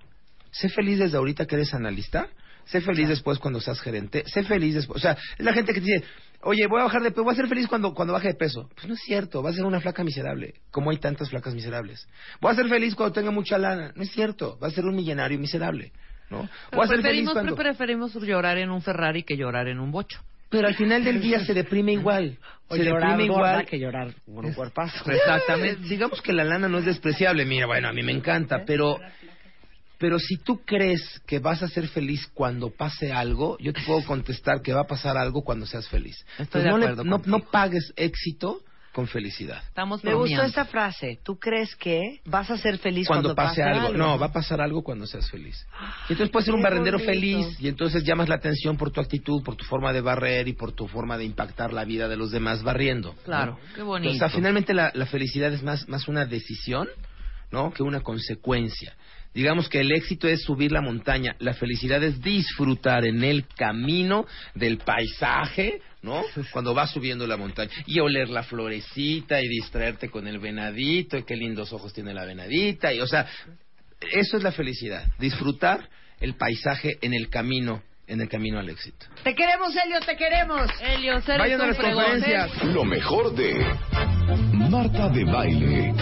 Sé 0.52 0.70
feliz 0.70 1.00
desde 1.00 1.18
ahorita 1.18 1.46
que 1.48 1.56
eres 1.56 1.74
analista. 1.74 2.28
Sé 2.66 2.82
feliz 2.82 3.08
después 3.08 3.38
cuando 3.40 3.62
seas 3.62 3.80
gerente. 3.80 4.24
Sé 4.26 4.44
feliz 4.44 4.74
después. 4.76 4.98
O 4.98 5.00
sea, 5.02 5.12
es 5.38 5.46
la 5.46 5.54
gente 5.54 5.74
que 5.74 5.80
te 5.82 5.86
dice, 5.86 6.04
oye, 6.46 6.68
voy 6.68 6.80
a 6.80 6.84
bajar 6.86 7.02
de 7.02 7.12
peso, 7.12 7.24
voy 7.24 7.34
a 7.34 7.36
ser 7.36 7.48
feliz 7.48 7.68
cuando, 7.68 7.94
cuando 7.94 8.14
baje 8.14 8.30
de 8.30 8.36
peso. 8.36 8.70
Pues 8.74 8.88
no 8.88 8.94
es 8.94 9.02
cierto, 9.02 9.42
vas 9.42 9.54
a 9.54 9.58
ser 9.58 9.66
una 9.66 9.82
flaca 9.82 10.04
miserable. 10.04 10.54
Como 10.72 10.92
hay 10.92 10.98
tantas 10.98 11.30
flacas 11.30 11.54
miserables. 11.54 12.08
Voy 12.40 12.52
a 12.52 12.56
ser 12.56 12.70
feliz 12.70 12.96
cuando 12.96 13.14
tenga 13.14 13.32
mucha 13.32 13.58
lana. 13.58 13.92
No 13.96 14.04
es 14.04 14.12
cierto, 14.12 14.58
vas 14.60 14.72
a 14.72 14.76
ser 14.76 14.86
un 14.86 14.96
millonario 14.96 15.40
miserable. 15.40 15.92
¿no? 16.30 16.48
Voy 16.72 16.86
a 16.86 16.88
ser 16.88 17.02
feliz 17.02 17.02
preferimos, 17.02 17.34
cuando... 17.34 17.56
preferimos 17.56 18.14
llorar 18.16 18.58
en 18.58 18.70
un 18.70 18.82
Ferrari 18.82 19.24
que 19.24 19.36
llorar 19.36 19.68
en 19.68 19.80
un 19.80 19.92
bocho. 19.92 20.22
Pero 20.50 20.68
al 20.68 20.76
final 20.76 21.04
del 21.04 21.20
día 21.20 21.44
se 21.44 21.54
deprime 21.54 21.94
igual. 21.94 22.38
O 22.68 22.76
se 22.76 22.84
llorar 22.84 23.10
deprime 23.10 23.28
gorda 23.28 23.52
igual. 23.52 23.66
que 23.66 23.80
llorar 23.80 24.14
con 24.26 24.46
un 24.46 24.54
cuerpazo. 24.54 25.12
Exactamente. 25.12 25.88
Digamos 25.88 26.22
que 26.22 26.32
la 26.32 26.44
lana 26.44 26.70
no 26.70 26.78
es 26.78 26.86
despreciable. 26.86 27.46
Mira, 27.46 27.66
bueno, 27.66 27.90
a 27.90 27.94
mí 27.94 28.04
me 28.04 28.12
encanta, 28.12 28.64
pero 28.66 29.00
pero 29.98 30.20
si 30.20 30.38
tú 30.38 30.62
crees 30.66 31.22
que 31.26 31.40
vas 31.40 31.64
a 31.64 31.68
ser 31.68 31.88
feliz 31.88 32.28
cuando 32.34 32.70
pase 32.72 33.12
algo, 33.12 33.58
yo 33.60 33.74
te 33.74 33.82
puedo 33.82 34.04
contestar 34.06 34.62
que 34.62 34.74
va 34.74 34.82
a 34.82 34.88
pasar 34.88 35.18
algo 35.18 35.44
cuando 35.44 35.66
seas 35.66 35.88
feliz. 35.88 36.18
Estoy 36.38 36.62
Entonces, 36.62 36.64
de 36.64 36.70
no, 36.70 37.04
le- 37.04 37.10
no, 37.10 37.22
no 37.26 37.40
pagues 37.52 37.94
éxito 37.96 38.62
con 38.96 39.08
felicidad. 39.08 39.62
Estamos 39.68 40.02
Me 40.06 40.14
gustó 40.14 40.42
esa 40.44 40.64
frase. 40.64 41.20
¿Tú 41.22 41.38
crees 41.38 41.76
que 41.76 42.22
vas 42.24 42.50
a 42.50 42.58
ser 42.58 42.78
feliz 42.78 43.06
Cuando, 43.08 43.36
cuando, 43.36 43.50
pase 43.50 43.62
algo. 43.62 43.90
No, 43.92 44.18
va 44.18 44.28
a 44.28 44.32
pasar 44.32 44.62
algo 44.62 44.84
cuando 44.84 45.06
seas 45.06 45.30
feliz. 45.30 45.68
Y 46.08 46.14
entonces 46.14 46.30
puedes 46.32 46.46
ser 46.46 46.56
un 46.56 46.62
barrendero 46.62 46.98
bonito. 46.98 47.12
feliz 47.12 47.60
y 47.60 47.68
entonces 47.68 48.06
llamas 48.06 48.30
la 48.30 48.36
atención 48.36 48.78
por 48.78 48.92
tu 48.92 49.02
actitud, 49.02 49.44
por 49.44 49.58
tu 49.58 49.66
forma 49.66 49.92
de 49.92 50.00
barrer 50.00 50.48
y 50.48 50.54
por 50.54 50.72
tu 50.72 50.88
forma 50.88 51.18
de 51.18 51.26
impactar 51.26 51.74
la 51.74 51.84
vida 51.84 52.08
de 52.08 52.16
los 52.16 52.32
demás 52.32 52.64
barriendo. 52.64 53.10
¿no? 53.14 53.22
Claro, 53.24 53.60
qué 53.76 53.82
bonito. 53.82 54.14
O 54.16 54.18
sea, 54.18 54.30
finalmente 54.30 54.74
la, 54.74 54.92
la 54.94 55.06
felicidad 55.08 55.52
es 55.52 55.62
más, 55.62 55.90
más 55.90 56.08
una 56.08 56.26
decisión, 56.26 56.88
¿no? 57.52 57.74
Que 57.74 57.84
una 57.84 58.00
consecuencia. 58.00 58.96
Digamos 59.36 59.68
que 59.68 59.82
el 59.82 59.92
éxito 59.92 60.30
es 60.30 60.44
subir 60.44 60.72
la 60.72 60.82
montaña, 60.82 61.36
la 61.40 61.54
felicidad 61.54 62.02
es 62.02 62.22
disfrutar 62.22 63.06
en 63.06 63.22
el 63.22 63.46
camino 63.46 64.26
del 64.54 64.78
paisaje, 64.78 65.82
¿no? 66.02 66.24
Cuando 66.54 66.74
vas 66.74 66.92
subiendo 66.92 67.28
la 67.28 67.36
montaña 67.36 67.70
y 67.86 68.00
oler 68.00 68.30
la 68.30 68.44
florecita 68.44 69.42
y 69.42 69.48
distraerte 69.50 70.10
con 70.10 70.26
el 70.28 70.40
venadito 70.40 71.18
y 71.18 71.26
qué 71.26 71.36
lindos 71.36 71.74
ojos 71.74 71.94
tiene 71.94 72.14
la 72.14 72.24
venadita 72.24 72.94
y, 72.94 73.02
o 73.02 73.08
sea, 73.08 73.28
eso 74.14 74.38
es 74.38 74.44
la 74.44 74.54
felicidad, 74.54 75.06
disfrutar 75.20 75.90
el 76.22 76.36
paisaje 76.36 76.98
en 77.02 77.14
el 77.14 77.30
camino, 77.30 77.84
en 78.08 78.22
el 78.22 78.30
camino 78.30 78.58
al 78.60 78.70
éxito. 78.70 79.06
Te 79.22 79.36
queremos, 79.36 79.76
Helio, 79.76 80.00
te 80.00 80.16
queremos. 80.16 80.72
Helio, 80.82 81.22
Vayan 81.28 81.60
a 81.60 81.68
las 81.68 81.78
conferencias. 81.78 82.64
Lo 82.64 82.86
mejor 82.86 83.36
de 83.36 83.66
Marta 84.54 85.10
de 85.10 85.26
Baile. 85.26 85.94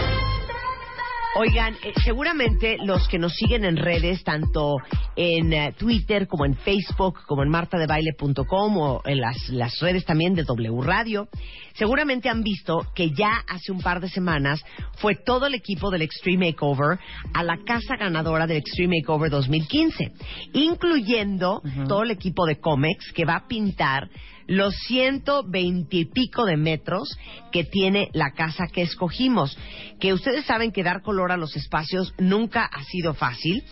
Oigan, 1.35 1.73
eh, 1.83 1.93
seguramente 2.03 2.77
los 2.83 3.07
que 3.07 3.17
nos 3.17 3.33
siguen 3.33 3.65
en 3.65 3.75
redes, 3.75 4.23
tanto 4.23 4.75
en 5.15 5.51
eh, 5.51 5.73
Twitter 5.75 6.27
como 6.27 6.45
en 6.45 6.53
Facebook, 6.53 7.21
como 7.25 7.41
en 7.41 7.49
martadebaile.com 7.49 8.77
o 8.77 9.01
en 9.03 9.19
las, 9.19 9.49
las 9.49 9.79
redes 9.79 10.05
también 10.05 10.35
de 10.35 10.43
W 10.43 10.81
Radio, 10.83 11.27
seguramente 11.73 12.29
han 12.29 12.43
visto 12.43 12.85
que 12.93 13.09
ya 13.09 13.43
hace 13.47 13.71
un 13.71 13.81
par 13.81 13.99
de 13.99 14.09
semanas 14.09 14.63
fue 14.97 15.15
todo 15.15 15.47
el 15.47 15.55
equipo 15.55 15.89
del 15.89 16.03
Extreme 16.03 16.51
Makeover 16.51 16.99
a 17.33 17.43
la 17.43 17.57
casa 17.65 17.95
ganadora 17.95 18.45
del 18.45 18.57
Extreme 18.57 18.97
Makeover 18.99 19.31
2015, 19.31 20.11
incluyendo 20.53 21.63
todo 21.87 22.03
el 22.03 22.11
equipo 22.11 22.45
de 22.45 22.59
Comex 22.59 23.11
que 23.11 23.25
va 23.25 23.37
a 23.37 23.47
pintar 23.47 24.07
los 24.47 24.75
120 24.87 25.95
y 25.95 26.05
pico 26.05 26.45
de 26.45 26.57
metros 26.57 27.17
que 27.51 27.63
tiene 27.63 28.09
la 28.13 28.31
casa 28.31 28.67
que 28.71 28.81
escogimos. 28.81 29.57
Que 29.99 30.13
ustedes 30.13 30.45
saben 30.45 30.71
que 30.71 30.83
dar 30.83 31.01
color 31.01 31.31
a 31.31 31.37
los 31.37 31.55
espacios 31.55 32.13
nunca 32.17 32.65
ha 32.65 32.83
sido 32.83 33.13
fácil, 33.13 33.63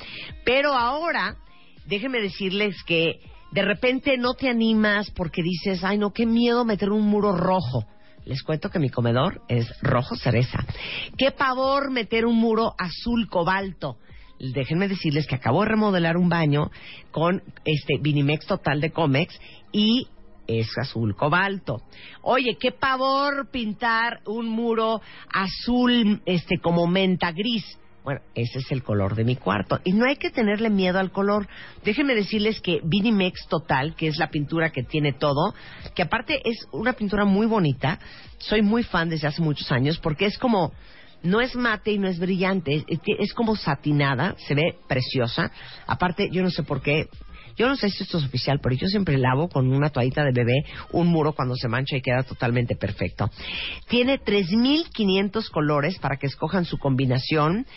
pero 0.46 0.74
ahora 0.74 1.38
déjenme 1.86 2.22
decirles 2.22 2.76
que 2.86 3.20
de 3.52 3.62
repente 3.64 4.18
no 4.18 4.34
te 4.34 4.50
animas 4.50 5.12
porque 5.12 5.44
dices, 5.44 5.84
ay 5.84 5.98
no, 5.98 6.12
qué 6.12 6.26
miedo 6.26 6.64
meter 6.64 6.90
un 6.90 7.08
muro 7.08 7.36
rojo. 7.36 7.86
Les 8.26 8.44
cuento 8.44 8.70
que 8.70 8.80
mi 8.80 8.90
comedor 8.90 9.42
es 9.50 9.68
rojo 9.82 10.16
cereza. 10.16 10.64
Qué 11.18 11.32
pavor 11.32 11.90
meter 11.90 12.26
un 12.26 12.38
muro 12.38 12.76
azul 12.78 13.28
cobalto. 13.28 13.98
Déjenme 14.40 14.88
decirles 14.88 15.28
que 15.28 15.36
acabo 15.36 15.62
de 15.62 15.70
remodelar 15.70 16.18
un 16.18 16.30
baño 16.30 16.72
con 17.12 17.44
este 17.66 17.98
Vinimex 18.00 18.46
Total 18.46 18.80
de 18.80 18.92
Comex 18.92 19.40
y 19.72 20.08
es 20.48 20.68
azul 20.78 21.16
cobalto. 21.16 21.82
Oye, 22.22 22.58
qué 22.60 22.72
pavor 22.72 23.50
pintar 23.50 24.22
un 24.26 24.48
muro 24.50 25.02
azul 25.32 26.22
este 26.26 26.60
como 26.60 26.88
menta 26.88 27.32
gris. 27.32 27.78
Bueno, 28.04 28.22
ese 28.34 28.60
es 28.60 28.72
el 28.72 28.82
color 28.82 29.14
de 29.16 29.24
mi 29.24 29.36
cuarto. 29.36 29.80
Y 29.84 29.94
no 29.94 30.08
hay 30.08 30.16
que 30.16 30.32
tenerle 30.32 30.72
miedo 30.72 30.98
al 30.98 31.12
color. 31.12 31.48
Déjenme 31.84 32.16
decirles 32.16 32.60
que 32.60 32.82
Vinimex 32.84 33.48
Total, 33.48 33.96
que 33.96 34.08
es 34.08 34.18
la 34.18 34.32
pintura 34.32 34.72
que 34.72 34.82
tiene 34.82 35.14
todo, 35.14 35.54
que 35.94 36.02
aparte 36.02 36.42
es 36.44 36.68
una 36.72 36.94
pintura 36.94 37.26
muy 37.26 37.46
bonita. 37.46 38.00
Soy 38.40 38.64
muy 38.64 38.84
fan 38.84 39.10
desde 39.10 39.28
hace 39.28 39.42
muchos 39.42 39.72
años 39.72 40.00
porque 40.00 40.26
es 40.26 40.38
como 40.40 40.72
no 41.24 41.42
es 41.42 41.56
mate 41.56 41.92
y 41.92 42.00
no 42.00 42.08
es 42.08 42.20
brillante, 42.20 42.84
es, 42.88 43.00
es 43.20 43.34
como 43.34 43.56
satinada, 43.56 44.36
se 44.48 44.56
ve 44.56 44.78
preciosa. 44.88 45.52
Aparte, 45.86 46.30
yo 46.32 46.42
no 46.42 46.50
sé 46.50 46.64
por 46.64 46.82
qué, 46.82 47.08
yo 47.62 47.68
no 47.68 47.76
sé 47.76 47.92
si 47.92 48.02
esto 48.02 48.18
es 48.18 48.26
oficial, 48.26 48.60
pero 48.60 48.76
yo 48.76 48.88
siempre 48.88 49.20
lavo 49.20 49.48
con 49.48 49.72
una 49.72 49.92
toallita 49.92 50.24
de 50.24 50.32
bebé 50.32 50.66
un 50.94 51.08
muro 51.10 51.34
cuando 51.34 51.56
se 51.56 51.68
mancha 51.68 51.96
y 51.96 52.02
queda 52.02 52.24
totalmente 52.24 52.76
perfecto. 52.76 53.30
Tiene 53.88 54.20
3.500 54.20 55.48
colores 55.52 56.00
para 56.00 56.18
que 56.18 56.26
escojan 56.26 56.66
su 56.66 56.80
combinación 56.80 57.68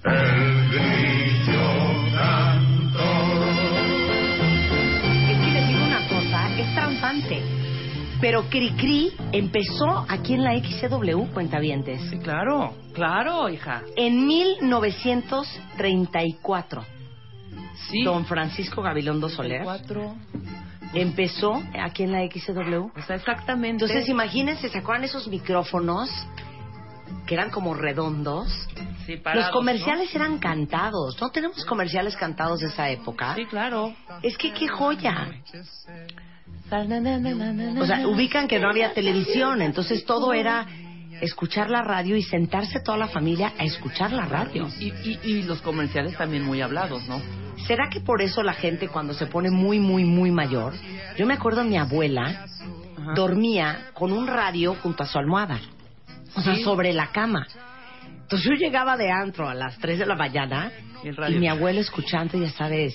el 0.05 0.69
grillo 0.69 1.65
cantor. 2.13 3.47
Es 5.29 5.37
que 5.39 5.49
les 5.51 5.67
digo 5.67 5.83
una 5.83 6.07
cosa, 6.07 6.39
es 6.59 6.73
trampante. 6.75 7.41
Pero 8.21 8.43
Cricri 8.49 9.11
empezó 9.31 10.05
aquí 10.09 10.33
en 10.33 10.43
la 10.43 10.57
XCW, 10.57 11.27
cuentavientes. 11.33 12.01
Sí, 12.09 12.17
claro, 12.17 12.73
claro, 12.93 13.47
hija. 13.49 13.83
En 13.95 14.25
1934, 14.25 16.83
Sí. 17.91 18.01
don 18.03 18.25
Francisco 18.25 18.81
Gabilondo 18.81 19.29
Soler 19.29 19.61
Cuatro. 19.63 20.15
Empezó 20.93 21.61
aquí 21.79 22.03
en 22.03 22.11
la 22.11 22.25
XCW. 22.25 22.91
O 22.95 23.01
sea, 23.05 23.15
exactamente. 23.15 23.85
Entonces, 23.85 24.09
imagínense, 24.09 24.69
¿se 24.69 24.77
acuerdan 24.77 25.03
esos 25.03 25.27
micrófonos 25.27 26.09
que 27.25 27.33
eran 27.33 27.49
como 27.49 27.73
redondos? 27.73 28.47
Sí, 29.05 29.17
parados, 29.17 29.45
Los 29.45 29.53
comerciales 29.53 30.13
eran 30.15 30.39
cantados. 30.39 31.19
¿No 31.21 31.29
tenemos 31.29 31.63
comerciales 31.65 32.15
cantados 32.15 32.59
de 32.59 32.67
esa 32.67 32.89
época? 32.89 33.29
¿no? 33.29 33.35
Sí, 33.35 33.45
claro. 33.45 33.93
Es 34.21 34.37
que 34.37 34.53
qué 34.53 34.67
joya. 34.67 35.29
O 37.79 37.85
sea, 37.85 38.07
ubican 38.07 38.47
que 38.47 38.59
no 38.59 38.69
había 38.69 38.93
televisión, 38.93 39.61
entonces 39.61 40.05
todo 40.05 40.33
era 40.33 40.67
escuchar 41.21 41.69
la 41.69 41.81
radio 41.83 42.15
y 42.15 42.23
sentarse 42.23 42.79
toda 42.79 42.97
la 42.97 43.07
familia 43.07 43.53
a 43.57 43.63
escuchar 43.63 44.11
la 44.11 44.25
radio. 44.25 44.67
Y, 44.79 44.87
y, 45.03 45.19
y 45.23 45.43
los 45.43 45.61
comerciales 45.61 46.15
también 46.17 46.43
muy 46.43 46.61
hablados, 46.61 47.07
¿no? 47.07 47.21
¿Será 47.65 47.89
que 47.89 47.99
por 48.01 48.21
eso 48.21 48.43
la 48.43 48.53
gente 48.53 48.87
cuando 48.87 49.13
se 49.13 49.25
pone 49.25 49.49
muy, 49.49 49.79
muy, 49.79 50.05
muy 50.05 50.31
mayor? 50.31 50.73
Yo 51.17 51.25
me 51.25 51.33
acuerdo 51.33 51.63
mi 51.63 51.77
abuela, 51.77 52.45
Ajá. 52.97 53.13
dormía 53.15 53.87
con 53.93 54.11
un 54.11 54.27
radio 54.27 54.75
junto 54.75 55.03
a 55.03 55.07
su 55.07 55.17
almohada. 55.17 55.59
O 56.35 56.41
sea, 56.41 56.55
Sí. 56.55 56.63
sobre 56.63 56.93
la 56.93 57.07
cama. 57.11 57.47
Entonces 58.21 58.47
yo 58.47 58.53
llegaba 58.55 58.95
de 58.97 59.09
antro 59.09 59.49
a 59.49 59.53
las 59.55 59.77
3 59.79 59.99
de 59.99 60.05
la 60.05 60.15
mañana 60.15 60.71
Y 61.03 61.09
y 61.33 61.39
mi 61.39 61.47
abuelo 61.47 61.79
escuchando, 61.79 62.37
ya 62.37 62.49
sabes, 62.51 62.93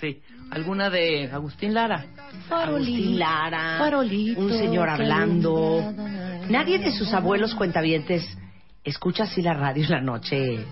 Sí. 0.00 0.20
¿Alguna 0.50 0.90
de 0.90 1.30
Agustín 1.32 1.74
Lara? 1.74 2.04
Agustín 2.50 3.18
Lara, 3.18 3.76
farolito, 3.78 4.40
un 4.40 4.50
señor 4.52 4.88
hablando. 4.88 5.92
Nadie 6.48 6.78
de 6.78 6.90
sus 6.92 7.12
abuelos 7.12 7.54
cuentavientes 7.54 8.36
escucha 8.84 9.24
así 9.24 9.42
la 9.42 9.54
radio 9.54 9.84
en 9.84 9.90
la 9.90 10.00
noche. 10.00 10.64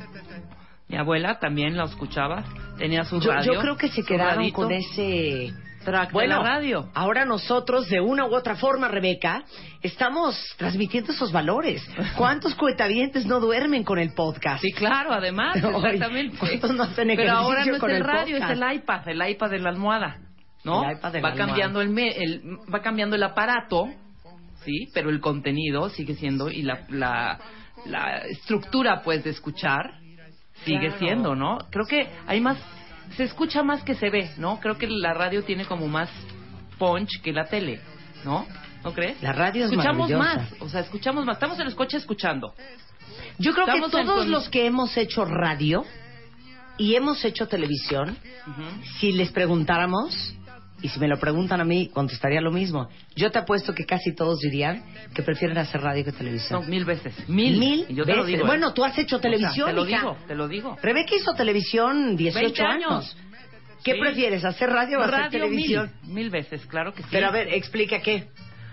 Mi 0.88 0.96
abuela 0.96 1.38
también 1.38 1.76
la 1.76 1.84
escuchaba. 1.84 2.44
Tenía 2.76 3.04
su 3.04 3.20
Yo, 3.20 3.30
radio. 3.32 3.52
yo 3.54 3.60
creo 3.60 3.76
que 3.76 3.88
se 3.88 4.02
quedaron 4.02 4.38
radito. 4.38 4.56
con 4.56 4.72
ese 4.72 5.52
track 5.84 6.12
bueno, 6.12 6.38
de 6.38 6.42
la 6.42 6.48
radio. 6.48 6.90
ahora 6.94 7.24
nosotros, 7.24 7.88
de 7.88 8.00
una 8.00 8.26
u 8.26 8.34
otra 8.34 8.56
forma, 8.56 8.88
Rebeca, 8.88 9.44
estamos 9.82 10.36
transmitiendo 10.58 11.12
esos 11.12 11.30
valores. 11.30 11.82
¿Cuántos 12.16 12.54
cuentavientes 12.56 13.24
no 13.26 13.38
duermen 13.40 13.84
con 13.84 13.98
el 13.98 14.12
podcast? 14.12 14.60
Sí, 14.62 14.72
claro, 14.72 15.12
además, 15.12 15.56
exactamente. 15.62 16.36
¿cuántos 16.38 16.74
no 16.74 16.82
hacen 16.82 17.08
Pero 17.16 17.32
ahora 17.32 17.64
no 17.64 17.72
ejercicio 17.72 17.74
es 17.74 17.80
con 17.80 17.90
el 17.90 17.96
el 17.98 18.04
radio, 18.04 18.36
podcast? 18.38 18.52
es 18.52 18.60
el 18.60 18.74
iPad, 18.76 19.08
el 19.08 19.30
iPad 19.30 19.50
de 19.50 19.58
la 19.60 19.68
almohada, 19.70 20.16
¿no? 20.64 20.82
Va 20.82 21.34
cambiando 21.34 21.80
el, 21.80 21.88
me- 21.90 22.16
el- 22.16 22.42
va 22.72 22.82
cambiando 22.82 23.16
el 23.16 23.22
aparato, 23.22 23.88
sí, 24.64 24.88
pero 24.94 25.10
el 25.10 25.20
contenido 25.20 25.88
sigue 25.88 26.14
siendo 26.14 26.50
y 26.50 26.62
la 26.62 26.84
la, 26.88 27.38
la 27.86 28.18
estructura 28.28 29.02
pues 29.02 29.24
de 29.24 29.30
escuchar 29.30 29.92
sigue 30.64 30.88
Claro. 30.88 30.98
siendo, 30.98 31.34
¿no? 31.34 31.58
Creo 31.70 31.86
que 31.86 32.08
hay 32.26 32.40
más 32.40 32.58
se 33.16 33.24
escucha 33.24 33.62
más 33.62 33.82
que 33.82 33.94
se 33.94 34.10
ve, 34.10 34.30
¿no? 34.36 34.60
Creo 34.60 34.76
que 34.78 34.86
la 34.86 35.14
radio 35.14 35.42
tiene 35.42 35.64
como 35.64 35.88
más 35.88 36.08
punch 36.78 37.20
que 37.22 37.32
la 37.32 37.46
tele, 37.46 37.80
¿no? 38.24 38.46
¿No 38.84 38.92
crees? 38.92 39.20
La 39.22 39.32
radio 39.32 39.64
es 39.64 39.70
escuchamos 39.72 40.10
más, 40.10 40.54
o 40.60 40.68
sea, 40.68 40.80
escuchamos 40.80 41.24
más. 41.26 41.36
Estamos 41.36 41.58
en 41.58 41.66
el 41.66 41.74
coche 41.74 41.96
escuchando. 41.96 42.54
Yo 43.38 43.52
creo 43.52 43.66
Estamos 43.66 43.90
que 43.90 44.04
todos 44.04 44.26
los 44.26 44.48
que 44.48 44.64
hemos 44.66 44.96
hecho 44.96 45.24
radio 45.24 45.84
y 46.78 46.94
hemos 46.94 47.22
hecho 47.24 47.46
televisión, 47.48 48.16
si 48.98 49.12
les 49.12 49.30
preguntáramos, 49.32 50.34
y 50.82 50.88
si 50.88 50.98
me 51.00 51.08
lo 51.08 51.18
preguntan 51.18 51.60
a 51.60 51.64
mí, 51.64 51.88
contestaría 51.92 52.40
lo 52.40 52.50
mismo. 52.50 52.88
Yo 53.16 53.30
te 53.30 53.38
apuesto 53.38 53.74
que 53.74 53.84
casi 53.84 54.14
todos 54.14 54.40
dirían 54.40 54.82
que 55.14 55.22
prefieren 55.22 55.58
hacer 55.58 55.80
radio 55.80 56.04
que 56.04 56.12
televisión. 56.12 56.62
No, 56.62 56.68
mil 56.68 56.84
veces. 56.84 57.14
Mil. 57.28 57.58
Mil 57.58 57.86
Y 57.88 57.94
yo 57.94 58.04
te 58.04 58.12
lo 58.12 58.18
veces. 58.22 58.26
digo, 58.28 58.44
¿eh? 58.44 58.46
Bueno, 58.46 58.72
tú 58.72 58.84
has 58.84 58.96
hecho 58.98 59.16
O 59.16 59.18
sea, 59.20 59.30
televisión, 59.30 59.66
te 59.68 59.72
lo 59.74 59.86
hija. 59.88 59.98
digo, 59.98 60.16
te 60.26 60.34
lo 60.34 60.48
digo. 60.48 60.76
Rebeca 60.82 61.14
hizo 61.14 61.34
televisión 61.34 62.16
18 62.16 62.44
20 62.44 62.62
años. 62.62 63.16
¿Qué 63.82 63.94
Sí. 63.94 64.00
prefieres, 64.00 64.44
hacer 64.44 64.68
radio 64.70 64.98
o 64.98 65.02
hacer 65.02 65.14
Radio 65.14 65.30
televisión? 65.30 65.90
Mil, 66.02 66.14
mil 66.14 66.30
veces, 66.30 66.64
claro 66.66 66.92
que 66.92 67.02
sí. 67.02 67.08
Pero 67.10 67.28
a 67.28 67.30
ver, 67.30 67.48
explica 67.54 68.00
qué. 68.00 68.28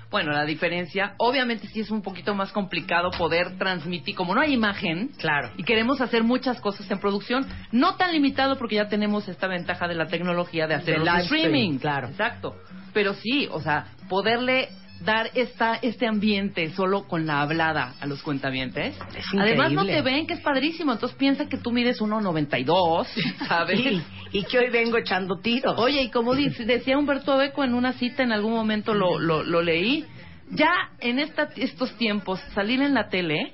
Bueno, 0.10 0.32
la 0.32 0.46
diferencia, 0.46 1.14
obviamente 1.18 1.68
sí 1.68 1.82
es 1.82 1.92
un 1.92 2.02
poquito 2.02 2.34
más 2.34 2.52
complicado 2.52 3.12
poder 3.12 3.58
transmitir, 3.58 4.16
como 4.16 4.34
no 4.34 4.42
hay 4.42 4.54
imagen, 4.54 5.10
Claro. 5.18 5.52
y 5.58 5.64
queremos 5.64 6.00
hacer 6.02 6.24
muchas 6.24 6.62
cosas 6.62 6.90
en 6.90 7.00
producción, 7.00 7.46
no 7.72 7.96
tan 7.96 8.12
limitado 8.14 8.58
porque 8.58 8.76
ya 8.76 8.88
tenemos 8.88 9.28
esta 9.28 9.48
ventaja 9.48 9.88
de 9.88 9.96
la 9.96 10.08
tecnología 10.08 10.66
de 10.68 10.76
hacer 10.76 10.96
Del 11.00 11.06
los 11.06 11.14
live 11.14 11.26
stream, 11.26 11.46
streaming. 11.46 11.78
claro. 11.80 12.08
Exacto. 12.08 12.56
Pero 12.94 13.14
sí, 13.16 13.48
o 13.52 13.60
sea, 13.62 13.88
poderle 14.10 14.70
dar 15.02 15.30
esta 15.36 15.76
este 15.76 16.08
ambiente 16.08 16.70
solo 16.72 17.08
con 17.08 17.26
la 17.26 17.42
hablada 17.42 17.94
a 18.00 18.06
los 18.08 18.22
cuentavientes. 18.22 18.96
Es 19.16 19.26
Además 19.38 19.72
no 19.72 19.86
te 19.86 20.02
ven, 20.02 20.28
que 20.28 20.34
es 20.36 20.42
padrísimo, 20.42 20.92
entonces 20.94 21.18
piensa 21.18 21.48
que 21.48 21.58
tú 21.58 21.72
mides 21.72 22.02
1.92, 22.02 23.08
¿sabes? 23.48 23.80
Y, 23.80 24.02
y 24.32 24.44
que 24.44 24.60
hoy 24.60 24.70
vengo 24.70 24.98
echando 24.98 25.40
tiros. 25.40 25.76
Oye, 25.78 26.02
y 26.04 26.10
como 26.10 26.36
dice- 26.36 26.66
decía 26.66 26.98
Humberto 26.98 27.42
Eco 27.42 27.64
en 27.64 27.74
una 27.74 27.94
cita, 27.94 28.24
en 28.24 28.32
algún 28.32 28.54
momento 28.54 28.94
lo, 28.94 29.20
lo, 29.20 29.44
lo 29.44 29.62
leí, 29.62 30.06
ya 30.52 30.72
en 31.00 31.20
esta, 31.20 31.50
estos 31.56 31.96
tiempos 31.98 32.40
salir 32.54 32.82
en 32.82 32.94
la 32.94 33.10
tele 33.10 33.54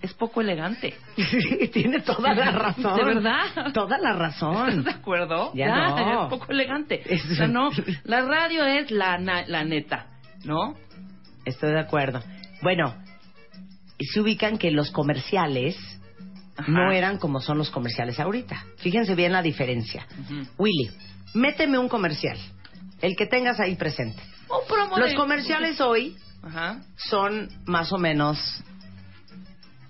es 0.00 0.12
poco 0.14 0.40
elegante. 0.40 0.94
Tiene 1.72 2.00
toda 2.00 2.34
la 2.34 2.50
razón. 2.50 2.96
¿De 2.96 3.04
verdad? 3.04 3.72
Toda 3.72 3.98
la 3.98 4.12
razón. 4.14 4.68
¿Estás 4.70 4.84
de 4.84 4.90
acuerdo? 4.90 5.52
Ya 5.54 5.68
no. 5.68 6.24
es 6.24 6.28
poco 6.30 6.50
elegante. 6.50 7.02
Es- 7.06 7.24
O 7.30 7.34
sea, 7.36 7.46
no, 7.46 7.70
la 8.04 8.22
radio 8.22 8.64
es 8.64 8.90
la, 8.90 9.18
na- 9.18 9.44
la 9.46 9.62
neta, 9.64 10.06
¿no? 10.44 10.74
Estoy 11.44 11.72
de 11.72 11.80
acuerdo. 11.80 12.22
Bueno, 12.62 12.94
se 14.00 14.20
ubican 14.20 14.58
que 14.58 14.70
los 14.70 14.90
comerciales 14.90 15.76
Ajá. 16.56 16.70
no 16.70 16.92
eran 16.92 17.18
como 17.18 17.40
son 17.40 17.58
los 17.58 17.70
comerciales 17.70 18.18
ahorita. 18.20 18.64
Fíjense 18.78 19.14
bien 19.14 19.32
la 19.32 19.42
diferencia. 19.42 20.06
Ujú. 20.20 20.46
Willy, 20.58 20.90
méteme 21.34 21.78
un 21.78 21.88
comercial. 21.88 22.38
El 23.00 23.16
que 23.16 23.26
tengas 23.26 23.58
ahí 23.60 23.74
presente. 23.76 24.22
Un 24.48 24.66
promo 24.68 24.98
Los 24.98 25.10
de- 25.10 25.16
comerciales 25.16 25.80
hoy 25.80 26.16
Ajá. 26.42 26.80
son 26.96 27.48
más 27.66 27.92
o 27.92 27.98
menos 27.98 28.38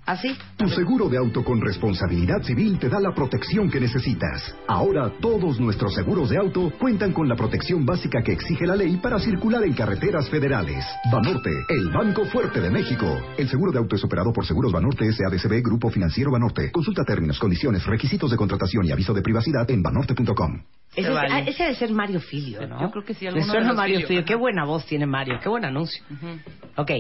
así. 0.06 0.36
Tu 0.56 0.68
seguro 0.68 1.08
de 1.08 1.18
auto 1.18 1.44
con 1.44 1.60
responsabilidad 1.60 2.42
civil 2.42 2.78
te 2.78 2.88
da 2.88 3.00
la 3.00 3.14
protección 3.14 3.70
que 3.70 3.80
necesitas. 3.80 4.54
Ahora 4.66 5.10
todos 5.20 5.60
nuestros 5.60 5.94
seguros 5.94 6.30
de 6.30 6.38
auto 6.38 6.72
cuentan 6.78 7.12
con 7.12 7.28
la 7.28 7.36
protección 7.36 7.84
básica 7.86 8.22
que 8.22 8.32
exige 8.32 8.66
la 8.66 8.76
ley 8.76 8.96
para 8.96 9.18
circular 9.18 9.64
en 9.64 9.72
carreteras 9.74 10.28
federales. 10.28 10.84
Banorte, 11.10 11.50
el 11.68 11.90
Banco 11.90 12.24
Fuerte 12.26 12.60
de 12.60 12.70
México. 12.70 13.06
El 13.36 13.48
seguro 13.48 13.72
de 13.72 13.78
auto 13.78 13.96
es 13.96 14.04
operado 14.04 14.32
por 14.32 14.46
Seguros 14.46 14.72
Banorte 14.72 15.10
SADCB 15.12 15.62
Grupo 15.62 15.90
Financiero 15.90 16.30
Banorte. 16.30 16.70
Consulta 16.72 17.04
términos, 17.04 17.38
condiciones, 17.38 17.84
requisitos 17.86 18.30
de 18.30 18.36
contratación 18.36 18.84
y 18.86 18.92
aviso 18.92 19.12
de 19.14 19.22
privacidad 19.22 19.70
en 19.70 19.82
banorte.com. 19.82 20.62
Ese, 20.94 21.08
Se 21.08 21.14
vale. 21.14 21.28
ah, 21.32 21.40
ese 21.40 21.62
debe 21.62 21.74
ser 21.76 21.90
Mario 21.92 22.20
Filio, 22.20 22.66
¿no? 22.68 22.80
Yo 22.80 22.90
creo 22.90 23.04
que 23.04 23.14
sí, 23.14 23.24
Me 23.26 23.32
de 23.32 23.42
suena 23.44 23.68
los 23.68 23.76
Mario 23.76 24.06
Filio. 24.06 24.24
Qué 24.26 24.34
buena 24.34 24.64
voz 24.64 24.84
tiene 24.84 25.06
Mario. 25.06 25.38
Qué 25.42 25.48
buen 25.48 25.64
anuncio. 25.64 26.02
Ujú. 26.10 26.38
Ok. 26.76 26.90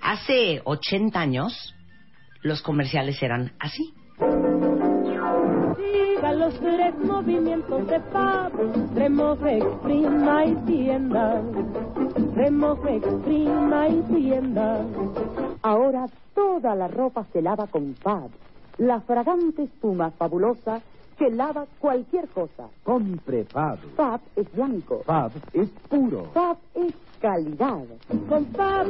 Hace 0.00 0.60
80 0.64 1.18
años, 1.18 1.74
los 2.46 2.62
comerciales 2.62 3.22
eran 3.22 3.52
así. 3.58 3.92
Siga 5.76 6.32
los 6.32 6.58
tres 6.60 6.94
movimientos 7.04 7.86
de 7.88 8.00
Fab, 8.00 8.52
remoje, 8.94 9.58
exprima 9.58 10.44
y 10.46 10.54
tienda. 10.66 11.42
Remoje, 12.34 12.96
exprima 12.96 13.88
y 13.88 14.00
tienda. 14.02 14.80
Ahora 15.62 16.06
toda 16.34 16.74
la 16.74 16.88
ropa 16.88 17.26
se 17.32 17.42
lava 17.42 17.66
con 17.66 17.94
Fab, 17.96 18.30
la 18.78 19.00
fragante 19.00 19.64
espuma 19.64 20.10
fabulosa 20.12 20.80
que 21.18 21.30
lava 21.30 21.66
cualquier 21.78 22.28
cosa. 22.28 22.68
Compre 22.82 23.44
Fab. 23.52 23.78
Fab 23.96 24.20
es 24.36 24.50
blanco. 24.52 25.02
Fab 25.06 25.32
es 25.52 25.68
puro. 25.88 26.30
Fab 26.34 26.58
es 26.74 26.94
calidad. 27.20 27.84
Con 28.28 28.46
Fab 28.52 28.86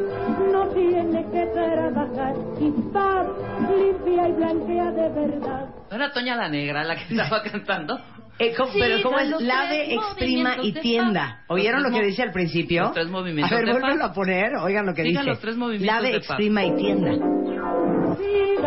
no 0.52 0.66
tiene 0.68 1.24
que 1.30 1.46
trabajar 1.46 2.34
y 2.60 2.72
Fab 2.92 3.26
limpia 3.70 4.28
y 4.28 4.32
blanquea 4.32 4.90
de 4.92 5.08
verdad. 5.10 5.68
¿No 5.90 5.96
era 5.96 6.12
Toña 6.12 6.36
la 6.36 6.48
Negra 6.48 6.82
la 6.84 6.96
que 6.96 7.14
estaba 7.14 7.42
cantando? 7.42 7.98
Eh, 8.38 8.52
¿cómo- 8.54 8.70
Sí, 8.70 8.78
pero 8.78 9.02
¿cómo 9.02 9.16
dan 9.16 9.32
es? 9.32 9.40
Lave, 9.40 9.94
exprima 9.94 10.56
y 10.62 10.72
tienda. 10.74 11.44
¿Oyeron 11.48 11.82
lo 11.82 11.90
que 11.90 12.02
decía 12.04 12.26
al 12.26 12.32
principio? 12.32 12.82
los 12.82 12.92
tres 12.92 13.08
movimientos 13.08 13.50
A 13.50 13.54
ver, 13.62 13.72
vuélvelo 13.72 14.04
a 14.04 14.12
poner. 14.12 14.56
Oigan 14.56 14.84
lo 14.84 14.92
que 14.92 15.04
Diga 15.04 15.20
dice. 15.22 15.30
los 15.30 15.40
tres 15.40 15.56
movimientos 15.56 16.02
Lave, 16.02 16.16
exprima 16.16 16.62
y 16.66 16.76
tienda. 16.76 17.12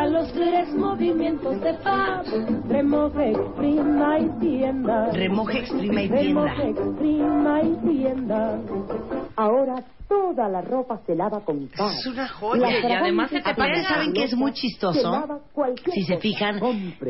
Los 0.07 0.31
tres 0.34 0.73
movimientos 0.76 1.61
de 1.61 1.73
Fab, 1.76 2.26
remoje, 2.67 3.31
exprima 3.31 4.19
y 4.19 4.30
tienda. 4.39 5.11
Remoje, 5.11 5.59
exprima 5.59 6.01
y 6.03 6.09
tienda. 6.09 6.21
Remoje, 6.55 6.69
exprima 6.69 7.61
y 7.61 7.88
tienda. 7.88 8.59
Ahora 9.35 9.76
toda 10.07 10.49
la 10.49 10.61
ropa 10.61 10.99
se 11.05 11.15
lava 11.15 11.41
con 11.41 11.67
Fab. 11.69 11.91
Es 11.91 12.07
una 12.07 12.27
joya. 12.27 12.67
y 12.89 12.91
además 12.91 13.30
se 13.30 13.41
te 13.41 13.49
Aparte. 13.51 13.84
¿saben 13.84 14.13
que 14.13 14.23
es 14.23 14.34
muy 14.35 14.51
chistoso? 14.53 15.41
Si 15.93 16.03
se 16.03 16.17
fijan, 16.17 16.59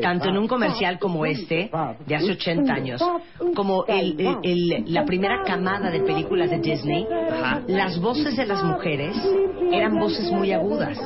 tanto 0.02 0.28
en 0.28 0.36
un 0.36 0.46
comercial 0.46 0.98
como 0.98 1.24
este, 1.24 1.70
de 2.06 2.14
hace 2.16 2.32
80 2.32 2.72
años, 2.72 3.02
como 3.54 3.84
el, 3.86 4.20
el- 4.20 4.36
el- 4.42 4.92
la 4.92 5.04
primera 5.04 5.42
camada 5.44 5.90
de 5.90 6.00
películas 6.00 6.50
de 6.50 6.58
Disney, 6.58 7.06
Ajá. 7.30 7.62
las 7.66 7.98
voces 8.00 8.36
de 8.36 8.46
las 8.46 8.62
mujeres 8.62 9.16
eran 9.72 9.98
voces 9.98 10.30
muy 10.30 10.52
agudas. 10.52 10.98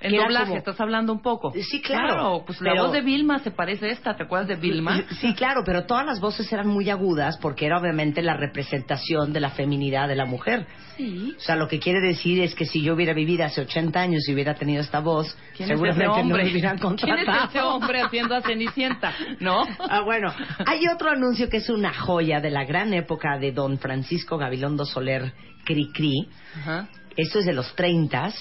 El 0.00 0.16
doblaje, 0.16 0.46
como- 0.46 0.56
estás 0.58 0.78
hablando 0.80 1.12
un 1.12 1.22
poco. 1.22 1.52
Sí, 1.70 1.80
claro. 1.80 2.42
pues 2.44 2.60
la 2.60 2.72
Pero- 2.72 2.84
voz 2.84 2.92
de 2.92 3.00
Vilma 3.00 3.38
se 3.38 3.50
parece 3.50 3.86
a 3.86 3.88
esta, 3.90 4.16
¿te 4.16 4.24
acuerdas 4.24 4.48
de 4.48 4.56
Vilma? 4.56 5.02
Sí, 5.20 5.34
claro, 5.34 5.62
pero 5.64 5.84
todas 5.86 6.04
las 6.04 6.20
voces 6.20 6.52
eran 6.52 6.66
muy 6.68 6.90
agudas 6.90 7.38
porque 7.40 7.64
era 7.64 7.78
obviamente 7.78 8.20
la 8.20 8.36
representación 8.36 9.32
de 9.32 9.40
la 9.40 9.50
feminidad 9.50 10.06
de 10.08 10.16
la 10.16 10.26
mujer. 10.26 10.66
Sí. 10.96 11.34
O 11.36 11.40
sea, 11.40 11.56
lo 11.56 11.68
que 11.68 11.78
quiere 11.78 12.00
decir 12.00 12.42
es 12.42 12.54
que 12.54 12.66
si 12.66 12.82
yo 12.82 12.94
hubiera 12.94 13.14
vivido 13.14 13.44
hace 13.44 13.62
80 13.62 14.00
años 14.00 14.28
y 14.28 14.34
hubiera 14.34 14.54
tenido 14.54 14.82
esta 14.82 15.00
voz, 15.00 15.34
¿Quién 15.56 15.70
es 15.70 15.70
ese 15.70 15.74
seguramente 15.74 16.04
no 16.06 16.14
hombre? 16.20 16.44
me 16.44 16.50
hubieran 16.50 16.76
¿Quién 16.78 16.88
contratado. 16.90 17.44
es 17.44 17.50
ese 17.50 17.60
hombre 17.62 18.02
haciendo 18.02 18.34
a 18.36 18.42
Cenicienta? 18.42 19.12
¿No? 19.40 19.64
Ah, 19.88 20.02
bueno, 20.04 20.32
hay 20.66 20.80
otro 20.94 21.10
anuncio 21.10 21.48
que 21.48 21.56
es 21.58 21.70
una 21.70 21.94
joya 21.94 22.40
de 22.40 22.50
la 22.50 22.64
gran 22.64 22.92
época 22.92 23.38
de 23.38 23.52
don 23.52 23.78
Francisco 23.78 24.36
Gabilondo 24.38 24.84
Soler 24.84 25.32
Cricri. 25.64 26.28
Ajá. 26.58 26.88
Esto 27.16 27.38
es 27.38 27.46
de 27.46 27.52
los 27.54 27.74
30 27.74 28.32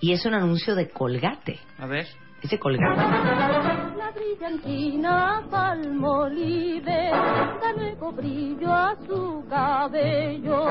y 0.00 0.12
es 0.12 0.24
un 0.24 0.34
anuncio 0.34 0.74
de 0.74 0.88
Colgate. 0.88 1.58
A 1.78 1.86
ver. 1.86 2.06
Es 2.42 2.50
de 2.50 2.58
Colgate. 2.58 3.00
brillantina 4.14 5.42
palmolive 5.50 7.10
da 7.60 7.72
nuevo 7.76 8.12
brillo 8.12 8.72
a 8.72 8.96
su 9.06 9.44
cabello. 9.48 10.64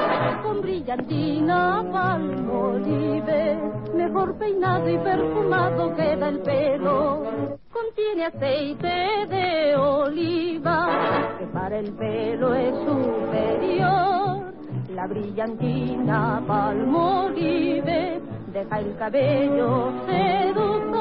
Con 0.44 0.62
brillantina 0.62 1.86
palmolive, 1.92 3.60
mejor 3.96 4.38
peinado 4.40 4.90
y 4.90 4.98
perfumado 4.98 5.96
queda 5.96 6.30
el 6.30 6.40
pelo. 6.40 7.24
Contiene 7.72 8.26
aceite 8.26 9.28
de 9.30 9.76
oliva, 9.76 11.36
que 11.38 11.46
para 11.48 11.78
el 11.78 11.94
pelo 11.94 12.56
es 12.56 12.76
superior. 12.84 14.54
La 14.90 15.08
brillantina 15.08 16.44
palmolive 16.48 18.22
deja 18.52 18.80
el 18.80 18.96
cabello 18.98 19.94
seductor. 20.06 21.00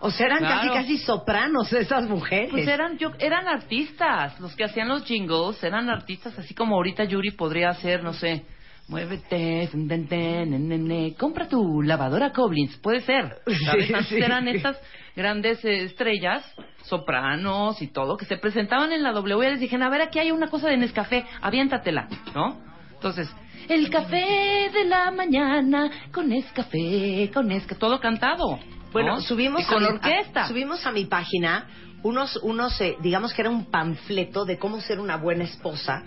O 0.00 0.10
sea, 0.10 0.26
eran 0.26 0.38
Claro. 0.40 0.56
casi 0.56 0.68
casi 0.74 0.98
sopranos 0.98 1.72
esas 1.72 2.04
mujeres. 2.06 2.50
Pues 2.50 2.68
eran, 2.68 2.98
yo, 2.98 3.12
eran 3.18 3.48
artistas, 3.48 4.38
los 4.38 4.54
que 4.54 4.64
hacían 4.64 4.88
los 4.88 5.02
jingles, 5.04 5.62
eran 5.64 5.88
artistas, 5.88 6.38
así 6.38 6.54
como 6.54 6.74
ahorita 6.76 7.04
Yuri 7.04 7.30
podría 7.30 7.70
hacer, 7.70 8.04
no 8.04 8.12
sé, 8.12 8.44
muévete, 8.88 9.70
ten, 9.72 10.06
ten, 10.06 11.14
compra 11.18 11.48
tu 11.48 11.80
lavadora 11.80 12.32
Coblins, 12.32 12.76
puede 12.78 13.00
ser. 13.00 13.38
¿sabes? 13.64 13.86
Sí, 13.86 13.94
Antes 13.94 14.08
sí. 14.08 14.18
eran 14.18 14.46
estas 14.46 14.78
grandes 15.16 15.64
eh, 15.64 15.84
estrellas, 15.84 16.44
sopranos 16.82 17.80
y 17.80 17.86
todo, 17.86 18.18
que 18.18 18.26
se 18.26 18.36
presentaban 18.36 18.92
en 18.92 19.02
la 19.02 19.12
W 19.12 19.46
y 19.46 19.50
les 19.52 19.60
dijeron, 19.60 19.86
a 19.86 19.88
ver, 19.90 20.02
aquí 20.02 20.18
hay 20.18 20.30
una 20.32 20.48
cosa 20.48 20.68
de 20.68 20.76
Nescafé, 20.76 21.24
aviéntatela, 21.40 22.08
¿no? 22.34 22.58
Entonces, 22.92 23.34
el 23.68 23.90
café 23.90 24.70
de 24.72 24.84
la 24.84 25.10
mañana, 25.10 25.90
con 26.12 26.28
Nescafé, 26.28 27.30
con 27.32 27.48
Nescafé, 27.48 27.78
todo 27.80 27.98
cantado. 28.00 28.58
Bueno, 28.92 29.16
¿no? 29.16 29.20
subimos 29.20 29.64
con 29.66 29.78
a 29.84 29.88
mi- 29.88 29.94
orquesta. 29.94 30.44
a- 30.44 30.48
subimos 30.48 30.84
a 30.86 30.92
mi 30.92 31.06
página 31.06 31.66
unos, 32.02 32.36
unos 32.42 32.80
eh, 32.80 32.96
digamos 33.00 33.32
que 33.32 33.42
era 33.42 33.50
un 33.50 33.64
panfleto 33.70 34.44
de 34.44 34.58
cómo 34.58 34.80
ser 34.80 35.00
una 35.00 35.16
buena 35.16 35.44
esposa 35.44 36.02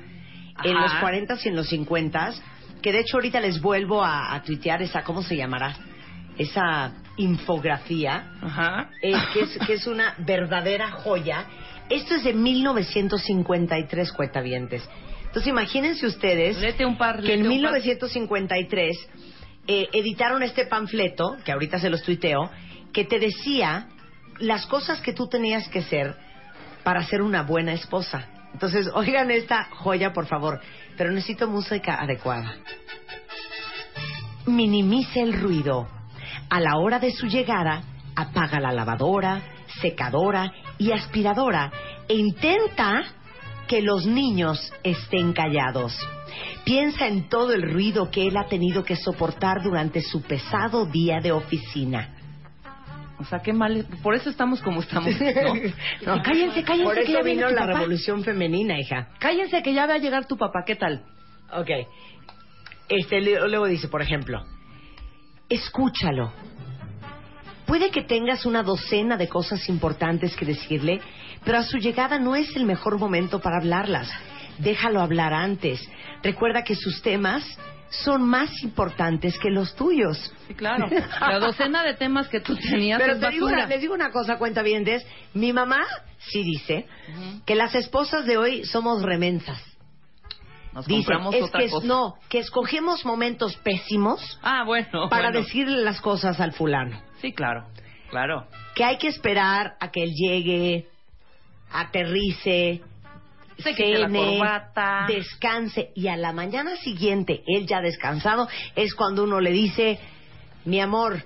en 0.64 0.74
los 0.80 0.94
40 1.02 1.36
y 1.44 1.48
en 1.50 1.56
los 1.56 1.68
50 1.70 2.34
que 2.82 2.92
de 2.92 3.00
hecho 3.00 3.18
ahorita 3.18 3.40
les 3.42 3.60
vuelvo 3.62 4.04
a, 4.04 4.34
a 4.36 4.42
tuitear 4.44 4.82
esa, 4.82 5.04
¿cómo 5.04 5.22
se 5.24 5.36
llamará? 5.36 5.76
Esa 6.38 6.94
infografía, 7.18 8.32
Ajá. 8.42 8.90
eh, 9.02 9.14
que, 9.34 9.40
es, 9.42 9.58
que 9.66 9.74
es 9.74 9.88
una 9.88 10.14
verdadera 10.20 10.92
joya. 10.92 11.46
Esto 11.90 12.16
es 12.16 12.24
de 12.24 12.34
1953, 12.34 14.12
cuentavientes. 14.14 14.88
Entonces 15.38 15.52
imagínense 15.52 16.08
ustedes 16.08 16.58
un 16.84 16.98
par, 16.98 17.22
que 17.22 17.36
en 17.36 17.44
léete 17.44 17.60
un 17.60 17.62
par. 17.62 17.74
1953 17.74 19.10
eh, 19.68 19.88
editaron 19.94 20.42
este 20.42 20.66
panfleto, 20.66 21.38
que 21.46 21.52
ahorita 21.52 21.78
se 21.78 21.92
los 21.92 22.02
tuiteo, 22.02 22.50
que 22.92 23.06
te 23.06 23.20
decía 23.20 23.88
las 24.40 24.66
cosas 24.66 25.00
que 25.00 25.14
tú 25.14 25.28
tenías 25.28 25.68
que 25.70 25.84
ser 25.84 26.16
para 26.84 27.04
ser 27.04 27.22
una 27.22 27.44
buena 27.44 27.74
esposa. 27.74 28.28
Entonces, 28.52 28.90
oigan 28.96 29.30
esta 29.30 29.66
joya, 29.66 30.12
por 30.12 30.26
favor, 30.26 30.60
pero 30.98 31.12
necesito 31.12 31.48
música 31.48 32.02
adecuada. 32.02 32.56
Minimice 34.48 35.22
el 35.22 35.40
ruido. 35.40 35.88
A 36.50 36.60
la 36.60 36.78
hora 36.78 36.98
de 36.98 37.12
su 37.12 37.28
llegada, 37.28 37.84
apaga 38.16 38.60
la 38.60 38.72
lavadora, 38.72 39.40
secadora 39.82 40.52
y 40.80 40.94
aspiradora 40.94 41.72
e 42.08 42.16
intenta 42.16 43.17
que 43.68 43.82
los 43.82 44.06
niños 44.06 44.72
estén 44.84 45.34
callados. 45.34 45.96
Piensa 46.64 47.08
en 47.08 47.30
todo 47.30 47.54
el 47.54 47.62
ruido 47.62 48.10
que 48.12 48.28
él 48.28 48.38
ha 48.38 48.48
tenido 48.48 48.84
que 48.84 48.96
soportar 48.96 49.64
durante 49.64 50.02
su 50.02 50.22
pesado 50.22 50.86
día 50.86 51.20
de 51.22 51.32
oficina. 51.32 52.14
O 53.20 53.24
sea, 53.26 53.40
qué 53.40 53.52
mal. 53.52 53.86
Por 54.04 54.14
eso 54.16 54.30
estamos 54.30 54.62
como 54.62 54.82
estamos, 54.82 55.10
¿no? 55.20 55.54
No, 56.06 56.22
cállense, 56.22 56.64
cállense. 56.64 56.84
Por 56.84 56.96
que 56.96 57.02
eso 57.04 57.14
ya 57.14 57.24
viene 57.24 57.46
vino 57.46 57.50
la 57.50 57.62
papá. 57.66 57.80
revolución 57.80 58.24
femenina, 58.24 58.80
hija. 58.80 59.10
Cállense 59.20 59.64
que 59.64 59.74
ya 59.74 59.88
va 59.88 59.96
a 59.96 59.98
llegar 59.98 60.28
tu 60.28 60.38
papá. 60.38 60.64
¿Qué 60.66 60.76
tal? 60.76 61.04
Ok. 61.52 61.70
Este, 62.90 63.20
luego 63.22 63.66
dice, 63.66 63.88
por 63.88 64.02
ejemplo, 64.02 64.44
escúchalo. 65.50 66.32
Puede 67.68 67.92
que 67.92 68.02
tengas 68.04 68.46
una 68.46 68.64
docena 68.64 69.18
de 69.18 69.28
cosas 69.28 69.68
importantes 69.70 70.36
que 70.36 70.46
decirle, 70.46 71.02
pero 71.44 71.58
a 71.60 71.64
su 71.64 71.78
llegada 71.78 72.18
no 72.18 72.36
es 72.36 72.56
el 72.56 72.66
mejor 72.66 72.98
momento 72.98 73.40
para 73.42 73.58
hablarlas. 73.58 74.10
Déjalo 74.58 75.02
hablar 75.02 75.34
antes. 75.34 75.80
Recuerda 76.24 76.64
que 76.64 76.76
sus 76.76 77.02
temas 77.02 77.44
son 77.90 78.24
más 78.24 78.50
importantes 78.64 79.38
que 79.38 79.50
los 79.50 79.76
tuyos. 79.76 80.34
Sí, 80.48 80.54
claro. 80.56 80.88
La 81.22 81.40
docena 81.40 81.84
de 81.84 81.94
temas 81.94 82.28
que 82.28 82.40
tú 82.40 82.56
tenías 82.56 83.00
Pero 83.00 83.14
es 83.14 83.20
te 83.20 83.30
digo 83.30 83.46
una- 83.48 83.66
les 83.68 83.82
digo 83.82 83.94
una 83.94 84.12
cosa, 84.12 84.38
cuenta 84.38 84.62
bien, 84.62 84.84
mi 85.34 85.54
mamá 85.54 85.82
sí 86.20 86.44
dice 86.44 86.88
que 87.46 87.56
las 87.56 87.76
esposas 87.76 88.26
de 88.26 88.38
hoy 88.38 88.66
somos 88.66 89.04
remensas. 89.04 89.62
Nos 90.78 90.86
Dicen, 90.86 91.06
compramos 91.06 91.34
es 91.34 91.44
otra 91.44 91.60
que 91.60 91.66
es- 91.66 91.72
cosa. 91.72 91.88
no, 91.88 92.14
que 92.30 92.38
escogemos 92.38 93.04
momentos 93.04 93.56
pésimos 93.58 94.40
Ah, 94.44 94.64
bueno. 94.64 95.10
para 95.10 95.30
bueno. 95.32 95.40
decirle 95.40 95.82
las 95.84 96.00
cosas 96.02 96.40
al 96.40 96.54
fulano. 96.54 97.02
Sí, 97.20 97.34
claro. 97.34 97.66
Claro. 98.12 98.46
Que 98.76 98.84
hay 98.84 99.00
que 99.00 99.08
esperar 99.08 99.74
a 99.80 99.90
que 99.90 100.04
él 100.04 100.12
llegue, 100.14 100.88
aterrice, 101.72 102.82
Se 103.58 103.72
quite 103.72 103.98
la 103.98 104.06
cene, 104.08 104.38
corbata. 104.38 105.06
descanse 105.08 105.90
y 105.96 106.10
a 106.10 106.16
la 106.16 106.32
mañana 106.32 106.76
siguiente, 106.78 107.42
él 107.48 107.66
ya 107.66 107.82
descansado, 107.82 108.48
es 108.76 108.94
cuando 108.94 109.24
uno 109.24 109.40
le 109.40 109.50
dice, 109.52 110.00
mi 110.66 110.80
amor, 110.80 111.24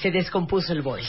se 0.00 0.10
descompuso 0.10 0.72
el 0.72 0.80
boiler. 0.80 1.06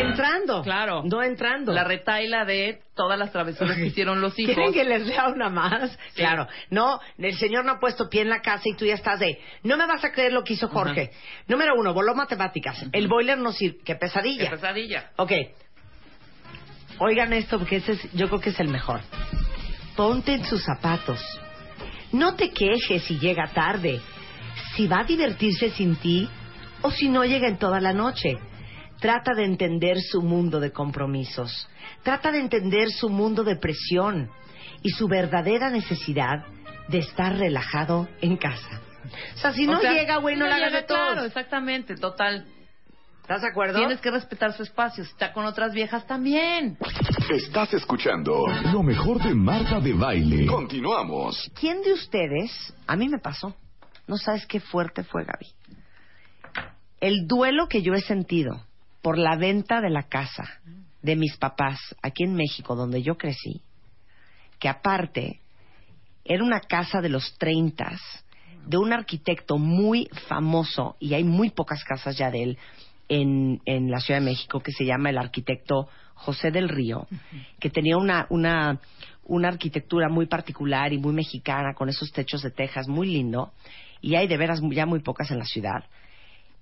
Entrando. 0.00 0.62
Claro. 0.62 1.02
No 1.04 1.22
entrando. 1.22 1.72
La 1.72 1.84
retaila 1.84 2.44
de 2.44 2.80
todas 2.94 3.18
las 3.18 3.30
travesuras 3.32 3.76
que 3.76 3.86
hicieron 3.86 4.20
los 4.20 4.38
hijos. 4.38 4.54
¿Quieren 4.54 4.72
que 4.72 4.84
les 4.84 5.06
lea 5.06 5.28
una 5.28 5.48
más? 5.48 5.96
Claro. 6.14 6.46
No, 6.70 7.00
el 7.18 7.36
señor 7.36 7.64
no 7.64 7.72
ha 7.72 7.78
puesto 7.78 8.08
pie 8.08 8.22
en 8.22 8.28
la 8.30 8.40
casa 8.40 8.62
y 8.66 8.74
tú 8.76 8.84
ya 8.84 8.94
estás 8.94 9.20
de, 9.20 9.38
no 9.62 9.76
me 9.76 9.86
vas 9.86 10.04
a 10.04 10.12
creer 10.12 10.32
lo 10.32 10.42
que 10.44 10.54
hizo 10.54 10.68
Jorge. 10.68 11.10
Número 11.46 11.74
uno, 11.76 11.92
voló 11.94 12.14
matemáticas. 12.14 12.84
El 12.92 13.08
boiler 13.08 13.38
no 13.38 13.52
sirve. 13.52 13.78
Qué 13.84 13.94
pesadilla. 13.94 14.44
Qué 14.44 14.50
pesadilla. 14.50 15.10
Ok. 15.16 15.32
Oigan 17.00 17.32
esto 17.32 17.58
porque 17.58 17.76
ese 17.76 17.92
es- 17.92 18.12
yo 18.12 18.26
creo 18.28 18.40
que 18.40 18.50
es 18.50 18.60
el 18.60 18.68
mejor. 18.68 19.00
Ponte 19.96 20.32
en 20.34 20.44
sus 20.44 20.62
zapatos. 20.64 21.20
No 22.12 22.34
te 22.34 22.50
quejes 22.50 23.04
si 23.04 23.18
llega 23.18 23.48
tarde. 23.48 24.00
Si 24.74 24.86
va 24.86 25.00
a 25.00 25.04
divertirse 25.04 25.70
sin 25.70 25.96
ti 25.96 26.28
o 26.82 26.90
si 26.90 27.08
no 27.08 27.24
llega 27.24 27.48
en 27.48 27.58
toda 27.58 27.80
la 27.80 27.92
noche. 27.92 28.34
Trata 29.00 29.34
de 29.34 29.44
entender 29.44 29.98
su 30.00 30.22
mundo 30.22 30.58
de 30.60 30.72
compromisos. 30.72 31.68
Trata 32.02 32.32
de 32.32 32.40
entender 32.40 32.90
su 32.90 33.08
mundo 33.08 33.44
de 33.44 33.56
presión 33.56 34.30
y 34.82 34.90
su 34.90 35.06
verdadera 35.06 35.70
necesidad 35.70 36.44
de 36.88 36.98
estar 36.98 37.36
relajado 37.36 38.08
en 38.20 38.36
casa. 38.36 38.80
O 39.34 39.38
sea, 39.38 39.52
si 39.52 39.66
O 39.66 39.72
no 39.72 39.80
sea, 39.80 39.92
llega, 39.92 40.16
güey, 40.16 40.36
no, 40.36 40.46
la 40.46 40.56
llega, 40.58 40.80
de 40.80 40.82
todos. 40.82 41.00
Claro, 41.00 41.24
exactamente, 41.24 41.94
total. 41.96 42.46
¿Estás 43.22 43.42
de 43.42 43.48
acuerdo? 43.48 43.78
Tienes 43.78 44.00
que 44.00 44.10
respetar 44.10 44.54
su 44.54 44.62
espacio. 44.62 45.04
Si 45.04 45.10
está 45.10 45.32
con 45.32 45.44
otras 45.44 45.72
viejas 45.72 46.06
también. 46.06 46.78
Estás 47.30 47.74
escuchando 47.74 48.46
lo 48.72 48.82
mejor 48.82 49.22
de 49.22 49.34
Marta 49.34 49.80
de 49.80 49.92
Baile. 49.92 50.46
Continuamos. 50.46 51.50
¿Quién 51.58 51.82
de 51.82 51.92
ustedes, 51.92 52.74
a 52.86 52.96
mí 52.96 53.08
me 53.08 53.18
pasó, 53.18 53.54
no 54.06 54.16
sabes 54.16 54.46
qué 54.46 54.60
fuerte 54.60 55.04
fue 55.04 55.24
Gaby? 55.24 55.46
El 57.00 57.26
duelo 57.26 57.68
que 57.68 57.82
yo 57.82 57.92
he 57.92 58.00
sentido 58.00 58.64
por 59.02 59.18
la 59.18 59.36
venta 59.36 59.80
de 59.80 59.90
la 59.90 60.04
casa 60.04 60.60
de 61.02 61.16
mis 61.16 61.36
papás 61.36 61.78
aquí 62.02 62.24
en 62.24 62.34
México, 62.34 62.74
donde 62.74 63.02
yo 63.02 63.16
crecí, 63.16 63.62
que 64.58 64.68
aparte 64.68 65.40
era 66.24 66.44
una 66.44 66.60
casa 66.60 67.00
de 67.00 67.08
los 67.08 67.36
treintas, 67.38 68.00
de 68.66 68.76
un 68.76 68.92
arquitecto 68.92 69.56
muy 69.56 70.08
famoso, 70.28 70.96
y 71.00 71.14
hay 71.14 71.24
muy 71.24 71.50
pocas 71.50 71.82
casas 71.84 72.18
ya 72.18 72.30
de 72.30 72.42
él 72.42 72.58
en, 73.08 73.62
en 73.64 73.90
la 73.90 74.00
Ciudad 74.00 74.20
de 74.20 74.26
México, 74.26 74.60
que 74.60 74.72
se 74.72 74.84
llama 74.84 75.10
el 75.10 75.18
arquitecto 75.18 75.88
José 76.14 76.50
del 76.50 76.68
Río, 76.68 77.06
que 77.60 77.70
tenía 77.70 77.96
una, 77.96 78.26
una, 78.28 78.80
una 79.24 79.48
arquitectura 79.48 80.08
muy 80.08 80.26
particular 80.26 80.92
y 80.92 80.98
muy 80.98 81.14
mexicana, 81.14 81.72
con 81.74 81.88
esos 81.88 82.12
techos 82.12 82.42
de 82.42 82.50
tejas 82.50 82.88
muy 82.88 83.06
lindo, 83.08 83.52
y 84.00 84.16
hay 84.16 84.26
de 84.26 84.36
veras 84.36 84.60
ya 84.70 84.84
muy 84.84 85.00
pocas 85.00 85.30
en 85.30 85.38
la 85.38 85.44
ciudad. 85.44 85.84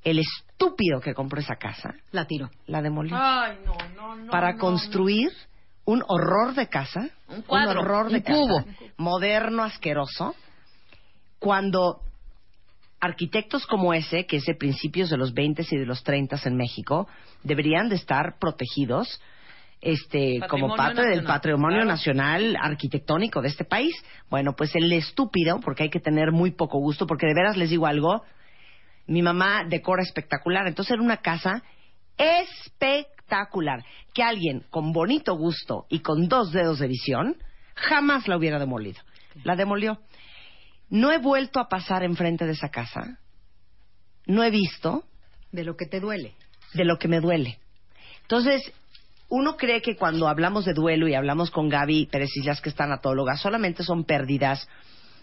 El 0.07 0.20
estúpido 0.20 1.01
que 1.01 1.15
compró 1.15 1.41
esa 1.41 1.57
casa 1.57 1.95
La 2.12 2.27
tiro. 2.27 2.49
la 2.66 2.81
demolió 2.81 3.16
Ay, 3.19 3.59
no, 3.65 3.77
no, 3.97 4.15
no. 4.16 4.31
para 4.31 4.53
no, 4.53 4.59
construir 4.59 5.31
un 5.85 6.03
horror 6.07 6.55
de 6.55 6.69
casa, 6.69 7.09
Un 7.28 7.43
cuadro, 7.43 7.81
horror 7.81 8.09
de 8.11 8.16
un 8.19 8.20
casa, 8.23 8.39
cubo. 8.39 8.65
moderno, 8.97 9.62
asqueroso, 9.65 10.35
cuando 11.39 12.01
arquitectos 13.01 13.66
como 13.66 13.95
ese, 13.95 14.27
que 14.27 14.37
es 14.37 14.45
de 14.47 14.55
principios 14.55 15.11
de 15.11 15.16
los 15.16 15.35
20 15.35 15.65
y 15.70 15.77
de 15.77 15.87
los 15.87 16.03
30 16.03 16.37
en 16.45 16.57
México, 16.57 17.09
deberían 17.43 17.89
de 17.89 17.97
estar 17.97 18.39
protegidos 18.39 19.20
este 19.81 20.39
como 20.49 20.69
Patrimonio 20.69 20.77
parte 20.77 21.01
del 21.03 21.09
nacional, 21.19 21.27
patrimonio 21.27 21.77
claro. 21.78 21.91
nacional 21.91 22.57
arquitectónico 22.61 23.43
de 23.43 23.49
este 23.49 23.65
país. 23.65 23.95
Bueno, 24.31 24.55
pues 24.57 24.74
el 24.74 24.91
estúpido, 24.93 25.61
porque 25.61 25.85
hay 25.85 25.91
que 25.91 26.01
tener 26.01 26.33
muy 26.33 26.51
poco 26.53 26.78
gusto, 26.78 27.07
porque 27.07 27.27
de 27.27 27.35
veras 27.35 27.57
les 27.57 27.70
digo 27.70 27.87
algo, 27.87 28.23
Mi 29.07 29.23
mamá 29.23 29.65
decora 29.69 30.03
espectacular. 30.03 30.66
Entonces 30.66 30.93
era 30.93 31.03
una 31.03 31.19
casa 31.19 31.62
espectacular. 32.16 33.85
Que 34.15 34.23
alguien 34.23 34.65
con 34.70 34.93
bonito 34.93 35.37
gusto 35.37 35.87
y 35.89 36.01
con 36.01 36.28
dos 36.28 36.53
dedos 36.53 36.78
de 36.78 36.89
visión 36.89 37.37
jamás 37.74 38.27
la 38.28 38.37
hubiera 38.37 38.59
demolido. 38.59 39.01
La 39.45 39.57
demolió. 39.57 40.01
No 40.89 41.12
he 41.12 41.19
vuelto 41.19 41.61
a 41.61 41.69
pasar 41.69 42.03
enfrente 42.03 42.47
de 42.47 42.53
esa 42.53 42.70
casa. 42.70 43.19
No 44.27 44.43
he 44.43 44.51
visto. 44.51 45.05
De 45.53 45.65
lo 45.65 45.77
que 45.77 45.87
te 45.87 46.01
duele. 46.01 46.35
De 46.74 46.85
lo 46.85 46.99
que 46.99 47.09
me 47.09 47.20
duele. 47.20 47.59
Entonces, 48.23 48.73
uno 49.28 49.57
cree 49.57 49.83
que 49.83 49.97
cuando 49.97 50.28
hablamos 50.28 50.65
de 50.65 50.73
duelo 50.73 51.09
y 51.09 51.15
hablamos 51.15 51.51
con 51.51 51.69
Gaby 51.69 52.07
Pérez 52.07 52.31
Islas, 52.37 52.61
que 52.61 52.69
es 52.69 52.74
tanatóloga, 52.74 53.37
solamente 53.37 53.83
son 53.83 54.05
pérdidas 54.05 54.69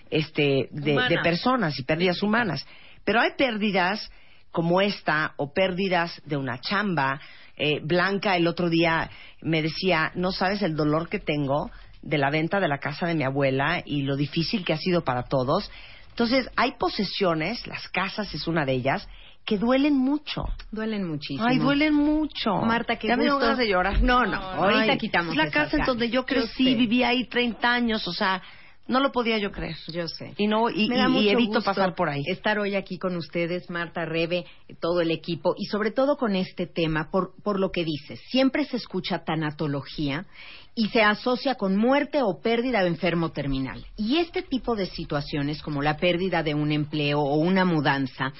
este, 0.10 0.68
de, 0.72 1.20
personas 1.24 1.78
y 1.80 1.84
pérdidas 1.84 2.22
humanas. 2.22 2.66
Pero 3.04 3.22
hay 3.22 3.32
pérdidas 3.38 4.12
como 4.52 4.82
esta 4.82 5.34
o 5.38 5.52
pérdidas 5.54 6.22
de 6.26 6.38
una 6.38 6.60
chamba. 6.60 7.20
Eh, 7.58 7.80
Blanca 7.84 8.36
el 8.36 8.48
otro 8.48 8.70
día 8.70 9.10
me 9.42 9.62
decía, 9.62 10.12
no 10.16 10.32
sabes 10.32 10.62
el 10.62 10.76
dolor 10.76 11.10
que 11.10 11.20
tengo 11.20 11.70
de 12.02 12.18
la 12.18 12.30
venta 12.30 12.60
de 12.60 12.68
la 12.68 12.80
casa 12.80 13.08
de 13.08 13.16
mi 13.16 13.24
abuela 13.24 13.82
y 13.86 14.04
lo 14.04 14.16
difícil 14.16 14.64
que 14.64 14.74
ha 14.74 14.78
sido 14.78 15.04
para 15.04 15.24
todos. 15.24 15.72
Entonces, 16.10 16.50
hay 16.56 16.74
posesiones, 16.74 17.66
las 17.66 17.88
casas 17.90 18.34
es 18.36 18.48
una 18.48 18.66
de 18.66 18.74
ellas, 18.74 19.08
que 19.46 19.58
duelen 19.58 19.98
mucho. 19.98 20.46
Duelen 20.72 21.08
muchísimo. 21.08 21.46
Ay, 21.46 21.58
duelen 21.58 21.94
mucho. 21.94 22.56
Marta, 22.58 22.98
qué 22.98 23.08
Ya 23.08 23.18
me 23.18 23.24
gusto. 23.24 23.40
ganas 23.40 23.58
de 23.58 23.68
llorar. 23.68 24.02
No, 24.02 24.26
no, 24.26 24.38
ahorita 24.38 24.94
Ay, 24.94 24.98
quitamos 24.98 25.32
Es 25.32 25.38
la 25.38 25.50
casa 25.50 25.78
en 25.78 25.86
donde 25.86 26.10
yo 26.10 26.26
crecí, 26.26 26.76
viví 26.76 27.04
ahí 27.04 27.26
30 27.26 27.74
años, 27.74 28.08
o 28.08 28.14
sea, 28.14 28.42
no 28.88 29.00
lo 29.00 29.12
podía 29.12 29.38
yo 29.38 29.52
creer. 29.52 29.78
Yo 29.88 30.08
sé. 30.08 30.34
Y 30.38 30.48
no 30.48 30.70
y, 30.70 30.88
Me 30.90 30.98
da 30.98 31.04
y- 31.04 31.08
y 31.08 31.10
mucho 31.14 31.30
evito 31.30 31.54
gusto 31.56 31.64
pasar 31.64 31.96
por 31.96 32.10
ahí. 32.10 32.22
Estar 32.28 32.60
hoy 32.60 32.76
aquí 32.76 32.98
con 32.98 33.16
ustedes, 33.16 33.70
Marta, 33.70 34.06
Rebe, 34.06 34.46
todo 34.80 35.02
el 35.02 35.12
equipo 35.12 35.56
y 35.58 35.66
sobre 35.66 35.92
todo 35.92 36.18
con 36.18 36.36
este 36.36 36.68
tema, 36.68 37.10
por, 37.10 37.34
por 37.44 37.60
lo 37.60 37.72
que 37.72 37.86
dices. 37.86 38.20
Siempre 38.30 38.66
se 38.66 38.78
escucha 38.78 39.24
tanatología 39.24 40.26
y 40.76 40.88
se 40.90 41.02
asocia 41.02 41.56
con 41.56 41.76
muerte 41.76 42.22
o 42.22 42.40
pérdida 42.42 42.84
o 42.84 42.88
enfermo 42.88 43.32
terminal. 43.32 43.86
Y 43.96 44.18
este 44.18 44.42
tipo 44.42 44.76
de 44.76 44.88
situaciones, 44.88 45.62
como 45.62 45.82
la 45.82 45.98
pérdida 45.98 46.44
de 46.44 46.56
un 46.56 46.72
empleo 46.72 47.20
o 47.20 47.36
una 47.36 47.66
mudanza, 47.66 48.34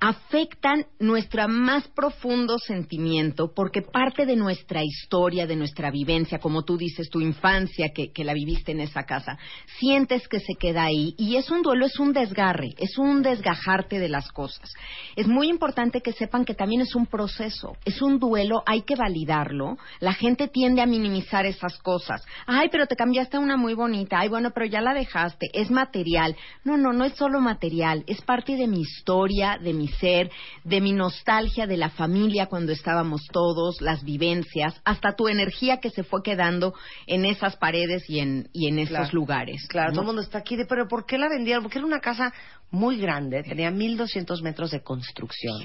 afectan 0.00 0.86
nuestro 1.00 1.48
más 1.48 1.88
profundo 1.88 2.58
sentimiento 2.58 3.52
porque 3.52 3.82
parte 3.82 4.26
de 4.26 4.36
nuestra 4.36 4.82
historia, 4.84 5.46
de 5.46 5.56
nuestra 5.56 5.90
vivencia, 5.90 6.38
como 6.38 6.62
tú 6.62 6.76
dices, 6.76 7.10
tu 7.10 7.20
infancia 7.20 7.88
que, 7.92 8.12
que 8.12 8.24
la 8.24 8.32
viviste 8.32 8.72
en 8.72 8.80
esa 8.80 9.04
casa, 9.04 9.38
sientes 9.78 10.28
que 10.28 10.38
se 10.40 10.54
queda 10.54 10.84
ahí 10.84 11.14
y 11.18 11.36
es 11.36 11.50
un 11.50 11.62
duelo, 11.62 11.86
es 11.86 11.98
un 11.98 12.12
desgarre, 12.12 12.74
es 12.78 12.96
un 12.96 13.22
desgajarte 13.22 13.98
de 13.98 14.08
las 14.08 14.30
cosas. 14.30 14.72
Es 15.16 15.26
muy 15.26 15.48
importante 15.48 16.00
que 16.00 16.12
sepan 16.12 16.44
que 16.44 16.54
también 16.54 16.80
es 16.80 16.94
un 16.94 17.06
proceso, 17.06 17.76
es 17.84 18.00
un 18.00 18.18
duelo, 18.18 18.62
hay 18.66 18.82
que 18.82 18.94
validarlo. 18.94 19.78
La 20.00 20.12
gente 20.12 20.48
tiende 20.48 20.80
a 20.80 20.86
minimizar 20.86 21.44
esas 21.44 21.77
cosas. 21.78 22.24
Ay, 22.46 22.68
pero 22.70 22.86
te 22.86 22.96
cambiaste 22.96 23.36
a 23.36 23.40
una 23.40 23.56
muy 23.56 23.74
bonita. 23.74 24.18
Ay, 24.20 24.28
bueno, 24.28 24.50
pero 24.52 24.66
ya 24.66 24.80
la 24.80 24.94
dejaste. 24.94 25.46
Es 25.52 25.70
material. 25.70 26.36
No, 26.64 26.76
no, 26.76 26.92
no 26.92 27.04
es 27.04 27.14
solo 27.14 27.40
material. 27.40 28.04
Es 28.06 28.20
parte 28.22 28.56
de 28.56 28.66
mi 28.66 28.80
historia, 28.80 29.58
de 29.60 29.72
mi 29.72 29.88
ser, 29.88 30.30
de 30.64 30.80
mi 30.80 30.92
nostalgia 30.92 31.66
de 31.66 31.76
la 31.76 31.90
familia 31.90 32.46
cuando 32.46 32.72
estábamos 32.72 33.22
todos, 33.32 33.80
las 33.80 34.02
vivencias, 34.04 34.80
hasta 34.84 35.14
tu 35.16 35.28
energía 35.28 35.78
que 35.78 35.90
se 35.90 36.02
fue 36.04 36.22
quedando 36.22 36.74
en 37.06 37.24
esas 37.24 37.56
paredes 37.56 38.08
y 38.08 38.20
en, 38.20 38.48
y 38.52 38.68
en 38.68 38.78
esos 38.78 38.88
Claro. 38.96 39.10
lugares. 39.12 39.66
Claro, 39.68 39.88
¿no? 39.90 39.92
todo 39.94 40.02
el 40.02 40.06
mundo 40.06 40.22
está 40.22 40.38
aquí 40.38 40.56
de, 40.56 40.66
pero 40.66 40.88
¿por 40.88 41.06
qué 41.06 41.18
la 41.18 41.28
vendieron? 41.28 41.62
Porque 41.62 41.78
era 41.78 41.86
una 41.86 42.00
casa 42.00 42.32
muy 42.70 42.98
grande, 42.98 43.42
tenía 43.42 43.70
1200 43.70 44.42
metros 44.42 44.70
de 44.70 44.82
construcción. 44.82 45.56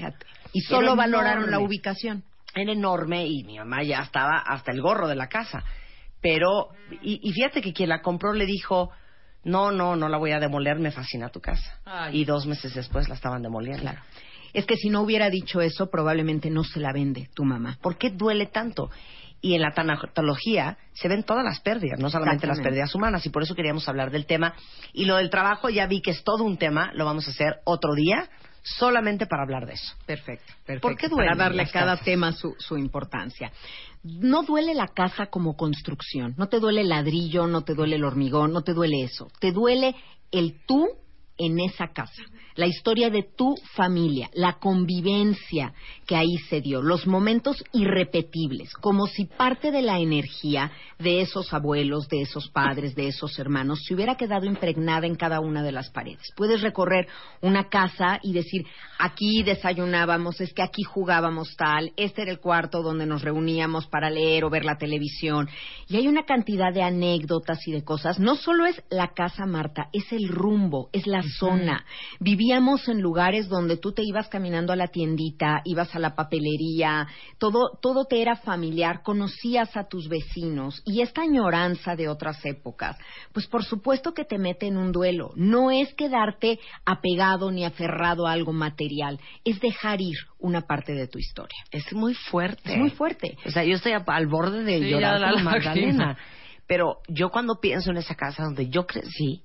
Y 0.52 0.60
solo 0.62 0.96
valoraron 0.96 1.50
la 1.50 1.58
ubicación. 1.58 2.24
Era 2.54 2.72
enorme 2.72 3.26
y 3.26 3.42
mi 3.44 3.58
mamá 3.58 3.82
ya 3.82 4.00
estaba 4.00 4.38
hasta 4.38 4.70
el 4.70 4.80
gorro 4.80 5.08
de 5.08 5.16
la 5.16 5.28
casa. 5.28 5.64
Pero, 6.24 6.68
y, 7.02 7.20
y 7.22 7.32
fíjate 7.32 7.60
que 7.60 7.74
quien 7.74 7.90
la 7.90 8.00
compró 8.00 8.32
le 8.32 8.46
dijo, 8.46 8.90
no, 9.44 9.70
no, 9.70 9.94
no 9.94 10.08
la 10.08 10.16
voy 10.16 10.32
a 10.32 10.40
demoler, 10.40 10.78
me 10.78 10.90
fascina 10.90 11.28
tu 11.28 11.38
casa. 11.38 11.80
Ay. 11.84 12.22
Y 12.22 12.24
dos 12.24 12.46
meses 12.46 12.72
después 12.72 13.10
la 13.10 13.14
estaban 13.14 13.42
demoliendo. 13.42 13.82
Claro. 13.82 14.00
Es 14.54 14.64
que 14.64 14.76
si 14.76 14.88
no 14.88 15.02
hubiera 15.02 15.28
dicho 15.28 15.60
eso, 15.60 15.90
probablemente 15.90 16.48
no 16.48 16.64
se 16.64 16.80
la 16.80 16.94
vende 16.94 17.28
tu 17.34 17.44
mamá. 17.44 17.76
¿Por 17.82 17.98
qué 17.98 18.08
duele 18.08 18.46
tanto? 18.46 18.88
Y 19.42 19.54
en 19.54 19.60
la 19.60 19.72
tanatología 19.72 20.78
se 20.94 21.08
ven 21.08 21.24
todas 21.24 21.44
las 21.44 21.60
pérdidas, 21.60 22.00
no 22.00 22.08
solamente 22.08 22.46
las 22.46 22.60
pérdidas 22.60 22.94
humanas, 22.94 23.26
y 23.26 23.28
por 23.28 23.42
eso 23.42 23.54
queríamos 23.54 23.86
hablar 23.86 24.10
del 24.10 24.24
tema. 24.24 24.54
Y 24.94 25.04
lo 25.04 25.16
del 25.16 25.28
trabajo 25.28 25.68
ya 25.68 25.86
vi 25.86 26.00
que 26.00 26.12
es 26.12 26.24
todo 26.24 26.42
un 26.42 26.56
tema, 26.56 26.90
lo 26.94 27.04
vamos 27.04 27.28
a 27.28 27.32
hacer 27.32 27.56
otro 27.64 27.92
día, 27.94 28.30
solamente 28.64 29.26
para 29.26 29.42
hablar 29.42 29.66
de 29.66 29.74
eso. 29.74 29.94
Perfecto, 30.06 30.52
perfecto. 30.64 30.88
¿Por 30.88 30.96
qué 30.96 31.08
duelen 31.08 31.34
Para 31.36 31.44
darle 31.48 31.62
a 31.62 31.66
cada 31.66 31.92
casas? 31.92 32.04
tema 32.04 32.32
su, 32.32 32.56
su 32.58 32.76
importancia. 32.76 33.52
No 34.02 34.42
duele 34.42 34.74
la 34.74 34.88
casa 34.88 35.26
como 35.26 35.56
construcción, 35.56 36.34
no 36.36 36.48
te 36.48 36.58
duele 36.58 36.80
el 36.80 36.88
ladrillo, 36.88 37.46
no 37.46 37.62
te 37.62 37.74
duele 37.74 37.96
el 37.96 38.04
hormigón, 38.04 38.52
no 38.52 38.62
te 38.62 38.72
duele 38.72 39.02
eso. 39.04 39.30
Te 39.38 39.52
duele 39.52 39.94
el 40.32 40.56
tú 40.66 40.88
en 41.36 41.60
esa 41.60 41.88
casa, 41.88 42.22
la 42.56 42.66
historia 42.66 43.10
de 43.10 43.22
tu 43.22 43.56
familia, 43.74 44.30
la 44.34 44.54
convivencia 44.54 45.72
que 46.06 46.16
ahí 46.16 46.36
se 46.48 46.60
dio, 46.60 46.82
los 46.82 47.06
momentos 47.06 47.62
irrepetibles, 47.72 48.72
como 48.74 49.06
si 49.06 49.24
parte 49.24 49.70
de 49.70 49.82
la 49.82 49.98
energía 49.98 50.70
de 50.98 51.20
esos 51.20 51.52
abuelos, 51.52 52.08
de 52.08 52.22
esos 52.22 52.48
padres, 52.48 52.94
de 52.94 53.08
esos 53.08 53.38
hermanos, 53.38 53.82
se 53.84 53.94
hubiera 53.94 54.16
quedado 54.16 54.46
impregnada 54.46 55.06
en 55.06 55.16
cada 55.16 55.40
una 55.40 55.62
de 55.62 55.72
las 55.72 55.90
paredes. 55.90 56.32
Puedes 56.36 56.62
recorrer 56.62 57.08
una 57.40 57.68
casa 57.68 58.20
y 58.22 58.32
decir, 58.32 58.66
aquí 58.98 59.42
desayunábamos, 59.42 60.40
es 60.40 60.52
que 60.52 60.62
aquí 60.62 60.82
jugábamos 60.82 61.56
tal, 61.56 61.92
este 61.96 62.22
era 62.22 62.30
el 62.30 62.40
cuarto 62.40 62.82
donde 62.82 63.06
nos 63.06 63.22
reuníamos 63.22 63.86
para 63.86 64.10
leer 64.10 64.44
o 64.44 64.50
ver 64.50 64.64
la 64.64 64.76
televisión. 64.76 65.48
Y 65.88 65.96
hay 65.96 66.08
una 66.08 66.24
cantidad 66.24 66.72
de 66.72 66.82
anécdotas 66.82 67.66
y 67.66 67.72
de 67.72 67.84
cosas. 67.84 68.18
No 68.18 68.36
solo 68.36 68.66
es 68.66 68.82
la 68.90 69.08
casa, 69.08 69.46
Marta, 69.46 69.88
es 69.92 70.12
el 70.12 70.28
rumbo, 70.28 70.88
es 70.92 71.06
la 71.06 71.22
zona. 71.22 71.84
Vivíamos 72.44 72.86
en 72.90 73.00
lugares 73.00 73.48
donde 73.48 73.78
tú 73.78 73.92
te 73.92 74.02
ibas 74.04 74.28
caminando 74.28 74.74
a 74.74 74.76
la 74.76 74.88
tiendita, 74.88 75.62
ibas 75.64 75.94
a 75.94 75.98
la 75.98 76.14
papelería, 76.14 77.06
todo, 77.38 77.70
todo 77.80 78.04
te 78.04 78.20
era 78.20 78.36
familiar, 78.36 79.00
conocías 79.02 79.74
a 79.78 79.88
tus 79.88 80.10
vecinos 80.10 80.82
y 80.84 81.00
esta 81.00 81.22
añoranza 81.22 81.96
de 81.96 82.06
otras 82.10 82.44
épocas, 82.44 82.98
pues 83.32 83.46
por 83.46 83.64
supuesto 83.64 84.12
que 84.12 84.26
te 84.26 84.36
mete 84.36 84.66
en 84.66 84.76
un 84.76 84.92
duelo. 84.92 85.30
No 85.36 85.70
es 85.70 85.94
quedarte 85.94 86.60
apegado 86.84 87.50
ni 87.50 87.64
aferrado 87.64 88.26
a 88.26 88.32
algo 88.32 88.52
material, 88.52 89.18
es 89.42 89.58
dejar 89.60 90.02
ir 90.02 90.18
una 90.38 90.60
parte 90.66 90.92
de 90.92 91.08
tu 91.08 91.18
historia. 91.18 91.56
Es 91.70 91.94
muy 91.94 92.12
fuerte. 92.12 92.74
Es 92.74 92.78
muy 92.78 92.90
fuerte. 92.90 93.38
O 93.46 93.50
sea, 93.50 93.64
yo 93.64 93.76
estoy 93.76 93.92
a- 93.92 94.04
al 94.06 94.26
borde 94.26 94.64
de 94.64 94.80
Sí, 94.80 94.90
llorar 94.90 95.18
ya 95.18 95.26
la 95.28 95.32
como 95.32 95.44
Magdalena. 95.44 96.18
Pero 96.66 96.98
yo 97.08 97.30
cuando 97.30 97.58
pienso 97.58 97.90
en 97.90 97.96
esa 97.96 98.14
casa 98.14 98.42
donde 98.44 98.68
yo 98.68 98.86
crecí, 98.86 99.42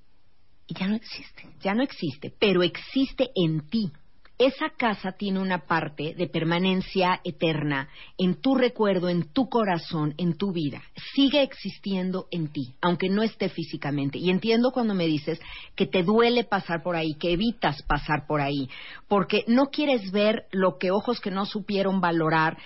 y 0.70 0.80
ya 0.80 0.88
no 0.88 0.96
existe. 0.96 1.50
Ya 1.62 1.74
no 1.74 1.84
existe, 1.84 2.32
pero 2.40 2.64
existe 2.64 3.32
en 3.36 3.68
ti. 3.70 3.92
Esa 4.38 4.70
casa 4.70 5.12
tiene 5.12 5.42
una 5.42 5.66
parte 5.66 6.14
de 6.14 6.28
permanencia 6.28 7.20
eterna 7.26 7.90
en 8.18 8.36
tu 8.36 8.56
recuerdo, 8.56 9.10
en 9.10 9.34
tu 9.34 9.50
corazón, 9.50 10.14
en 10.18 10.38
tu 10.38 10.54
vida. 10.54 10.82
Sigue 11.14 11.42
existiendo 11.42 12.28
en 12.32 12.48
ti, 12.48 12.74
aunque 12.80 13.10
no 13.10 13.22
esté 13.22 13.50
físicamente. 13.50 14.18
Y 14.18 14.30
entiendo 14.30 14.72
cuando 14.72 14.94
me 14.94 15.08
dices 15.08 15.42
que 15.76 15.88
te 15.88 16.04
duele 16.04 16.46
pasar 16.46 16.84
por 16.84 16.96
ahí, 16.96 17.16
que 17.20 17.34
evitas 17.34 17.84
pasar 17.84 18.28
por 18.28 18.40
ahí, 18.40 18.70
porque 19.10 19.44
no 19.48 19.72
quieres 19.72 20.10
ver 20.12 20.46
lo 20.52 20.78
que 20.78 20.92
ojos 20.92 21.20
que 21.20 21.32
no 21.32 21.46
supieron 21.46 22.00
valorar 22.00 22.58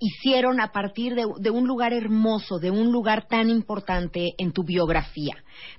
hicieron 0.00 0.60
a 0.60 0.72
partir 0.72 1.14
de, 1.14 1.24
de 1.38 1.50
un 1.50 1.66
lugar 1.66 1.92
hermoso, 1.92 2.58
de 2.58 2.70
un 2.70 2.92
lugar 2.92 3.26
tan 3.28 3.48
importante 3.48 4.34
en 4.38 4.52
tu 4.52 4.64
biografía. 4.64 5.34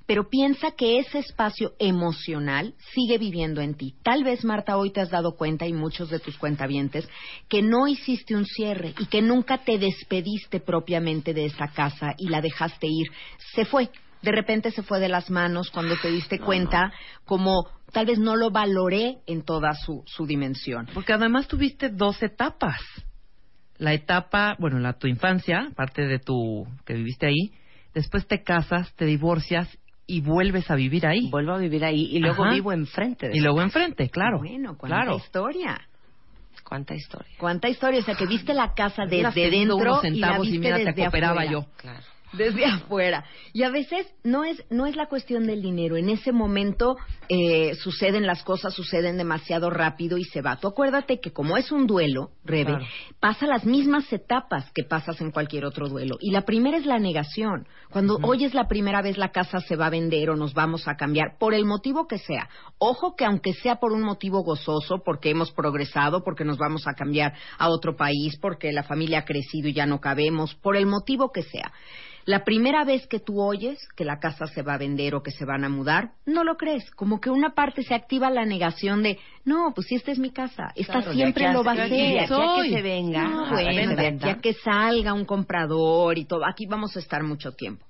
Pero 0.05 0.29
piensa 0.29 0.71
que 0.71 0.99
ese 0.99 1.19
espacio 1.19 1.73
emocional 1.79 2.73
sigue 2.93 3.17
viviendo 3.17 3.61
en 3.61 3.75
ti. 3.75 3.95
Tal 4.03 4.23
vez, 4.23 4.43
Marta, 4.43 4.77
hoy 4.77 4.91
te 4.91 5.01
has 5.01 5.09
dado 5.09 5.35
cuenta, 5.35 5.67
y 5.67 5.73
muchos 5.73 6.09
de 6.09 6.19
tus 6.19 6.37
cuentavientes, 6.37 7.07
que 7.47 7.61
no 7.61 7.87
hiciste 7.87 8.35
un 8.35 8.45
cierre 8.45 8.93
y 8.99 9.05
que 9.05 9.21
nunca 9.21 9.59
te 9.59 9.77
despediste 9.77 10.59
propiamente 10.59 11.33
de 11.33 11.45
esa 11.45 11.67
casa 11.67 12.13
y 12.17 12.29
la 12.29 12.41
dejaste 12.41 12.87
ir. 12.87 13.07
Se 13.53 13.65
fue. 13.65 13.89
De 14.21 14.31
repente 14.31 14.71
se 14.71 14.81
fue 14.81 14.99
de 14.99 15.09
las 15.09 15.29
manos 15.29 15.69
cuando 15.69 15.95
te 16.01 16.09
diste 16.09 16.39
cuenta, 16.39 16.91
como 17.25 17.67
tal 17.91 18.07
vez 18.07 18.17
no 18.17 18.35
lo 18.35 18.49
valoré 18.49 19.19
en 19.27 19.43
toda 19.43 19.73
su, 19.73 20.03
su 20.07 20.25
dimensión. 20.25 20.87
Porque 20.91 21.13
además 21.13 21.47
tuviste 21.47 21.89
dos 21.89 22.21
etapas. 22.23 22.81
La 23.77 23.93
etapa, 23.93 24.55
bueno, 24.59 24.79
la 24.79 24.93
tu 24.93 25.07
infancia, 25.07 25.69
parte 25.75 26.07
de 26.07 26.19
tu 26.19 26.65
que 26.85 26.93
viviste 26.93 27.27
ahí, 27.27 27.51
después 27.93 28.27
te 28.27 28.43
casas, 28.43 28.93
te 28.95 29.05
divorcias 29.05 29.69
y 30.07 30.21
vuelves 30.21 30.71
a 30.71 30.75
vivir 30.75 31.05
ahí. 31.05 31.29
Vuelvo 31.29 31.53
a 31.53 31.57
vivir 31.57 31.83
ahí 31.85 32.07
y 32.11 32.19
luego 32.19 32.43
Ajá. 32.45 32.53
vivo 32.53 32.71
enfrente 32.71 33.27
de 33.29 33.37
Y 33.37 33.41
luego 33.41 33.57
casa. 33.57 33.65
enfrente, 33.67 34.09
claro. 34.09 34.39
Bueno, 34.39 34.77
cuánta 34.77 35.01
claro. 35.03 35.17
historia. 35.17 35.81
Cuánta 36.63 36.95
historia. 36.95 37.33
Cuánta 37.37 37.69
historia, 37.69 37.99
o 37.99 38.03
sea, 38.03 38.15
que 38.15 38.25
viste 38.25 38.53
la 38.53 38.73
casa 38.73 39.05
desde 39.05 39.31
tenido 39.31 39.77
dentro 39.77 39.91
unos 39.91 40.03
y 40.05 40.07
la 40.19 40.27
centavos 40.27 40.47
y 40.47 40.51
viste 40.51 40.65
mira, 40.65 40.77
te 40.77 40.85
desde 40.85 41.01
cooperaba 41.03 41.41
afuera. 41.41 41.51
yo. 41.51 41.65
Claro. 41.77 41.99
Desde 42.33 42.65
afuera. 42.65 43.25
Y 43.53 43.63
a 43.63 43.69
veces 43.69 44.07
no 44.23 44.43
es, 44.43 44.63
no 44.69 44.85
es 44.85 44.95
la 44.95 45.07
cuestión 45.07 45.45
del 45.47 45.61
dinero. 45.61 45.97
En 45.97 46.09
ese 46.09 46.31
momento 46.31 46.97
eh, 47.29 47.73
suceden 47.75 48.25
las 48.25 48.43
cosas, 48.43 48.73
suceden 48.73 49.17
demasiado 49.17 49.69
rápido 49.69 50.17
y 50.17 50.23
se 50.25 50.41
va. 50.41 50.57
Tú 50.57 50.67
acuérdate 50.67 51.19
que 51.19 51.31
como 51.31 51.57
es 51.57 51.71
un 51.71 51.87
duelo, 51.87 52.31
Rebe, 52.43 52.65
Claro. 52.71 52.85
pasa 53.19 53.45
las 53.47 53.65
mismas 53.65 54.11
etapas 54.11 54.71
que 54.73 54.83
pasas 54.83 55.19
en 55.21 55.31
cualquier 55.31 55.65
otro 55.65 55.87
duelo. 55.89 56.17
Y 56.19 56.31
la 56.31 56.41
primera 56.41 56.77
es 56.77 56.85
la 56.85 56.99
negación. 56.99 57.67
Cuando 57.91 58.17
hoy 58.23 58.43
es 58.45 58.53
la 58.53 58.67
primera 58.67 59.01
vez 59.01 59.17
la 59.17 59.31
casa 59.31 59.59
se 59.59 59.75
va 59.75 59.87
a 59.87 59.89
vender 59.89 60.29
o 60.29 60.35
nos 60.35 60.53
vamos 60.53 60.87
a 60.87 60.95
cambiar, 60.95 61.37
por 61.39 61.53
el 61.53 61.65
motivo 61.65 62.07
que 62.07 62.17
sea. 62.17 62.49
Ojo 62.77 63.15
que 63.15 63.25
aunque 63.25 63.53
sea 63.53 63.77
por 63.77 63.91
un 63.91 64.01
motivo 64.03 64.43
gozoso, 64.43 65.01
porque 65.03 65.29
hemos 65.29 65.51
progresado, 65.51 66.23
porque 66.23 66.43
nos 66.45 66.57
vamos 66.57 66.87
a 66.87 66.93
cambiar 66.93 67.33
a 67.57 67.69
otro 67.69 67.95
país, 67.95 68.37
porque 68.41 68.71
la 68.71 68.83
familia 68.83 69.19
ha 69.19 69.25
crecido 69.25 69.67
y 69.69 69.73
ya 69.73 69.85
no 69.85 69.99
cabemos, 69.99 70.55
por 70.55 70.75
el 70.75 70.85
motivo 70.85 71.31
que 71.31 71.43
sea. 71.43 71.71
La 72.27 72.43
primera 72.43 72.83
vez 72.83 73.07
que 73.07 73.21
tú 73.21 73.41
oyes 73.41 73.79
que 73.95 74.03
la 74.03 74.19
casa 74.19 74.47
se 74.47 74.61
va 74.61 74.73
a 74.73 74.77
vender 74.77 75.15
o 75.15 75.23
que 75.23 75.31
se 75.31 75.45
van 75.45 75.63
a 75.63 75.69
mudar, 75.69 76.11
no 76.25 76.43
lo 76.43 76.57
crees. 76.57 76.91
Como 76.91 77.21
que 77.21 77.29
una 77.29 77.55
parte 77.55 77.83
se 77.83 77.95
activa 77.95 78.29
la 78.29 78.43
negación 78.45 79.01
de, 79.01 79.17
no, 79.45 79.71
pues 79.73 79.87
si 79.87 79.95
esta 79.95 80.11
es 80.11 80.19
mi 80.19 80.31
casa, 80.31 80.73
esta 80.75 80.91
Claro, 81.01 81.13
siempre 81.13 81.45
aquí 81.45 81.53
lo 81.53 81.63
va 81.63 81.71
a 81.71 81.75
de 81.75 81.81
aquí 81.83 82.17
hacer. 82.17 82.33
a 82.33 82.61
que 82.63 82.69
se 82.75 82.81
venga, 82.81 83.23
No, 83.29 83.45
a 83.45 83.51
bueno, 83.51 83.69
que 83.69 83.75
se 83.75 83.87
de 83.87 83.95
venda. 83.95 84.27
aquí 84.29 84.39
a 84.39 84.41
que 84.41 84.53
salga 84.55 85.13
un 85.13 85.23
comprador 85.23 86.17
y 86.17 86.25
todo. 86.25 86.45
Aquí 86.45 86.65
vamos 86.65 86.97
a 86.97 86.99
estar 86.99 87.23
mucho 87.23 87.53
tiempo. 87.53 87.85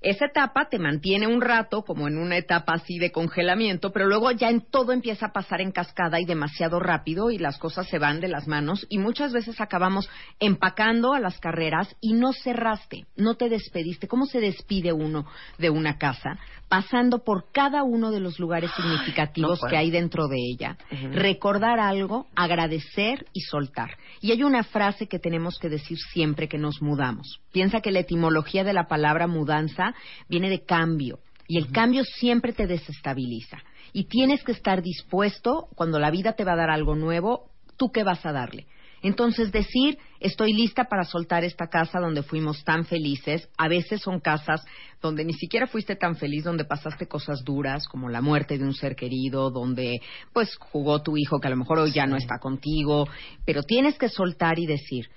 Esa 0.00 0.26
etapa 0.26 0.68
te 0.68 0.78
mantiene 0.78 1.26
un 1.26 1.40
rato 1.40 1.82
como 1.82 2.08
en 2.08 2.18
una 2.18 2.36
etapa 2.36 2.74
así 2.74 2.98
de 2.98 3.12
congelamiento, 3.12 3.92
pero 3.92 4.06
luego 4.06 4.30
ya 4.30 4.50
en 4.50 4.60
todo 4.60 4.92
empieza 4.92 5.26
a 5.26 5.32
pasar 5.32 5.60
en 5.60 5.72
cascada 5.72 6.20
y 6.20 6.24
demasiado 6.24 6.80
rápido 6.80 7.30
y 7.30 7.38
las 7.38 7.58
cosas 7.58 7.88
se 7.88 7.98
van 7.98 8.20
de 8.20 8.28
las 8.28 8.46
manos 8.46 8.86
y 8.88 8.98
muchas 8.98 9.32
veces 9.32 9.60
acabamos 9.60 10.08
empacando 10.40 11.14
a 11.14 11.20
las 11.20 11.38
carreras 11.38 11.94
y 12.00 12.12
no 12.12 12.32
cerraste, 12.32 13.06
no 13.16 13.34
te 13.34 13.48
despediste. 13.48 14.08
¿Cómo 14.08 14.26
se 14.26 14.40
despide 14.40 14.92
uno 14.92 15.26
de 15.58 15.70
una 15.70 15.98
casa? 15.98 16.38
Pasando 16.68 17.22
por 17.22 17.52
cada 17.52 17.84
uno 17.84 18.10
de 18.10 18.20
los 18.20 18.38
lugares 18.38 18.70
significativos 18.76 19.50
no 19.50 19.56
puedo. 19.56 19.70
que 19.70 19.76
hay 19.76 19.90
dentro 19.90 20.26
de 20.26 20.36
ella, 20.38 20.76
recordar 21.12 21.78
algo, 21.78 22.26
agradecer 22.34 23.26
y 23.32 23.40
soltar. 23.42 23.90
Y 24.20 24.32
hay 24.32 24.42
una 24.42 24.64
frase 24.64 25.06
que 25.06 25.18
tenemos 25.18 25.58
que 25.58 25.68
decir 25.68 25.98
siempre 26.12 26.48
que 26.48 26.58
nos 26.58 26.82
mudamos. 26.82 27.40
Piensa 27.52 27.80
que 27.80 27.92
la 27.92 28.00
etimología 28.00 28.64
de 28.64 28.72
la 28.72 28.88
palabra 28.88 29.26
mudanza 29.26 29.85
viene 30.28 30.50
de 30.50 30.64
cambio. 30.64 31.20
Y 31.48 31.58
el 31.58 31.70
cambio 31.70 32.04
siempre 32.04 32.52
te 32.52 32.66
desestabiliza. 32.66 33.58
Y 33.92 34.04
tienes 34.04 34.42
que 34.42 34.52
estar 34.52 34.82
dispuesto, 34.82 35.68
cuando 35.74 35.98
la 35.98 36.10
vida 36.10 36.32
te 36.32 36.44
va 36.44 36.52
a 36.52 36.56
dar 36.56 36.70
algo 36.70 36.96
nuevo, 36.96 37.50
¿tú 37.76 37.90
qué 37.92 38.02
vas 38.02 38.24
a 38.26 38.32
darle? 38.32 38.66
Entonces 39.02 39.52
decir, 39.52 39.98
estoy 40.20 40.52
lista 40.52 40.84
para 40.84 41.04
soltar 41.04 41.44
esta 41.44 41.68
casa 41.68 42.00
donde 42.00 42.22
fuimos 42.22 42.64
tan 42.64 42.84
felices, 42.84 43.48
a 43.56 43.68
veces 43.68 44.00
son 44.00 44.20
casas 44.20 44.64
donde 45.02 45.24
ni 45.24 45.34
siquiera 45.34 45.66
fuiste 45.66 45.96
tan 45.96 46.16
feliz, 46.16 46.44
donde 46.44 46.64
pasaste 46.64 47.06
cosas 47.06 47.44
duras, 47.44 47.86
como 47.86 48.08
la 48.08 48.20
muerte 48.20 48.58
de 48.58 48.64
un 48.64 48.74
ser 48.74 48.96
querido, 48.96 49.50
donde 49.50 50.00
pues 50.32 50.56
jugó 50.56 51.02
tu 51.02 51.16
hijo 51.16 51.38
que 51.38 51.46
a 51.46 51.50
lo 51.50 51.56
mejor 51.56 51.78
hoy 51.78 51.92
ya 51.92 52.06
no 52.06 52.16
está 52.16 52.38
contigo, 52.40 53.06
pero 53.44 53.62
tienes 53.62 53.96
que 53.98 54.08
soltar 54.08 54.58
y 54.58 54.66
decir, 54.66 55.08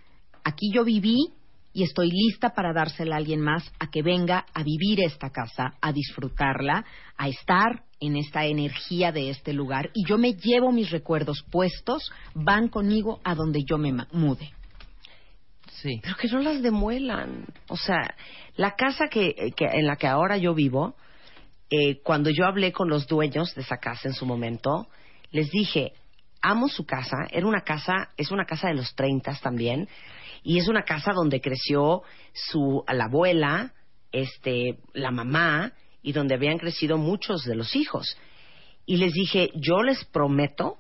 aquí 0.44 0.72
yo 0.72 0.84
viví 0.84 1.34
y 1.74 1.84
estoy 1.84 2.10
lista 2.12 2.50
para 2.50 2.74
dársela 2.74 3.16
a 3.16 3.18
alguien 3.20 3.42
más 3.42 3.72
a 3.80 3.90
que 3.90 4.02
venga 4.02 4.46
a 4.54 4.64
vivir 4.64 5.02
esta 5.02 5.30
casa, 5.30 5.74
a 5.82 5.92
disfrutarla, 5.92 6.84
a 7.18 7.28
estar 7.28 7.84
en 8.00 8.16
esta 8.16 8.46
energía 8.46 9.12
de 9.12 9.30
este 9.30 9.54
lugar 9.54 9.90
y 9.94 10.08
yo 10.08 10.18
me 10.18 10.34
llevo 10.34 10.72
mis 10.72 10.90
recuerdos 10.90 11.44
puestos, 11.52 12.12
van 12.34 12.70
conmigo 12.70 13.20
a 13.24 13.36
donde 13.36 13.62
yo 13.70 13.78
me 13.78 13.92
mude. 14.12 14.52
Sí. 15.82 16.00
Pero 16.02 16.16
que 16.16 16.28
no 16.28 16.40
las 16.40 16.62
demuelan. 16.62 17.46
O 17.70 17.78
sea, 17.78 18.16
la 18.56 18.76
casa 18.76 19.08
que, 19.10 19.54
que- 19.56 19.66
en 19.66 19.86
la 19.88 19.96
que 19.96 20.08
ahora 20.08 20.38
yo 20.38 20.54
vivo, 20.54 20.96
eh, 21.70 22.02
cuando 22.04 22.30
yo 22.32 22.46
hablé 22.46 22.72
con 22.72 22.90
los 22.90 23.08
dueños 23.08 23.54
de 23.56 23.62
esa 23.62 23.78
casa 23.78 24.08
en 24.10 24.14
su 24.14 24.26
momento, 24.26 24.88
les 25.32 25.50
dije, 25.52 25.94
amo 26.42 26.68
su 26.68 26.86
casa, 26.86 27.18
era 27.32 27.46
una 27.48 27.62
casa, 27.62 28.10
es 28.18 28.32
una 28.32 28.46
casa 28.46 28.70
de 28.70 28.74
los 28.76 28.94
30 28.96 29.34
también, 29.42 29.88
y 30.44 30.58
es 30.58 30.68
una 30.68 30.84
casa 30.84 31.12
donde 31.14 31.42
creció 31.42 32.04
su 32.34 32.84
la 32.88 33.06
abuela, 33.06 33.74
este, 34.12 34.80
la 34.94 35.12
mamá, 35.12 35.74
y 36.02 36.14
donde 36.14 36.36
habían 36.36 36.58
crecido 36.58 36.98
muchos 36.98 37.44
de 37.44 37.56
los 37.56 37.76
hijos. 37.76 38.18
Y 38.86 38.98
les 38.98 39.14
dije, 39.14 39.52
yo 39.56 39.84
les 39.84 40.04
prometo 40.06 40.78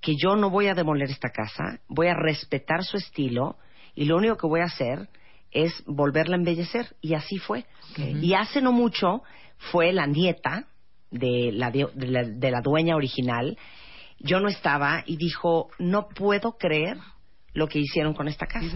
que 0.00 0.14
yo 0.16 0.36
no 0.36 0.50
voy 0.50 0.68
a 0.68 0.74
demoler 0.74 1.10
esta 1.10 1.30
casa, 1.30 1.80
voy 1.88 2.08
a 2.08 2.14
respetar 2.14 2.84
su 2.84 2.96
estilo 2.96 3.56
y 3.94 4.04
lo 4.04 4.16
único 4.16 4.36
que 4.36 4.46
voy 4.46 4.60
a 4.60 4.64
hacer 4.64 5.08
es 5.50 5.82
volverla 5.86 6.36
a 6.36 6.38
embellecer. 6.38 6.94
Y 7.00 7.14
así 7.14 7.38
fue. 7.38 7.64
Y 7.96 8.34
hace 8.34 8.60
no 8.60 8.72
mucho 8.72 9.22
fue 9.70 9.92
la 9.92 10.06
nieta 10.06 10.66
de 11.10 11.52
la, 11.52 11.70
de, 11.70 11.88
de 11.94 12.06
la, 12.08 12.24
de 12.24 12.50
la 12.50 12.60
dueña 12.60 12.96
original. 12.96 13.56
Yo 14.18 14.40
no 14.40 14.48
estaba 14.48 15.04
y 15.06 15.16
dijo, 15.16 15.68
no 15.78 16.08
puedo 16.08 16.56
creer 16.58 16.98
lo 17.54 17.66
que 17.68 17.78
hicieron 17.78 18.12
con 18.14 18.28
esta 18.28 18.46
casa. 18.46 18.66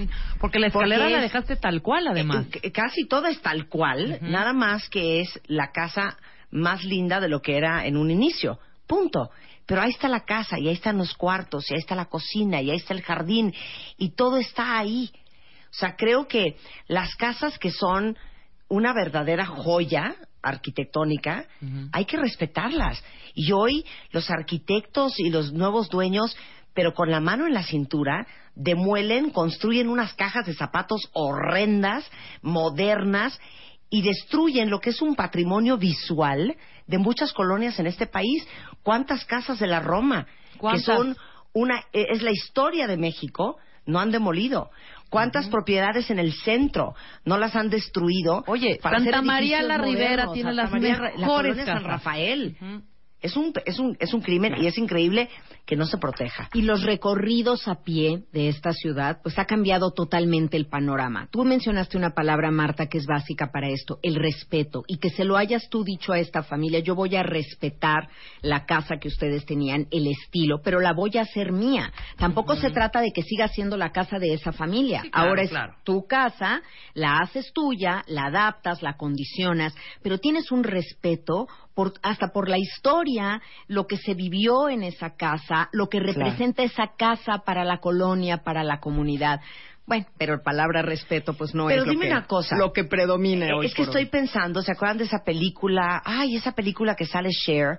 Porque 0.41 0.59
la 0.59 0.69
escalera 0.69 1.03
Porque 1.05 1.17
la 1.17 1.21
dejaste 1.23 1.57
tal 1.57 1.83
cual, 1.83 2.09
además. 2.09 2.47
eh, 2.53 2.61
c- 2.63 2.73
casi 2.73 3.07
todo 3.07 3.27
es 3.27 3.41
tal 3.43 3.69
cual, 3.69 4.19
nada 4.23 4.53
más 4.53 4.89
que 4.89 5.21
es 5.21 5.41
la 5.47 5.71
casa 5.73 6.17
más 6.51 6.83
linda 6.85 7.21
de 7.21 7.29
lo 7.29 7.43
que 7.43 7.57
era 7.57 7.85
en 7.87 7.97
un 7.97 8.11
inicio. 8.11 8.59
Punto. 8.87 9.31
Pero 9.67 9.83
ahí 9.83 9.91
está 9.91 10.09
la 10.09 10.21
casa, 10.25 10.59
y 10.59 10.67
ahí 10.69 10.73
están 10.75 10.97
los 10.97 11.13
cuartos, 11.15 11.71
y 11.71 11.75
ahí 11.75 11.81
está 11.81 11.95
la 11.95 12.07
cocina, 12.07 12.63
y 12.63 12.71
ahí 12.71 12.77
está 12.79 12.95
el 12.95 13.03
jardín, 13.03 13.53
y 13.99 14.11
todo 14.11 14.39
está 14.39 14.79
ahí. 14.79 15.11
O 15.71 15.75
sea, 15.75 15.95
creo 15.97 16.27
que 16.27 16.57
las 16.87 17.15
casas 17.17 17.59
que 17.59 17.71
son 17.71 18.17
una 18.69 18.95
verdadera 18.95 19.45
joya 19.45 20.15
arquitectónica, 20.41 21.45
hay 21.93 22.05
que 22.05 22.17
respetarlas. 22.17 23.03
Y 23.35 23.53
hoy 23.53 23.85
los 24.13 24.31
arquitectos 24.31 25.19
y 25.19 25.31
los 25.31 25.53
nuevos 25.53 25.89
dueños, 25.89 26.37
pero 26.79 26.95
con 26.95 27.11
la 27.11 27.19
mano 27.19 27.49
en 27.49 27.55
la 27.55 27.65
cintura, 27.65 28.25
demuelen, 28.55 29.31
construyen 29.31 29.89
unas 29.89 30.15
cajas 30.15 30.47
de 30.47 30.55
zapatos 30.55 31.11
horrendas, 31.13 32.09
modernas, 32.41 33.37
y 33.91 34.03
destruyen 34.03 34.71
lo 34.71 34.79
que 34.79 34.91
es 34.91 35.03
un 35.03 35.17
patrimonio 35.17 35.77
visual 35.77 36.57
de 36.87 36.99
muchas 36.99 37.33
colonias 37.33 37.81
en 37.81 37.89
este 37.89 38.07
país. 38.07 38.47
¿Cuántas 38.85 39.25
casas 39.25 39.59
de 39.59 39.67
la 39.67 39.81
Roma? 39.81 40.29
¿Cuántas? 40.57 40.85
Que 40.85 40.93
son 40.93 41.17
una, 41.53 41.81
eh, 41.93 42.07
es 42.11 42.23
la 42.23 42.31
historia 42.31 42.87
de 42.87 42.97
México, 42.97 43.57
no 43.85 43.99
han 43.99 44.13
demolido. 44.13 44.71
¿Cuántas 45.11 45.49
propiedades 45.49 46.13
en 46.13 46.21
el 46.21 46.33
centro 46.33 46.95
no 47.25 47.39
las 47.39 47.57
han 47.57 47.71
destruido? 47.71 48.45
Oye, 48.47 48.79
Santa 48.81 49.21
María 49.21 49.63
la 49.63 49.79
modernos? 49.79 50.33
tiene 50.33 50.51
Santa 50.51 50.63
las 50.63 50.71
María, 50.71 51.13
mejores 51.19 51.65
San. 51.65 51.83
Rafael. 51.83 52.57
Es 53.21 53.37
un, 53.37 53.53
es, 53.67 53.81
un, 53.81 53.97
es 53.99 54.15
un 54.15 54.21
crimen 54.21 54.63
y 54.63 54.69
es 54.69 54.79
increíble 54.79 55.29
que 55.69 55.77
no 55.77 55.85
se 55.85 55.99
proteja. 55.99 56.49
Y 56.55 56.63
los 56.63 56.83
recorridos 56.83 57.69
a 57.69 57.83
pie 57.83 58.25
de 58.33 58.49
esta 58.49 58.73
ciudad, 58.73 59.21
pues 59.23 59.39
ha 59.39 59.45
cambiado 59.45 59.91
totalmente 59.93 60.57
el 60.57 60.67
panorama. 60.67 61.29
Tú 61.31 61.45
mencionaste 61.45 61.99
una 61.99 62.15
palabra, 62.15 62.51
Marta, 62.51 62.87
que 62.87 62.97
es 62.97 63.05
básica 63.05 63.51
para 63.53 63.69
esto, 63.69 63.99
el 64.03 64.15
respeto. 64.15 64.83
Y 64.87 64.97
que 64.97 65.11
se 65.11 65.27
lo 65.27 65.37
hayas 65.37 65.69
tú 65.69 65.85
dicho 65.85 66.15
a 66.15 66.19
esta 66.19 66.43
familia, 66.43 66.79
yo 66.81 66.95
voy 66.95 67.17
a 67.17 67.23
respetar 67.23 68.09
la 68.41 68.65
casa 68.65 68.97
que 68.99 69.09
ustedes 69.09 69.45
tenían, 69.45 69.87
el 69.91 70.07
estilo, 70.07 70.63
pero 70.65 70.81
la 70.81 70.95
voy 70.95 71.19
a 71.19 71.23
hacer 71.23 71.53
mía. 71.53 71.93
Tampoco 72.17 72.57
se 72.57 72.71
trata 72.71 73.03
de 73.03 73.13
que 73.15 73.23
siga 73.23 73.49
siendo 73.49 73.77
la 73.77 73.93
casa 73.93 74.19
de 74.19 74.33
esa 74.33 74.53
familia. 74.53 75.03
Sí, 75.03 75.11
claro, 75.11 75.29
Ahora 75.29 75.43
es 75.43 75.51
claro. 75.51 75.75
tu 75.85 76.07
casa, 76.07 76.63
la 76.95 77.19
haces 77.19 77.53
tuya, 77.53 78.05
la 78.07 78.29
adaptas, 78.29 78.83
la 78.83 78.97
condicionas, 78.97 79.75
pero 80.03 80.17
tienes 80.17 80.51
un 80.51 80.65
respeto 80.65 81.47
por, 81.79 81.93
hasta 82.03 82.33
por 82.33 82.49
la 82.49 82.59
historia, 82.59 83.41
lo 83.69 83.87
que 83.87 83.99
se 83.99 84.15
vivió 84.15 84.69
en 84.69 84.83
esa 84.83 85.15
casa, 85.15 85.58
lo 85.73 85.89
que 85.89 85.99
Claro. 85.99 86.13
representa 86.15 86.63
esa 86.63 86.93
casa 86.97 87.39
para 87.45 87.65
la 87.65 87.79
colonia, 87.79 88.39
para 88.39 88.63
la 88.65 88.81
comunidad. 88.81 89.41
Bueno, 89.87 90.07
pero 90.19 90.37
la 90.37 90.43
palabra 90.43 90.83
respeto, 90.83 91.33
pues 91.35 91.55
no 91.55 91.67
Pero 91.67 91.83
es 91.83 91.87
lo 91.89 91.99
que, 91.99 92.07
una 92.07 92.27
cosa. 92.27 92.57
lo 92.59 92.73
que 92.73 92.85
predomina 92.85 93.47
hoy 93.57 93.67
Es 93.67 93.75
que 93.75 93.83
estoy 93.83 94.03
hoy. 94.05 94.09
pensando, 94.11 94.61
¿se 94.63 94.73
acuerdan 94.73 94.99
de 94.99 95.05
esa 95.05 95.25
película? 95.25 96.03
Ay, 96.05 96.37
esa 96.37 96.53
película 96.53 96.95
que 96.95 97.07
sale 97.07 97.31
Cher, 97.31 97.79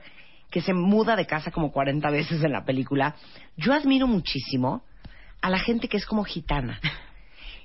que 0.49 0.61
se 0.61 0.73
muda 0.73 1.15
de 1.15 1.27
casa 1.27 1.51
como 1.51 1.71
40 1.71 2.09
veces 2.09 2.43
en 2.43 2.51
la 2.51 2.65
película. 2.65 3.15
Yo 3.57 3.73
admiro 3.73 4.07
muchísimo 4.07 4.81
a 5.41 5.49
la 5.51 5.59
gente 5.59 5.87
que 5.87 5.97
es 5.97 6.05
como 6.07 6.23
gitana. 6.23 6.79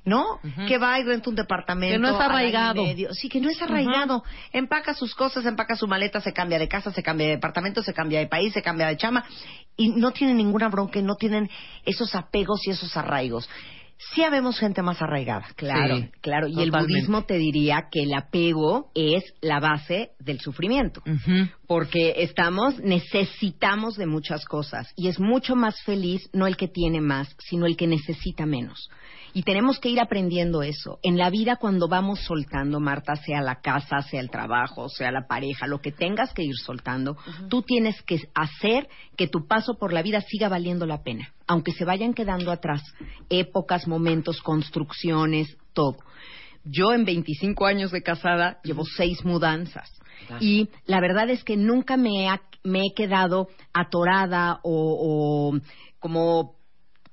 ¿No? 0.04 0.38
Que 0.68 0.76
va 0.76 0.98
y 1.00 1.02
renta 1.04 1.30
un 1.30 1.36
departamento. 1.36 1.94
Que 1.94 1.98
no 1.98 2.14
es 2.14 2.20
arraigado. 2.20 2.82
medio. 2.82 3.14
Sí, 3.14 3.28
que 3.30 3.40
no 3.40 3.48
es 3.48 3.60
arraigado. 3.62 4.22
Empaca 4.52 4.92
sus 4.92 5.14
cosas, 5.14 5.46
empaca 5.46 5.76
su 5.76 5.86
maleta, 5.88 6.20
se 6.20 6.32
cambia 6.34 6.58
de 6.58 6.68
casa, 6.68 6.90
se 6.92 7.02
cambia 7.02 7.26
de 7.28 7.32
departamento, 7.34 7.82
se 7.82 7.94
cambia 7.94 8.18
de 8.18 8.26
país, 8.26 8.52
se 8.52 8.60
cambia 8.60 8.86
de 8.88 8.98
chama. 8.98 9.24
Y 9.76 9.88
no 9.88 10.10
tienen 10.10 10.36
ninguna 10.36 10.68
bronca, 10.68 11.00
no 11.00 11.14
tienen 11.14 11.48
esos 11.86 12.14
apegos 12.14 12.60
y 12.66 12.70
esos 12.70 12.94
arraigos. 12.98 13.48
Sí 14.12 14.22
habemos 14.22 14.58
gente 14.58 14.82
más 14.82 15.00
arraigada. 15.00 15.46
Claro, 15.56 15.96
Sí, 15.96 16.10
claro. 16.20 16.48
Y 16.48 16.60
el 16.60 16.70
budismo 16.70 17.22
te 17.24 17.38
diría 17.38 17.84
que 17.90 18.02
el 18.02 18.12
apego 18.12 18.90
es 18.94 19.22
la 19.40 19.60
base 19.60 20.10
del 20.18 20.40
sufrimiento. 20.40 21.00
porque 21.66 22.14
estamos, 22.18 22.78
necesitamos 22.80 23.96
de 23.96 24.06
muchas 24.06 24.44
cosas 24.44 24.92
y 24.96 25.08
es 25.08 25.18
mucho 25.18 25.56
más 25.56 25.80
feliz 25.84 26.28
no 26.32 26.46
el 26.46 26.56
que 26.56 26.68
tiene 26.68 27.00
más, 27.00 27.34
sino 27.38 27.66
el 27.66 27.76
que 27.76 27.86
necesita 27.86 28.44
menos. 28.46 28.90
Y 29.34 29.42
tenemos 29.42 29.80
que 29.80 29.88
ir 29.88 30.00
aprendiendo 30.00 30.62
eso. 30.62 30.98
En 31.02 31.18
la 31.18 31.28
vida 31.28 31.56
cuando 31.56 31.88
vamos 31.88 32.20
soltando, 32.20 32.78
Marta, 32.80 33.16
sea 33.16 33.42
la 33.42 33.56
casa, 33.60 34.00
sea 34.02 34.20
el 34.20 34.30
trabajo, 34.30 34.88
sea 34.88 35.10
la 35.10 35.26
pareja, 35.26 35.66
lo 35.66 35.80
que 35.80 35.90
tengas 35.92 36.32
que 36.32 36.44
ir 36.44 36.54
soltando, 36.56 37.16
tú 37.48 37.62
tienes 37.62 38.00
que 38.02 38.20
hacer 38.34 38.88
que 39.16 39.26
tu 39.26 39.46
paso 39.46 39.74
por 39.76 39.92
la 39.92 40.02
vida 40.02 40.20
siga 40.20 40.48
valiendo 40.48 40.86
la 40.86 41.02
pena, 41.02 41.32
aunque 41.48 41.72
se 41.72 41.84
vayan 41.84 42.14
quedando 42.14 42.52
atrás 42.52 42.80
épocas, 43.28 43.88
momentos, 43.88 44.40
construcciones, 44.40 45.56
todo. 45.72 45.96
Yo 46.64 46.92
en 46.92 47.04
25 47.04 47.66
años 47.66 47.90
de 47.90 48.02
casada 48.02 48.58
llevo 48.62 48.84
seis 48.84 49.24
mudanzas. 49.24 49.90
Y 50.40 50.70
la 50.86 51.00
verdad 51.00 51.28
es 51.28 51.44
que 51.44 51.56
nunca 51.56 51.96
me, 51.96 52.28
ha- 52.30 52.40
me 52.62 52.80
he 52.80 52.94
quedado 52.94 53.48
atorada 53.74 54.60
o, 54.62 55.52
o 55.52 55.60
como 55.98 56.54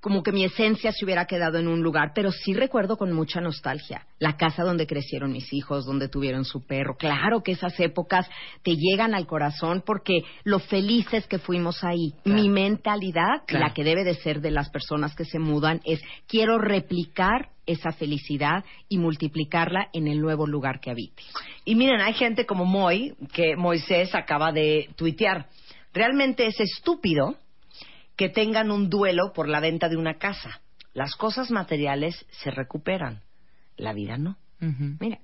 como 0.01 0.23
que 0.23 0.31
mi 0.31 0.43
esencia 0.43 0.91
se 0.91 1.05
hubiera 1.05 1.25
quedado 1.25 1.59
en 1.59 1.67
un 1.67 1.81
lugar, 1.83 2.11
pero 2.15 2.31
sí 2.31 2.53
recuerdo 2.53 2.97
con 2.97 3.13
mucha 3.13 3.39
nostalgia 3.39 4.07
la 4.17 4.35
casa 4.35 4.63
donde 4.63 4.87
crecieron 4.87 5.31
mis 5.31 5.53
hijos, 5.53 5.85
donde 5.85 6.09
tuvieron 6.09 6.43
su 6.43 6.65
perro. 6.65 6.97
Claro 6.97 7.43
que 7.43 7.51
esas 7.53 7.79
épocas 7.79 8.27
te 8.63 8.75
llegan 8.75 9.13
al 9.13 9.27
corazón 9.27 9.83
porque 9.85 10.23
lo 10.43 10.59
felices 10.59 11.27
que 11.27 11.37
fuimos 11.37 11.83
ahí. 11.83 12.13
Mi 12.25 12.49
mentalidad, 12.49 13.43
Claro. 13.45 13.67
la 13.67 13.73
que 13.73 13.83
debe 13.83 14.03
de 14.03 14.15
ser 14.15 14.41
de 14.41 14.51
las 14.51 14.69
personas 14.71 15.15
que 15.15 15.25
se 15.25 15.37
mudan, 15.39 15.81
es 15.85 16.01
quiero 16.27 16.57
replicar 16.57 17.49
esa 17.67 17.91
felicidad 17.91 18.65
y 18.89 18.97
multiplicarla 18.97 19.89
en 19.93 20.07
el 20.07 20.19
nuevo 20.19 20.47
lugar 20.47 20.79
que 20.79 20.89
habite. 20.89 21.21
Y 21.63 21.75
miren, 21.75 22.01
hay 22.01 22.13
gente 22.13 22.45
como 22.47 22.65
Moy, 22.65 23.13
que 23.33 23.55
Moisés 23.55 24.15
acaba 24.15 24.51
de 24.51 24.89
tuitear. 24.95 25.45
Realmente 25.93 26.47
es 26.47 26.59
estúpido 26.59 27.35
que 28.21 28.29
tengan 28.29 28.69
un 28.69 28.87
duelo 28.87 29.33
por 29.33 29.49
la 29.49 29.59
venta 29.59 29.89
de 29.89 29.97
una 29.97 30.19
casa. 30.19 30.61
Las 30.93 31.15
cosas 31.15 31.49
materiales 31.49 32.23
se 32.29 32.51
recuperan, 32.51 33.23
la 33.77 33.93
vida 33.93 34.19
no. 34.19 34.37
Mira. 34.59 35.17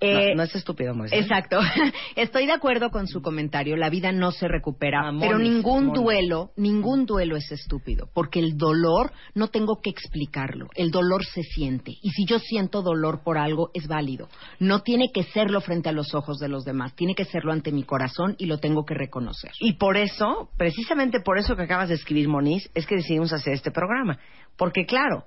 Eh, 0.00 0.30
no, 0.30 0.36
no 0.36 0.42
es 0.44 0.54
estúpido, 0.54 0.94
Moisés. 0.94 1.22
Exacto. 1.22 1.58
Estoy 2.16 2.46
de 2.46 2.52
acuerdo 2.52 2.90
con 2.90 3.08
su 3.08 3.20
comentario. 3.20 3.76
La 3.76 3.90
vida 3.90 4.12
no 4.12 4.30
se 4.30 4.46
recupera, 4.46 5.12
pero 5.18 5.38
ningún 5.38 5.92
duelo, 5.92 6.52
ningún 6.56 7.04
duelo 7.04 7.36
es 7.36 7.50
estúpido, 7.50 8.08
porque 8.14 8.38
el 8.38 8.56
dolor 8.56 9.12
no 9.34 9.48
tengo 9.48 9.80
que 9.82 9.90
explicarlo. 9.90 10.68
El 10.76 10.90
dolor 10.90 11.24
se 11.24 11.42
siente 11.42 11.92
y 12.00 12.10
si 12.10 12.26
yo 12.26 12.38
siento 12.38 12.82
dolor 12.82 13.22
por 13.24 13.38
algo 13.38 13.70
es 13.74 13.88
válido. 13.88 14.28
No 14.60 14.82
tiene 14.82 15.10
que 15.12 15.24
serlo 15.24 15.60
frente 15.60 15.88
a 15.88 15.92
los 15.92 16.14
ojos 16.14 16.38
de 16.38 16.48
los 16.48 16.64
demás, 16.64 16.94
tiene 16.94 17.14
que 17.14 17.24
serlo 17.24 17.52
ante 17.52 17.72
mi 17.72 17.82
corazón 17.82 18.36
y 18.38 18.46
lo 18.46 18.58
tengo 18.58 18.84
que 18.84 18.94
reconocer. 18.94 19.50
Y 19.58 19.74
por 19.74 19.96
eso, 19.96 20.50
precisamente 20.56 21.20
por 21.20 21.38
eso 21.38 21.56
que 21.56 21.62
acabas 21.62 21.88
de 21.88 21.96
escribir, 21.96 22.28
Moniz, 22.28 22.70
es 22.74 22.86
que 22.86 22.96
decidimos 22.96 23.32
hacer 23.32 23.54
este 23.54 23.72
programa. 23.72 24.18
Porque 24.56 24.86
claro, 24.86 25.24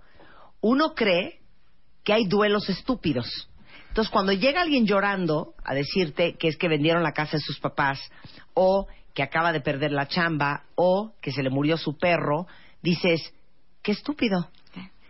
uno 0.61 0.93
cree 0.95 1.39
que 2.03 2.13
hay 2.13 2.25
duelos 2.25 2.69
estúpidos. 2.69 3.49
Entonces, 3.91 4.09
cuando 4.09 4.31
llega 4.31 4.61
alguien 4.61 4.85
llorando 4.85 5.53
a 5.65 5.73
decirte 5.73 6.37
que 6.39 6.47
es 6.47 6.55
que 6.55 6.69
vendieron 6.69 7.03
la 7.03 7.11
casa 7.11 7.35
de 7.35 7.43
sus 7.43 7.59
papás, 7.59 7.99
o 8.53 8.87
que 9.13 9.21
acaba 9.21 9.51
de 9.51 9.59
perder 9.59 9.91
la 9.91 10.07
chamba, 10.07 10.63
o 10.75 11.11
que 11.21 11.33
se 11.33 11.43
le 11.43 11.49
murió 11.49 11.75
su 11.75 11.97
perro, 11.97 12.47
dices, 12.81 13.33
qué 13.83 13.91
estúpido. 13.91 14.49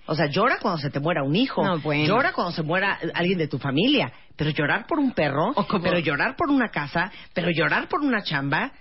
O 0.07 0.15
sea, 0.15 0.25
llora 0.25 0.57
cuando 0.59 0.79
se 0.79 0.89
te 0.89 0.99
muera 0.99 1.21
un 1.23 1.35
hijo, 1.35 1.63
No, 1.63 1.77
bueno. 1.79 2.05
llora 2.07 2.33
cuando 2.33 2.53
se 2.53 2.63
muera 2.63 2.97
alguien 3.13 3.37
de 3.37 3.47
tu 3.47 3.59
familia, 3.59 4.11
pero 4.35 4.49
llorar 4.49 4.87
por 4.87 4.97
un 4.97 5.11
perro, 5.11 5.53
pero 5.83 5.99
llorar 5.99 6.35
por 6.35 6.49
una 6.49 6.69
casa, 6.69 7.11
pero 7.35 7.49
llorar 7.51 7.87
por 7.87 8.01
una 8.01 8.23
chamba, 8.23 8.71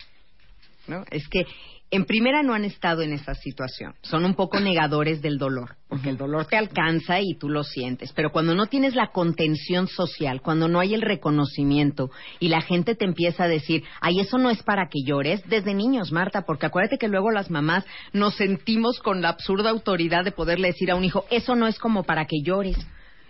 ¿no? 0.88 1.04
Es 1.10 1.28
que 1.28 1.44
en 1.92 2.04
primera 2.04 2.42
no 2.42 2.54
han 2.54 2.64
estado 2.64 3.02
en 3.02 3.12
esa 3.12 3.34
situación. 3.34 3.94
Son 4.02 4.24
un 4.24 4.34
poco 4.34 4.60
negadores 4.60 5.22
del 5.22 5.38
dolor, 5.38 5.76
porque 5.88 6.10
el 6.10 6.16
dolor 6.16 6.46
te 6.46 6.56
alcanza 6.56 7.20
y 7.20 7.34
tú 7.34 7.48
lo 7.48 7.64
sientes. 7.64 8.12
Pero 8.12 8.30
cuando 8.30 8.54
no 8.54 8.66
tienes 8.66 8.94
la 8.94 9.08
contención 9.08 9.88
social, 9.88 10.40
cuando 10.40 10.68
no 10.68 10.78
hay 10.78 10.94
el 10.94 11.02
reconocimiento 11.02 12.10
y 12.38 12.48
la 12.48 12.60
gente 12.60 12.94
te 12.94 13.04
empieza 13.04 13.44
a 13.44 13.48
decir, 13.48 13.82
ay, 14.00 14.20
eso 14.20 14.38
no 14.38 14.50
es 14.50 14.62
para 14.62 14.88
que 14.88 15.02
llores, 15.04 15.42
desde 15.48 15.74
niños, 15.74 16.12
Marta, 16.12 16.42
porque 16.42 16.66
acuérdate 16.66 16.98
que 16.98 17.08
luego 17.08 17.32
las 17.32 17.50
mamás 17.50 17.84
nos 18.12 18.36
sentimos 18.36 19.00
con 19.00 19.20
la 19.20 19.30
absurda 19.30 19.70
autoridad 19.70 20.24
de 20.24 20.32
poderle 20.32 20.68
decir 20.68 20.90
a 20.92 20.96
un 20.96 21.04
hijo, 21.04 21.24
eso 21.30 21.56
no 21.56 21.66
es 21.66 21.78
como 21.78 22.04
para 22.04 22.26
que 22.26 22.40
llores. 22.44 22.76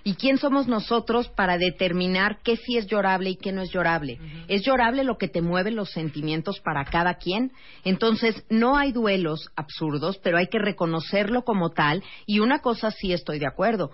¿Y 0.03 0.15
quién 0.15 0.39
somos 0.39 0.67
nosotros 0.67 1.29
para 1.29 1.59
determinar 1.59 2.39
qué 2.43 2.57
sí 2.57 2.77
es 2.77 2.87
llorable 2.87 3.31
y 3.31 3.37
qué 3.37 3.53
no 3.53 3.63
es 3.63 3.71
llorable? 3.71 4.19
Es 4.49 4.63
llorable 4.63 5.05
lo 5.05 5.19
que 5.19 5.29
te 5.29 5.43
mueve 5.43 5.71
los 5.71 5.91
sentimientos 5.91 6.61
para 6.61 6.85
cada 6.85 7.15
quien. 7.15 7.53
Entonces, 7.85 8.43
no 8.49 8.77
hay 8.77 8.93
duelos 8.93 9.51
absurdos, 9.57 10.19
pero 10.23 10.39
hay 10.39 10.47
que 10.47 10.59
reconocerlo 10.59 11.43
como 11.43 11.71
tal. 11.71 12.03
Y 12.27 12.41
una 12.41 12.61
cosa 12.61 12.91
sí 12.91 13.13
estoy 13.13 13.39
de 13.39 13.47
acuerdo. 13.47 13.91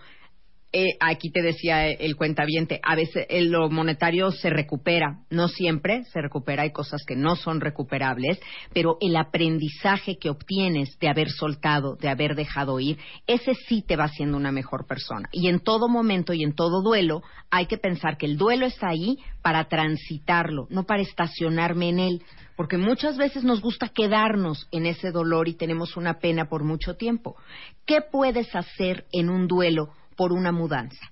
Eh, 0.72 0.96
aquí 1.00 1.30
te 1.30 1.42
decía 1.42 1.86
el 1.88 2.16
cuentaviente, 2.16 2.80
a 2.82 2.96
veces 2.96 3.24
eh, 3.28 3.44
lo 3.44 3.70
monetario 3.70 4.30
se 4.32 4.50
recupera, 4.50 5.20
no 5.30 5.48
siempre 5.48 6.04
se 6.12 6.20
recupera, 6.20 6.64
hay 6.64 6.72
cosas 6.72 7.04
que 7.06 7.14
no 7.14 7.36
son 7.36 7.60
recuperables, 7.60 8.40
pero 8.74 8.98
el 9.00 9.16
aprendizaje 9.16 10.18
que 10.18 10.28
obtienes 10.28 10.98
de 10.98 11.08
haber 11.08 11.30
soltado, 11.30 11.96
de 11.96 12.08
haber 12.08 12.34
dejado 12.34 12.80
ir, 12.80 12.98
ese 13.26 13.54
sí 13.54 13.82
te 13.86 13.96
va 13.96 14.04
haciendo 14.04 14.36
una 14.36 14.52
mejor 14.52 14.86
persona. 14.86 15.28
Y 15.32 15.48
en 15.48 15.60
todo 15.60 15.88
momento 15.88 16.34
y 16.34 16.42
en 16.42 16.54
todo 16.54 16.82
duelo 16.82 17.22
hay 17.50 17.66
que 17.66 17.78
pensar 17.78 18.18
que 18.18 18.26
el 18.26 18.36
duelo 18.36 18.66
está 18.66 18.88
ahí 18.88 19.18
para 19.42 19.68
transitarlo, 19.68 20.66
no 20.68 20.84
para 20.84 21.02
estacionarme 21.02 21.88
en 21.88 22.00
él. 22.00 22.22
Porque 22.56 22.78
muchas 22.78 23.18
veces 23.18 23.44
nos 23.44 23.60
gusta 23.60 23.88
quedarnos 23.88 24.66
en 24.72 24.86
ese 24.86 25.10
dolor 25.10 25.46
y 25.46 25.54
tenemos 25.54 25.96
una 25.96 26.18
pena 26.18 26.48
por 26.48 26.64
mucho 26.64 26.96
tiempo. 26.96 27.36
¿Qué 27.84 28.00
puedes 28.00 28.54
hacer 28.56 29.04
en 29.12 29.28
un 29.28 29.46
duelo 29.46 29.90
por 30.16 30.32
una 30.32 30.52
mudanza? 30.52 31.10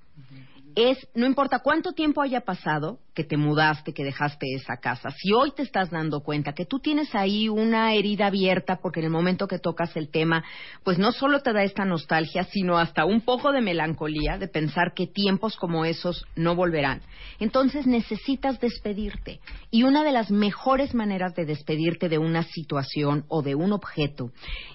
Es, 0.76 1.06
no 1.14 1.24
importa 1.24 1.60
cuánto 1.60 1.92
tiempo 1.92 2.20
haya 2.20 2.40
pasado 2.40 2.98
que 3.14 3.22
te 3.22 3.36
mudaste, 3.36 3.94
que 3.94 4.02
dejaste 4.02 4.54
esa 4.56 4.78
casa, 4.78 5.10
si 5.10 5.32
hoy 5.32 5.52
te 5.52 5.62
estás 5.62 5.90
dando 5.90 6.20
cuenta 6.20 6.52
que 6.52 6.64
tú 6.64 6.80
tienes 6.80 7.14
ahí 7.14 7.48
una 7.48 7.94
herida 7.94 8.26
abierta 8.26 8.80
porque 8.82 8.98
en 8.98 9.06
el 9.06 9.12
momento 9.12 9.46
que 9.46 9.60
tocas 9.60 9.96
el 9.96 10.08
tema, 10.08 10.42
pues 10.82 10.98
no 10.98 11.12
solo 11.12 11.42
te 11.42 11.52
da 11.52 11.62
esta 11.62 11.84
nostalgia, 11.84 12.42
sino 12.42 12.76
hasta 12.76 13.04
un 13.04 13.20
poco 13.20 13.52
de 13.52 13.60
melancolía 13.60 14.36
de 14.36 14.48
pensar 14.48 14.94
que 14.94 15.06
tiempos 15.06 15.56
como 15.56 15.84
esos 15.84 16.26
no 16.34 16.56
volverán. 16.56 17.02
Entonces 17.38 17.86
necesitas 17.86 18.58
despedirte. 18.58 19.38
Y 19.70 19.84
una 19.84 20.02
de 20.02 20.10
las 20.10 20.32
mejores 20.32 20.92
maneras 20.92 21.36
de 21.36 21.44
despedirte 21.44 22.08
de 22.08 22.18
una 22.18 22.42
situación 22.42 23.26
o 23.28 23.42
de 23.42 23.54
un 23.54 23.72
objeto 23.72 24.32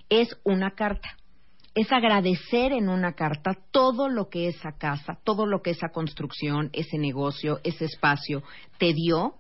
es 0.07 0.29
una 0.45 0.71
carta 0.71 1.18
es 1.75 1.91
agradecer 1.91 2.71
en 2.71 2.89
una 2.89 3.13
carta 3.13 3.57
todo 3.71 4.09
lo 4.09 4.29
que 4.29 4.47
esa 4.47 4.71
casa, 4.77 5.19
todo 5.23 5.45
lo 5.45 5.61
que 5.61 5.71
esa 5.71 5.89
construcción, 5.89 6.69
ese 6.73 6.97
negocio, 6.97 7.59
ese 7.63 7.85
espacio 7.85 8.43
te 8.77 8.93
dio. 8.93 9.35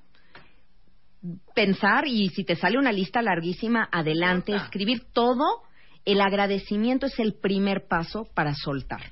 Pensar 1.53 2.07
y 2.07 2.29
si 2.29 2.43
te 2.43 2.55
sale 2.55 2.77
una 2.77 2.91
lista 2.91 3.21
larguísima, 3.21 3.89
adelante, 3.91 4.55
escribir 4.55 5.07
todo. 5.11 5.63
El 6.05 6.21
agradecimiento 6.21 7.07
es 7.07 7.19
el 7.19 7.33
primer 7.33 7.87
paso 7.87 8.27
para 8.33 8.53
soltar. 8.55 9.11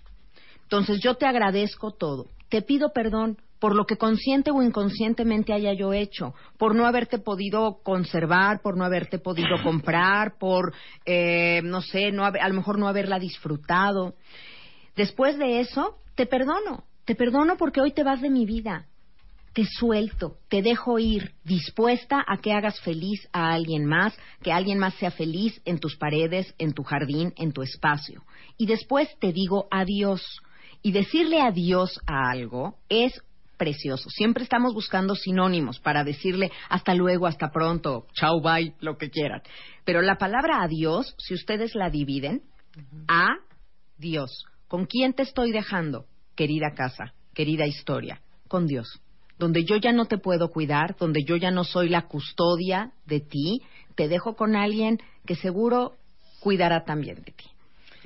Entonces 0.63 0.99
yo 1.01 1.15
te 1.15 1.25
agradezco 1.25 1.91
todo. 1.91 2.27
Te 2.49 2.61
pido 2.61 2.93
perdón 2.93 3.37
por 3.59 3.75
lo 3.75 3.85
que 3.85 3.97
consciente 3.97 4.51
o 4.51 4.61
inconscientemente 4.61 5.53
haya 5.53 5.73
yo 5.73 5.93
hecho, 5.93 6.33
por 6.57 6.75
no 6.75 6.85
haberte 6.85 7.17
podido 7.19 7.79
conservar, 7.83 8.61
por 8.61 8.77
no 8.77 8.85
haberte 8.85 9.19
podido 9.19 9.57
comprar, 9.63 10.37
por, 10.37 10.73
eh, 11.05 11.61
no 11.63 11.81
sé, 11.81 12.11
no 12.11 12.25
haber- 12.25 12.41
a 12.41 12.49
lo 12.49 12.55
mejor 12.55 12.77
no 12.79 12.87
haberla 12.87 13.19
disfrutado. 13.19 14.15
Después 14.95 15.37
de 15.37 15.59
eso, 15.59 15.97
te 16.15 16.25
perdono. 16.25 16.83
Te 17.05 17.15
perdono 17.15 17.55
porque 17.57 17.81
hoy 17.81 17.91
te 17.91 18.03
vas 18.03 18.21
de 18.21 18.29
mi 18.29 18.45
vida. 18.45 18.85
Te 19.53 19.63
suelto, 19.65 20.37
te 20.49 20.61
dejo 20.61 20.99
ir, 20.99 21.33
dispuesta 21.43 22.23
a 22.27 22.37
que 22.37 22.51
hagas 22.53 22.79
feliz 22.81 23.27
a 23.33 23.53
alguien 23.53 23.85
más, 23.85 24.15
que 24.43 24.51
alguien 24.51 24.77
más 24.77 24.93
sea 24.95 25.09
feliz 25.09 25.59
en 25.65 25.79
tus 25.79 25.95
paredes, 25.97 26.53
en 26.59 26.73
tu 26.73 26.83
jardín, 26.83 27.33
en 27.37 27.53
tu 27.53 27.63
espacio. 27.63 28.23
Y 28.57 28.67
después 28.67 29.09
te 29.19 29.31
digo 29.33 29.67
adiós. 29.71 30.21
Y 30.83 30.91
decirle 30.91 31.41
adiós 31.41 31.99
a 32.05 32.29
algo 32.29 32.75
es 32.87 33.13
precioso. 33.57 34.09
Siempre 34.09 34.43
estamos 34.43 34.73
buscando 34.73 35.15
sinónimos 35.15 35.79
para 35.79 36.03
decirle 36.03 36.51
hasta 36.69 36.93
luego, 36.93 37.27
hasta 37.27 37.51
pronto, 37.51 38.07
chao, 38.13 38.41
bye, 38.41 38.73
lo 38.79 38.97
que 38.97 39.09
quieran. 39.09 39.41
Pero 39.83 40.01
la 40.01 40.17
palabra 40.17 40.61
adiós, 40.61 41.15
si 41.17 41.33
ustedes 41.33 41.75
la 41.75 41.89
dividen, 41.89 42.43
a 43.07 43.37
Dios. 43.97 44.45
¿Con 44.67 44.85
quién 44.85 45.13
te 45.13 45.23
estoy 45.23 45.51
dejando, 45.51 46.05
querida 46.35 46.73
casa, 46.75 47.13
querida 47.33 47.65
historia? 47.65 48.21
Con 48.47 48.67
Dios. 48.67 49.01
Donde 49.39 49.63
yo 49.63 49.77
ya 49.77 49.91
no 49.91 50.05
te 50.05 50.17
puedo 50.17 50.49
cuidar, 50.49 50.95
donde 50.97 51.23
yo 51.23 51.35
ya 51.35 51.51
no 51.51 51.63
soy 51.63 51.89
la 51.89 52.07
custodia 52.07 52.91
de 53.05 53.19
ti, 53.19 53.61
te 53.95 54.07
dejo 54.07 54.35
con 54.35 54.55
alguien 54.55 54.99
que 55.25 55.35
seguro 55.35 55.95
cuidará 56.39 56.85
también 56.85 57.23
de 57.23 57.31
ti. 57.31 57.45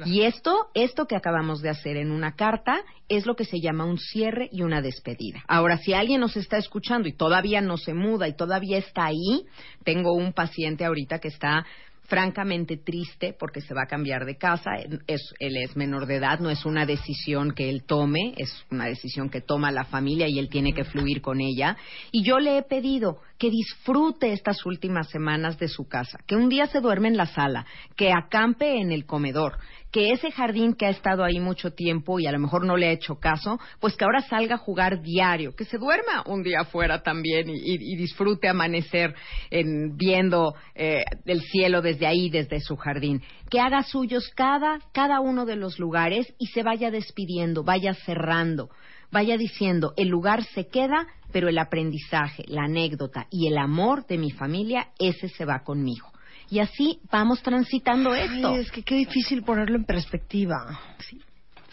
Y 0.05 0.21
esto, 0.21 0.67
esto 0.73 1.05
que 1.05 1.15
acabamos 1.15 1.61
de 1.61 1.69
hacer 1.69 1.97
en 1.97 2.11
una 2.11 2.35
carta 2.35 2.81
es 3.09 3.25
lo 3.25 3.35
que 3.35 3.45
se 3.45 3.59
llama 3.59 3.85
un 3.85 3.97
cierre 3.97 4.49
y 4.51 4.61
una 4.61 4.81
despedida. 4.81 5.43
Ahora, 5.47 5.77
si 5.77 5.93
alguien 5.93 6.21
nos 6.21 6.37
está 6.37 6.57
escuchando 6.57 7.07
y 7.07 7.13
todavía 7.13 7.61
no 7.61 7.77
se 7.77 7.93
muda 7.93 8.27
y 8.27 8.35
todavía 8.35 8.77
está 8.77 9.05
ahí, 9.05 9.45
tengo 9.83 10.13
un 10.13 10.33
paciente 10.33 10.85
ahorita 10.85 11.19
que 11.19 11.27
está 11.27 11.65
francamente 12.11 12.75
triste 12.75 13.33
porque 13.39 13.61
se 13.61 13.73
va 13.73 13.83
a 13.83 13.87
cambiar 13.87 14.25
de 14.25 14.35
casa. 14.35 14.71
Es, 15.07 15.21
él 15.39 15.55
es 15.55 15.77
menor 15.77 16.07
de 16.07 16.17
edad, 16.17 16.39
no 16.39 16.49
es 16.49 16.65
una 16.65 16.85
decisión 16.85 17.51
que 17.51 17.69
él 17.69 17.83
tome, 17.85 18.33
es 18.35 18.65
una 18.69 18.85
decisión 18.85 19.29
que 19.29 19.39
toma 19.39 19.71
la 19.71 19.85
familia 19.85 20.27
y 20.27 20.37
él 20.37 20.49
tiene 20.49 20.73
que 20.73 20.83
fluir 20.83 21.21
con 21.21 21.39
ella. 21.39 21.77
Y 22.11 22.23
yo 22.23 22.39
le 22.39 22.57
he 22.57 22.63
pedido 22.63 23.21
que 23.41 23.49
disfrute 23.49 24.33
estas 24.33 24.67
últimas 24.67 25.09
semanas 25.09 25.57
de 25.57 25.67
su 25.67 25.87
casa, 25.87 26.19
que 26.27 26.35
un 26.35 26.47
día 26.47 26.67
se 26.67 26.79
duerme 26.79 27.07
en 27.07 27.17
la 27.17 27.25
sala, 27.25 27.65
que 27.95 28.11
acampe 28.13 28.77
en 28.79 28.91
el 28.91 29.07
comedor, 29.07 29.57
que 29.91 30.11
ese 30.11 30.29
jardín 30.29 30.75
que 30.75 30.85
ha 30.85 30.91
estado 30.91 31.23
ahí 31.23 31.39
mucho 31.39 31.71
tiempo 31.71 32.19
y 32.19 32.27
a 32.27 32.31
lo 32.31 32.37
mejor 32.37 32.67
no 32.67 32.77
le 32.77 32.89
ha 32.89 32.91
hecho 32.91 33.15
caso, 33.15 33.59
pues 33.79 33.97
que 33.97 34.05
ahora 34.05 34.21
salga 34.21 34.55
a 34.55 34.59
jugar 34.59 35.01
diario, 35.01 35.55
que 35.55 35.65
se 35.65 35.79
duerma 35.79 36.21
un 36.27 36.43
día 36.43 36.59
afuera 36.59 37.01
también 37.01 37.49
y, 37.49 37.95
disfrute 37.95 38.47
amanecer 38.47 39.15
en, 39.49 39.97
viendo 39.97 40.53
eh, 40.75 41.03
el 41.25 41.41
cielo 41.41 41.81
desde 41.81 42.05
ahí, 42.05 42.29
desde 42.29 42.59
su 42.59 42.75
jardín, 42.75 43.23
que 43.49 43.59
haga 43.59 43.81
suyos 43.81 44.29
cada, 44.35 44.77
cada 44.93 45.19
uno 45.19 45.47
de 45.47 45.55
los 45.55 45.79
lugares 45.79 46.31
y 46.37 46.45
se 46.45 46.61
vaya 46.61 46.91
despidiendo, 46.91 47.63
vaya 47.63 47.95
cerrando, 48.05 48.69
vaya 49.11 49.37
diciendo, 49.37 49.93
el 49.97 50.07
lugar 50.07 50.43
se 50.43 50.67
queda, 50.67 51.07
pero 51.31 51.49
el 51.49 51.57
aprendizaje, 51.57 52.43
la 52.47 52.63
anécdota 52.63 53.27
y 53.29 53.47
el 53.47 53.57
amor 53.57 54.05
de 54.07 54.17
mi 54.17 54.31
familia, 54.31 54.89
ese 54.99 55.29
se 55.29 55.45
va 55.45 55.63
conmigo. 55.63 56.07
Y 56.49 56.59
así 56.59 56.99
vamos 57.11 57.41
transitando 57.41 58.13
esto. 58.13 58.49
Ay, 58.49 58.59
es 58.61 58.71
que 58.71 58.83
qué 58.83 58.95
difícil 58.95 59.43
ponerlo 59.43 59.77
en 59.77 59.85
perspectiva. 59.85 60.79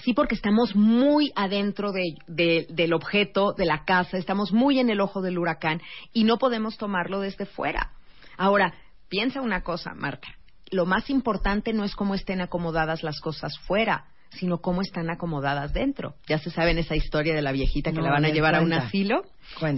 Sí, 0.05 0.15
porque 0.15 0.37
estamos 0.37 0.77
muy 0.77 1.33
adentro 1.35 1.91
de- 1.91 2.15
de- 2.29 2.67
del 2.71 2.93
objeto, 2.93 3.53
de 3.53 3.67
la 3.67 3.85
casa, 3.85 4.17
estamos 4.17 4.53
muy 4.53 4.79
en 4.79 4.91
el 4.91 5.01
ojo 5.01 5.21
del 5.21 5.39
huracán 5.39 5.81
y 6.13 6.23
no 6.23 6.39
podemos 6.39 6.77
tomarlo 6.79 7.21
desde 7.21 7.47
fuera. 7.47 7.91
Ahora, 8.37 8.73
piensa 9.09 9.41
una 9.41 9.63
cosa, 9.63 9.95
Marta. 9.95 10.29
Lo 10.71 10.87
más 10.87 11.11
importante 11.11 11.73
no 11.73 11.83
es 11.83 11.97
cómo 11.97 12.15
estén 12.15 12.41
acomodadas 12.41 13.03
las 13.03 13.21
cosas 13.21 13.59
fuera, 13.59 14.05
sino 14.39 14.59
cómo 14.59 14.83
están 14.83 15.11
acomodadas 15.11 15.73
dentro. 15.73 16.15
Ya 16.27 16.39
se 16.39 16.51
saben 16.51 16.79
esa 16.79 16.97
historia 16.97 17.35
de 17.35 17.43
la 17.43 17.53
viejita 17.53 17.91
que 17.91 17.99
No, 17.99 18.05
la 18.05 18.11
van 18.11 18.25
a 18.25 18.29
llevar 18.31 18.55
a 18.55 18.61
un 18.61 18.69
cuenta. 18.69 18.87
asilo. 18.87 19.23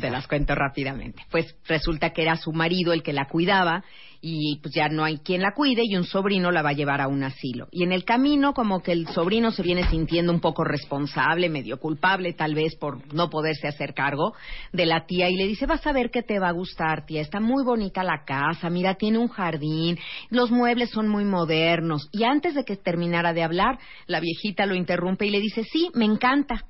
Te 0.01 0.11
las 0.11 0.27
cuento 0.27 0.55
rápidamente. 0.55 1.23
Pues 1.31 1.55
resulta 1.66 2.11
que 2.11 2.23
era 2.23 2.37
su 2.37 2.53
marido 2.53 2.93
el 2.93 3.03
que 3.03 3.12
la 3.12 3.27
cuidaba 3.27 3.85
y 4.20 4.59
pues 4.62 4.74
ya 4.74 4.88
no 4.88 5.05
hay 5.05 5.18
quien 5.18 5.40
la 5.40 5.52
cuide 5.55 5.82
y 5.84 5.97
un 5.97 6.05
sobrino 6.05 6.51
la 6.51 6.62
va 6.62 6.70
a 6.70 6.74
llevar 6.74 7.01
a 7.01 7.09
un 7.09 7.22
asilo. 7.22 7.68
Y 7.70 7.84
en 7.84 7.92
el 7.92 8.05
camino 8.05 8.52
como 8.52 8.82
que 8.82 8.92
el 8.92 9.06
sobrino 9.09 9.51
se 9.51 9.62
viene 9.62 9.88
sintiendo 9.88 10.32
un 10.32 10.40
poco 10.40 10.64
responsable, 10.64 11.48
medio 11.48 11.78
culpable 11.78 12.32
tal 12.34 12.55
vez 12.55 12.76
por 12.76 13.12
no 13.14 13.30
poderse 13.30 13.68
hacer 13.68 13.94
cargo 13.94 14.34
de 14.72 14.86
la 14.86 15.06
tía 15.06 15.30
y 15.30 15.36
le 15.36 15.47
dice, 15.47 15.66
vas 15.66 15.86
a 15.86 15.92
ver 15.92 16.10
que 16.10 16.22
te 16.22 16.38
va 16.38 16.48
a 16.48 16.52
gustar 16.52 17.06
tía, 17.06 17.22
está 17.22 17.40
muy 17.40 17.64
bonita 17.64 18.05
la 18.05 18.24
casa, 18.24 18.68
mira, 18.68 18.94
tiene 18.94 19.18
un 19.18 19.28
jardín, 19.28 19.98
los 20.28 20.51
muebles 20.51 20.90
son 20.90 21.09
muy 21.09 21.24
modernos. 21.24 22.09
Y 22.12 22.24
antes 22.24 22.55
de 22.55 22.64
que 22.64 22.76
terminara 22.76 23.32
de 23.32 23.42
hablar, 23.42 23.78
la 24.06 24.20
viejita 24.20 24.66
lo 24.66 24.74
interrumpe 24.74 25.26
y 25.26 25.30
le 25.30 25.40
dice, 25.40 25.64
sí, 25.64 25.90
me 25.94 26.05
encanta. 26.05 26.66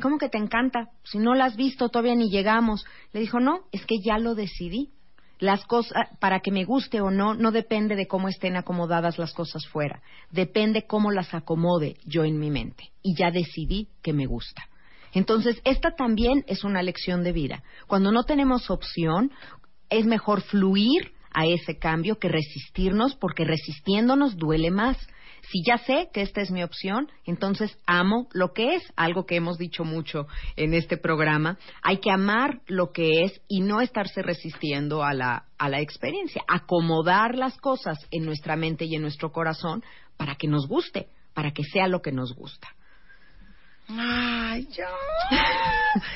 ¿Cómo 0.00 0.18
que 0.18 0.28
te 0.28 0.38
encanta? 0.38 0.88
Si 1.04 1.18
no 1.18 1.34
la 1.34 1.46
has 1.46 1.56
visto, 1.56 1.88
todavía 1.88 2.14
ni 2.14 2.30
llegamos. 2.30 2.84
Le 3.12 3.20
dijo, 3.20 3.38
no, 3.40 3.64
es 3.72 3.84
que 3.86 3.96
ya 4.04 4.18
lo 4.18 4.34
decidí. 4.34 4.90
Las 5.40 5.64
cosas, 5.64 6.06
para 6.20 6.40
que 6.40 6.52
me 6.52 6.64
guste 6.64 7.00
o 7.00 7.10
no, 7.10 7.34
no 7.34 7.50
depende 7.50 7.96
de 7.96 8.06
cómo 8.06 8.28
estén 8.28 8.56
acomodadas 8.56 9.18
las 9.18 9.32
cosas 9.32 9.66
fuera. 9.66 10.02
Depende 10.30 10.86
cómo 10.86 11.10
las 11.10 11.32
acomode 11.32 11.96
yo 12.04 12.24
en 12.24 12.38
mi 12.38 12.50
mente. 12.50 12.90
Y 13.02 13.16
ya 13.16 13.30
decidí 13.30 13.88
que 14.02 14.12
me 14.12 14.26
gusta. 14.26 14.68
Entonces, 15.12 15.60
esta 15.64 15.92
también 15.92 16.44
es 16.46 16.62
una 16.62 16.82
lección 16.82 17.24
de 17.24 17.32
vida. 17.32 17.62
Cuando 17.86 18.12
no 18.12 18.24
tenemos 18.24 18.70
opción, 18.70 19.32
es 19.88 20.04
mejor 20.04 20.42
fluir 20.42 21.12
a 21.32 21.46
ese 21.46 21.78
cambio 21.78 22.18
que 22.18 22.28
resistirnos, 22.28 23.16
porque 23.16 23.44
resistiéndonos 23.44 24.36
duele 24.36 24.70
más. 24.70 24.98
Si 25.48 25.62
ya 25.64 25.78
sé 25.78 26.08
que 26.12 26.22
esta 26.22 26.40
es 26.40 26.50
mi 26.50 26.62
opción, 26.62 27.10
entonces 27.24 27.76
amo 27.86 28.28
lo 28.32 28.52
que 28.52 28.74
es, 28.76 28.82
algo 28.96 29.26
que 29.26 29.36
hemos 29.36 29.58
dicho 29.58 29.84
mucho 29.84 30.26
en 30.56 30.74
este 30.74 30.96
programa. 30.96 31.58
Hay 31.82 31.98
que 31.98 32.10
amar 32.10 32.60
lo 32.66 32.92
que 32.92 33.24
es 33.24 33.40
y 33.48 33.60
no 33.60 33.80
estarse 33.80 34.22
resistiendo 34.22 35.02
a 35.02 35.14
la, 35.14 35.44
a 35.58 35.68
la 35.68 35.80
experiencia. 35.80 36.42
Acomodar 36.48 37.34
las 37.34 37.56
cosas 37.58 37.98
en 38.10 38.24
nuestra 38.24 38.56
mente 38.56 38.84
y 38.84 38.94
en 38.94 39.02
nuestro 39.02 39.32
corazón 39.32 39.82
para 40.16 40.36
que 40.36 40.48
nos 40.48 40.68
guste, 40.68 41.08
para 41.34 41.52
que 41.52 41.64
sea 41.64 41.88
lo 41.88 42.02
que 42.02 42.12
nos 42.12 42.34
gusta. 42.34 42.68
Ay, 43.88 44.68
yo. 44.70 44.84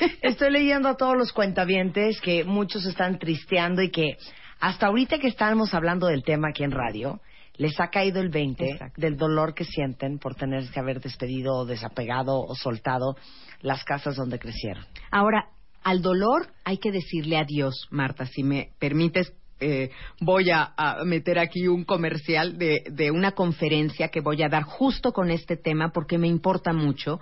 Estoy 0.21 0.51
leyendo 0.51 0.89
a 0.89 0.97
todos 0.97 1.17
los 1.17 1.33
cuentavientes 1.33 2.21
que 2.21 2.43
muchos 2.43 2.85
están 2.85 3.19
tristeando 3.19 3.81
y 3.81 3.91
que 3.91 4.17
hasta 4.59 4.87
ahorita 4.87 5.19
que 5.19 5.27
estamos 5.27 5.73
hablando 5.73 6.07
del 6.07 6.23
tema 6.23 6.49
aquí 6.49 6.63
en 6.63 6.71
radio, 6.71 7.19
les 7.57 7.79
ha 7.79 7.89
caído 7.89 8.21
el 8.21 8.29
20 8.29 8.79
del 8.97 9.17
dolor 9.17 9.53
que 9.53 9.65
sienten 9.65 10.19
por 10.19 10.35
tener 10.35 10.69
que 10.69 10.79
haber 10.79 10.99
despedido 10.99 11.55
o 11.55 11.65
desapegado 11.65 12.39
o 12.39 12.55
soltado 12.55 13.15
las 13.61 13.83
casas 13.83 14.15
donde 14.15 14.39
crecieron. 14.39 14.85
Ahora, 15.11 15.49
al 15.83 16.01
dolor 16.01 16.47
hay 16.63 16.77
que 16.77 16.91
decirle 16.91 17.37
adiós, 17.37 17.87
Marta. 17.91 18.25
Si 18.25 18.43
me 18.43 18.71
permites, 18.79 19.31
eh, 19.59 19.91
voy 20.19 20.49
a, 20.49 20.73
a 20.75 21.03
meter 21.05 21.39
aquí 21.39 21.67
un 21.67 21.85
comercial 21.85 22.57
de, 22.57 22.83
de 22.91 23.11
una 23.11 23.31
conferencia 23.31 24.09
que 24.09 24.21
voy 24.21 24.41
a 24.43 24.49
dar 24.49 24.63
justo 24.63 25.11
con 25.13 25.31
este 25.31 25.57
tema 25.57 25.89
porque 25.93 26.17
me 26.17 26.27
importa 26.27 26.73
mucho. 26.73 27.19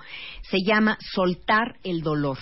Se 0.50 0.60
llama 0.66 0.98
Soltar 1.00 1.76
el 1.84 2.02
dolor. 2.02 2.38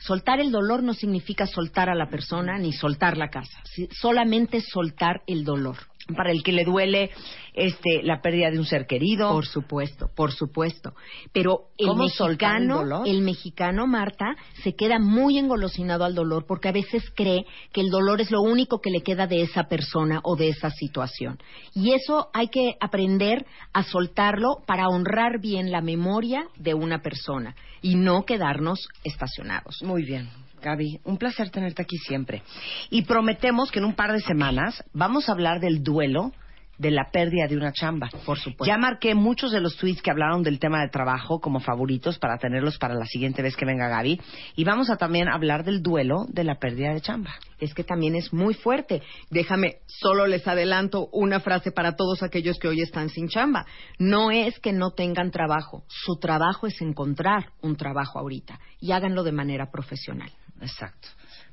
Soltar 0.00 0.40
el 0.40 0.50
dolor 0.50 0.82
no 0.82 0.94
significa 0.94 1.46
soltar 1.46 1.90
a 1.90 1.94
la 1.94 2.08
persona 2.08 2.58
ni 2.58 2.72
soltar 2.72 3.18
la 3.18 3.28
casa, 3.28 3.62
solamente 3.90 4.62
soltar 4.62 5.22
el 5.26 5.44
dolor. 5.44 5.76
Para 6.16 6.32
el 6.32 6.42
que 6.42 6.52
le 6.52 6.64
duele 6.64 7.10
este, 7.54 8.02
la 8.02 8.20
pérdida 8.20 8.50
de 8.50 8.58
un 8.58 8.64
ser 8.64 8.86
querido. 8.86 9.30
Por 9.32 9.46
supuesto, 9.46 10.10
por 10.16 10.32
supuesto. 10.32 10.94
Pero 11.32 11.68
el 11.78 11.86
¿Cómo 11.88 12.08
soltar 12.08 12.62
el 12.62 12.66
mexicano, 12.66 12.78
dolor? 12.80 13.08
el 13.08 13.20
mexicano, 13.22 13.86
Marta, 13.86 14.36
se 14.62 14.74
queda 14.74 14.98
muy 14.98 15.38
engolosinado 15.38 16.04
al 16.04 16.14
dolor 16.14 16.46
porque 16.46 16.68
a 16.68 16.72
veces 16.72 17.04
cree 17.14 17.44
que 17.72 17.80
el 17.80 17.90
dolor 17.90 18.20
es 18.20 18.30
lo 18.30 18.40
único 18.40 18.80
que 18.80 18.90
le 18.90 19.02
queda 19.02 19.26
de 19.26 19.42
esa 19.42 19.64
persona 19.64 20.20
o 20.24 20.36
de 20.36 20.48
esa 20.48 20.70
situación. 20.70 21.38
Y 21.74 21.92
eso 21.92 22.28
hay 22.32 22.48
que 22.48 22.76
aprender 22.80 23.46
a 23.72 23.82
soltarlo 23.84 24.62
para 24.66 24.88
honrar 24.88 25.40
bien 25.40 25.70
la 25.70 25.80
memoria 25.80 26.46
de 26.56 26.74
una 26.74 27.02
persona 27.02 27.54
y 27.82 27.94
no 27.94 28.24
quedarnos 28.24 28.88
estacionados. 29.04 29.82
Muy 29.82 30.04
bien. 30.04 30.28
Gaby, 30.60 31.00
un 31.04 31.16
placer 31.16 31.50
tenerte 31.50 31.82
aquí 31.82 31.96
siempre. 31.98 32.42
Y 32.90 33.02
prometemos 33.02 33.70
que 33.70 33.78
en 33.78 33.86
un 33.86 33.94
par 33.94 34.12
de 34.12 34.20
semanas 34.20 34.84
vamos 34.92 35.28
a 35.28 35.32
hablar 35.32 35.60
del 35.60 35.82
duelo 35.82 36.32
de 36.80 36.90
la 36.90 37.10
pérdida 37.10 37.46
de 37.46 37.58
una 37.58 37.72
chamba. 37.72 38.08
Por 38.24 38.38
supuesto. 38.38 38.64
Ya 38.64 38.78
marqué 38.78 39.14
muchos 39.14 39.52
de 39.52 39.60
los 39.60 39.76
tweets 39.76 40.00
que 40.00 40.10
hablaron 40.10 40.42
del 40.42 40.58
tema 40.58 40.80
de 40.80 40.88
trabajo 40.88 41.38
como 41.38 41.60
favoritos 41.60 42.18
para 42.18 42.38
tenerlos 42.38 42.78
para 42.78 42.94
la 42.94 43.04
siguiente 43.04 43.42
vez 43.42 43.54
que 43.54 43.66
venga 43.66 43.88
Gaby. 43.88 44.18
Y 44.56 44.64
vamos 44.64 44.88
a 44.88 44.96
también 44.96 45.28
hablar 45.28 45.62
del 45.62 45.82
duelo 45.82 46.24
de 46.28 46.42
la 46.42 46.54
pérdida 46.54 46.94
de 46.94 47.02
chamba. 47.02 47.32
es 47.58 47.74
que 47.74 47.84
también 47.84 48.16
es 48.16 48.32
muy 48.32 48.54
fuerte. 48.54 49.02
Déjame, 49.28 49.80
solo 49.86 50.26
les 50.26 50.48
adelanto 50.48 51.10
una 51.12 51.40
frase 51.40 51.70
para 51.70 51.96
todos 51.96 52.22
aquellos 52.22 52.58
que 52.58 52.68
hoy 52.68 52.80
están 52.80 53.10
sin 53.10 53.28
chamba. 53.28 53.66
No 53.98 54.30
es 54.30 54.58
que 54.58 54.72
no 54.72 54.92
tengan 54.92 55.30
trabajo, 55.30 55.84
su 55.86 56.16
trabajo 56.18 56.66
es 56.66 56.80
encontrar 56.80 57.50
un 57.60 57.76
trabajo 57.76 58.18
ahorita 58.18 58.58
y 58.80 58.92
háganlo 58.92 59.22
de 59.22 59.32
manera 59.32 59.70
profesional. 59.70 60.30
Exacto. 60.60 61.08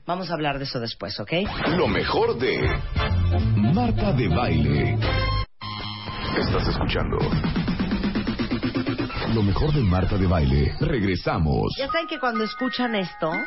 Vamos 0.06 0.30
a 0.30 0.34
hablar 0.34 0.58
de 0.58 0.64
eso 0.66 0.80
después, 0.80 1.20
¿ok? 1.20 1.32
Lo 1.78 1.88
mejor 1.88 2.38
de 2.38 2.60
Marta 3.74 4.12
de 4.14 4.28
Baile. 4.30 4.98
Estás 6.38 6.68
escuchando. 6.68 7.18
Lo 9.34 9.44
mejor 9.44 9.74
de 9.74 9.82
Marta 9.82 10.18
de 10.18 10.28
Baile. 10.28 10.74
Regresamos. 10.80 11.74
Ya 11.78 11.88
saben 11.88 12.08
que 12.08 12.20
cuando 12.20 12.44
escuchan 12.44 12.96
esto... 12.96 13.32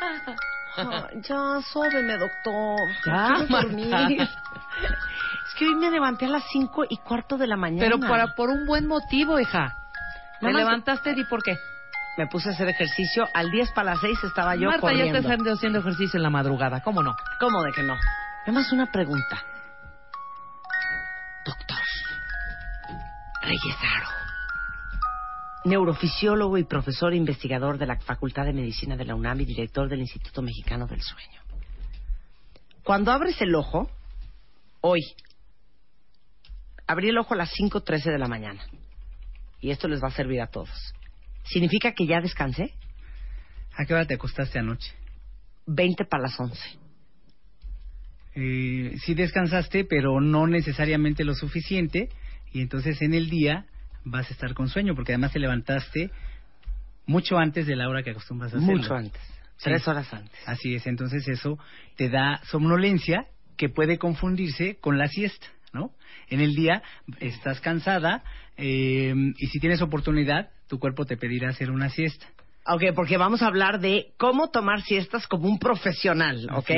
Ya, 1.27 1.59
sóbeme, 1.73 2.13
doctor. 2.17 2.79
Ya, 3.05 3.45
dormir. 3.49 3.87
Marta. 3.89 4.23
Es 4.23 5.53
que 5.59 5.65
hoy 5.67 5.75
me 5.75 5.91
levanté 5.91 6.27
a 6.27 6.29
las 6.29 6.43
cinco 6.49 6.85
y 6.87 6.95
cuarto 6.95 7.37
de 7.37 7.45
la 7.45 7.57
mañana. 7.57 7.81
Pero 7.83 7.99
para, 7.99 8.35
por 8.35 8.49
un 8.49 8.65
buen 8.65 8.87
motivo, 8.87 9.37
hija. 9.37 9.75
Más- 10.39 10.53
levantaste 10.53 11.11
y 11.17 11.25
por 11.25 11.43
qué. 11.43 11.57
Me 12.17 12.27
puse 12.27 12.49
a 12.49 12.51
hacer 12.51 12.67
ejercicio. 12.67 13.27
Al 13.33 13.49
10 13.51 13.71
para 13.71 13.91
las 13.91 14.01
6 14.01 14.17
estaba 14.23 14.55
yo 14.55 14.67
Marta 14.67 14.81
corriendo. 14.81 15.05
ya 15.05 15.19
está 15.19 15.29
haciendo, 15.29 15.53
haciendo 15.53 15.79
ejercicio 15.79 16.17
en 16.17 16.23
la 16.23 16.29
madrugada, 16.29 16.81
¿cómo 16.81 17.01
no? 17.01 17.15
¿Cómo 17.39 17.63
de 17.63 17.71
que 17.71 17.83
no? 17.83 17.95
Nada 17.95 18.51
más 18.51 18.71
una 18.71 18.91
pregunta. 18.91 19.43
Doctor 21.45 21.77
Reyesaro, 23.41 24.09
neurofisiólogo 25.65 26.57
y 26.57 26.63
profesor 26.65 27.13
investigador 27.13 27.77
de 27.77 27.87
la 27.87 27.97
Facultad 27.97 28.45
de 28.45 28.53
Medicina 28.53 28.95
de 28.95 29.05
la 29.05 29.15
UNAM 29.15 29.41
y 29.41 29.45
director 29.45 29.89
del 29.89 30.01
Instituto 30.01 30.41
Mexicano 30.41 30.85
del 30.87 31.01
Sueño. 31.01 31.41
Cuando 32.83 33.11
abres 33.11 33.41
el 33.41 33.55
ojo, 33.55 33.89
hoy, 34.81 35.01
abrí 36.87 37.09
el 37.09 37.17
ojo 37.17 37.33
a 37.33 37.37
las 37.37 37.51
5.13 37.53 38.11
de 38.11 38.19
la 38.19 38.27
mañana. 38.27 38.61
y 39.61 39.69
esto 39.71 39.87
les 39.87 40.01
va 40.03 40.07
a 40.07 40.11
servir 40.11 40.41
a 40.41 40.47
todos. 40.47 40.93
¿Significa 41.43 41.93
que 41.93 42.05
ya 42.05 42.21
descansé? 42.21 42.73
¿A 43.75 43.85
qué 43.85 43.93
hora 43.93 44.05
te 44.05 44.15
acostaste 44.15 44.59
anoche? 44.59 44.93
20 45.67 46.05
para 46.05 46.23
las 46.23 46.39
11. 46.39 46.59
Eh, 48.33 48.95
sí 49.03 49.13
descansaste, 49.13 49.83
pero 49.83 50.21
no 50.21 50.47
necesariamente 50.47 51.23
lo 51.23 51.33
suficiente, 51.33 52.09
y 52.53 52.61
entonces 52.61 53.01
en 53.01 53.13
el 53.13 53.29
día 53.29 53.65
vas 54.03 54.29
a 54.29 54.33
estar 54.33 54.53
con 54.53 54.69
sueño, 54.69 54.95
porque 54.95 55.13
además 55.13 55.33
te 55.33 55.39
levantaste 55.39 56.11
mucho 57.05 57.37
antes 57.37 57.67
de 57.67 57.75
la 57.75 57.89
hora 57.89 58.03
que 58.03 58.11
acostumbras 58.11 58.53
a 58.53 58.57
hacerlo. 58.57 58.77
Mucho 58.77 58.93
antes. 58.95 59.21
Tres 59.61 59.87
horas 59.87 60.11
antes. 60.13 60.39
Así 60.47 60.75
es, 60.75 60.87
entonces 60.87 61.27
eso 61.27 61.59
te 61.95 62.09
da 62.09 62.41
somnolencia 62.45 63.27
que 63.57 63.69
puede 63.69 63.99
confundirse 63.99 64.77
con 64.77 64.97
la 64.97 65.07
siesta, 65.07 65.47
¿no? 65.71 65.91
En 66.29 66.39
el 66.39 66.55
día 66.55 66.81
estás 67.19 67.61
cansada 67.61 68.23
eh, 68.57 69.13
y 69.37 69.47
si 69.47 69.59
tienes 69.59 69.81
oportunidad, 69.81 70.49
tu 70.71 70.79
cuerpo 70.79 71.03
te 71.03 71.17
pedirá 71.17 71.49
hacer 71.49 71.69
una 71.69 71.89
siesta. 71.89 72.25
Ok, 72.65 72.95
porque 72.95 73.17
vamos 73.17 73.41
a 73.41 73.47
hablar 73.47 73.81
de 73.81 74.13
cómo 74.15 74.51
tomar 74.51 74.81
siestas 74.83 75.27
como 75.27 75.49
un 75.49 75.59
profesional, 75.59 76.47
¿ok? 76.49 76.71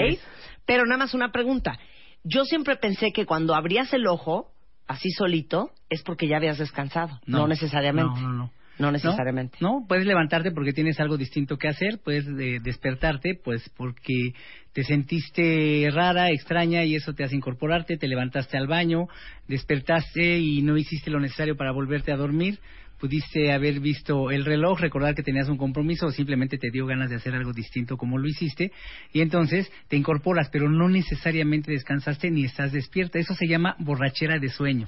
Pero 0.65 0.83
nada 0.85 0.97
más 0.97 1.13
una 1.13 1.31
pregunta. 1.31 1.77
Yo 2.23 2.43
siempre 2.43 2.75
pensé 2.77 3.11
que 3.11 3.27
cuando 3.27 3.53
abrías 3.53 3.93
el 3.93 4.07
ojo, 4.07 4.49
así 4.87 5.11
solito, 5.11 5.69
es 5.91 6.01
porque 6.01 6.27
ya 6.27 6.37
habías 6.37 6.57
descansado. 6.57 7.19
No, 7.27 7.47
necesariamente. 7.47 8.19
No, 8.19 8.29
no, 8.29 8.33
no. 8.33 8.51
No 8.79 8.91
necesariamente. 8.91 9.57
No, 9.61 9.81
no, 9.81 9.87
puedes 9.87 10.07
levantarte 10.07 10.49
porque 10.49 10.73
tienes 10.73 10.99
algo 10.99 11.15
distinto 11.15 11.57
que 11.57 11.67
hacer, 11.67 11.99
puedes 12.03 12.25
eh, 12.27 12.59
despertarte 12.63 13.35
pues 13.35 13.69
porque 13.77 14.33
te 14.73 14.83
sentiste 14.83 15.87
rara, 15.93 16.31
extraña 16.31 16.83
y 16.83 16.95
eso 16.95 17.13
te 17.13 17.23
hace 17.23 17.35
incorporarte, 17.35 17.97
te 17.97 18.07
levantaste 18.07 18.57
al 18.57 18.65
baño, 18.65 19.05
despertaste 19.47 20.39
y 20.39 20.63
no 20.63 20.75
hiciste 20.75 21.11
lo 21.11 21.19
necesario 21.19 21.55
para 21.55 21.71
volverte 21.71 22.11
a 22.11 22.17
dormir, 22.17 22.59
pudiste 23.03 23.51
haber 23.51 23.81
visto 23.81 24.31
el 24.31 24.45
reloj, 24.45 24.79
recordar 24.79 25.13
que 25.13 25.23
tenías 25.23 25.49
un 25.49 25.57
compromiso 25.57 26.05
o 26.05 26.11
simplemente 26.11 26.57
te 26.57 26.71
dio 26.71 26.85
ganas 26.85 27.09
de 27.09 27.17
hacer 27.17 27.35
algo 27.35 27.51
distinto 27.51 27.97
como 27.97 28.17
lo 28.17 28.29
hiciste 28.29 28.71
y 29.11 29.19
entonces 29.19 29.69
te 29.89 29.97
incorporas, 29.97 30.47
pero 30.49 30.69
no 30.69 30.87
necesariamente 30.87 31.69
descansaste 31.69 32.31
ni 32.31 32.45
estás 32.45 32.71
despierta. 32.71 33.19
Eso 33.19 33.33
se 33.35 33.45
llama 33.45 33.75
borrachera 33.79 34.39
de 34.39 34.47
sueño. 34.47 34.87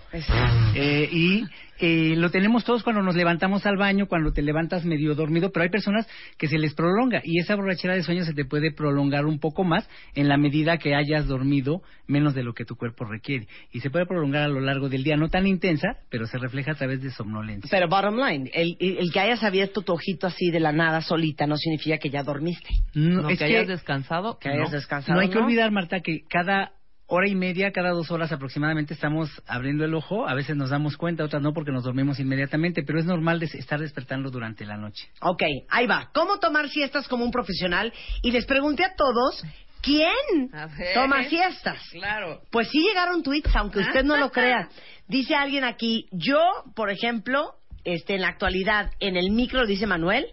Eh, 0.76 1.10
y 1.12 1.44
eh, 1.80 2.16
lo 2.16 2.32
tenemos 2.32 2.64
todos 2.64 2.84
cuando 2.84 3.02
nos 3.02 3.18
levantamos 3.18 3.66
al 3.66 3.76
baño, 3.76 4.08
cuando 4.08 4.32
te 4.32 4.42
levantas 4.42 4.86
medio 4.86 5.14
dormido, 5.14 5.52
pero 5.52 5.64
hay 5.64 5.70
personas 5.70 6.08
que 6.38 6.48
se 6.48 6.58
les 6.58 6.74
prolonga 6.74 7.22
y 7.22 7.40
esa 7.42 7.56
borrachera 7.56 7.96
de 7.96 8.04
sueño 8.04 8.24
se 8.24 8.34
te 8.34 8.46
puede 8.46 8.72
prolongar 8.72 9.26
un 9.26 9.40
poco 9.40 9.66
más 9.66 9.90
en 10.14 10.30
la 10.30 10.38
medida 10.38 10.78
que 10.78 10.96
hayas 10.96 11.28
dormido 11.28 11.82
menos 12.08 12.34
de 12.34 12.44
lo 12.44 12.54
que 12.54 12.66
tu 12.66 12.76
cuerpo 12.76 13.04
requiere. 13.04 13.48
Y 13.74 13.82
se 13.82 13.90
puede 13.90 14.06
prolongar 14.06 14.44
a 14.44 14.48
lo 14.48 14.62
largo 14.62 14.88
del 14.88 15.04
día, 15.04 15.18
no 15.18 15.28
tan 15.28 15.48
intensa, 15.48 15.98
pero 16.10 16.28
se 16.28 16.38
refleja 16.38 16.72
a 16.72 16.76
través 16.76 17.02
de 17.02 17.12
somnolencia. 17.12 17.68
Pero 17.70 17.90
bottom 18.06 18.20
line, 18.20 18.50
el, 18.54 18.78
el 18.80 19.12
que 19.12 19.20
hayas 19.20 19.44
abierto 19.44 19.82
tu 19.82 19.94
ojito 19.94 20.28
así 20.28 20.52
de 20.52 20.60
la 20.60 20.72
nada 20.72 21.02
solita 21.02 21.48
no 21.48 21.58
significa 21.58 21.98
que 21.98 22.10
ya 22.10 22.24
dormiste. 22.24 22.70
No, 22.94 23.24
No, 23.24 23.30
es 23.30 23.40
que 23.40 23.46
que 23.46 23.56
hayas 23.58 23.68
descansado. 23.68 24.38
Que 24.40 24.50
hayas 24.50 24.70
no. 24.72 24.76
descansado. 24.78 25.16
no 25.16 25.22
hay 25.22 25.30
que 25.30 25.36
¿no? 25.40 25.46
olvidar, 25.46 25.72
Marta, 25.72 26.00
que 26.02 26.22
cada 26.30 26.72
hora 27.08 27.28
y 27.30 27.36
media, 27.36 27.72
cada 27.72 27.90
dos 27.92 28.10
horas 28.10 28.32
aproximadamente 28.32 28.94
estamos 28.96 29.30
abriendo 29.46 29.86
el 29.86 29.94
ojo. 29.94 30.28
A 30.28 30.34
veces 30.34 30.56
nos 30.56 30.72
damos 30.72 30.98
cuenta, 30.98 31.24
otras 31.24 31.42
no 31.42 31.54
porque 31.54 31.72
nos 31.72 31.84
dormimos 31.84 32.20
inmediatamente, 32.20 32.82
pero 32.84 33.00
es 33.00 33.06
normal 33.06 33.40
des- 33.40 33.54
estar 33.56 33.80
despertando 33.80 34.32
durante 34.32 34.66
la 34.66 34.78
noche. 34.78 35.08
Ok, 35.22 35.44
ahí 35.70 35.86
va. 35.86 36.10
¿Cómo 36.14 36.40
tomar 36.40 36.68
siestas 36.70 37.08
como 37.08 37.24
un 37.24 37.32
profesional? 37.32 37.94
Y 38.24 38.32
les 38.32 38.46
pregunté 38.48 38.84
a 38.86 38.96
todos, 38.96 39.44
¿quién 39.82 40.50
toma 40.96 41.24
siestas? 41.26 41.80
Claro. 41.92 42.42
Pues 42.50 42.70
sí 42.70 42.82
llegaron 42.82 43.22
tweets, 43.22 43.56
aunque 43.56 43.80
usted 43.80 44.04
no 44.04 44.18
lo 44.18 44.32
crea. 44.32 44.70
Dice 45.08 45.36
alguien 45.36 45.64
aquí, 45.64 46.08
yo, 46.12 46.40
por 46.76 46.90
ejemplo, 46.90 47.54
este, 47.86 48.16
en 48.16 48.22
la 48.22 48.30
actualidad, 48.30 48.92
en 49.00 49.16
el 49.16 49.32
micro, 49.32 49.66
dice 49.66 49.88
Manuel, 49.88 50.28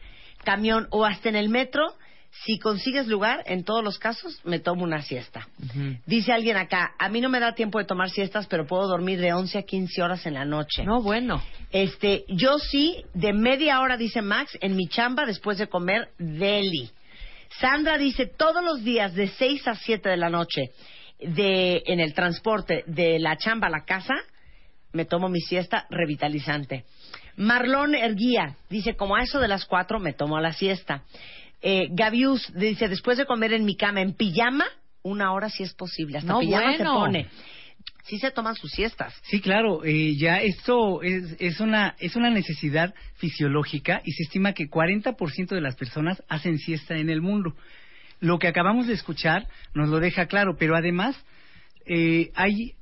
camión 0.45 0.89
o 0.91 1.05
hasta 1.05 1.29
en 1.29 1.37
el 1.37 1.49
metro, 1.49 1.95
si 2.45 2.59
consigues 2.59 3.07
lugar, 3.07 3.43
en 3.47 3.62
todos 3.62 3.85
los 3.85 3.99
casos, 3.99 4.41
me 4.45 4.59
tomo 4.59 4.85
una 4.85 5.03
siesta. 5.03 5.47
Dice 6.07 6.33
alguien 6.33 6.57
acá, 6.57 6.95
a 6.99 7.11
mí 7.11 7.20
no 7.20 7.29
me 7.29 7.39
da 7.39 7.55
tiempo 7.55 7.79
de 7.79 7.85
tomar 7.85 8.09
siestas, 8.09 8.47
pero 8.47 8.66
puedo 8.66 8.89
dormir 8.89 9.20
de 9.20 9.35
11 9.35 9.59
a 9.59 9.62
15 9.62 10.03
horas 10.03 10.24
en 10.24 10.35
la 10.35 10.47
noche. 10.47 10.83
No, 10.83 11.03
bueno. 11.03 11.43
Este, 11.70 12.24
yo 12.29 12.59
sí, 12.59 13.05
de 13.12 13.35
media 13.35 13.81
hora, 13.81 13.99
dice 13.99 14.23
Max, 14.23 14.57
en 14.62 14.77
mi 14.77 14.89
chamba 14.89 15.27
después 15.27 15.59
de 15.59 15.69
comer 15.69 16.09
deli. 16.19 16.91
Sandra 17.61 17.99
dice, 17.99 18.27
todos 18.27 18.65
los 18.65 18.83
días 18.83 19.15
de 19.15 19.29
6 19.29 19.69
a 19.69 19.74
7 19.74 20.09
de 20.09 20.16
la 20.16 20.31
noche, 20.31 20.70
de, 21.20 21.83
en 21.85 22.01
el 22.01 22.15
transporte 22.15 22.83
de 22.87 23.19
la 23.19 23.37
chamba 23.37 23.66
a 23.66 23.70
la 23.70 23.85
casa, 23.85 24.15
me 24.93 25.05
tomo 25.05 25.29
mi 25.29 25.41
siesta 25.41 25.87
revitalizante. 25.91 26.85
Marlon 27.36 27.94
Erguía 27.94 28.56
dice, 28.70 28.94
como 28.94 29.16
a 29.16 29.22
eso 29.22 29.40
de 29.40 29.48
las 29.48 29.64
4 29.64 29.98
me 29.98 30.12
tomo 30.12 30.40
la 30.40 30.52
siesta. 30.52 31.02
Eh, 31.60 31.88
Gavius 31.90 32.52
dice, 32.54 32.88
después 32.88 33.18
de 33.18 33.26
comer 33.26 33.52
en 33.52 33.64
mi 33.64 33.76
cama 33.76 34.00
en 34.00 34.14
pijama, 34.14 34.66
una 35.02 35.32
hora 35.32 35.48
si 35.48 35.62
es 35.62 35.74
posible. 35.74 36.18
Hasta 36.18 36.32
No, 36.32 36.40
pijama 36.40 36.76
se 36.76 36.84
pone. 36.84 37.28
Sí 38.04 38.18
se 38.18 38.32
toman 38.32 38.56
sus 38.56 38.70
siestas. 38.72 39.14
Sí, 39.22 39.40
claro, 39.40 39.84
eh, 39.84 40.16
ya 40.16 40.40
esto 40.40 41.02
es, 41.02 41.36
es, 41.38 41.60
una, 41.60 41.94
es 42.00 42.16
una 42.16 42.30
necesidad 42.30 42.94
fisiológica 43.14 44.02
y 44.04 44.12
se 44.12 44.24
estima 44.24 44.54
que 44.54 44.68
40% 44.68 45.48
de 45.48 45.60
las 45.60 45.76
personas 45.76 46.22
hacen 46.28 46.59
siesta 46.59 46.96
en 46.96 47.10
el 47.10 47.22
mundo. 47.22 47.54
Lo 48.18 48.38
que 48.38 48.48
acabamos 48.48 48.88
de 48.88 48.94
escuchar 48.94 49.46
nos 49.74 49.88
lo 49.88 50.00
deja 50.00 50.26
claro, 50.26 50.56
pero 50.59 50.76
además 50.76 51.16
eh, 51.86 52.30
hay 52.34 52.74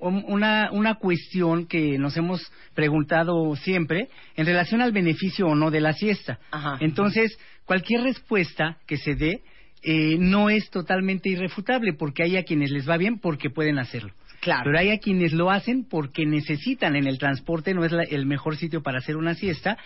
una, 0.00 0.70
una 0.72 0.94
cuestión 0.94 1.66
que 1.66 1.98
nos 1.98 2.16
hemos 2.16 2.40
preguntado 2.74 3.54
siempre 3.56 4.08
en 4.36 4.46
relación 4.46 4.80
al 4.80 4.92
beneficio 4.92 5.46
o 5.48 5.54
no 5.54 5.70
de 5.70 5.80
la 5.80 5.92
siesta. 5.92 6.38
Ajá. 6.50 6.76
Entonces, 6.80 7.36
cualquier 7.64 8.02
respuesta 8.02 8.78
que 8.86 8.96
se 8.96 9.14
dé 9.14 9.42
eh, 9.82 10.16
no 10.18 10.50
es 10.50 10.70
totalmente 10.70 11.28
irrefutable 11.28 11.92
porque 11.92 12.22
hay 12.22 12.36
a 12.36 12.44
quienes 12.44 12.70
les 12.70 12.88
va 12.88 12.96
bien 12.96 13.18
porque 13.18 13.50
pueden 13.50 13.78
hacerlo. 13.78 14.12
Claro. 14.40 14.62
Pero 14.66 14.78
hay 14.78 14.90
a 14.90 14.98
quienes 14.98 15.32
lo 15.32 15.50
hacen 15.50 15.84
porque 15.88 16.24
necesitan 16.26 16.94
en 16.96 17.06
el 17.06 17.18
transporte, 17.18 17.74
no 17.74 17.84
es 17.84 17.92
la- 17.92 18.04
el 18.04 18.24
mejor 18.26 18.56
sitio 18.56 18.82
para 18.82 18.98
hacer 18.98 19.16
una 19.16 19.34
siesta. 19.34 19.76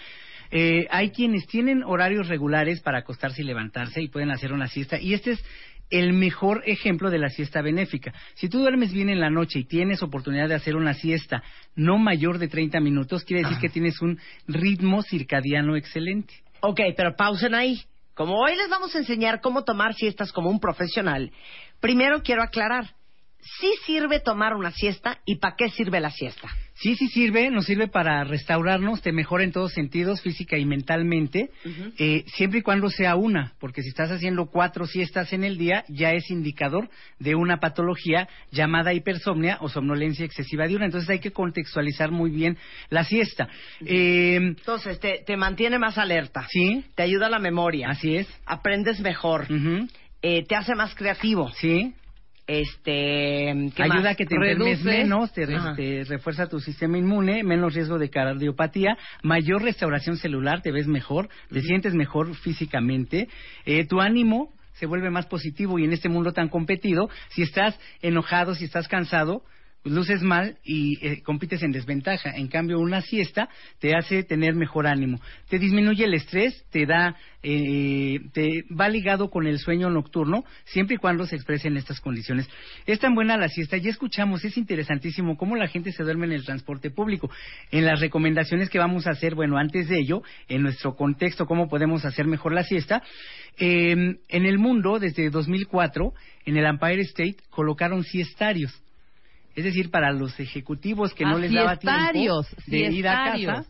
Eh, 0.51 0.87
hay 0.91 1.11
quienes 1.11 1.47
tienen 1.47 1.83
horarios 1.83 2.29
regulares 2.29 2.81
para 2.83 2.99
acostarse 2.99 3.41
y 3.41 3.45
levantarse 3.47 4.03
y 4.03 4.09
pueden 4.09 4.31
hacer 4.31 4.53
una 4.53 4.69
siesta. 4.69 5.01
Y 5.01 5.15
este 5.15 5.33
es 5.33 5.45
el 5.93 6.15
mejor 6.15 6.63
ejemplo 6.67 7.11
de 7.11 7.19
la 7.19 7.29
siesta 7.29 7.61
benéfica. 7.61 8.13
Si 8.35 8.49
tú 8.49 8.59
duermes 8.59 8.93
bien 8.93 9.11
en 9.11 9.21
la 9.21 9.31
noche 9.31 9.61
y 9.61 9.65
tienes 9.65 10.03
oportunidad 10.03 10.49
de 10.49 10.55
hacer 10.55 10.75
una 10.75 10.95
siesta 10.95 11.43
no 11.77 11.99
mayor 11.99 12.39
de 12.39 12.49
30 12.49 12.81
minutos, 12.81 13.25
quiere 13.25 13.43
decir 13.43 13.59
que 13.59 13.69
tienes 13.69 14.01
un 14.01 14.19
ritmo 14.49 15.03
circadiano 15.03 15.77
excelente. 15.77 16.35
Ok, 16.61 16.81
pero 16.97 17.15
pausen 17.15 17.55
ahí. 17.55 17.83
Como 18.15 18.39
hoy 18.39 18.57
les 18.57 18.71
vamos 18.71 18.95
a 18.95 18.99
enseñar 18.99 19.41
cómo 19.41 19.65
tomar 19.65 19.95
siestas 19.95 20.33
como 20.33 20.49
un 20.49 20.61
profesional, 20.61 21.31
primero 21.81 22.23
quiero 22.23 22.43
aclarar, 22.43 22.95
sí 23.61 23.73
sirve 23.87 24.21
tomar 24.21 24.55
una 24.55 24.71
siesta 24.71 25.19
y 25.25 25.37
para 25.37 25.57
qué 25.57 25.69
sirve 25.71 26.01
la 26.01 26.11
siesta. 26.11 26.49
Sí, 26.75 26.97
sí 26.97 27.07
sirve, 27.09 27.49
nos 27.51 27.67
sirve 27.67 27.87
para 27.87 28.25
restaurarnos, 28.25 29.03
te 29.03 29.13
mejora 29.13 29.45
en 29.45 29.53
todos 29.53 29.73
sentidos, 29.73 30.21
física 30.21 30.59
y 30.59 30.65
mentalmente, 30.65 31.51
eh, 31.97 32.25
siempre 32.35 32.61
y 32.61 32.63
cuando 32.63 32.89
sea 32.89 33.15
una, 33.15 33.53
porque 33.61 33.83
si 33.83 33.91
estás 33.91 34.11
haciendo 34.11 34.47
cuatro 34.47 34.87
siestas 34.87 35.33
en 35.33 35.45
el 35.45 35.59
día, 35.59 35.85
ya 35.89 36.13
es 36.13 36.29
indicador 36.31 36.89
de 37.21 37.37
una 37.37 37.59
patología 37.61 38.29
llamada 38.51 38.95
hipersomnia 38.95 39.59
o 39.61 39.69
somnolencia 39.69 40.25
excesiva 40.25 40.67
diurna. 40.67 40.87
Entonces 40.87 41.09
hay 41.11 41.21
que 41.21 41.31
contextualizar 41.31 42.11
muy 42.11 42.31
bien 42.31 42.59
la 42.89 43.05
siesta. 43.05 43.49
Eh, 43.85 44.37
Entonces, 44.37 44.99
te, 44.99 45.23
te 45.25 45.37
mantiene 45.37 45.79
más 45.79 45.99
alerta. 45.99 46.49
Sí. 46.51 46.85
Te 46.97 47.05
ayuda 47.05 47.27
a 47.27 47.31
la 47.31 47.39
memoria. 47.39 47.91
Así 47.91 48.17
es. 48.17 48.27
Aprendes 48.45 48.99
mejor. 49.01 49.47
Eh, 50.23 50.45
te 50.47 50.57
hace 50.57 50.75
más 50.75 50.95
creativo. 50.95 51.51
Sí. 51.53 51.95
Este, 52.47 53.71
¿qué 53.77 53.83
Ayuda 53.83 53.97
más? 54.03 54.07
a 54.07 54.15
que 54.17 54.27
te 54.27 54.35
enfermes 54.35 54.83
menos, 54.85 55.33
te, 55.33 55.47
re- 55.47 55.57
Ajá. 55.57 55.75
te 55.77 56.05
refuerza 56.05 56.49
tu 56.49 56.59
sistema 56.61 56.99
inmune, 56.99 57.45
menos 57.45 57.75
riesgo 57.75 57.99
de 57.99 58.11
cardiopatía, 58.11 58.97
mayor 59.23 59.63
restauración 59.63 60.17
celular, 60.17 60.61
te 60.61 60.73
ves 60.73 60.87
mejor, 60.89 61.29
te 61.51 61.61
sientes 61.63 61.95
mejor 61.95 62.35
físicamente, 62.35 63.29
eh, 63.65 63.87
tu 63.87 64.01
ánimo 64.01 64.53
se 64.75 64.87
vuelve 64.87 65.11
más 65.11 65.27
positivo 65.27 65.79
y 65.79 65.85
en 65.85 65.93
este 65.93 66.09
mundo 66.09 66.33
tan 66.33 66.49
competido, 66.49 67.09
si 67.31 67.43
estás 67.43 67.79
enojado, 68.01 68.55
si 68.55 68.65
estás 68.65 68.89
cansado, 68.89 69.45
luces 69.85 70.23
mal 70.23 70.59
y 70.65 70.99
eh, 71.05 71.23
compites 71.23 71.63
en 71.63 71.73
desventaja. 71.73 72.31
En 72.37 72.49
cambio, 72.49 72.79
una 72.79 73.01
siesta 73.01 73.49
te 73.79 73.95
hace 73.95 74.23
tener 74.23 74.55
mejor 74.55 74.87
ánimo. 74.87 75.21
Te 75.49 75.59
disminuye 75.59 76.05
el 76.05 76.15
estrés, 76.15 76.65
te 76.71 76.87
da, 76.87 77.17
eh, 77.43 78.21
te 78.33 78.65
va 78.69 78.89
ligado 78.89 79.31
con 79.31 79.47
el 79.47 79.59
sueño 79.59 79.91
nocturno, 79.91 80.45
siempre 80.65 80.97
y 80.97 80.99
cuando 80.99 81.27
se 81.27 81.37
exprese 81.37 81.69
en 81.69 81.77
estas 81.77 82.01
condiciones. 82.01 82.49
Es 82.87 83.01
tan 83.01 83.15
buena 83.15 83.37
la 83.37 83.49
siesta, 83.49 83.77
ya 83.77 83.91
escuchamos, 83.91 84.45
es 84.45 84.57
interesantísimo 84.57 85.37
cómo 85.37 85.57
la 85.57 85.69
gente 85.69 85.93
se 85.93 86.05
duerme 86.05 86.27
en 86.27 86.33
el 86.33 86.45
transporte 86.45 86.91
público. 86.91 87.31
En 87.71 87.85
las 87.85 88.01
recomendaciones 88.01 88.71
que 88.71 88.79
vamos 88.79 89.07
a 89.07 89.11
hacer, 89.11 89.35
bueno, 89.35 89.59
antes 89.59 89.89
de 89.89 89.99
ello, 89.99 90.23
en 90.49 90.63
nuestro 90.63 90.95
contexto, 90.95 91.47
cómo 91.47 91.69
podemos 91.69 92.05
hacer 92.05 92.27
mejor 92.27 92.53
la 92.53 92.63
siesta, 92.63 93.03
eh, 93.59 94.17
en 94.29 94.47
el 94.47 94.59
mundo, 94.59 94.99
desde 94.99 95.29
2004, 95.31 96.15
en 96.47 96.57
el 96.57 96.67
Empire 96.67 97.03
State, 97.03 97.37
colocaron 97.51 98.05
siestarios. 98.05 98.83
Es 99.55 99.65
decir, 99.65 99.91
para 99.91 100.13
los 100.13 100.39
ejecutivos 100.41 101.13
que 101.15 101.25
no 101.25 101.39
les 101.39 101.53
daba 101.53 101.77
tiempo 101.77 102.45
de 102.67 102.79
ir 102.79 103.09
a 103.09 103.33
casa, 103.33 103.65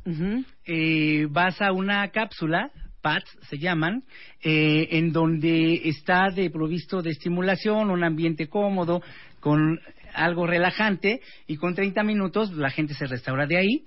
eh, 0.65 1.27
vas 1.31 1.61
a 1.61 1.73
una 1.73 2.09
cápsula, 2.09 2.71
PATS 3.01 3.37
se 3.51 3.59
llaman, 3.59 4.05
eh, 4.43 4.89
en 4.93 5.13
donde 5.13 5.89
está 5.89 6.31
de 6.31 6.51
provisto 6.51 7.03
de 7.03 7.11
estimulación, 7.11 7.91
un 7.91 8.05
ambiente 8.05 8.49
cómodo, 8.49 9.03
con 9.41 9.81
algo 10.15 10.47
relajante, 10.47 11.21
y 11.49 11.57
con 11.57 11.75
30 11.75 12.03
minutos 12.05 12.53
la 12.53 12.71
gente 12.71 12.95
se 12.95 13.07
restaura 13.07 13.47
de 13.47 13.57
ahí. 13.57 13.85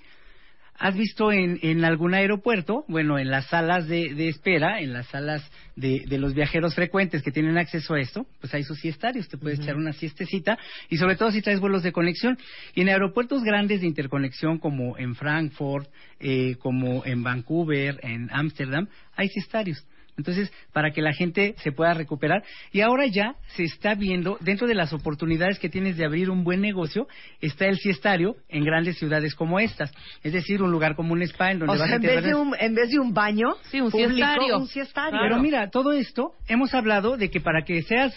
¿Has 0.78 0.96
visto 0.96 1.32
en, 1.32 1.58
en 1.62 1.86
algún 1.86 2.14
aeropuerto, 2.14 2.84
bueno, 2.90 3.18
en 3.18 3.30
las 3.30 3.48
salas 3.48 3.88
de, 3.88 4.14
de 4.14 4.28
espera, 4.28 4.82
en 4.82 4.92
las 4.92 5.08
salas 5.08 5.42
de, 5.78 6.04
de 6.06 6.18
los 6.18 6.34
viajeros 6.34 6.76
frecuentes 6.76 7.24
que 7.24 7.32
tienen 7.32 7.58
acceso 7.58 7.94
a 7.94 8.00
esto, 8.02 8.26
pues 8.42 8.54
hay 8.54 8.64
sus 8.64 8.80
siestarios, 8.80 9.30
te 9.30 9.38
puedes 9.38 9.60
echar 9.60 9.78
una 9.78 9.94
siestecita 9.94 10.58
y 10.90 10.98
sobre 10.98 11.16
todo 11.16 11.32
si 11.32 11.42
traes 11.42 11.62
vuelos 11.62 11.82
de 11.82 11.94
conexión. 11.94 12.38
Y 12.74 12.82
en 12.82 12.90
aeropuertos 12.90 13.44
grandes 13.44 13.82
de 13.82 13.88
interconexión 13.88 14.60
como 14.60 14.98
en 14.98 15.16
Frankfurt, 15.16 15.90
eh, 16.20 16.56
como 16.60 17.06
en 17.06 17.24
Vancouver, 17.24 18.00
en 18.04 18.30
Ámsterdam, 18.32 18.88
hay 19.16 19.30
siestarios. 19.30 19.82
Entonces, 20.18 20.52
para 20.72 20.92
que 20.92 21.02
la 21.02 21.14
gente 21.14 21.56
se 21.64 21.72
pueda 21.72 21.94
recuperar. 21.94 22.44
Y 22.72 22.82
ahora 22.82 23.06
ya 23.06 23.36
se 23.56 23.64
está 23.64 23.96
viendo, 23.96 24.38
dentro 24.40 24.66
de 24.68 24.74
las 24.76 24.94
oportunidades 24.94 25.60
que 25.60 25.68
tienes 25.70 25.98
de 25.98 26.06
abrir 26.06 26.30
un 26.30 26.44
buen 26.44 26.62
negocio, 26.62 27.08
está 27.42 27.66
el 27.66 27.78
siestario 27.78 28.38
en 28.48 28.64
grandes 28.64 28.98
ciudades 28.98 29.36
como 29.36 29.60
estas. 29.60 29.92
Es 30.24 30.32
decir, 30.34 30.62
un 30.62 30.72
lugar 30.72 30.96
como 30.96 31.14
un 31.14 31.22
spa 31.24 31.52
en 31.52 31.60
donde 31.60 31.76
O 31.76 31.78
vas 31.80 31.88
sea, 31.88 31.94
a 31.94 31.96
en 31.98 32.02
tener- 32.02 32.16
vez, 32.18 32.26
de 32.26 32.36
un, 32.36 32.56
en 32.60 32.76
vez 32.76 32.90
de 32.92 33.00
un 33.00 33.14
baño 33.14 33.56
un 33.74 33.92
público, 33.92 34.16
siestario. 34.16 34.58
un 34.58 34.68
siestario. 34.68 35.20
Pero 35.22 35.40
mira, 35.42 35.70
todo 35.70 35.92
esto, 35.92 36.32
hemos 36.48 36.74
hablado 36.74 37.18
de 37.18 37.30
que 37.30 37.42
para 37.42 37.64
que 37.64 37.82
seas, 37.84 38.14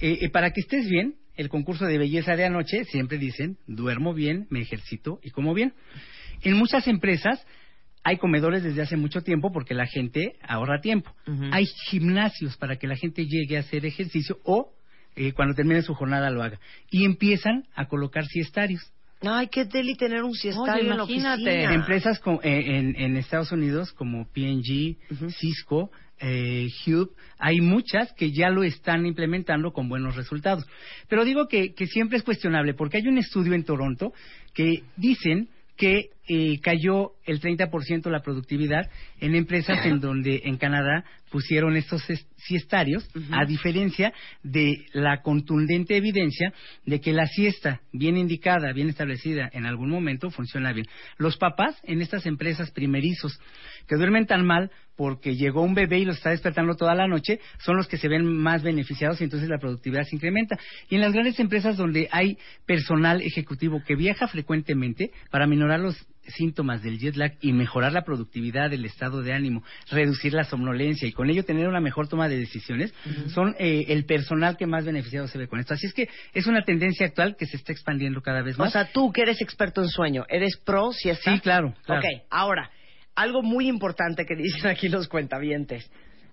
eh, 0.00 0.18
eh, 0.22 0.28
para 0.30 0.50
que 0.50 0.60
estés 0.60 0.88
bien, 0.88 1.14
el 1.36 1.48
concurso 1.48 1.86
de 1.86 1.96
belleza 1.98 2.36
de 2.36 2.44
anoche, 2.44 2.84
siempre 2.84 3.16
dicen, 3.16 3.56
duermo 3.66 4.12
bien, 4.12 4.46
me 4.50 4.60
ejercito 4.60 5.18
y 5.22 5.30
como 5.30 5.54
bien. 5.54 5.72
En 6.42 6.56
muchas 6.56 6.86
empresas 6.88 7.44
hay 8.08 8.16
comedores 8.16 8.62
desde 8.62 8.82
hace 8.82 8.96
mucho 8.96 9.20
tiempo 9.22 9.52
porque 9.52 9.74
la 9.74 9.86
gente 9.86 10.36
ahorra 10.42 10.80
tiempo. 10.80 11.14
Hay 11.52 11.66
gimnasios 11.90 12.56
para 12.56 12.76
que 12.76 12.86
la 12.86 12.96
gente 12.96 13.26
llegue 13.26 13.56
a 13.56 13.60
hacer 13.60 13.84
ejercicio 13.84 14.38
o 14.44 14.72
eh, 15.16 15.32
cuando 15.32 15.54
termine 15.54 15.82
su 15.82 15.94
jornada 15.94 16.30
lo 16.30 16.42
haga. 16.42 16.58
Y 16.90 17.04
empiezan 17.04 17.64
a 17.74 17.86
colocar 17.86 18.24
siestarios. 18.26 18.80
Ay, 19.20 19.48
qué 19.48 19.64
deli 19.64 19.94
tener 19.96 20.22
un 20.22 20.32
siestario 20.34 20.84
en 20.92 20.96
la 20.96 21.02
oficina. 21.02 21.36
Empresas 21.74 22.18
co- 22.20 22.40
eh, 22.42 22.76
en, 22.78 22.94
en 22.96 23.16
Estados 23.16 23.50
Unidos 23.52 23.92
como 23.92 24.26
P&G, 24.32 24.96
Cisco, 25.38 25.90
eh, 26.20 26.68
Hube, 26.86 27.10
hay 27.38 27.60
muchas 27.60 28.12
que 28.14 28.30
ya 28.32 28.48
lo 28.48 28.62
están 28.62 29.06
implementando 29.06 29.72
con 29.72 29.88
buenos 29.88 30.14
resultados. 30.16 30.64
Pero 31.08 31.24
digo 31.24 31.46
que, 31.48 31.74
que 31.74 31.86
siempre 31.86 32.16
es 32.18 32.22
cuestionable 32.24 32.74
porque 32.74 32.96
hay 32.98 33.06
un 33.08 33.18
estudio 33.18 33.54
en 33.54 33.64
Toronto 33.64 34.12
que 34.54 34.82
dicen 34.96 35.48
que 35.76 36.10
eh, 36.28 36.58
cayó 36.60 37.12
el 37.24 37.40
30% 37.40 38.10
la 38.10 38.20
productividad 38.22 38.90
en 39.20 39.34
empresas 39.34 39.84
en 39.86 40.00
donde 40.00 40.42
en 40.44 40.56
Canadá 40.56 41.04
pusieron 41.30 41.76
estos 41.76 42.08
es- 42.08 42.26
siestarios, 42.36 43.06
a 43.32 43.44
diferencia 43.44 44.12
de 44.42 44.86
la 44.92 45.20
contundente 45.20 45.96
evidencia 45.96 46.52
de 46.86 47.00
que 47.00 47.12
la 47.12 47.26
siesta 47.26 47.82
bien 47.92 48.16
indicada, 48.16 48.72
bien 48.72 48.88
establecida 48.88 49.50
en 49.52 49.66
algún 49.66 49.90
momento 49.90 50.30
funciona 50.30 50.72
bien. 50.72 50.86
Los 51.18 51.36
papás 51.36 51.76
en 51.82 52.00
estas 52.00 52.24
empresas 52.26 52.70
primerizos 52.70 53.38
que 53.86 53.96
duermen 53.96 54.26
tan 54.26 54.46
mal 54.46 54.70
porque 54.96 55.36
llegó 55.36 55.62
un 55.62 55.74
bebé 55.74 55.98
y 56.00 56.04
los 56.04 56.16
está 56.16 56.30
despertando 56.30 56.74
toda 56.74 56.94
la 56.94 57.06
noche, 57.06 57.38
son 57.58 57.76
los 57.76 57.86
que 57.86 57.98
se 57.98 58.08
ven 58.08 58.24
más 58.26 58.62
beneficiados 58.62 59.20
y 59.20 59.24
entonces 59.24 59.48
la 59.48 59.58
productividad 59.58 60.02
se 60.04 60.16
incrementa. 60.16 60.58
Y 60.88 60.96
en 60.96 61.02
las 61.02 61.12
grandes 61.12 61.38
empresas 61.38 61.76
donde 61.76 62.08
hay 62.10 62.38
personal 62.66 63.20
ejecutivo 63.22 63.82
que 63.86 63.94
viaja 63.96 64.26
frecuentemente 64.28 65.10
para 65.30 65.46
minorar 65.46 65.80
los 65.80 65.96
síntomas 66.28 66.82
del 66.82 66.98
jet 66.98 67.16
lag 67.16 67.34
y 67.40 67.52
mejorar 67.52 67.92
la 67.92 68.02
productividad 68.02 68.70
del 68.70 68.84
estado 68.84 69.22
de 69.22 69.32
ánimo, 69.32 69.62
reducir 69.90 70.32
la 70.32 70.44
somnolencia 70.44 71.08
y 71.08 71.12
con 71.12 71.30
ello 71.30 71.44
tener 71.44 71.68
una 71.68 71.80
mejor 71.80 72.08
toma 72.08 72.28
de 72.28 72.38
decisiones, 72.38 72.92
son 73.34 73.54
eh, 73.58 73.86
el 73.88 74.04
personal 74.04 74.56
que 74.56 74.66
más 74.66 74.84
beneficiado 74.84 75.28
se 75.28 75.38
ve 75.38 75.48
con 75.48 75.60
esto. 75.60 75.74
Así 75.74 75.86
es 75.86 75.94
que 75.94 76.08
es 76.34 76.46
una 76.46 76.62
tendencia 76.62 77.06
actual 77.06 77.36
que 77.36 77.46
se 77.46 77.56
está 77.56 77.72
expandiendo 77.72 78.20
cada 78.20 78.42
vez 78.42 78.58
O 78.58 78.62
más. 78.62 78.72
sea, 78.72 78.90
tú 78.92 79.12
que 79.12 79.22
eres 79.22 79.40
experto 79.40 79.82
en 79.82 79.88
sueño, 79.88 80.24
¿eres 80.28 80.56
pro 80.58 80.92
siesta? 80.92 81.32
Sí, 81.34 81.40
claro, 81.40 81.74
claro. 81.84 82.00
Ok, 82.00 82.22
ahora, 82.30 82.70
algo 83.14 83.42
muy 83.42 83.68
importante 83.68 84.24
que 84.24 84.36
dicen 84.36 84.66
aquí 84.70 84.88
los 84.88 85.08
cuentavientes. 85.08 85.90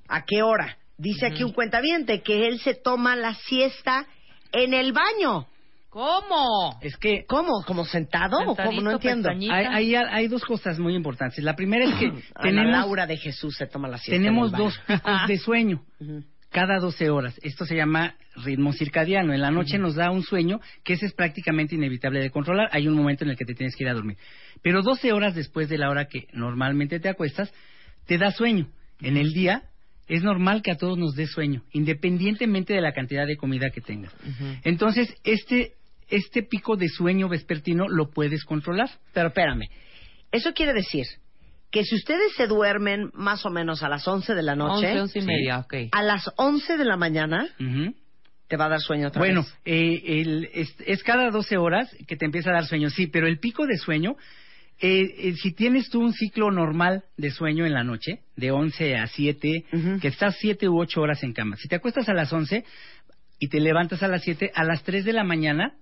¿A 0.07 0.23
qué 0.23 0.43
hora? 0.43 0.77
Dice 0.97 1.25
aquí 1.25 1.43
un 1.43 1.51
cuentaviente 1.51 2.21
que 2.21 2.47
él 2.47 2.59
se 2.59 2.73
toma 2.75 3.15
la 3.15 3.33
siesta 3.33 4.05
en 4.51 4.73
el 4.73 4.93
baño. 4.93 5.47
¿Cómo? 5.95 6.77
Es 6.81 6.97
que... 6.97 7.23
¿Cómo? 7.25 7.63
¿Como 7.65 7.85
sentado 7.85 8.37
o 8.45 8.53
cómo? 8.53 8.81
No 8.81 8.91
entiendo. 8.91 9.29
Hay, 9.29 9.47
hay, 9.49 9.95
hay 9.95 10.27
dos 10.27 10.43
cosas 10.43 10.77
muy 10.77 10.93
importantes. 10.93 11.41
La 11.41 11.55
primera 11.55 11.85
es 11.85 11.95
que 11.95 12.07
Ana 12.35 12.43
tenemos, 12.43 12.71
Laura 12.73 13.07
de 13.07 13.15
Jesús 13.15 13.55
se 13.55 13.65
toma 13.65 13.87
la 13.87 13.97
siesta 13.97 14.21
tenemos 14.21 14.51
dos 14.51 14.77
picos 14.85 15.27
de 15.29 15.37
sueño 15.37 15.85
cada 16.51 16.79
12 16.79 17.09
horas. 17.09 17.39
Esto 17.43 17.65
se 17.65 17.77
llama 17.77 18.15
ritmo 18.43 18.73
circadiano. 18.73 19.33
En 19.33 19.39
la 19.39 19.51
noche 19.51 19.77
nos 19.77 19.95
da 19.95 20.11
un 20.11 20.23
sueño 20.23 20.59
que 20.83 20.95
ese 20.95 21.05
es 21.05 21.13
prácticamente 21.13 21.75
inevitable 21.75 22.19
de 22.19 22.29
controlar. 22.29 22.67
Hay 22.73 22.89
un 22.89 22.95
momento 22.95 23.23
en 23.23 23.29
el 23.29 23.37
que 23.37 23.45
te 23.45 23.55
tienes 23.55 23.73
que 23.77 23.85
ir 23.85 23.89
a 23.89 23.93
dormir. 23.93 24.17
Pero 24.61 24.81
12 24.81 25.13
horas 25.13 25.33
después 25.33 25.69
de 25.69 25.77
la 25.77 25.89
hora 25.89 26.09
que 26.09 26.27
normalmente 26.33 26.99
te 26.99 27.07
acuestas, 27.07 27.53
te 28.05 28.17
da 28.17 28.31
sueño. 28.31 28.67
En 28.99 29.15
el 29.15 29.31
día 29.31 29.63
es 30.09 30.23
normal 30.23 30.61
que 30.61 30.71
a 30.71 30.77
todos 30.77 30.97
nos 30.97 31.15
dé 31.15 31.25
sueño, 31.25 31.63
independientemente 31.71 32.73
de 32.73 32.81
la 32.81 32.91
cantidad 32.91 33.25
de 33.25 33.37
comida 33.37 33.69
que 33.69 33.79
tengas. 33.79 34.13
Entonces, 34.65 35.15
este, 35.23 35.71
este 36.09 36.43
pico 36.43 36.75
de 36.75 36.87
sueño 36.89 37.27
vespertino 37.29 37.87
lo 37.87 38.09
puedes 38.11 38.43
controlar. 38.43 38.89
Pero 39.13 39.29
espérame, 39.29 39.67
eso 40.31 40.53
quiere 40.53 40.73
decir 40.73 41.05
que 41.71 41.83
si 41.83 41.95
ustedes 41.95 42.33
se 42.37 42.47
duermen 42.47 43.09
más 43.13 43.45
o 43.45 43.49
menos 43.49 43.83
a 43.83 43.89
las 43.89 44.07
11 44.07 44.33
de 44.35 44.43
la 44.43 44.55
noche, 44.55 44.87
11, 44.87 45.01
11 45.01 45.19
y 45.19 45.21
media, 45.23 45.59
ok. 45.59 45.73
a 45.91 46.03
las 46.03 46.29
11 46.37 46.77
de 46.77 46.85
la 46.85 46.95
mañana 46.97 47.47
te 48.47 48.57
va 48.57 48.65
a 48.65 48.69
dar 48.69 48.79
sueño 48.79 49.07
otra 49.07 49.19
Bueno, 49.19 49.41
vez. 49.41 49.57
eh, 49.65 50.21
el- 50.21 50.49
es, 50.53 50.73
es 50.85 51.03
cada 51.03 51.29
12 51.31 51.57
horas 51.57 51.89
que 52.07 52.15
te 52.15 52.25
empieza 52.25 52.51
a 52.51 52.53
dar 52.53 52.65
sueño, 52.65 52.89
sí, 52.91 53.07
pero 53.07 53.27
el 53.27 53.39
pico 53.39 53.65
de 53.65 53.75
sueño, 53.77 54.15
eh, 54.79 55.01
eh, 55.17 55.33
si 55.41 55.51
tienes 55.53 55.89
tú 55.89 55.99
un 56.01 56.13
ciclo 56.13 56.51
normal 56.51 57.03
de 57.17 57.31
sueño 57.31 57.65
en 57.65 57.73
la 57.73 57.83
noche, 57.83 58.19
de 58.35 58.51
11 58.51 58.95
a 58.97 59.07
7, 59.07 59.65
que 59.99 60.07
estás 60.07 60.35
7 60.39 60.69
u 60.69 60.79
8 60.79 61.01
horas 61.01 61.23
en 61.23 61.33
cama, 61.33 61.57
si 61.57 61.67
te 61.67 61.75
acuestas 61.75 62.07
a 62.07 62.13
las 62.13 62.31
11 62.31 62.63
y 63.39 63.47
te 63.49 63.59
levantas 63.59 64.03
a 64.03 64.07
las 64.07 64.21
7, 64.23 64.51
a 64.53 64.63
las 64.63 64.83
3 64.83 65.03
de 65.05 65.13
la 65.13 65.23
mañana 65.23 65.73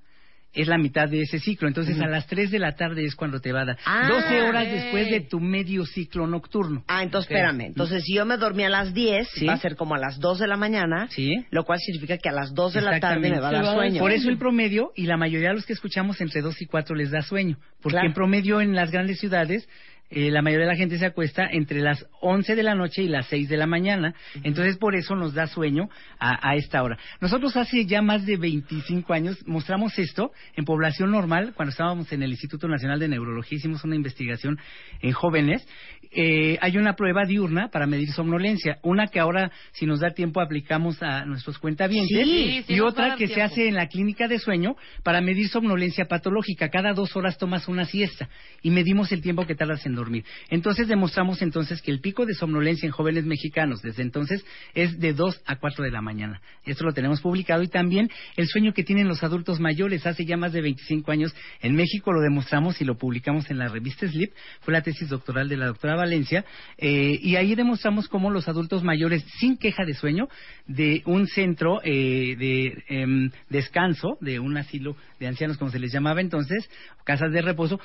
es 0.53 0.67
la 0.67 0.77
mitad 0.77 1.09
de 1.09 1.21
ese 1.21 1.39
ciclo. 1.39 1.67
Entonces, 1.67 1.99
a 1.99 2.07
las 2.07 2.27
3 2.27 2.51
de 2.51 2.59
la 2.59 2.75
tarde 2.75 3.03
es 3.05 3.15
cuando 3.15 3.39
te 3.39 3.51
va 3.51 3.61
a 3.61 3.65
dar. 3.65 3.77
Ah, 3.85 4.07
12 4.07 4.41
horas 4.43 4.67
después 4.71 5.09
de 5.09 5.21
tu 5.21 5.39
medio 5.39 5.85
ciclo 5.85 6.27
nocturno. 6.27 6.83
Ah, 6.87 7.03
entonces 7.03 7.31
espérame. 7.31 7.61
Entonces, 7.67 8.03
si 8.03 8.15
yo 8.15 8.25
me 8.25 8.37
dormí 8.37 8.63
a 8.63 8.69
las 8.69 8.93
10, 8.93 9.27
Sí. 9.33 9.45
va 9.45 9.53
a 9.53 9.57
ser 9.57 9.75
como 9.75 9.95
a 9.95 9.97
las 9.97 10.19
2 10.19 10.39
de 10.39 10.47
la 10.47 10.57
mañana, 10.57 11.09
lo 11.49 11.63
cual 11.63 11.79
significa 11.79 12.17
que 12.17 12.29
a 12.29 12.33
las 12.33 12.53
2 12.53 12.73
de 12.73 12.81
la 12.81 12.99
tarde 12.99 13.29
me 13.29 13.39
va 13.39 13.49
a 13.49 13.51
dar 13.51 13.65
sueño. 13.75 13.99
Por 13.99 14.11
eso 14.11 14.29
el 14.29 14.37
promedio, 14.37 14.91
y 14.95 15.05
la 15.07 15.17
mayoría 15.17 15.49
de 15.49 15.55
los 15.55 15.65
que 15.65 15.73
escuchamos 15.73 16.21
entre 16.21 16.41
2 16.41 16.61
y 16.61 16.65
4 16.65 16.95
les 16.95 17.11
da 17.11 17.21
sueño. 17.21 17.57
Porque 17.81 17.95
Claro. 17.95 18.07
en 18.07 18.13
promedio 18.13 18.61
en 18.61 18.75
las 18.75 18.91
grandes 18.91 19.19
ciudades, 19.19 19.67
eh, 20.09 20.29
la 20.29 20.41
mayoría 20.41 20.65
de 20.65 20.71
la 20.71 20.77
gente 20.77 20.97
se 20.97 21.05
acuesta 21.05 21.47
entre 21.51 21.81
las 21.81 22.05
11 22.21 22.55
de 22.55 22.63
la 22.63 22.75
noche 22.75 23.03
y 23.03 23.07
las 23.07 23.25
6 23.27 23.49
de 23.49 23.57
la 23.57 23.65
mañana. 23.65 24.13
Entonces 24.43 24.77
por 24.77 24.95
eso 24.95 25.15
nos 25.15 25.33
da 25.33 25.47
sueño 25.47 25.89
a, 26.19 26.49
a 26.49 26.55
esta 26.55 26.83
hora. 26.83 26.97
Nosotros 27.19 27.55
hace 27.57 27.85
ya 27.85 28.01
más 28.01 28.25
de 28.25 28.37
25 28.37 29.13
años 29.13 29.43
mostramos 29.47 29.97
esto 29.97 30.31
en 30.55 30.65
población 30.65 31.11
normal, 31.11 31.53
cuando 31.55 31.71
estábamos 31.71 32.11
en 32.11 32.23
el 32.23 32.31
Instituto 32.31 32.67
Nacional 32.67 32.99
de 32.99 33.07
Neurología, 33.07 33.57
hicimos 33.57 33.83
una 33.83 33.95
investigación 33.95 34.59
en 35.01 35.11
jóvenes. 35.11 35.67
Eh, 36.11 36.59
hay 36.61 36.77
una 36.77 36.95
prueba 36.95 37.25
diurna 37.25 37.69
para 37.69 37.87
medir 37.87 38.11
somnolencia, 38.11 38.77
una 38.83 39.07
que 39.07 39.19
ahora, 39.19 39.51
si 39.71 39.87
nos 39.87 39.99
da 39.99 40.11
tiempo, 40.11 40.41
aplicamos 40.41 41.01
a 41.01 41.25
nuestros 41.25 41.57
cuentavientes 41.57 42.23
Sí, 42.23 42.63
sí 42.67 42.73
y 42.73 42.79
otra 42.81 43.15
que 43.15 43.27
se 43.27 43.41
hace 43.41 43.67
en 43.67 43.75
la 43.75 43.87
clínica 43.87 44.27
de 44.27 44.37
sueño 44.37 44.75
para 45.01 45.21
medir 45.21 45.47
somnolencia 45.47 46.05
patológica. 46.05 46.69
Cada 46.69 46.93
dos 46.93 47.15
horas 47.15 47.37
tomas 47.37 47.67
una 47.67 47.85
siesta 47.85 48.29
y 48.61 48.69
medimos 48.69 49.11
el 49.11 49.21
tiempo 49.21 49.47
que 49.47 49.55
tardas 49.55 49.85
en 49.85 49.95
dormir. 49.95 50.02
Entonces 50.49 50.87
demostramos 50.87 51.41
entonces 51.41 51.81
que 51.81 51.91
el 51.91 51.99
pico 51.99 52.25
de 52.25 52.33
somnolencia 52.33 52.85
en 52.85 52.91
jóvenes 52.91 53.25
mexicanos 53.25 53.81
desde 53.81 54.03
entonces 54.03 54.45
es 54.73 54.99
de 54.99 55.13
2 55.13 55.41
a 55.45 55.57
4 55.57 55.83
de 55.83 55.91
la 55.91 56.01
mañana. 56.01 56.41
Esto 56.65 56.83
lo 56.85 56.93
tenemos 56.93 57.21
publicado 57.21 57.63
y 57.63 57.67
también 57.67 58.09
el 58.35 58.47
sueño 58.47 58.73
que 58.73 58.83
tienen 58.83 59.07
los 59.07 59.23
adultos 59.23 59.59
mayores 59.59 60.05
hace 60.05 60.25
ya 60.25 60.37
más 60.37 60.53
de 60.53 60.61
25 60.61 61.11
años 61.11 61.35
en 61.61 61.75
México 61.75 62.11
lo 62.11 62.21
demostramos 62.21 62.81
y 62.81 62.85
lo 62.85 62.97
publicamos 62.97 63.49
en 63.49 63.57
la 63.57 63.67
revista 63.67 64.07
Sleep. 64.07 64.31
Fue 64.61 64.73
la 64.73 64.81
tesis 64.81 65.09
doctoral 65.09 65.49
de 65.49 65.57
la 65.57 65.67
doctora 65.67 65.95
Valencia 65.95 66.45
eh, 66.77 67.19
y 67.21 67.35
ahí 67.35 67.55
demostramos 67.55 68.07
cómo 68.07 68.29
los 68.29 68.47
adultos 68.47 68.83
mayores 68.83 69.23
sin 69.39 69.57
queja 69.57 69.85
de 69.85 69.93
sueño 69.93 70.27
de 70.67 71.01
un 71.05 71.27
centro 71.27 71.81
eh, 71.83 72.35
de 72.37 72.83
em, 72.87 73.31
descanso, 73.49 74.17
de 74.21 74.39
un 74.39 74.57
asilo 74.57 74.95
de 75.19 75.27
ancianos 75.27 75.57
como 75.57 75.71
se 75.71 75.79
les 75.79 75.91
llamaba 75.91 76.21
entonces, 76.21 76.69
casas 77.03 77.31
de 77.31 77.41
reposo, 77.41 77.79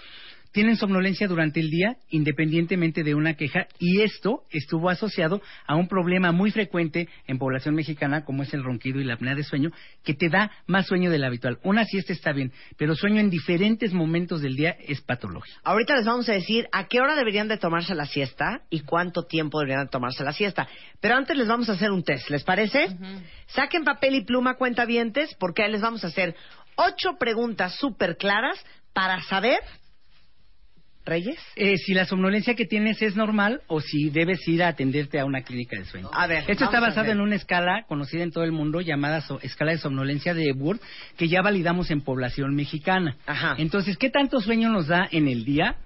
tienen 0.58 0.76
somnolencia 0.76 1.28
durante 1.28 1.60
el 1.60 1.70
día 1.70 1.98
independientemente 2.08 3.04
de 3.04 3.14
una 3.14 3.34
queja 3.34 3.68
y 3.78 4.00
esto 4.00 4.42
estuvo 4.50 4.90
asociado 4.90 5.40
a 5.68 5.76
un 5.76 5.86
problema 5.86 6.32
muy 6.32 6.50
frecuente 6.50 7.08
en 7.28 7.38
población 7.38 7.76
mexicana 7.76 8.24
como 8.24 8.42
es 8.42 8.52
el 8.52 8.64
ronquido 8.64 8.98
y 8.98 9.04
la 9.04 9.14
apnea 9.14 9.36
de 9.36 9.44
sueño 9.44 9.70
que 10.02 10.14
te 10.14 10.28
da 10.28 10.50
más 10.66 10.88
sueño 10.88 11.12
del 11.12 11.22
habitual. 11.22 11.60
Una 11.62 11.84
siesta 11.84 12.12
está 12.12 12.32
bien, 12.32 12.52
pero 12.76 12.96
sueño 12.96 13.20
en 13.20 13.30
diferentes 13.30 13.92
momentos 13.92 14.42
del 14.42 14.56
día 14.56 14.74
es 14.80 15.00
patológico. 15.00 15.60
Ahorita 15.62 15.94
les 15.94 16.06
vamos 16.06 16.28
a 16.28 16.32
decir 16.32 16.66
a 16.72 16.88
qué 16.88 17.00
hora 17.00 17.14
deberían 17.14 17.46
de 17.46 17.58
tomarse 17.58 17.94
la 17.94 18.06
siesta 18.06 18.62
y 18.68 18.80
cuánto 18.80 19.26
tiempo 19.26 19.60
deberían 19.60 19.84
de 19.84 19.90
tomarse 19.90 20.24
la 20.24 20.32
siesta. 20.32 20.66
Pero 21.00 21.14
antes 21.14 21.36
les 21.36 21.46
vamos 21.46 21.68
a 21.68 21.74
hacer 21.74 21.92
un 21.92 22.02
test, 22.02 22.30
¿les 22.30 22.42
parece? 22.42 22.88
Saquen 23.46 23.84
papel 23.84 24.16
y 24.16 24.24
pluma 24.24 24.56
cuentavientes 24.56 25.36
porque 25.38 25.62
ahí 25.62 25.70
les 25.70 25.82
vamos 25.82 26.02
a 26.02 26.08
hacer 26.08 26.34
ocho 26.74 27.10
preguntas 27.16 27.76
súper 27.76 28.16
claras 28.16 28.58
para 28.92 29.22
saber, 29.22 29.60
Reyes, 31.08 31.38
Eh, 31.56 31.76
si 31.78 31.94
la 31.94 32.04
somnolencia 32.04 32.54
que 32.54 32.66
tienes 32.66 33.00
es 33.02 33.16
normal 33.16 33.62
o 33.66 33.80
si 33.80 34.10
debes 34.10 34.46
ir 34.46 34.62
a 34.62 34.68
atenderte 34.68 35.18
a 35.18 35.24
una 35.24 35.42
clínica 35.42 35.76
de 35.78 35.84
sueño. 35.84 36.10
A 36.12 36.26
ver, 36.26 36.44
Esto 36.48 36.64
está 36.66 36.80
basado 36.80 37.10
en 37.10 37.20
una 37.20 37.34
escala 37.36 37.84
conocida 37.88 38.22
en 38.22 38.30
todo 38.30 38.44
el 38.44 38.52
mundo 38.52 38.80
llamada 38.80 39.20
so- 39.22 39.40
escala 39.42 39.72
de 39.72 39.78
somnolencia 39.78 40.34
de 40.34 40.50
Epworth 40.50 40.82
que 41.16 41.28
ya 41.28 41.42
validamos 41.42 41.90
en 41.90 42.02
población 42.02 42.54
mexicana. 42.54 43.16
Entonces, 43.56 43.96
¿qué 43.96 44.10
tanto 44.10 44.40
sueño 44.40 44.68
nos 44.70 44.86
da 44.88 45.08
en 45.10 45.28
el 45.28 45.44
día? 45.44 45.76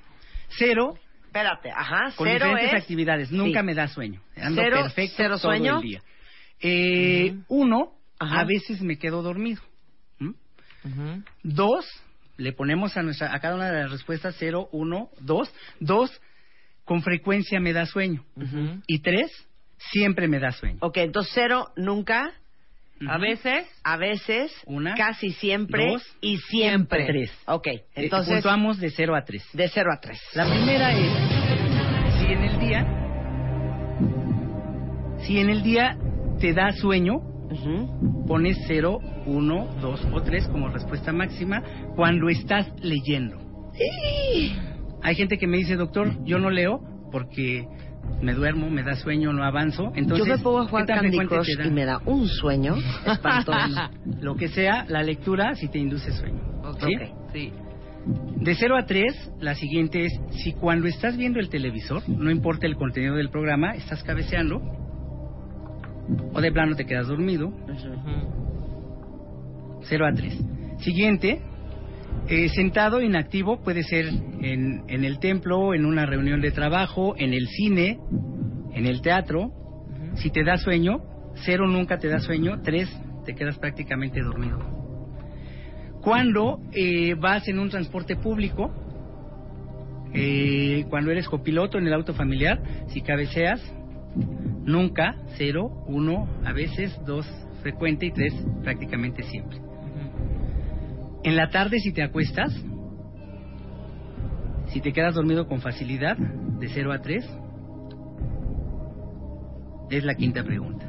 Cero. 0.59 0.99
Espérate, 1.25 1.71
ajá, 1.71 2.13
Con 2.17 2.27
cero 2.29 2.47
diferentes 2.49 2.75
es- 2.77 2.83
actividades. 2.83 3.31
Nunca 3.33 3.61
sí. 3.61 3.67
me 3.67 3.75
da 3.75 3.89
sueño. 3.89 4.21
Ando 4.37 4.61
Cero, 4.63 4.77
perfecto 4.83 5.15
cero 5.17 5.39
todo 5.41 5.51
sueño. 5.53 5.77
el 5.79 5.83
día. 5.83 6.03
Eh, 6.61 7.35
Uno, 7.49 7.93
Ajá. 8.19 8.41
a 8.41 8.45
veces 8.45 8.83
me 8.83 8.99
quedo 8.99 9.23
dormido. 9.23 9.63
¿Mm? 10.19 11.23
Dos, 11.43 11.87
le 12.37 12.53
ponemos 12.53 12.97
a, 12.97 13.03
nuestra, 13.03 13.35
a 13.35 13.41
cada 13.41 13.55
una 13.55 13.71
de 13.71 13.83
las 13.83 13.91
respuestas 13.91 14.37
cero, 14.39 14.69
uno, 14.73 15.11
dos. 15.21 15.53
Dos, 15.81 16.11
con 16.85 17.03
frecuencia 17.03 17.61
me 17.61 17.73
da 17.73 17.87
sueño. 17.87 18.25
Y 18.87 19.01
tres, 19.01 19.31
siempre 19.93 20.29
me 20.29 20.39
da 20.39 20.53
sueño. 20.53 20.79
Ok, 20.81 20.97
entonces 20.99 21.33
cero, 21.35 21.71
nunca. 21.77 22.33
A 23.09 23.19
veces. 23.19 23.67
A 23.83 23.97
veces. 23.97 24.53
Una. 24.65 24.95
Casi 24.95 25.33
siempre. 25.33 25.89
Dos. 25.91 26.03
Y 26.21 26.39
siempre. 26.39 27.05
Tres. 27.07 27.33
Ok, 27.47 27.67
Eh, 27.67 27.85
entonces. 27.97 28.35
puntuamos 28.35 28.79
de 28.79 28.91
cero 28.91 29.17
a 29.17 29.25
tres. 29.25 29.45
De 29.53 29.69
cero 29.69 29.91
a 29.93 29.99
tres. 30.01 30.21
La 30.35 30.45
primera 30.49 30.93
es, 30.97 31.13
si 32.21 32.27
en 32.33 32.45
el 32.45 32.61
día, 32.61 32.87
si 35.27 35.39
en 35.41 35.51
el 35.51 35.63
día 35.65 35.97
te 36.41 36.53
da 36.53 36.73
sueño, 36.73 37.15
pones 38.27 38.59
0, 38.67 38.99
1, 39.27 39.69
2 39.81 40.09
o 40.13 40.23
3 40.23 40.49
como 40.49 40.69
respuesta 40.69 41.13
máxima 41.13 41.63
cuando 41.95 42.29
estás 42.29 42.73
leyendo. 42.81 43.39
Hay 45.03 45.15
gente 45.15 45.39
que 45.39 45.47
me 45.47 45.57
dice, 45.57 45.77
doctor, 45.77 46.25
yo 46.25 46.39
no 46.39 46.51
leo 46.51 46.81
porque 47.11 47.67
me 48.21 48.35
duermo, 48.35 48.71
me 48.71 48.83
da 48.83 48.95
sueño, 48.95 49.33
no 49.33 49.45
avanzo. 49.45 49.93
Entonces, 49.95 50.27
Yo 50.27 50.37
me 50.37 50.43
pongo 50.43 50.61
a 50.61 50.67
jugar 50.67 50.87
¿qué 50.87 50.93
tan 50.93 51.03
Candy 51.03 51.27
Crush 51.27 51.67
y 51.67 51.71
me 51.71 51.85
da 51.85 52.01
un 52.05 52.29
sueño 52.29 52.77
espantoso. 53.07 53.91
Lo 54.21 54.37
que 54.37 54.49
sea, 54.49 54.85
la 54.89 55.03
lectura 55.03 55.55
si 55.55 55.69
te 55.69 55.79
induce 55.79 56.13
sueño. 56.13 56.41
¿sí? 56.81 56.95
Sí. 57.33 57.53
De 58.37 58.55
0 58.55 58.77
a 58.77 58.87
3, 58.87 59.33
la 59.41 59.55
siguiente 59.55 60.05
es, 60.05 60.13
si 60.31 60.53
cuando 60.53 60.89
estás 60.89 61.17
viendo 61.17 61.39
el 61.39 61.49
televisor, 61.49 62.03
no 62.09 62.31
importa 62.31 62.67
el 62.67 62.75
contenido 62.75 63.15
del 63.15 63.31
programa, 63.31 63.75
estás 63.75 64.03
cabeceando, 64.03 64.61
o 66.33 66.41
de 66.41 66.53
plano 66.53 66.77
te 66.77 66.85
quedas 66.85 67.09
dormido, 67.09 67.53
0 69.83 70.07
a 70.07 70.13
3. 70.13 70.39
Siguiente, 70.79 71.41
eh, 72.29 72.49
sentado 72.51 73.01
inactivo 73.01 73.63
puede 73.63 73.83
ser 73.83 74.07
en, 74.07 74.85
en 74.89 75.05
el 75.05 75.19
templo, 75.19 75.75
en 75.75 75.85
una 75.85 76.07
reunión 76.07 76.41
de 76.41 76.51
trabajo, 76.51 77.15
en 77.17 77.35
el 77.35 77.49
cine, 77.49 77.99
en 78.75 78.87
el 78.87 79.03
teatro. 79.03 79.53
Si 80.17 80.31
te 80.31 80.45
da 80.45 80.57
sueño, 80.57 81.03
0 81.45 81.67
nunca 81.67 81.99
te 81.99 82.09
da 82.09 82.21
sueño, 82.21 82.61
3 82.63 82.89
te 83.25 83.35
quedas 83.35 83.59
prácticamente 83.59 84.21
dormido. 84.21 84.59
Cuando 86.03 86.61
eh, 86.73 87.15
vas 87.15 87.47
en 87.49 87.59
un 87.59 87.71
transporte 87.71 88.17
público, 88.17 88.73
eh, 90.13 90.85
cuando 90.91 91.11
eres 91.11 91.29
copiloto 91.29 91.79
en 91.79 91.87
el 91.87 91.93
auto 91.93 92.13
familiar, 92.13 92.61
si 92.89 93.01
cabeceas, 93.01 93.61
nunca, 94.65 95.17
cero, 95.37 95.85
uno, 95.87 96.29
a 96.45 96.53
veces, 96.53 96.99
dos, 97.07 97.27
frecuente 97.63 98.07
y 98.07 98.13
tres, 98.13 98.35
prácticamente 98.63 99.23
siempre. 99.25 99.61
En 101.25 101.37
la 101.37 101.51
tarde, 101.51 101.79
si 101.79 101.93
te 101.93 102.03
acuestas, 102.03 102.53
si 104.69 104.81
te 104.81 104.93
quedas 104.93 105.15
dormido 105.15 105.47
con 105.47 105.61
facilidad, 105.61 106.17
de 106.17 106.69
0 106.69 106.93
a 106.93 107.01
3, 107.01 107.25
es 109.91 110.05
la 110.05 110.15
quinta 110.15 110.43
pregunta. 110.43 110.89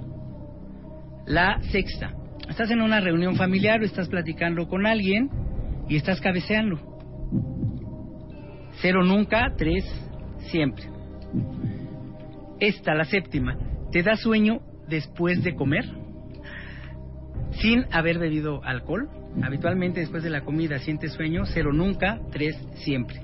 La 1.26 1.62
sexta, 1.72 2.14
estás 2.50 2.72
en 2.72 2.82
una 2.82 3.00
reunión 3.00 3.36
familiar 3.36 3.82
o 3.82 3.86
estás 3.86 4.08
platicando 4.08 4.68
con 4.68 4.86
alguien 4.86 5.30
y 5.90 5.96
estás 5.96 6.22
cabeceando. 6.22 6.80
Cero 8.82 9.04
nunca, 9.04 9.54
tres 9.58 9.84
siempre. 10.52 10.86
Esta, 12.66 12.94
la 12.96 13.04
séptima, 13.04 13.58
¿te 13.92 14.04
da 14.04 14.16
sueño 14.16 14.62
después 14.88 15.44
de 15.44 15.54
comer? 15.54 15.84
Sin 17.60 17.86
haber 17.92 18.20
bebido 18.20 18.64
alcohol. 18.64 19.10
Habitualmente 19.44 20.00
después 20.00 20.24
de 20.24 20.30
la 20.30 20.46
comida 20.46 20.80
sientes 20.80 21.12
sueño, 21.12 21.44
cero 21.46 21.72
nunca, 21.74 22.20
tres 22.32 22.56
siempre. 22.76 23.22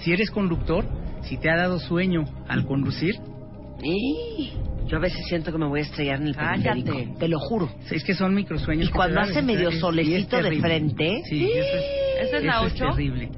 Si 0.00 0.12
eres 0.12 0.30
conductor, 0.30 0.84
si 1.22 1.38
te 1.38 1.48
ha 1.48 1.56
dado 1.56 1.78
sueño 1.78 2.24
al 2.48 2.66
conducir, 2.66 3.14
Y 3.82 4.52
yo 4.88 4.98
a 4.98 5.00
veces 5.00 5.24
siento 5.26 5.50
que 5.52 5.56
me 5.56 5.66
voy 5.66 5.80
a 5.80 5.82
estrellar 5.84 6.20
en 6.20 6.26
el 6.26 6.34
periférico. 6.34 6.90
Cállate. 6.92 7.14
Te 7.18 7.28
lo 7.28 7.38
juro. 7.38 7.70
es 7.90 8.04
que 8.04 8.12
son 8.12 8.34
microsueños. 8.34 8.90
Y 8.90 8.92
cuando 8.92 9.20
hace 9.20 9.38
es- 9.38 9.44
medio 9.46 9.70
es- 9.70 9.76
es 9.76 9.80
solecito 9.80 10.36
de 10.42 10.60
frente. 10.60 11.22
Sí, 11.30 11.50
eso 11.50 11.76
es, 11.78 12.28
¿Esa 12.28 12.36
es 12.36 12.44
la 12.44 12.52
eso 12.58 12.66
es 12.66 12.72
ocho? 12.74 12.84
terrible. 12.90 13.30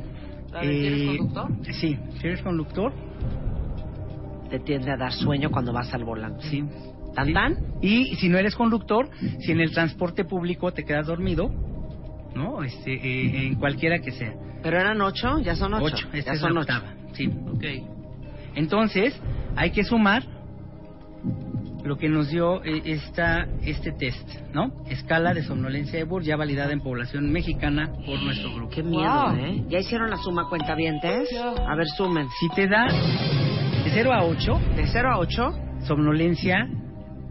¿La 0.51 0.61
de 0.63 0.67
si 0.67 0.87
eres 0.87 1.01
Eh, 1.01 1.07
conductor? 1.07 1.49
Sí, 1.75 1.99
si 2.21 2.27
eres 2.27 2.43
conductor, 2.43 2.93
Te 4.53 4.59
tiende 4.61 4.91
a 4.93 4.99
dar 4.99 5.13
sueño 5.15 5.51
cuando 5.51 5.73
vas 5.73 5.93
al 5.95 6.05
volante. 6.05 6.47
sí. 6.49 6.63
¿Tan 7.15 7.33
tan? 7.33 7.57
Y 7.83 8.15
si 8.17 8.29
no 8.29 8.37
eres 8.39 8.55
conductor, 8.55 9.09
si 9.41 9.53
en 9.53 9.61
el 9.61 9.71
transporte 9.73 10.25
público 10.25 10.73
te 10.73 10.83
quedas 10.85 11.07
dormido, 11.07 11.51
¿no? 12.35 12.63
Este, 12.63 12.93
eh, 12.95 13.47
en 13.49 13.55
cualquiera 13.57 13.99
que 13.99 14.11
sea. 14.13 14.33
Pero 14.63 14.79
eran 14.79 15.01
ocho, 15.03 15.39
ya 15.41 15.55
son 15.57 15.75
ocho. 15.75 15.85
Ocho, 15.87 16.09
esta 16.15 16.31
ya 16.31 16.35
es 16.35 16.41
son 16.41 16.55
la 16.55 16.61
ocho. 16.61 16.73
octava. 16.73 16.95
Sí. 17.15 17.27
Ok. 17.27 17.65
Entonces, 18.55 19.19
hay 19.57 19.71
que 19.73 19.85
sumar 19.85 20.23
lo 21.85 21.99
que 21.99 22.09
nos 22.09 22.31
dio 22.31 22.63
eh, 22.65 22.81
esta, 22.85 23.47
este 23.63 23.93
test, 23.93 24.27
¿no? 24.55 24.73
Escala 24.89 25.35
de 25.35 25.43
somnolencia 25.43 25.99
de 25.99 26.05
Burr, 26.05 26.23
ya 26.23 26.37
validada 26.37 26.73
en 26.73 26.81
población 26.81 27.31
mexicana 27.31 27.91
por 28.07 28.23
nuestro 28.23 28.55
grupo. 28.55 28.71
Qué 28.71 28.83
miedo, 28.83 29.35
¿eh? 29.37 29.65
¿Ya 29.69 29.81
hicieron 29.81 30.09
la 30.11 30.17
suma 30.17 30.49
cuentavientes? 30.49 31.29
A 31.67 31.75
ver, 31.75 31.87
sumen. 31.97 32.27
Si 32.41 32.49
te 32.55 32.69
da 32.69 32.87
de 33.85 33.91
0 33.91 34.13
a 34.13 34.25
8, 34.25 34.61
De 34.77 34.87
cero 34.87 35.09
a 35.13 35.19
ocho, 35.19 35.53
somnolencia 35.87 36.69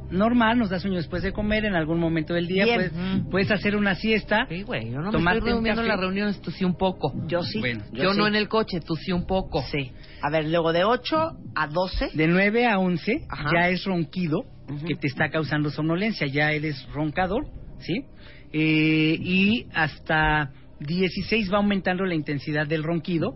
normal, 0.10 0.58
nos 0.60 0.70
da 0.70 0.78
sueño 0.80 0.98
después 0.98 1.24
de 1.24 1.32
comer 1.32 1.64
en 1.64 1.74
algún 1.74 1.98
momento 1.98 2.34
del 2.34 2.46
día, 2.46 2.66
puedes, 2.66 2.92
puedes 3.32 3.52
hacer 3.52 3.78
una 3.78 3.96
siesta, 3.96 4.46
Sí, 4.50 4.64
güey, 4.64 4.92
yo 4.92 5.00
no 5.00 5.10
me 5.14 5.32
estoy 5.34 5.52
durmiendo 5.52 5.82
en 5.82 5.88
las 5.88 5.98
reuniones, 6.00 6.42
tú 6.42 6.52
sí 6.52 6.66
un 6.66 6.76
poco. 6.76 7.14
yo 7.28 7.42
sí. 7.44 7.60
Bueno, 7.60 7.82
Yo, 7.94 8.12
sí. 8.12 8.18
no 8.18 8.28
en 8.28 8.36
el 8.36 8.50
coche, 8.50 8.82
tú 8.86 8.96
sí 8.98 9.14
un 9.14 9.26
poco. 9.26 9.62
Sí. 9.72 9.92
A 10.22 10.30
ver, 10.30 10.50
luego 10.50 10.74
de 10.74 10.84
ocho 10.84 11.38
a 11.56 11.68
doce. 11.68 12.10
de 12.14 12.28
9 12.28 12.68
a 12.68 12.78
11 12.80 13.26
Ajá. 13.30 13.50
ya 13.54 13.70
es 13.70 13.86
ronquido 13.86 14.44
que 14.86 14.96
te 14.96 15.08
está 15.08 15.30
causando 15.30 15.70
somnolencia, 15.70 16.28
ya 16.28 16.52
eres 16.52 16.86
roncador, 16.94 17.46
¿sí? 17.80 18.04
Eh, 18.52 19.18
y 19.18 19.68
hasta 19.74 20.52
16 20.86 21.52
va 21.54 21.58
aumentando 21.58 22.06
la 22.06 22.16
intensidad 22.16 22.66
del 22.68 22.84
ronquido. 22.84 23.36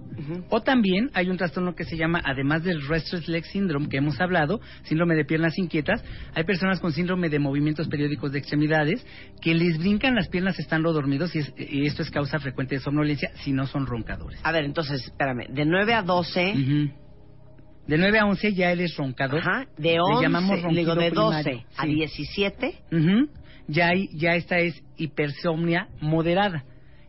O 0.50 0.62
también 0.62 1.12
hay 1.14 1.30
un 1.30 1.38
trastorno 1.38 1.76
que 1.76 1.84
se 1.84 1.96
llama, 1.96 2.22
además 2.26 2.64
del 2.64 2.88
Restless 2.88 3.28
Leg 3.28 3.46
Syndrome 3.46 3.88
que 3.88 3.98
hemos 3.98 4.20
hablado, 4.20 4.60
síndrome 4.84 5.16
de 5.16 5.26
piernas 5.26 5.58
inquietas, 5.60 6.04
hay 6.34 6.44
personas 6.44 6.80
con 6.80 6.92
síndrome 6.92 7.30
de 7.30 7.38
movimientos 7.40 7.88
periódicos 7.88 8.32
de 8.32 8.40
extremidades 8.40 9.06
que 9.42 9.54
les 9.54 9.78
brincan 9.78 10.16
las 10.16 10.28
piernas 10.28 10.58
estando 10.60 10.92
dormidos 10.92 11.36
y, 11.36 11.40
es- 11.40 11.54
y 11.58 11.86
esto 11.86 12.02
es 12.02 12.10
causa 12.10 12.40
frecuente 12.40 12.76
de 12.76 12.82
somnolencia 12.82 13.30
si 13.44 13.52
no 13.52 13.68
son 13.68 13.86
roncadores. 13.86 14.40
A 14.44 14.52
ver, 14.52 14.64
entonces, 14.66 15.04
espérame. 15.04 15.48
De 15.50 15.66
nueve 15.66 15.94
a 15.94 16.02
doce. 16.02 16.52
Ujú. 16.54 16.92
De 17.88 18.00
9 18.00 18.18
a 18.18 18.26
11 18.26 18.54
ya 18.56 18.72
eres 18.72 18.98
roncador. 18.98 19.42
Ajá. 19.42 19.68
De 19.78 19.92
Le 19.92 20.00
once. 20.02 20.24
llamamos 20.24 20.60
le 20.64 20.80
digo, 20.80 20.96
de 20.96 21.12
doce 21.12 21.44
primario, 21.44 21.68
a 21.78 21.84
sí. 21.84 21.90
diecisiete. 21.94 22.76
Ujú. 22.92 23.30
ya, 23.68 23.90
hay, 23.90 24.08
ya 24.16 24.34
esta 24.34 24.58
es 24.58 24.82
hipersomnia 24.98 25.88
moderada. 26.02 26.64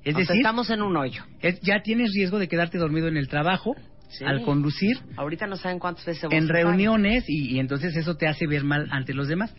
Es 0.07 0.15
O 0.15 0.19
sea, 0.19 0.20
decir, 0.27 0.37
estamos 0.37 0.70
en 0.70 0.83
un 0.83 0.97
hoyo. 0.97 1.24
es- 1.43 1.61
ya 1.62 1.83
tienes 1.83 2.12
riesgo 2.15 2.39
de 2.39 2.47
quedarte 2.49 2.78
dormido 2.78 3.09
en 3.09 3.16
el 3.16 3.28
trabajo, 3.28 3.74
Sí. 4.09 4.24
al 4.24 4.43
conducir, 4.45 4.99
Ahorita 5.16 5.49
no 5.49 5.57
saben 5.57 5.81
cuántas 5.81 6.07
veces 6.07 6.31
en 6.31 6.47
reuniones 6.49 7.24
y, 7.27 7.57
y 7.57 7.59
entonces 7.59 7.95
eso 7.97 8.15
te 8.16 8.28
hace 8.28 8.47
ver 8.47 8.62
mal 8.62 8.87
ante 8.93 9.12
los 9.12 9.27
demás. 9.27 9.53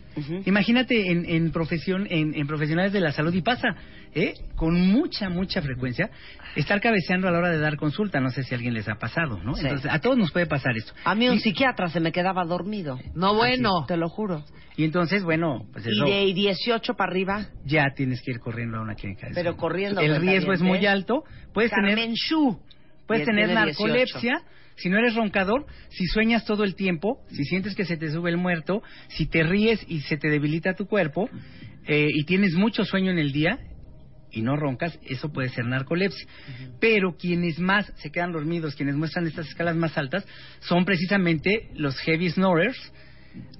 Imagínate 0.46 1.10
en, 1.10 1.26
en 1.28 1.50
profesión, 1.52 2.06
en, 2.08 2.34
en 2.34 2.46
profesionales 2.46 2.94
de 2.94 3.00
la 3.00 3.12
salud 3.12 3.34
y 3.34 3.42
pasa, 3.42 3.68
¿eh? 4.14 4.32
con 4.56 4.80
mucha, 4.90 5.28
mucha 5.28 5.60
frecuencia, 5.60 6.08
estar 6.56 6.80
cabeceando 6.80 7.28
a 7.28 7.30
la 7.30 7.38
hora 7.40 7.50
de 7.50 7.58
dar 7.58 7.76
consulta. 7.76 8.20
No 8.20 8.30
sé 8.30 8.42
si 8.42 8.54
a 8.54 8.56
alguien 8.56 8.72
les 8.72 8.88
ha 8.88 8.94
pasado, 8.94 9.38
¿no? 9.44 9.54
Sí. 9.54 9.60
Entonces, 9.66 9.90
a 9.92 9.98
todos 10.00 10.16
nos 10.16 10.32
puede 10.32 10.46
pasar 10.46 10.74
esto. 10.78 10.94
A 11.04 11.14
mí 11.14 11.28
un 11.28 11.36
Y- 11.36 11.40
psiquiatra 11.40 11.90
se 11.90 12.00
me 12.00 12.10
quedaba 12.10 12.42
dormido. 12.46 12.98
No, 13.14 13.34
bueno. 13.34 13.84
Te 13.86 13.98
lo 13.98 14.08
juro. 14.08 14.44
Y 14.78 14.84
entonces, 14.84 15.24
bueno, 15.24 15.66
pues 15.72 15.84
Y 15.86 15.90
eso 15.90 16.04
de 16.04 16.32
18 16.32 16.94
para 16.94 17.10
arriba, 17.10 17.48
ya 17.64 17.86
tienes 17.96 18.22
que 18.22 18.30
ir 18.30 18.38
corriendo 18.38 18.78
a 18.78 18.82
una 18.82 18.94
clínica. 18.94 19.26
de 19.26 19.34
pero 19.34 19.56
corriendo. 19.56 20.00
El 20.00 20.20
riesgo 20.20 20.52
es 20.52 20.60
muy 20.60 20.78
cuentaviente. 20.78 20.86
alto. 20.88 21.24
Puedes 21.52 21.72
Carmen 21.72 21.96
tener. 21.96 22.14
Puedes 23.08 23.24
Y 23.24 23.26
tener 23.26 23.46
tiene 23.46 23.64
18. 23.64 23.82
narcolepsia, 23.88 24.42
si 24.76 24.88
no 24.88 24.98
eres 24.98 25.16
roncador, 25.16 25.66
si 25.88 26.06
sueñas 26.06 26.44
todo 26.44 26.62
el 26.62 26.76
tiempo, 26.76 27.18
si 27.28 27.42
sientes 27.42 27.74
que 27.74 27.84
se 27.84 27.96
te 27.96 28.08
sube 28.12 28.30
el 28.30 28.36
muerto, 28.36 28.80
si 29.08 29.26
te 29.26 29.42
ríes 29.42 29.84
y 29.88 30.02
se 30.02 30.16
te 30.16 30.28
debilita 30.28 30.74
tu 30.74 30.86
cuerpo, 30.86 31.28
eh, 31.88 32.06
y 32.14 32.22
tienes 32.22 32.54
mucho 32.54 32.84
sueño 32.84 33.10
en 33.10 33.18
el 33.18 33.32
día 33.32 33.58
y 34.30 34.42
no 34.42 34.54
roncas, 34.54 34.96
eso 35.08 35.32
puede 35.32 35.48
ser 35.48 35.64
narcolepsia. 35.64 36.24
Pero 36.78 37.16
quienes 37.16 37.58
más 37.58 37.92
se 37.96 38.12
quedan 38.12 38.30
dormidos, 38.30 38.76
quienes 38.76 38.94
muestran 38.94 39.26
estas 39.26 39.48
escalas 39.48 39.74
más 39.74 39.98
altas, 39.98 40.24
son 40.60 40.84
precisamente 40.84 41.68
los 41.74 41.98
heavy 41.98 42.30
snorers, 42.30 42.92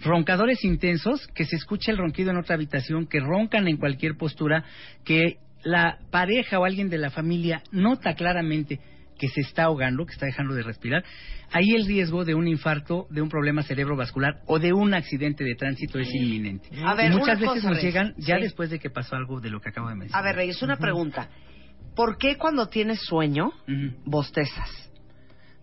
roncadores 0.02 0.64
intensos, 0.64 1.26
que 1.34 1.44
se 1.44 1.56
escucha 1.56 1.90
el 1.90 1.98
ronquido 1.98 2.30
en 2.30 2.38
otra 2.38 2.54
habitación, 2.54 3.06
que 3.06 3.20
roncan 3.20 3.68
en 3.68 3.76
cualquier 3.76 4.16
postura, 4.16 4.64
que 5.04 5.38
la 5.64 5.98
pareja 6.10 6.58
o 6.58 6.64
alguien 6.64 6.88
de 6.88 6.98
la 6.98 7.10
familia 7.10 7.62
nota 7.72 8.14
claramente 8.14 8.80
que 9.18 9.28
se 9.28 9.40
está 9.40 9.64
ahogando, 9.64 10.06
que 10.06 10.12
está 10.12 10.26
dejando 10.26 10.54
de 10.54 10.62
respirar, 10.62 11.04
ahí 11.50 11.74
el 11.74 11.86
riesgo 11.86 12.24
de 12.24 12.34
un 12.36 12.46
infarto, 12.46 13.08
de 13.10 13.20
un 13.20 13.28
problema 13.28 13.64
cerebrovascular 13.64 14.40
o 14.46 14.60
de 14.60 14.72
un 14.72 14.94
accidente 14.94 15.42
de 15.42 15.56
tránsito 15.56 15.98
es 15.98 16.08
inminente. 16.14 16.68
A 16.84 16.94
ver, 16.94 17.10
y 17.10 17.16
muchas 17.16 17.40
veces 17.40 17.56
cosa, 17.62 17.70
nos 17.70 17.82
llegan 17.82 18.14
ya 18.16 18.36
Sí. 18.36 18.42
después 18.42 18.70
de 18.70 18.78
que 18.78 18.90
pasó 18.90 19.16
algo 19.16 19.40
de 19.40 19.50
lo 19.50 19.60
que 19.60 19.70
acabo 19.70 19.88
de 19.88 19.96
mencionar. 19.96 20.22
A 20.22 20.24
ver, 20.24 20.36
Reyes, 20.36 20.62
una 20.62 20.76
pregunta. 20.76 21.28
¿Por 21.96 22.16
qué 22.16 22.36
cuando 22.36 22.68
tienes 22.68 23.00
sueño 23.00 23.50
bostezas? 24.04 24.87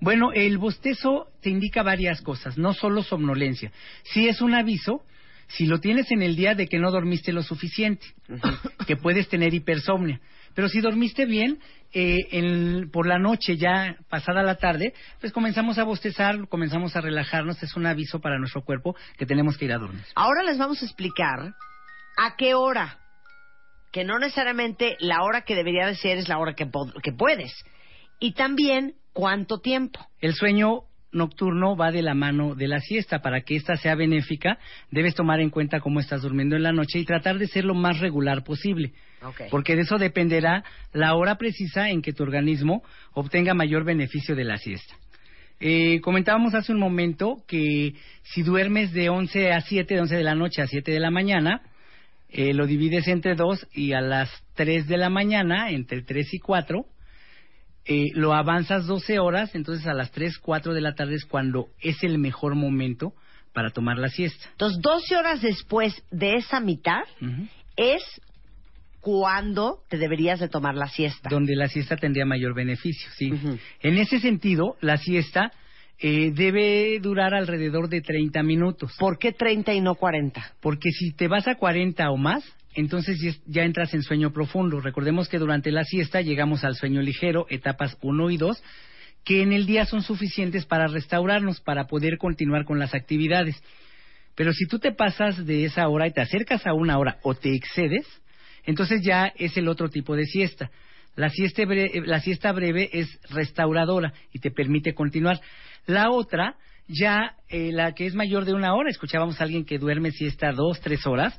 Bueno, 0.02 0.32
el 0.34 0.58
bostezo 0.58 1.28
te 1.42 1.50
indica 1.50 1.84
varias 1.84 2.22
cosas, 2.22 2.58
no 2.58 2.74
solo 2.74 3.02
somnolencia. 3.04 3.72
Si 4.04 4.28
es 4.28 4.42
un 4.42 4.54
aviso, 4.54 5.04
si 5.48 5.66
lo 5.68 5.80
tienes 5.80 6.12
en 6.12 6.22
el 6.22 6.36
día 6.36 6.56
de 6.56 6.68
que 6.68 6.80
no 6.80 6.92
dormiste 6.92 7.32
lo 7.32 7.44
suficiente, 7.44 8.06
que 8.88 8.98
puedes 8.98 9.30
tener 9.30 9.54
hipersomnia. 9.54 10.20
Pero 10.54 10.70
si 10.70 10.80
dormiste 10.80 11.26
bien, 11.26 11.60
eh, 11.94 12.28
en- 12.32 12.90
por 12.92 13.08
la 13.08 13.20
noche 13.20 13.58
ya 13.58 13.98
pasada 14.10 14.42
la 14.44 14.56
tarde, 14.56 14.94
pues 15.20 15.32
comenzamos 15.34 15.78
a 15.78 15.84
bostezar, 15.84 16.48
comenzamos 16.48 16.96
a 16.96 17.02
relajarnos, 17.02 17.62
es 17.62 17.76
un 17.76 17.86
aviso 17.86 18.20
para 18.20 18.40
nuestro 18.40 18.64
cuerpo 18.64 18.96
que 19.18 19.26
tenemos 19.26 19.58
que 19.58 19.66
ir 19.66 19.74
a 19.74 19.78
dormir. 19.78 20.04
Ahora 20.16 20.44
les 20.44 20.58
vamos 20.58 20.82
a 20.82 20.86
explicar 20.86 21.54
a 22.18 22.36
qué 22.38 22.54
hora. 22.54 23.00
Que 23.92 24.04
no 24.04 24.20
necesariamente 24.20 24.98
la 25.00 25.24
hora 25.24 25.42
que 25.44 25.56
debería 25.56 25.88
de 25.88 25.96
ser 25.96 26.18
es 26.18 26.28
la 26.28 26.38
hora 26.38 26.54
que, 26.54 26.70
que 27.02 27.12
puedes. 27.14 27.54
Y 28.20 28.34
también 28.34 28.96
cuánto 29.16 29.60
tiempo. 29.60 30.06
El 30.20 30.34
sueño 30.34 30.82
nocturno 31.14 31.78
va 31.78 31.92
de 31.92 32.02
la 32.02 32.14
mano 32.14 32.54
de 32.54 32.68
la 32.68 32.82
siesta. 32.82 33.22
Para 33.22 33.42
que 33.42 33.56
ésta 33.56 33.78
sea 33.78 33.96
benéfica, 33.96 34.60
debes 34.92 35.16
tomar 35.16 35.40
en 35.40 35.50
cuenta 35.50 35.80
cómo 35.80 36.02
estás 36.02 36.22
durmiendo 36.22 36.58
en 36.58 36.64
la 36.64 36.74
noche 36.74 37.00
y 37.00 37.06
tratar 37.06 37.40
de 37.40 37.48
ser 37.48 37.64
lo 37.64 37.74
más 37.74 38.00
regular 38.00 38.44
posible. 38.44 38.92
Porque 39.50 39.76
de 39.76 39.84
eso 39.84 39.98
dependerá 39.98 40.64
la 40.92 41.16
hora 41.16 41.38
precisa 41.38 41.90
en 41.90 42.02
que 42.02 42.14
tu 42.14 42.24
organismo 42.24 42.84
obtenga 43.14 43.54
mayor 43.56 43.86
beneficio 43.86 44.36
de 44.36 44.44
la 44.44 44.58
siesta. 44.58 44.94
Eh, 45.62 46.02
comentábamos 46.02 46.54
hace 46.54 46.74
un 46.74 46.80
momento 46.80 47.38
que 47.48 47.96
si 48.24 48.44
duermes 48.44 48.92
de 48.92 49.10
11 49.10 49.54
a 49.54 49.62
7, 49.62 49.96
de 49.96 50.02
11 50.02 50.16
de 50.18 50.24
la 50.24 50.36
noche 50.36 50.62
a 50.62 50.68
7 50.68 50.92
de 50.92 51.00
la 51.00 51.10
mañana, 51.10 51.62
eh, 52.30 52.54
lo 52.54 52.68
divides 52.68 53.08
entre 53.08 53.36
dos 53.36 53.66
y 53.74 53.94
a 53.94 54.02
las 54.02 54.30
3 54.56 54.88
de 54.88 54.98
la 54.98 55.10
mañana, 55.10 55.72
entre 55.72 56.02
3 56.02 56.34
y 56.34 56.40
4, 56.40 56.86
eh, 57.86 58.12
lo 58.14 58.34
avanzas 58.34 58.88
12 58.88 59.20
horas, 59.20 59.54
entonces 59.54 59.86
a 59.88 59.94
las 59.94 60.12
3, 60.12 60.40
4 60.40 60.74
de 60.74 60.82
la 60.82 60.96
tarde 60.96 61.16
es 61.16 61.26
cuando 61.26 61.70
es 61.80 62.04
el 62.04 62.18
mejor 62.18 62.56
momento 62.56 63.14
para 63.54 63.70
tomar 63.70 63.98
la 63.98 64.10
siesta. 64.10 64.50
Entonces, 64.52 64.82
12 64.82 65.16
horas 65.16 65.42
después 65.42 66.04
de 66.12 66.36
esa 66.36 66.60
mitad 66.60 67.04
es 67.78 68.04
cuando 69.00 69.84
te 69.88 69.98
deberías 69.98 70.40
de 70.40 70.50
tomar 70.50 70.76
la 70.76 70.88
siesta. 70.88 71.30
Donde 71.30 71.56
la 71.56 71.68
siesta 71.68 71.96
tendría 71.96 72.26
mayor 72.26 72.56
beneficio, 72.56 73.10
sí. 73.16 73.32
En 73.82 73.98
ese 73.98 74.20
sentido, 74.20 74.76
la 74.82 74.98
siesta 74.98 75.52
eh, 76.00 76.32
debe 76.34 77.00
durar 77.00 77.34
alrededor 77.34 77.90
de 77.90 78.02
30 78.02 78.44
minutos. 78.44 78.94
¿Por 79.00 79.18
qué 79.18 79.32
30 79.32 79.74
y 79.74 79.82
no 79.82 79.96
40? 79.96 80.56
Porque 80.62 80.90
si 80.92 81.12
te 81.12 81.28
vas 81.28 81.48
a 81.48 81.56
40 81.56 82.10
o 82.12 82.18
más, 82.18 82.44
entonces 82.76 83.18
ya, 83.46 83.64
entras 83.64 83.94
en 83.94 84.04
sueño 84.04 84.32
profundo. 84.34 84.82
Recordemos 84.82 85.30
que 85.30 85.40
durante 85.40 85.72
la 85.72 85.84
siesta 85.86 86.22
llegamos 86.22 86.64
al 86.64 86.76
sueño 86.76 87.02
ligero, 87.02 87.46
etapas 87.50 87.98
1 88.02 88.30
y 88.32 88.38
2, 88.38 88.62
que 89.24 89.42
en 89.42 89.54
el 89.54 89.66
día 89.66 89.86
son 89.86 90.02
suficientes 90.02 90.66
para 90.66 90.88
restaurarnos, 90.88 91.62
para 91.62 91.88
poder 91.88 92.18
continuar 92.18 92.66
con 92.66 92.78
las 92.78 92.94
actividades. 92.94 93.56
Pero 94.36 94.52
si 94.52 94.68
tú 94.68 94.80
te 94.80 94.92
pasas 94.92 95.46
de 95.46 95.64
esa 95.64 95.88
hora 95.88 96.08
y 96.08 96.12
te 96.12 96.22
acercas 96.22 96.68
a 96.68 96.74
una 96.74 96.98
hora 97.00 97.18
o 97.24 97.34
te 97.36 97.56
excedes, 97.56 98.06
entonces 98.66 99.02
ya 99.02 99.32
es 99.38 99.56
el 99.56 99.70
otro 99.70 99.90
tipo 99.90 100.16
de 100.18 100.26
siesta. 100.26 100.70
La 101.16 101.30
siesta, 101.30 101.64
bre- 101.64 102.06
la 102.06 102.20
siesta 102.20 102.52
breve 102.52 102.90
es 102.92 103.08
restauradora 103.30 104.14
y 104.34 104.40
te 104.40 104.52
permite 104.52 104.94
continuar. 104.94 105.40
La 105.86 106.10
otra, 106.12 106.56
ya 106.88 107.36
eh, 107.50 107.72
la 107.72 107.94
que 107.94 108.06
es 108.06 108.16
mayor 108.16 108.46
de 108.46 108.54
una 108.54 108.74
hora, 108.74 108.90
escuchábamos 108.90 109.40
a 109.40 109.44
alguien 109.44 109.66
que 109.66 109.78
duerme 109.78 110.12
siesta 110.12 110.52
dos, 110.52 110.80
tres 110.82 111.06
horas, 111.06 111.38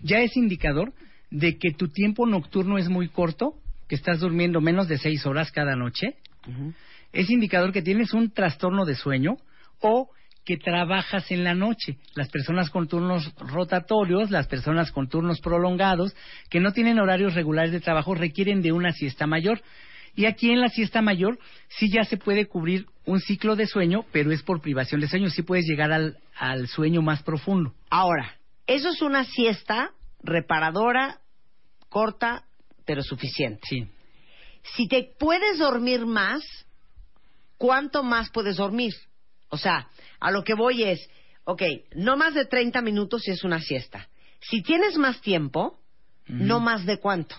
ya 0.00 0.20
es 0.20 0.36
indicador 0.36 0.92
de 1.30 1.58
que 1.58 1.72
tu 1.72 1.88
tiempo 1.88 2.26
nocturno 2.26 2.78
es 2.78 2.88
muy 2.88 3.08
corto, 3.08 3.54
que 3.88 3.94
estás 3.94 4.20
durmiendo 4.20 4.60
menos 4.60 4.88
de 4.88 4.98
seis 4.98 5.24
horas 5.26 5.50
cada 5.50 5.74
noche. 5.74 6.16
Es 7.12 7.30
indicador 7.30 7.72
que 7.72 7.82
tienes 7.82 8.12
un 8.12 8.30
trastorno 8.30 8.84
de 8.84 8.94
sueño 8.94 9.36
o 9.80 10.10
que 10.44 10.56
trabajas 10.56 11.30
en 11.30 11.44
la 11.44 11.54
noche. 11.54 11.98
Las 12.14 12.30
personas 12.30 12.70
con 12.70 12.88
turnos 12.88 13.34
rotatorios, 13.36 14.30
las 14.30 14.46
personas 14.46 14.90
con 14.92 15.08
turnos 15.08 15.40
prolongados, 15.40 16.14
que 16.48 16.60
no 16.60 16.72
tienen 16.72 16.98
horarios 16.98 17.34
regulares 17.34 17.72
de 17.72 17.80
trabajo, 17.80 18.14
requieren 18.14 18.62
de 18.62 18.72
una 18.72 18.92
siesta 18.92 19.26
mayor. 19.26 19.60
Y 20.14 20.26
aquí 20.26 20.50
en 20.50 20.60
la 20.60 20.68
siesta 20.68 21.02
mayor 21.02 21.38
sí 21.68 21.90
ya 21.90 22.04
se 22.04 22.16
puede 22.16 22.46
cubrir 22.46 22.86
un 23.04 23.20
ciclo 23.20 23.56
de 23.56 23.66
sueño, 23.66 24.04
pero 24.12 24.32
es 24.32 24.42
por 24.42 24.60
privación 24.60 25.00
de 25.00 25.08
sueño. 25.08 25.30
Sí 25.30 25.42
puedes 25.42 25.66
llegar 25.66 25.92
al, 25.92 26.18
al 26.36 26.68
sueño 26.68 27.02
más 27.02 27.22
profundo. 27.22 27.74
Ahora, 27.90 28.36
eso 28.66 28.90
es 28.90 29.02
una 29.02 29.24
siesta 29.24 29.92
reparadora, 30.22 31.20
corta, 31.88 32.44
pero 32.84 33.02
suficiente. 33.02 33.60
Sí. 33.68 33.88
Si 34.76 34.88
te 34.88 35.10
puedes 35.18 35.58
dormir 35.58 36.06
más, 36.06 36.42
¿cuánto 37.56 38.02
más 38.02 38.30
puedes 38.30 38.56
dormir? 38.56 38.94
O 39.48 39.56
sea, 39.56 39.88
a 40.20 40.30
lo 40.30 40.44
que 40.44 40.54
voy 40.54 40.82
es, 40.82 41.08
ok, 41.44 41.62
no 41.94 42.16
más 42.16 42.34
de 42.34 42.44
30 42.44 42.82
minutos 42.82 43.22
si 43.22 43.30
es 43.30 43.44
una 43.44 43.60
siesta. 43.60 44.08
Si 44.40 44.62
tienes 44.62 44.96
más 44.98 45.20
tiempo, 45.20 45.80
no 46.26 46.60
más 46.60 46.84
de 46.84 46.98
cuánto. 46.98 47.36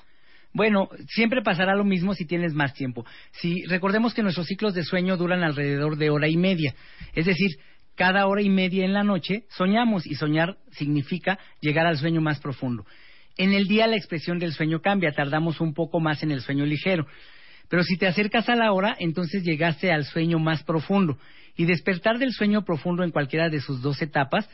Bueno, 0.53 0.89
siempre 1.09 1.41
pasará 1.41 1.75
lo 1.75 1.83
mismo 1.83 2.13
si 2.13 2.25
tienes 2.25 2.53
más 2.53 2.73
tiempo. 2.73 3.05
Si 3.31 3.65
recordemos 3.65 4.13
que 4.13 4.23
nuestros 4.23 4.47
ciclos 4.47 4.73
de 4.73 4.83
sueño 4.83 5.15
duran 5.15 5.43
alrededor 5.43 5.97
de 5.97 6.09
hora 6.09 6.27
y 6.27 6.37
media, 6.37 6.73
es 7.13 7.25
decir, 7.25 7.51
cada 7.95 8.25
hora 8.27 8.41
y 8.41 8.49
media 8.49 8.85
en 8.85 8.93
la 8.93 9.03
noche 9.03 9.43
soñamos 9.49 10.07
y 10.07 10.15
soñar 10.15 10.57
significa 10.71 11.37
llegar 11.59 11.85
al 11.85 11.97
sueño 11.97 12.21
más 12.21 12.39
profundo. 12.39 12.85
En 13.37 13.53
el 13.53 13.67
día 13.67 13.87
la 13.87 13.95
expresión 13.95 14.39
del 14.39 14.53
sueño 14.53 14.81
cambia, 14.81 15.11
tardamos 15.11 15.61
un 15.61 15.73
poco 15.73 15.99
más 15.99 16.23
en 16.23 16.31
el 16.31 16.41
sueño 16.41 16.65
ligero. 16.65 17.05
Pero 17.69 17.83
si 17.83 17.97
te 17.97 18.07
acercas 18.07 18.49
a 18.49 18.55
la 18.55 18.71
hora, 18.71 18.95
entonces 18.99 19.43
llegaste 19.43 19.91
al 19.91 20.05
sueño 20.05 20.39
más 20.39 20.63
profundo. 20.63 21.17
Y 21.55 21.65
despertar 21.65 22.17
del 22.17 22.31
sueño 22.31 22.63
profundo 22.65 23.03
en 23.03 23.11
cualquiera 23.11 23.49
de 23.49 23.61
sus 23.61 23.81
dos 23.81 24.01
etapas 24.01 24.49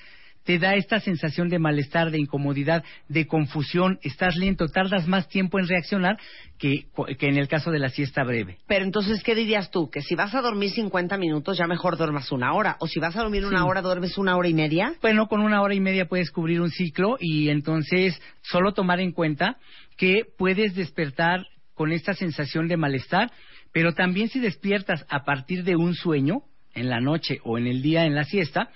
te 0.46 0.60
da 0.60 0.76
esta 0.76 1.00
sensación 1.00 1.50
de 1.50 1.60
malestar, 1.60 2.12
de 2.12 2.20
incomodidad, 2.20 2.84
de 3.10 3.26
confusión, 3.28 4.00
estás 4.04 4.36
lento, 4.38 4.68
tardas 4.68 5.08
más 5.08 5.28
tiempo 5.28 5.60
en 5.60 5.68
reaccionar 5.68 6.18
que, 6.60 6.86
que 7.18 7.28
en 7.28 7.38
el 7.38 7.48
caso 7.48 7.72
de 7.72 7.80
la 7.80 7.90
siesta 7.90 8.24
breve. 8.24 8.58
Pero 8.68 8.86
entonces, 8.86 9.22
¿qué 9.24 9.36
dirías 9.36 9.72
tú? 9.72 9.90
Que 9.90 10.02
si 10.02 10.16
vas 10.16 10.34
a 10.36 10.42
dormir 10.42 10.70
50 10.70 11.18
minutos, 11.18 11.58
ya 11.58 11.66
mejor 11.68 11.98
duermas 11.98 12.32
una 12.32 12.54
hora. 12.54 12.78
O 12.80 12.88
si 12.88 13.00
vas 13.00 13.16
a 13.16 13.22
dormir 13.22 13.44
una 13.46 13.60
Sí. 13.60 13.66
hora, 13.68 13.82
duermes 13.82 14.18
una 14.18 14.38
hora 14.38 14.48
y 14.48 14.54
media. 14.54 14.94
Bueno, 15.02 15.28
con 15.28 15.42
una 15.42 15.62
hora 15.62 15.74
y 15.74 15.80
media 15.80 16.06
puedes 16.08 16.30
cubrir 16.32 16.62
un 16.62 16.70
ciclo 16.70 17.18
y 17.20 17.50
entonces 17.50 18.22
solo 18.44 18.74
tomar 18.74 19.00
en 19.00 19.12
cuenta 19.12 19.58
que 19.98 20.22
puedes 20.38 20.76
despertar 20.76 21.46
con 21.74 21.92
esta 21.92 22.14
sensación 22.14 22.68
de 22.68 22.78
malestar, 22.78 23.32
pero 23.74 23.94
también 23.94 24.30
si 24.30 24.40
despiertas 24.40 25.06
a 25.10 25.24
partir 25.26 25.64
de 25.64 25.76
un 25.76 25.96
sueño, 25.96 26.44
en 26.76 26.90
la 26.90 27.00
noche 27.00 27.40
o 27.44 27.58
en 27.58 27.68
el 27.68 27.82
día 27.82 28.06
en 28.06 28.14
la 28.16 28.26
siesta, 28.26 28.70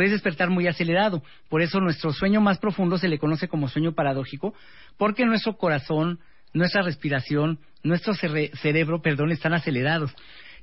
puedes 0.00 0.12
despertar 0.12 0.48
muy 0.48 0.66
acelerado. 0.66 1.22
Por 1.50 1.60
eso 1.60 1.78
nuestro 1.78 2.10
sueño 2.14 2.40
más 2.40 2.56
profundo 2.56 2.96
se 2.96 3.06
le 3.06 3.18
conoce 3.18 3.48
como 3.48 3.68
sueño 3.68 3.92
paradójico, 3.92 4.54
porque 4.96 5.26
nuestro 5.26 5.58
corazón, 5.58 6.20
nuestra 6.54 6.80
respiración, 6.80 7.58
nuestro 7.82 8.14
cere- 8.14 8.50
cerebro, 8.62 9.02
perdón, 9.02 9.30
están 9.30 9.52
acelerados. 9.52 10.10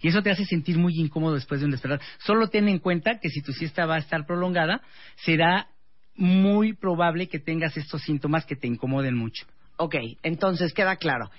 y 0.01 0.07
eso 0.07 0.23
te 0.23 0.31
hace 0.31 0.43
sentir 0.45 0.80
muy 0.80 0.93
incómodo 0.95 1.35
después 1.35 1.59
de 1.59 1.65
un 1.68 1.72
despertar. 1.72 2.01
Solo 2.18 2.47
ten 2.49 2.68
en 2.68 2.80
cuenta 2.80 3.19
que 3.19 3.30
si 3.30 3.43
tu 3.43 3.51
siesta 3.51 3.85
va 3.85 3.93
a 3.95 3.99
estar 3.99 4.26
prolongada, 4.26 4.81
será 5.18 5.68
muy 6.15 6.73
probable 6.73 7.27
que 7.27 7.38
tengas 7.38 7.77
estos 7.77 8.01
síntomas 8.01 8.43
que 8.43 8.55
te 8.55 8.65
incomoden 8.65 9.15
mucho. 9.15 9.45
Ok, 9.77 9.97
entonces 10.23 10.73
queda 10.73 10.95
claro. 10.95 11.30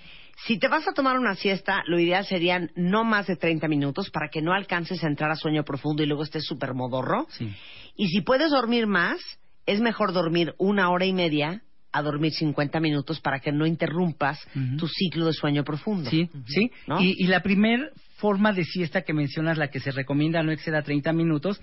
Si 0.46 0.58
te 0.58 0.68
vas 0.68 0.86
a 0.86 0.92
tomar 0.92 1.18
una 1.18 1.34
siesta, 1.34 1.82
lo 1.86 1.98
ideal 1.98 2.24
serían 2.24 2.70
no 2.76 3.04
más 3.04 3.26
de 3.26 3.36
30 3.36 3.68
minutos 3.68 4.10
para 4.10 4.28
que 4.28 4.40
no 4.40 4.52
alcances 4.52 5.02
a 5.02 5.08
entrar 5.08 5.30
a 5.30 5.36
sueño 5.36 5.64
profundo 5.64 6.02
y 6.02 6.06
luego 6.06 6.22
estés 6.22 6.44
súper 6.44 6.74
modorro. 6.74 7.26
Sí. 7.30 7.52
Y 7.96 8.08
si 8.08 8.20
puedes 8.20 8.50
dormir 8.50 8.86
más, 8.86 9.18
es 9.66 9.80
mejor 9.80 10.12
dormir 10.12 10.54
una 10.58 10.90
hora 10.90 11.04
y 11.04 11.12
media 11.12 11.62
a 11.92 12.02
dormir 12.02 12.32
50 12.32 12.80
minutos 12.80 13.20
para 13.20 13.40
que 13.40 13.50
no 13.50 13.66
interrumpas 13.66 14.38
tu 14.78 14.86
ciclo 14.86 15.26
de 15.26 15.32
sueño 15.32 15.64
profundo. 15.64 16.08
Sí, 16.10 16.30
sí. 16.46 16.70
¿No? 16.86 17.00
Y, 17.00 17.14
y 17.18 17.26
la 17.26 17.42
primer 17.42 17.92
forma 18.16 18.52
de 18.52 18.64
siesta 18.64 19.02
que 19.02 19.14
mencionas, 19.14 19.58
la 19.58 19.68
que 19.68 19.80
se 19.80 19.90
recomienda 19.90 20.42
no 20.42 20.52
exceda 20.52 20.82
30 20.82 21.12
minutos, 21.12 21.60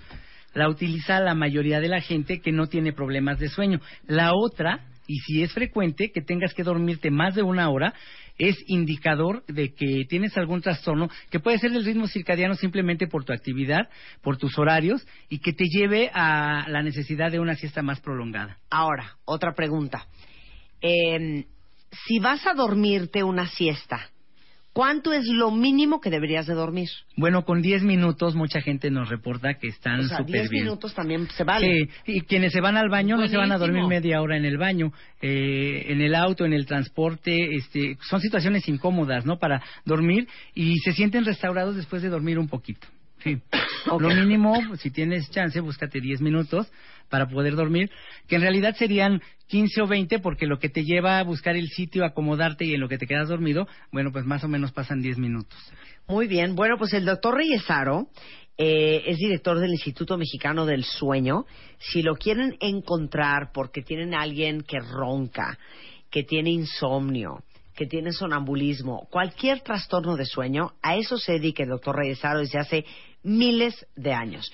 la 0.54 0.68
utiliza 0.68 1.20
la 1.20 1.34
mayoría 1.34 1.80
de 1.80 1.88
la 1.88 2.00
gente 2.00 2.40
que 2.40 2.52
no 2.52 2.66
tiene 2.66 2.92
problemas 2.92 3.38
de 3.38 3.48
sueño. 3.48 3.80
La 4.06 4.32
otra, 4.34 4.86
y 5.06 5.18
si 5.20 5.42
es 5.42 5.52
frecuente 5.52 6.10
que 6.12 6.22
tengas 6.22 6.54
que 6.54 6.64
dormirte 6.64 7.10
más 7.10 7.34
de 7.34 7.42
una 7.42 7.68
hora, 7.68 7.94
es 8.38 8.56
indicador 8.66 9.44
de 9.46 9.74
que 9.74 10.04
tienes 10.08 10.36
algún 10.36 10.60
trastorno 10.60 11.08
que 11.30 11.40
puede 11.40 11.58
ser 11.58 11.72
del 11.72 11.84
ritmo 11.84 12.06
circadiano 12.06 12.54
simplemente 12.54 13.06
por 13.06 13.24
tu 13.24 13.32
actividad, 13.32 13.88
por 14.22 14.36
tus 14.36 14.58
horarios 14.58 15.06
y 15.28 15.38
que 15.38 15.52
te 15.52 15.64
lleve 15.64 16.10
a 16.12 16.66
la 16.68 16.82
necesidad 16.82 17.30
de 17.30 17.40
una 17.40 17.54
siesta 17.54 17.82
más 17.82 18.00
prolongada. 18.00 18.58
Ahora, 18.70 19.16
otra 19.24 19.54
pregunta. 19.54 20.06
Eh, 20.80 21.46
si 22.06 22.18
vas 22.18 22.46
a 22.46 22.54
dormirte 22.54 23.22
una 23.22 23.46
siesta, 23.46 24.10
¿cuánto 24.76 25.14
es 25.14 25.24
lo 25.26 25.50
mínimo 25.50 26.02
que 26.02 26.10
deberías 26.10 26.46
de 26.46 26.52
dormir? 26.52 26.90
Bueno, 27.16 27.46
con 27.46 27.62
10 27.62 27.82
minutos 27.82 28.34
mucha 28.34 28.60
gente 28.60 28.90
nos 28.90 29.08
reporta 29.08 29.54
que 29.54 29.68
están 29.68 30.00
o 30.00 30.02
sea, 30.02 30.18
súper 30.18 30.40
10 30.40 30.50
bien. 30.50 30.64
minutos 30.64 30.94
también 30.94 31.26
se 31.30 31.44
vale. 31.44 31.88
Sí, 32.04 32.12
y 32.12 32.20
quienes 32.20 32.52
se 32.52 32.60
van 32.60 32.76
al 32.76 32.90
baño 32.90 33.16
no 33.16 33.26
se 33.26 33.38
van 33.38 33.52
a 33.52 33.56
dormir 33.56 33.86
media 33.86 34.20
hora 34.20 34.36
en 34.36 34.44
el 34.44 34.58
baño, 34.58 34.92
eh, 35.22 35.86
en 35.88 36.02
el 36.02 36.14
auto, 36.14 36.44
en 36.44 36.52
el 36.52 36.66
transporte, 36.66 37.56
este, 37.56 37.96
son 38.02 38.20
situaciones 38.20 38.68
incómodas, 38.68 39.24
¿no? 39.24 39.38
Para 39.38 39.62
dormir 39.86 40.28
y 40.54 40.76
se 40.80 40.92
sienten 40.92 41.24
restaurados 41.24 41.74
después 41.74 42.02
de 42.02 42.10
dormir 42.10 42.38
un 42.38 42.48
poquito. 42.48 42.86
Sí. 43.24 43.40
Lo 43.86 44.10
mínimo, 44.10 44.76
si 44.76 44.90
tienes 44.90 45.30
chance, 45.30 45.58
búscate 45.60 46.02
10 46.02 46.20
minutos 46.20 46.70
para 47.08 47.28
poder 47.28 47.56
dormir, 47.56 47.90
que 48.26 48.36
en 48.36 48.42
realidad 48.42 48.74
serían 48.76 49.20
15 49.48 49.82
o 49.82 49.86
20 49.86 50.18
porque 50.18 50.46
lo 50.46 50.58
que 50.58 50.68
te 50.68 50.84
lleva 50.84 51.18
a 51.18 51.24
buscar 51.24 51.56
el 51.56 51.68
sitio, 51.68 52.04
acomodarte 52.04 52.64
y 52.64 52.74
en 52.74 52.80
lo 52.80 52.88
que 52.88 52.98
te 52.98 53.06
quedas 53.06 53.28
dormido, 53.28 53.68
bueno, 53.92 54.12
pues 54.12 54.24
más 54.24 54.42
o 54.44 54.48
menos 54.48 54.72
pasan 54.72 55.02
10 55.02 55.18
minutos. 55.18 55.58
Muy 56.08 56.26
bien. 56.26 56.54
Bueno, 56.54 56.76
pues 56.78 56.92
el 56.92 57.04
doctor 57.04 57.36
Reyesaro 57.36 58.08
eh, 58.58 59.02
es 59.06 59.18
director 59.18 59.58
del 59.58 59.72
Instituto 59.72 60.16
Mexicano 60.16 60.66
del 60.66 60.84
Sueño. 60.84 61.44
Si 61.78 62.02
lo 62.02 62.14
quieren 62.14 62.56
encontrar 62.60 63.50
porque 63.52 63.82
tienen 63.82 64.14
a 64.14 64.22
alguien 64.22 64.62
que 64.62 64.78
ronca, 64.78 65.58
que 66.10 66.22
tiene 66.22 66.50
insomnio, 66.50 67.42
que 67.74 67.86
tiene 67.86 68.12
sonambulismo, 68.12 69.06
cualquier 69.10 69.60
trastorno 69.60 70.16
de 70.16 70.24
sueño, 70.24 70.72
a 70.82 70.96
eso 70.96 71.18
se 71.18 71.32
dedica 71.32 71.62
el 71.62 71.68
doctor 71.68 71.96
Reyesaro 71.96 72.40
desde 72.40 72.58
hace 72.58 72.84
miles 73.22 73.86
de 73.96 74.12
años. 74.12 74.50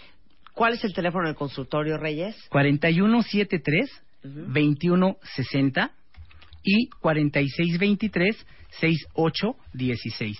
¿Cuál 0.54 0.74
es 0.74 0.84
el 0.84 0.92
teléfono 0.92 1.26
del 1.26 1.36
consultorio, 1.36 1.96
Reyes? 1.96 2.36
4173 2.50 3.90
2160 4.22 5.90
y 6.62 6.88
4623 7.00 8.46
6816. 8.80 10.38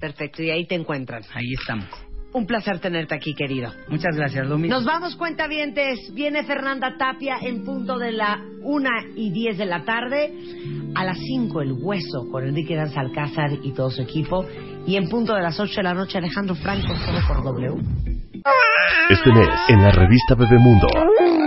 Perfecto, 0.00 0.42
y 0.42 0.50
ahí 0.50 0.66
te 0.66 0.74
encuentran. 0.74 1.22
Ahí 1.34 1.52
estamos. 1.58 1.88
Un 2.32 2.46
placer 2.46 2.80
tenerte 2.80 3.14
aquí, 3.14 3.32
querido. 3.32 3.72
Muchas 3.88 4.16
gracias, 4.16 4.48
mismo. 4.48 4.66
Nos 4.66 4.84
vamos, 4.84 5.14
cuentavientes. 5.14 6.12
Viene 6.14 6.42
Fernanda 6.42 6.96
Tapia 6.98 7.36
en 7.40 7.64
punto 7.64 7.96
de 7.96 8.10
la 8.10 8.42
una 8.62 8.90
y 9.14 9.30
diez 9.30 9.56
de 9.56 9.66
la 9.66 9.84
tarde. 9.84 10.32
A 10.96 11.04
las 11.04 11.16
5 11.16 11.62
el 11.62 11.72
hueso 11.72 12.28
con 12.32 12.44
Enrique 12.44 12.74
Danza 12.74 13.00
Alcázar 13.00 13.52
y 13.62 13.72
todo 13.72 13.88
su 13.90 14.02
equipo. 14.02 14.44
Y 14.84 14.96
en 14.96 15.08
punto 15.08 15.32
de 15.34 15.42
las 15.42 15.60
8 15.60 15.74
de 15.76 15.82
la 15.84 15.94
noche 15.94 16.18
Alejandro 16.18 16.56
Franco 16.56 16.88
solo 16.96 17.20
por 17.28 17.44
W. 17.44 18.23
Este 19.10 19.32
mes, 19.32 19.48
en 19.68 19.82
la 19.82 19.90
revista 19.90 20.34
Bebemundo, 20.34 20.88